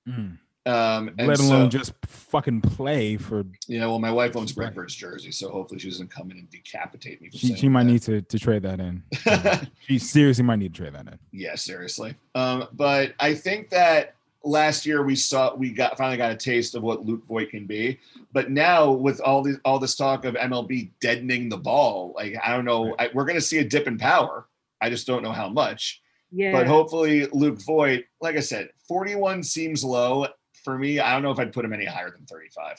Mhm. 0.06 0.38
Um, 0.64 1.08
and 1.18 1.26
let 1.26 1.40
alone 1.40 1.70
so- 1.70 1.78
just 1.78 1.92
fucking 2.06 2.60
play 2.60 3.16
for 3.16 3.44
Yeah, 3.66 3.86
well, 3.86 3.98
my 3.98 4.12
wife 4.12 4.36
owns 4.36 4.52
Greg 4.52 4.76
Right. 4.76 4.88
Jersey, 4.88 5.32
so 5.32 5.50
hopefully 5.50 5.80
she 5.80 5.88
doesn't 5.90 6.10
come 6.10 6.30
in 6.30 6.38
and 6.38 6.48
decapitate 6.50 7.20
me. 7.20 7.30
For 7.30 7.36
she, 7.38 7.56
she 7.56 7.68
might 7.68 7.84
that. 7.84 7.90
need 7.92 8.02
to, 8.02 8.22
to 8.22 8.38
trade 8.38 8.62
that 8.62 8.78
in 8.78 9.02
she 9.88 9.98
seriously 9.98 10.44
might 10.44 10.60
need 10.60 10.72
to 10.74 10.80
trade 10.82 10.94
that 10.94 11.08
in 11.08 11.18
yeah, 11.32 11.56
seriously. 11.56 12.14
Um, 12.36 12.68
but 12.74 13.14
I 13.18 13.34
think 13.34 13.70
that 13.70 14.14
last 14.44 14.86
year 14.86 15.02
we 15.04 15.16
saw 15.16 15.54
we 15.54 15.72
got 15.72 15.98
finally 15.98 16.16
got 16.16 16.30
a 16.30 16.36
taste 16.36 16.74
of 16.76 16.82
what 16.84 17.04
Luke 17.04 17.24
Voit 17.26 17.50
can 17.50 17.66
be. 17.66 17.98
But 18.32 18.50
now 18.52 18.90
with 18.92 19.20
all 19.20 19.42
this 19.42 19.56
all 19.64 19.80
this 19.80 19.96
talk 19.96 20.24
of 20.24 20.34
MLB 20.34 20.90
deadening 21.00 21.48
the 21.48 21.56
ball, 21.58 22.12
like 22.14 22.36
I 22.42 22.54
don't 22.54 22.64
know, 22.64 22.94
I, 23.00 23.10
we're 23.12 23.24
going 23.24 23.34
to 23.34 23.40
see 23.40 23.58
a 23.58 23.64
dip 23.64 23.86
in 23.88 23.98
power. 23.98 24.46
I 24.80 24.90
just 24.90 25.06
don't 25.08 25.22
know 25.24 25.32
how 25.32 25.48
much. 25.48 26.00
yeah. 26.30 26.52
But 26.52 26.66
hopefully 26.68 27.26
Luke 27.32 27.60
Voit, 27.64 28.04
like 28.20 28.36
I 28.36 28.40
said, 28.40 28.70
41 28.88 29.42
seems 29.42 29.84
low 29.84 30.26
for 30.64 30.78
me. 30.78 31.00
I 31.00 31.12
don't 31.12 31.22
know 31.22 31.30
if 31.30 31.38
I'd 31.38 31.52
put 31.52 31.64
him 31.64 31.72
any 31.72 31.84
higher 31.84 32.10
than 32.10 32.26
35. 32.26 32.76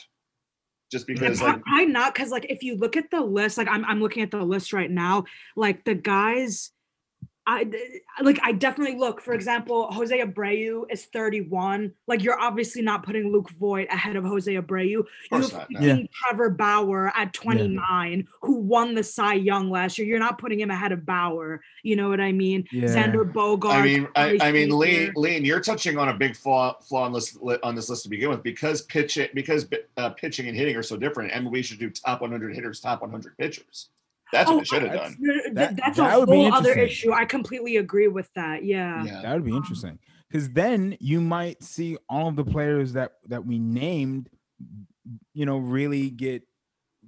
Just 0.92 1.08
because 1.08 1.40
pro- 1.40 1.48
like 1.48 1.62
probably 1.64 1.86
not 1.88 2.14
because 2.14 2.30
like 2.30 2.46
if 2.50 2.62
you 2.62 2.78
look 2.78 2.96
at 2.96 3.10
the 3.10 3.22
list, 3.22 3.58
like 3.58 3.68
I'm 3.68 3.84
I'm 3.86 4.00
looking 4.00 4.22
at 4.22 4.30
the 4.30 4.44
list 4.44 4.74
right 4.74 4.92
now, 4.92 5.24
like 5.56 5.84
the 5.86 5.96
guys. 5.96 6.72
I 7.46 7.66
d- 7.66 8.00
like 8.22 8.40
I 8.42 8.54
definitely 8.54 8.98
look, 8.98 9.20
for 9.20 9.34
example, 9.34 9.92
Jose 9.92 10.18
Abreu 10.18 10.86
is 10.90 11.06
31. 11.06 11.92
Like 12.08 12.24
you're 12.24 12.40
obviously 12.40 12.82
not 12.82 13.04
putting 13.04 13.32
Luke 13.34 13.50
Voit 13.52 13.88
ahead 13.90 14.16
of 14.16 14.24
Jose 14.24 14.54
Abreu. 14.54 14.88
You 14.88 15.06
course 15.30 15.52
have 15.52 15.70
not, 15.70 15.72
no. 15.72 15.80
freaking 15.80 16.10
Trevor 16.12 16.50
Bauer 16.52 17.12
at 17.16 17.34
29, 17.34 18.28
who 18.42 18.60
won 18.60 18.96
the 18.96 19.04
Cy 19.04 19.34
Young 19.34 19.70
last 19.70 19.98
year. 19.98 20.08
You're 20.08 20.20
not 20.20 20.38
putting 20.38 20.60
him 20.60 20.72
ahead 20.72 20.94
of 20.94 21.06
Bauer. 21.06 21.62
You 21.84 21.98
know 21.98 22.08
what 22.08 22.22
I 22.22 22.32
mean? 22.32 22.66
Yeah. 22.72 22.86
Xander 22.86 23.32
Bogart. 23.32 23.76
I 23.76 23.82
mean, 23.82 24.08
I, 24.16 24.38
I 24.40 24.52
mean, 24.54 24.70
Lean, 24.78 25.12
Lean, 25.16 25.44
you're 25.44 25.60
touching 25.60 25.98
on 25.98 26.10
a 26.10 26.14
big 26.14 26.38
flaw, 26.38 26.80
flaw 26.80 27.04
on 27.04 27.12
this 27.12 27.38
on 27.62 27.76
this 27.76 27.90
list 27.90 28.04
to 28.04 28.10
begin 28.10 28.30
with 28.30 28.42
because 28.42 28.84
pitching 28.84 29.28
because 29.34 29.66
uh, 29.98 30.12
pitching 30.12 30.48
and 30.48 30.56
hitting 30.56 30.78
are 30.78 30.84
so 30.84 30.96
different. 30.96 31.34
MLB 31.34 31.64
should 31.66 31.80
do 31.80 31.90
top 31.90 32.22
100 32.22 32.56
hitters, 32.56 32.80
top 32.80 33.02
100 33.02 33.38
pitchers. 33.38 33.90
That's 34.34 34.50
what 34.50 34.56
Oh, 34.56 34.60
they 34.60 34.66
should 34.66 34.82
have 34.84 34.94
done. 34.94 35.16
No, 35.20 35.34
no, 35.34 35.42
th- 35.42 35.54
That- 35.56 35.76
that's 35.78 35.98
that 35.98 36.16
a 36.16 36.20
would 36.20 36.30
be 36.30 36.36
whole 36.44 36.54
other 36.54 36.74
issue. 36.74 37.14
I 37.14 37.24
completely 37.26 37.78
agree 37.78 38.08
with 38.10 38.30
that. 38.34 38.66
Yeah. 38.66 39.04
Yeah, 39.06 39.22
That 39.22 39.34
would 39.36 39.46
be 39.46 39.56
interesting 39.56 40.00
because 40.30 40.50
then 40.50 40.98
you 41.00 41.22
might 41.22 41.64
see 41.64 41.98
all 42.10 42.28
of 42.30 42.36
the 42.36 42.44
players 42.44 42.94
that 42.94 43.14
that 43.28 43.46
we 43.46 43.60
named, 43.60 44.30
you 45.34 45.46
know, 45.46 45.58
really 45.58 46.10
get 46.10 46.44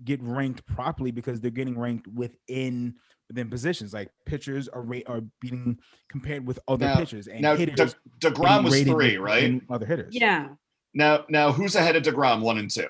get 0.04 0.22
ranked 0.22 0.66
properly 0.68 1.12
because 1.12 1.42
they're 1.42 1.52
getting 1.52 1.78
ranked 1.78 2.08
within 2.08 2.96
within 3.28 3.50
positions. 3.50 3.92
Like 3.94 4.12
pitchers 4.26 4.68
are 4.68 4.82
rate 4.84 5.06
are 5.08 5.22
being 5.42 5.80
compared 6.10 6.46
with 6.46 6.60
other 6.68 6.86
Now- 6.86 6.96
pitchers 6.98 7.28
and 7.28 7.42
now 7.42 7.56
hitters. 7.56 7.96
De- 8.20 8.30
Degrom 8.32 8.64
was 8.66 8.82
three, 8.84 9.18
right? 9.18 9.62
Other 9.70 9.86
hitters. 9.88 10.14
Yeah. 10.14 10.50
Now, 10.94 11.26
now 11.28 11.52
who's 11.52 11.76
ahead 11.76 11.96
of 11.96 12.04
Degrom? 12.04 12.42
One 12.42 12.58
and 12.60 12.70
two. 12.70 12.88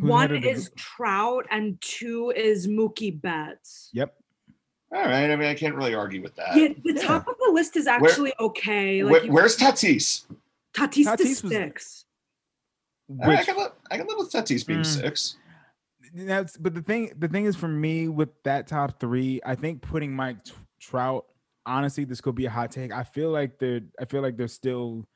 Who's 0.00 0.10
One 0.10 0.30
ahead 0.32 0.44
of 0.44 0.56
is 0.56 0.70
Trout 0.76 1.46
and 1.50 1.80
two 1.80 2.32
is 2.34 2.66
Mookie 2.66 3.20
Betts. 3.20 3.90
Yep. 3.92 4.14
All 4.92 5.02
right. 5.02 5.30
I 5.30 5.36
mean, 5.36 5.48
I 5.48 5.54
can't 5.54 5.74
really 5.74 5.94
argue 5.94 6.22
with 6.22 6.34
that. 6.36 6.56
Yeah, 6.56 6.68
the 6.84 6.94
yeah. 6.94 7.02
top 7.02 7.26
of 7.28 7.34
the 7.44 7.52
list 7.52 7.76
is 7.76 7.86
actually 7.86 8.32
okay. 8.40 9.02
Like 9.04 9.24
you- 9.24 9.32
where's 9.32 9.56
Tatis? 9.56 10.24
Tatis, 10.74 11.04
Tatis 11.04 11.20
is 11.20 11.42
was- 11.42 11.52
six. 11.52 12.04
All 13.10 13.28
right, 13.28 13.38
I 13.40 13.44
can 13.44 13.56
live, 13.56 13.72
I 13.90 13.98
can 13.98 14.06
live 14.06 14.16
with 14.18 14.32
Tatis 14.32 14.66
being 14.66 14.80
Mm. 14.80 14.86
six. 14.86 15.36
that's 16.14 16.56
but 16.56 16.74
the 16.74 16.80
thing 16.82 17.12
the 17.18 17.26
thing 17.28 17.44
is 17.44 17.54
for 17.56 17.68
me 17.68 18.08
with 18.08 18.30
that 18.44 18.66
top 18.66 18.98
three, 19.00 19.40
I 19.44 19.54
think 19.56 19.82
putting 19.82 20.14
Mike 20.14 20.42
T- 20.44 20.52
Trout. 20.80 21.26
Honestly, 21.66 22.04
this 22.04 22.20
could 22.20 22.34
be 22.34 22.46
a 22.46 22.50
hot 22.50 22.70
take. 22.70 22.92
I 22.92 23.02
feel 23.04 23.30
like 23.30 23.58
they're 23.58 23.80
I 24.00 24.04
feel 24.06 24.22
like 24.22 24.36
they're 24.36 24.48
still, 24.48 25.06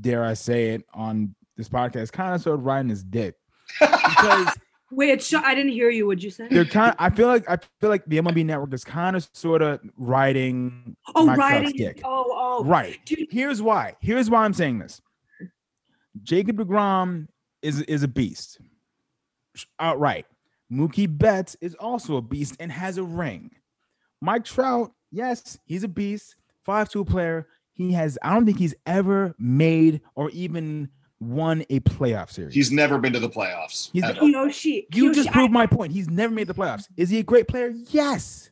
dare 0.00 0.24
I 0.24 0.34
say 0.34 0.70
it, 0.70 0.84
on 0.94 1.34
this 1.56 1.68
podcast, 1.68 2.12
kind 2.12 2.34
of 2.34 2.40
sort 2.42 2.58
of 2.58 2.64
riding 2.66 2.88
his 2.90 3.02
dick 3.04 3.36
because 3.80 4.48
Wait, 4.92 5.20
sh- 5.22 5.34
I 5.34 5.54
didn't 5.54 5.72
hear 5.72 5.90
you. 5.90 6.06
What'd 6.06 6.22
you 6.22 6.30
say? 6.30 6.46
they're 6.48 6.64
kind. 6.64 6.94
I 6.98 7.10
feel 7.10 7.26
like 7.26 7.48
I 7.50 7.58
feel 7.80 7.90
like 7.90 8.04
the 8.06 8.18
MLB 8.18 8.44
Network 8.46 8.72
is 8.72 8.84
kind 8.84 9.16
of 9.16 9.28
sort 9.32 9.60
of 9.60 9.80
riding. 9.96 10.96
oh, 11.14 11.26
Mike 11.26 11.36
Trout's 11.36 11.52
riding. 11.52 11.76
dick. 11.76 12.00
Oh, 12.04 12.24
oh. 12.30 12.64
Right. 12.64 12.98
Dude, 13.04 13.26
Here's 13.30 13.60
why. 13.60 13.96
Here's 14.00 14.30
why 14.30 14.44
I'm 14.44 14.54
saying 14.54 14.78
this. 14.78 15.02
Jacob 16.22 16.58
Degrom 16.58 17.26
is 17.62 17.82
is 17.82 18.02
a 18.04 18.08
beast, 18.08 18.60
outright. 19.80 20.26
Uh, 20.30 20.74
Mookie 20.74 21.06
Betts 21.18 21.56
is 21.60 21.74
also 21.74 22.16
a 22.16 22.22
beast 22.22 22.56
and 22.60 22.70
has 22.70 22.96
a 22.96 23.02
ring. 23.02 23.50
Mike 24.20 24.44
Trout, 24.44 24.92
yes, 25.10 25.58
he's 25.64 25.84
a 25.84 25.88
beast, 25.88 26.36
five-two 26.64 27.04
player. 27.04 27.46
He 27.72 27.92
has, 27.92 28.18
I 28.22 28.32
don't 28.32 28.46
think 28.46 28.58
he's 28.58 28.74
ever 28.86 29.34
made 29.38 30.00
or 30.14 30.30
even 30.30 30.88
won 31.20 31.64
a 31.70 31.80
playoff 31.80 32.30
series. 32.30 32.54
He's 32.54 32.70
never 32.70 32.98
been 32.98 33.12
to 33.14 33.20
the 33.20 33.28
playoffs. 33.30 33.90
He's- 33.92 34.10
Kiyoshi, 34.16 34.86
you 34.94 35.10
Kiyoshi, 35.10 35.14
just 35.14 35.28
I- 35.30 35.32
proved 35.32 35.52
my 35.52 35.66
point. 35.66 35.92
He's 35.92 36.08
never 36.10 36.32
made 36.34 36.46
the 36.46 36.54
playoffs. 36.54 36.86
Is 36.96 37.08
he 37.10 37.18
a 37.18 37.22
great 37.22 37.48
player? 37.48 37.72
Yes. 37.90 38.50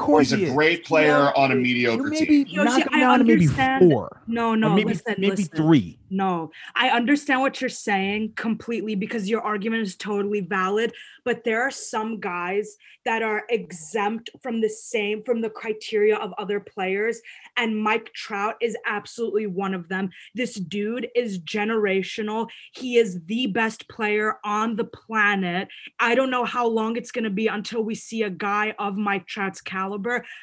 Of 0.00 0.06
course 0.06 0.30
He's 0.30 0.38
he 0.38 0.44
a 0.46 0.48
is. 0.48 0.54
great 0.54 0.84
player 0.86 1.30
on 1.36 1.52
a 1.52 1.54
mediocre 1.54 2.08
You 2.08 2.10
team. 2.10 2.18
maybe 2.20 2.50
Yoshi, 2.50 2.64
knock 2.64 2.78
him 2.80 2.88
I 2.94 3.00
down 3.00 3.18
to 3.18 3.24
maybe 3.24 3.42
understand- 3.44 3.90
four. 3.90 4.22
no, 4.26 4.54
no. 4.54 4.74
maybe 4.74 4.88
listen, 4.88 5.14
maybe 5.18 5.36
listen. 5.36 5.56
three. 5.56 5.98
No, 6.12 6.50
I 6.74 6.88
understand 6.90 7.40
what 7.40 7.60
you're 7.60 7.70
saying 7.70 8.32
completely 8.34 8.96
because 8.96 9.30
your 9.30 9.42
argument 9.42 9.82
is 9.82 9.94
totally 9.94 10.40
valid. 10.40 10.92
But 11.24 11.44
there 11.44 11.62
are 11.62 11.70
some 11.70 12.18
guys 12.18 12.76
that 13.04 13.22
are 13.22 13.44
exempt 13.48 14.28
from 14.42 14.60
the 14.60 14.68
same 14.68 15.22
from 15.22 15.40
the 15.40 15.50
criteria 15.50 16.16
of 16.16 16.32
other 16.36 16.58
players, 16.58 17.20
and 17.56 17.78
Mike 17.80 18.12
Trout 18.12 18.56
is 18.60 18.76
absolutely 18.86 19.46
one 19.46 19.72
of 19.72 19.88
them. 19.88 20.10
This 20.34 20.54
dude 20.54 21.06
is 21.14 21.38
generational. 21.38 22.48
He 22.72 22.96
is 22.96 23.20
the 23.26 23.46
best 23.46 23.88
player 23.88 24.38
on 24.44 24.74
the 24.74 24.84
planet. 24.84 25.68
I 26.00 26.16
don't 26.16 26.30
know 26.30 26.44
how 26.44 26.66
long 26.66 26.96
it's 26.96 27.12
going 27.12 27.24
to 27.24 27.30
be 27.30 27.46
until 27.46 27.84
we 27.84 27.94
see 27.94 28.24
a 28.24 28.30
guy 28.30 28.74
of 28.80 28.96
Mike 28.96 29.26
Trout's 29.28 29.60
caliber. 29.60 29.89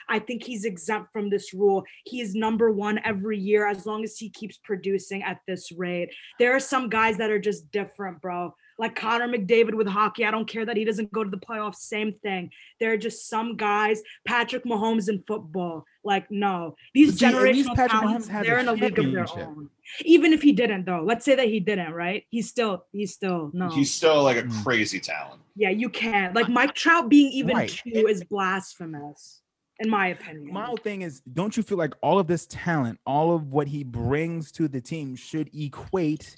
I 0.09 0.19
think 0.19 0.43
he's 0.43 0.65
exempt 0.65 1.13
from 1.13 1.29
this 1.29 1.53
rule. 1.53 1.83
He 2.05 2.21
is 2.21 2.35
number 2.35 2.71
one 2.71 2.99
every 3.03 3.37
year 3.37 3.67
as 3.67 3.85
long 3.85 4.03
as 4.03 4.17
he 4.17 4.29
keeps 4.29 4.57
producing 4.57 5.23
at 5.23 5.39
this 5.47 5.71
rate. 5.71 6.13
There 6.39 6.55
are 6.55 6.59
some 6.59 6.89
guys 6.89 7.17
that 7.17 7.29
are 7.29 7.39
just 7.39 7.71
different, 7.71 8.21
bro. 8.21 8.53
Like 8.79 8.95
Connor 8.95 9.27
McDavid 9.27 9.73
with 9.73 9.87
hockey. 9.87 10.23
I 10.25 10.31
don't 10.31 10.47
care 10.47 10.65
that 10.65 10.77
he 10.77 10.85
doesn't 10.85 11.11
go 11.11 11.23
to 11.23 11.29
the 11.29 11.37
playoffs. 11.37 11.77
Same 11.77 12.13
thing. 12.21 12.51
There 12.79 12.91
are 12.93 12.97
just 12.97 13.27
some 13.27 13.55
guys. 13.57 14.01
Patrick 14.25 14.65
Mahomes 14.65 15.09
in 15.09 15.23
football. 15.27 15.85
Like, 16.03 16.29
no. 16.29 16.75
These 16.93 17.19
But 17.19 17.19
see, 17.19 17.25
generational 17.25 17.75
Patrick 17.75 18.01
talents, 18.01 18.29
Mahomes 18.29 18.43
they're 18.43 18.59
in 18.59 18.67
a 18.67 18.73
league 18.73 18.99
of 18.99 19.11
their 19.11 19.27
own. 19.39 19.69
Even 20.05 20.31
if 20.31 20.41
he 20.43 20.51
didn't, 20.51 20.85
though. 20.85 21.01
Let's 21.03 21.25
say 21.25 21.33
that 21.35 21.47
he 21.47 21.59
didn't, 21.59 21.91
right? 21.93 22.25
He's 22.29 22.49
still, 22.49 22.85
he's 22.91 23.13
still, 23.13 23.49
no. 23.53 23.69
He's 23.69 23.93
still 23.93 24.21
like 24.23 24.37
a 24.37 24.43
Mm. 24.43 24.63
crazy 24.63 24.99
talent. 24.99 25.41
yeah, 25.55 25.69
you 25.71 25.89
can't. 25.89 26.35
Like 26.35 26.47
Mike 26.49 26.75
Trout 26.75 27.09
being 27.09 27.31
even 27.31 27.55
Right. 27.55 27.69
two 27.69 28.05
is 28.07 28.23
blasphemous, 28.23 29.41
in 29.79 29.89
my 29.89 30.07
opinion. 30.09 30.53
My 30.53 30.65
whole 30.65 30.77
thing 30.77 31.01
is, 31.01 31.21
don't 31.21 31.57
you 31.57 31.63
feel 31.63 31.77
like 31.79 31.93
all 32.01 32.19
of 32.19 32.27
this 32.27 32.45
talent, 32.47 32.99
all 33.07 33.33
of 33.35 33.47
what 33.51 33.67
he 33.67 33.83
brings 33.83 34.51
to 34.53 34.67
the 34.67 34.81
team, 34.81 35.15
should 35.15 35.49
equate 35.55 36.37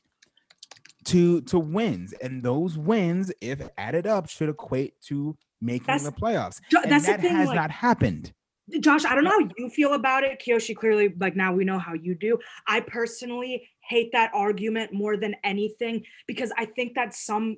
to 1.09 1.41
to 1.41 1.59
wins, 1.59 2.13
and 2.21 2.41
those 2.43 2.77
wins, 2.77 3.31
if 3.41 3.61
added 3.77 4.07
up, 4.07 4.29
should 4.29 4.49
equate 4.49 4.93
to 5.07 5.37
making 5.61 5.85
That's- 5.87 6.03
the 6.03 6.11
playoffs. 6.11 6.59
Jo- 6.71 6.79
And 6.83 6.91
that's 6.91 7.05
the 7.05 7.11
that 7.13 7.21
thing, 7.21 7.35
has 7.35 7.47
like- 7.47 7.55
not 7.55 7.71
happened. 7.71 8.33
Josh, 8.81 9.03
I 9.03 9.15
don't 9.15 9.23
know 9.23 9.31
how 9.31 9.49
you 9.57 9.67
feel 9.71 9.93
about 9.93 10.23
it. 10.23 10.39
Kiyoshi, 10.45 10.75
clearly, 10.75 11.11
like 11.19 11.35
now 11.35 11.51
we 11.53 11.65
know 11.65 11.79
how 11.79 11.93
you 11.95 12.13
do. 12.13 12.37
I 12.67 12.81
personally 12.81 13.67
hate 13.89 14.11
that 14.11 14.31
argument 14.33 14.93
more 14.93 15.17
than 15.17 15.35
anything 15.43 16.03
because 16.27 16.51
I 16.57 16.65
think 16.65 16.93
that 16.95 17.15
some 17.15 17.57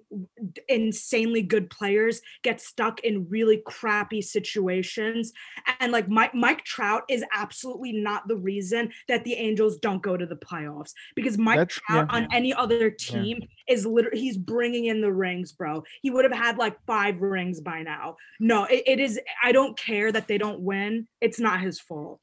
insanely 0.68 1.42
good 1.42 1.70
players 1.70 2.22
get 2.42 2.62
stuck 2.62 3.02
in 3.02 3.28
really 3.30 3.62
crappy 3.66 4.22
situations. 4.22 5.34
And 5.80 5.92
like 5.92 6.08
Mike, 6.08 6.34
Mike 6.34 6.64
Trout 6.64 7.04
is 7.10 7.24
absolutely 7.34 7.92
not 7.92 8.28
the 8.28 8.38
reason 8.38 8.92
that 9.08 9.24
the 9.26 9.34
Angels 9.34 9.78
don't 9.78 10.02
go 10.02 10.16
to 10.16 10.26
the 10.26 10.38
playoffs 10.38 10.92
because 11.16 11.38
Mike 11.38 11.58
That's- 11.58 11.80
Trout 11.86 12.08
yeah. 12.10 12.18
on 12.18 12.28
any 12.32 12.54
other 12.54 12.90
team 12.90 13.42
is 13.68 13.86
literally 13.86 14.20
he's 14.20 14.38
bringing 14.38 14.86
in 14.86 15.02
the 15.02 15.12
rings, 15.12 15.52
bro. 15.52 15.84
He 16.02 16.10
would 16.10 16.24
have 16.24 16.34
had 16.34 16.58
like 16.58 16.78
five 16.88 17.22
rings 17.22 17.60
by 17.60 17.82
now. 17.84 18.16
No, 18.40 18.66
it, 18.66 18.84
it 18.86 19.00
is. 19.00 19.20
I 19.44 19.52
don't 19.52 19.78
care 19.78 20.12
that 20.12 20.28
they 20.28 20.38
don't 20.38 20.62
win. 20.62 21.08
It's 21.20 21.40
not 21.40 21.60
his 21.60 21.80
fault. 21.80 22.20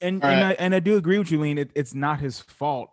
And 0.00 0.22
All 0.22 0.30
and, 0.30 0.40
right. 0.40 0.50
I, 0.50 0.64
and 0.64 0.74
I 0.74 0.80
do 0.80 0.96
agree 0.96 1.18
with 1.18 1.30
you, 1.30 1.40
Lean. 1.40 1.58
It, 1.58 1.70
it's 1.74 1.94
not 1.94 2.20
his 2.20 2.40
fault. 2.40 2.90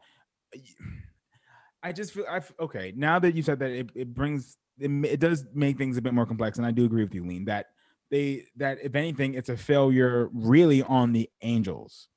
I 1.84 1.92
just 1.92 2.14
feel 2.14 2.26
I 2.30 2.42
okay. 2.60 2.94
Now 2.96 3.20
that 3.20 3.36
you 3.36 3.42
said 3.44 3.60
that, 3.60 3.72
it, 3.72 3.90
it 3.96 4.14
brings 4.14 4.58
it, 4.80 4.90
it 5.06 5.20
does 5.20 5.46
make 5.54 5.78
things 5.78 5.98
a 5.98 6.02
bit 6.02 6.14
more 6.14 6.26
complex, 6.26 6.58
and 6.58 6.66
I 6.68 6.72
do 6.72 6.86
agree 6.86 7.04
with 7.04 7.14
you, 7.14 7.26
Lean. 7.26 7.46
That 7.46 7.68
they 8.12 8.46
that 8.58 8.80
if 8.84 8.96
anything, 8.96 9.34
it's 9.36 9.50
a 9.50 9.58
failure 9.58 10.30
really 10.34 10.82
on 10.84 11.14
the 11.14 11.30
Angels. 11.42 12.08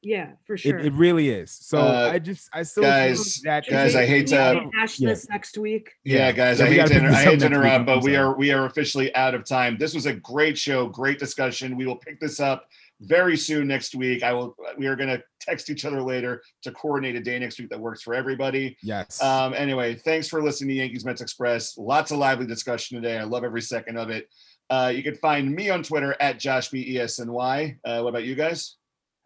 Yeah, 0.00 0.30
for 0.46 0.56
sure. 0.56 0.78
It, 0.78 0.86
it 0.86 0.92
really 0.92 1.28
is. 1.28 1.50
So 1.50 1.78
Uh, 1.78 2.10
I 2.12 2.20
just 2.20 2.48
I 2.52 2.62
still 2.62 2.84
feel 2.84 2.92
guys- 2.92 3.40
that 3.42 3.66
guys, 3.68 3.96
I 3.96 4.06
hate 4.06 4.28
to- 4.28 4.36
can 4.36 4.70
hash 4.72 5.00
Yeah. 5.00 5.08
this 5.08 5.28
next 5.28 5.58
week. 5.58 5.90
Yeah, 6.04 6.18
Yeah. 6.28 6.32
guys, 6.32 6.60
Yeah, 6.60 6.66
I 6.66 6.68
hate 6.68 6.76
gotta 6.76 6.96
inter- 6.98 7.08
I 7.08 7.14
hate 7.14 7.24
to 7.24 7.30
next 7.30 7.42
week, 7.42 7.52
interrupt, 7.52 7.86
but 7.86 8.04
we 8.04 8.14
are 8.14 8.36
we 8.38 8.52
are 8.52 8.66
officially 8.66 9.12
out 9.16 9.34
of 9.34 9.44
time. 9.44 9.76
This 9.76 9.94
was 9.94 10.06
a 10.06 10.12
great 10.14 10.56
show, 10.56 10.86
great 10.86 11.18
discussion. 11.18 11.76
We 11.76 11.84
will 11.84 11.96
pick 11.96 12.20
this 12.20 12.38
up 12.38 12.68
very 13.00 13.36
soon 13.36 13.68
next 13.68 13.94
week. 13.94 14.22
I 14.22 14.32
will. 14.32 14.56
We 14.76 14.86
are 14.86 14.96
going 14.96 15.08
to 15.08 15.22
text 15.40 15.70
each 15.70 15.84
other 15.84 16.02
later 16.02 16.42
to 16.62 16.72
coordinate 16.72 17.16
a 17.16 17.20
day 17.20 17.38
next 17.38 17.58
week 17.58 17.70
that 17.70 17.80
works 17.80 18.02
for 18.02 18.14
everybody. 18.14 18.76
yes. 18.82 19.22
Um, 19.22 19.54
anyway, 19.54 19.94
thanks 19.94 20.28
for 20.28 20.42
listening 20.42 20.70
to 20.70 20.74
Yankees 20.74 21.04
Mets 21.04 21.20
Express. 21.20 21.78
Lots 21.78 22.10
of 22.10 22.18
lively 22.18 22.46
discussion 22.46 23.00
today. 23.00 23.18
I 23.18 23.24
love 23.24 23.44
every 23.44 23.62
second 23.62 23.98
of 23.98 24.10
it. 24.10 24.28
Uh, 24.70 24.92
you 24.94 25.02
can 25.02 25.14
find 25.14 25.50
me 25.54 25.70
on 25.70 25.82
Twitter 25.82 26.14
at 26.20 26.38
Josh 26.38 26.68
B 26.68 26.84
E 26.94 26.98
S 27.00 27.18
N 27.20 27.32
Y. 27.32 27.78
Uh, 27.84 28.00
what 28.00 28.10
about 28.10 28.24
you 28.24 28.34
guys? 28.34 28.76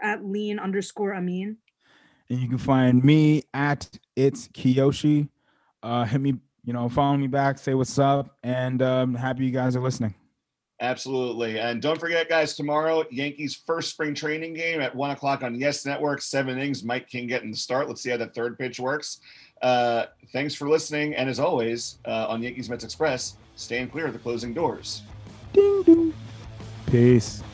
At 0.00 0.24
lean 0.24 0.58
underscore 0.58 1.14
Amin. 1.14 1.56
and 2.28 2.40
you 2.40 2.48
can 2.48 2.58
find 2.58 3.02
me 3.02 3.42
at 3.54 3.88
it's 4.16 4.48
Kiyoshi. 4.48 5.28
Uh, 5.82 6.04
hit 6.04 6.20
me, 6.20 6.34
you 6.64 6.72
know, 6.72 6.88
follow 6.88 7.16
me 7.16 7.26
back, 7.26 7.58
say 7.58 7.74
what's 7.74 7.98
up, 7.98 8.36
and 8.44 8.82
um, 8.82 9.14
happy 9.14 9.44
you 9.44 9.50
guys 9.50 9.74
are 9.74 9.80
listening. 9.80 10.14
Absolutely. 10.82 11.60
And 11.60 11.80
don't 11.80 11.98
forget, 11.98 12.28
guys, 12.28 12.56
tomorrow, 12.56 13.04
Yankees' 13.08 13.54
first 13.54 13.90
spring 13.90 14.14
training 14.14 14.54
game 14.54 14.80
at 14.80 14.92
one 14.92 15.12
o'clock 15.12 15.44
on 15.44 15.54
Yes 15.54 15.86
Network, 15.86 16.20
seven 16.20 16.58
innings. 16.58 16.82
Mike 16.82 17.08
King 17.08 17.28
getting 17.28 17.52
the 17.52 17.56
start. 17.56 17.86
Let's 17.86 18.02
see 18.02 18.10
how 18.10 18.16
that 18.16 18.34
third 18.34 18.58
pitch 18.58 18.80
works. 18.80 19.20
Uh, 19.62 20.06
thanks 20.32 20.56
for 20.56 20.68
listening. 20.68 21.14
And 21.14 21.30
as 21.30 21.38
always, 21.38 21.98
uh, 22.04 22.26
on 22.28 22.42
Yankees 22.42 22.68
Mets 22.68 22.82
Express, 22.82 23.36
staying 23.54 23.90
clear 23.90 24.06
of 24.06 24.12
the 24.12 24.18
closing 24.18 24.52
doors. 24.52 25.02
Ding 25.52 25.82
ding. 25.84 26.14
Peace. 26.90 27.44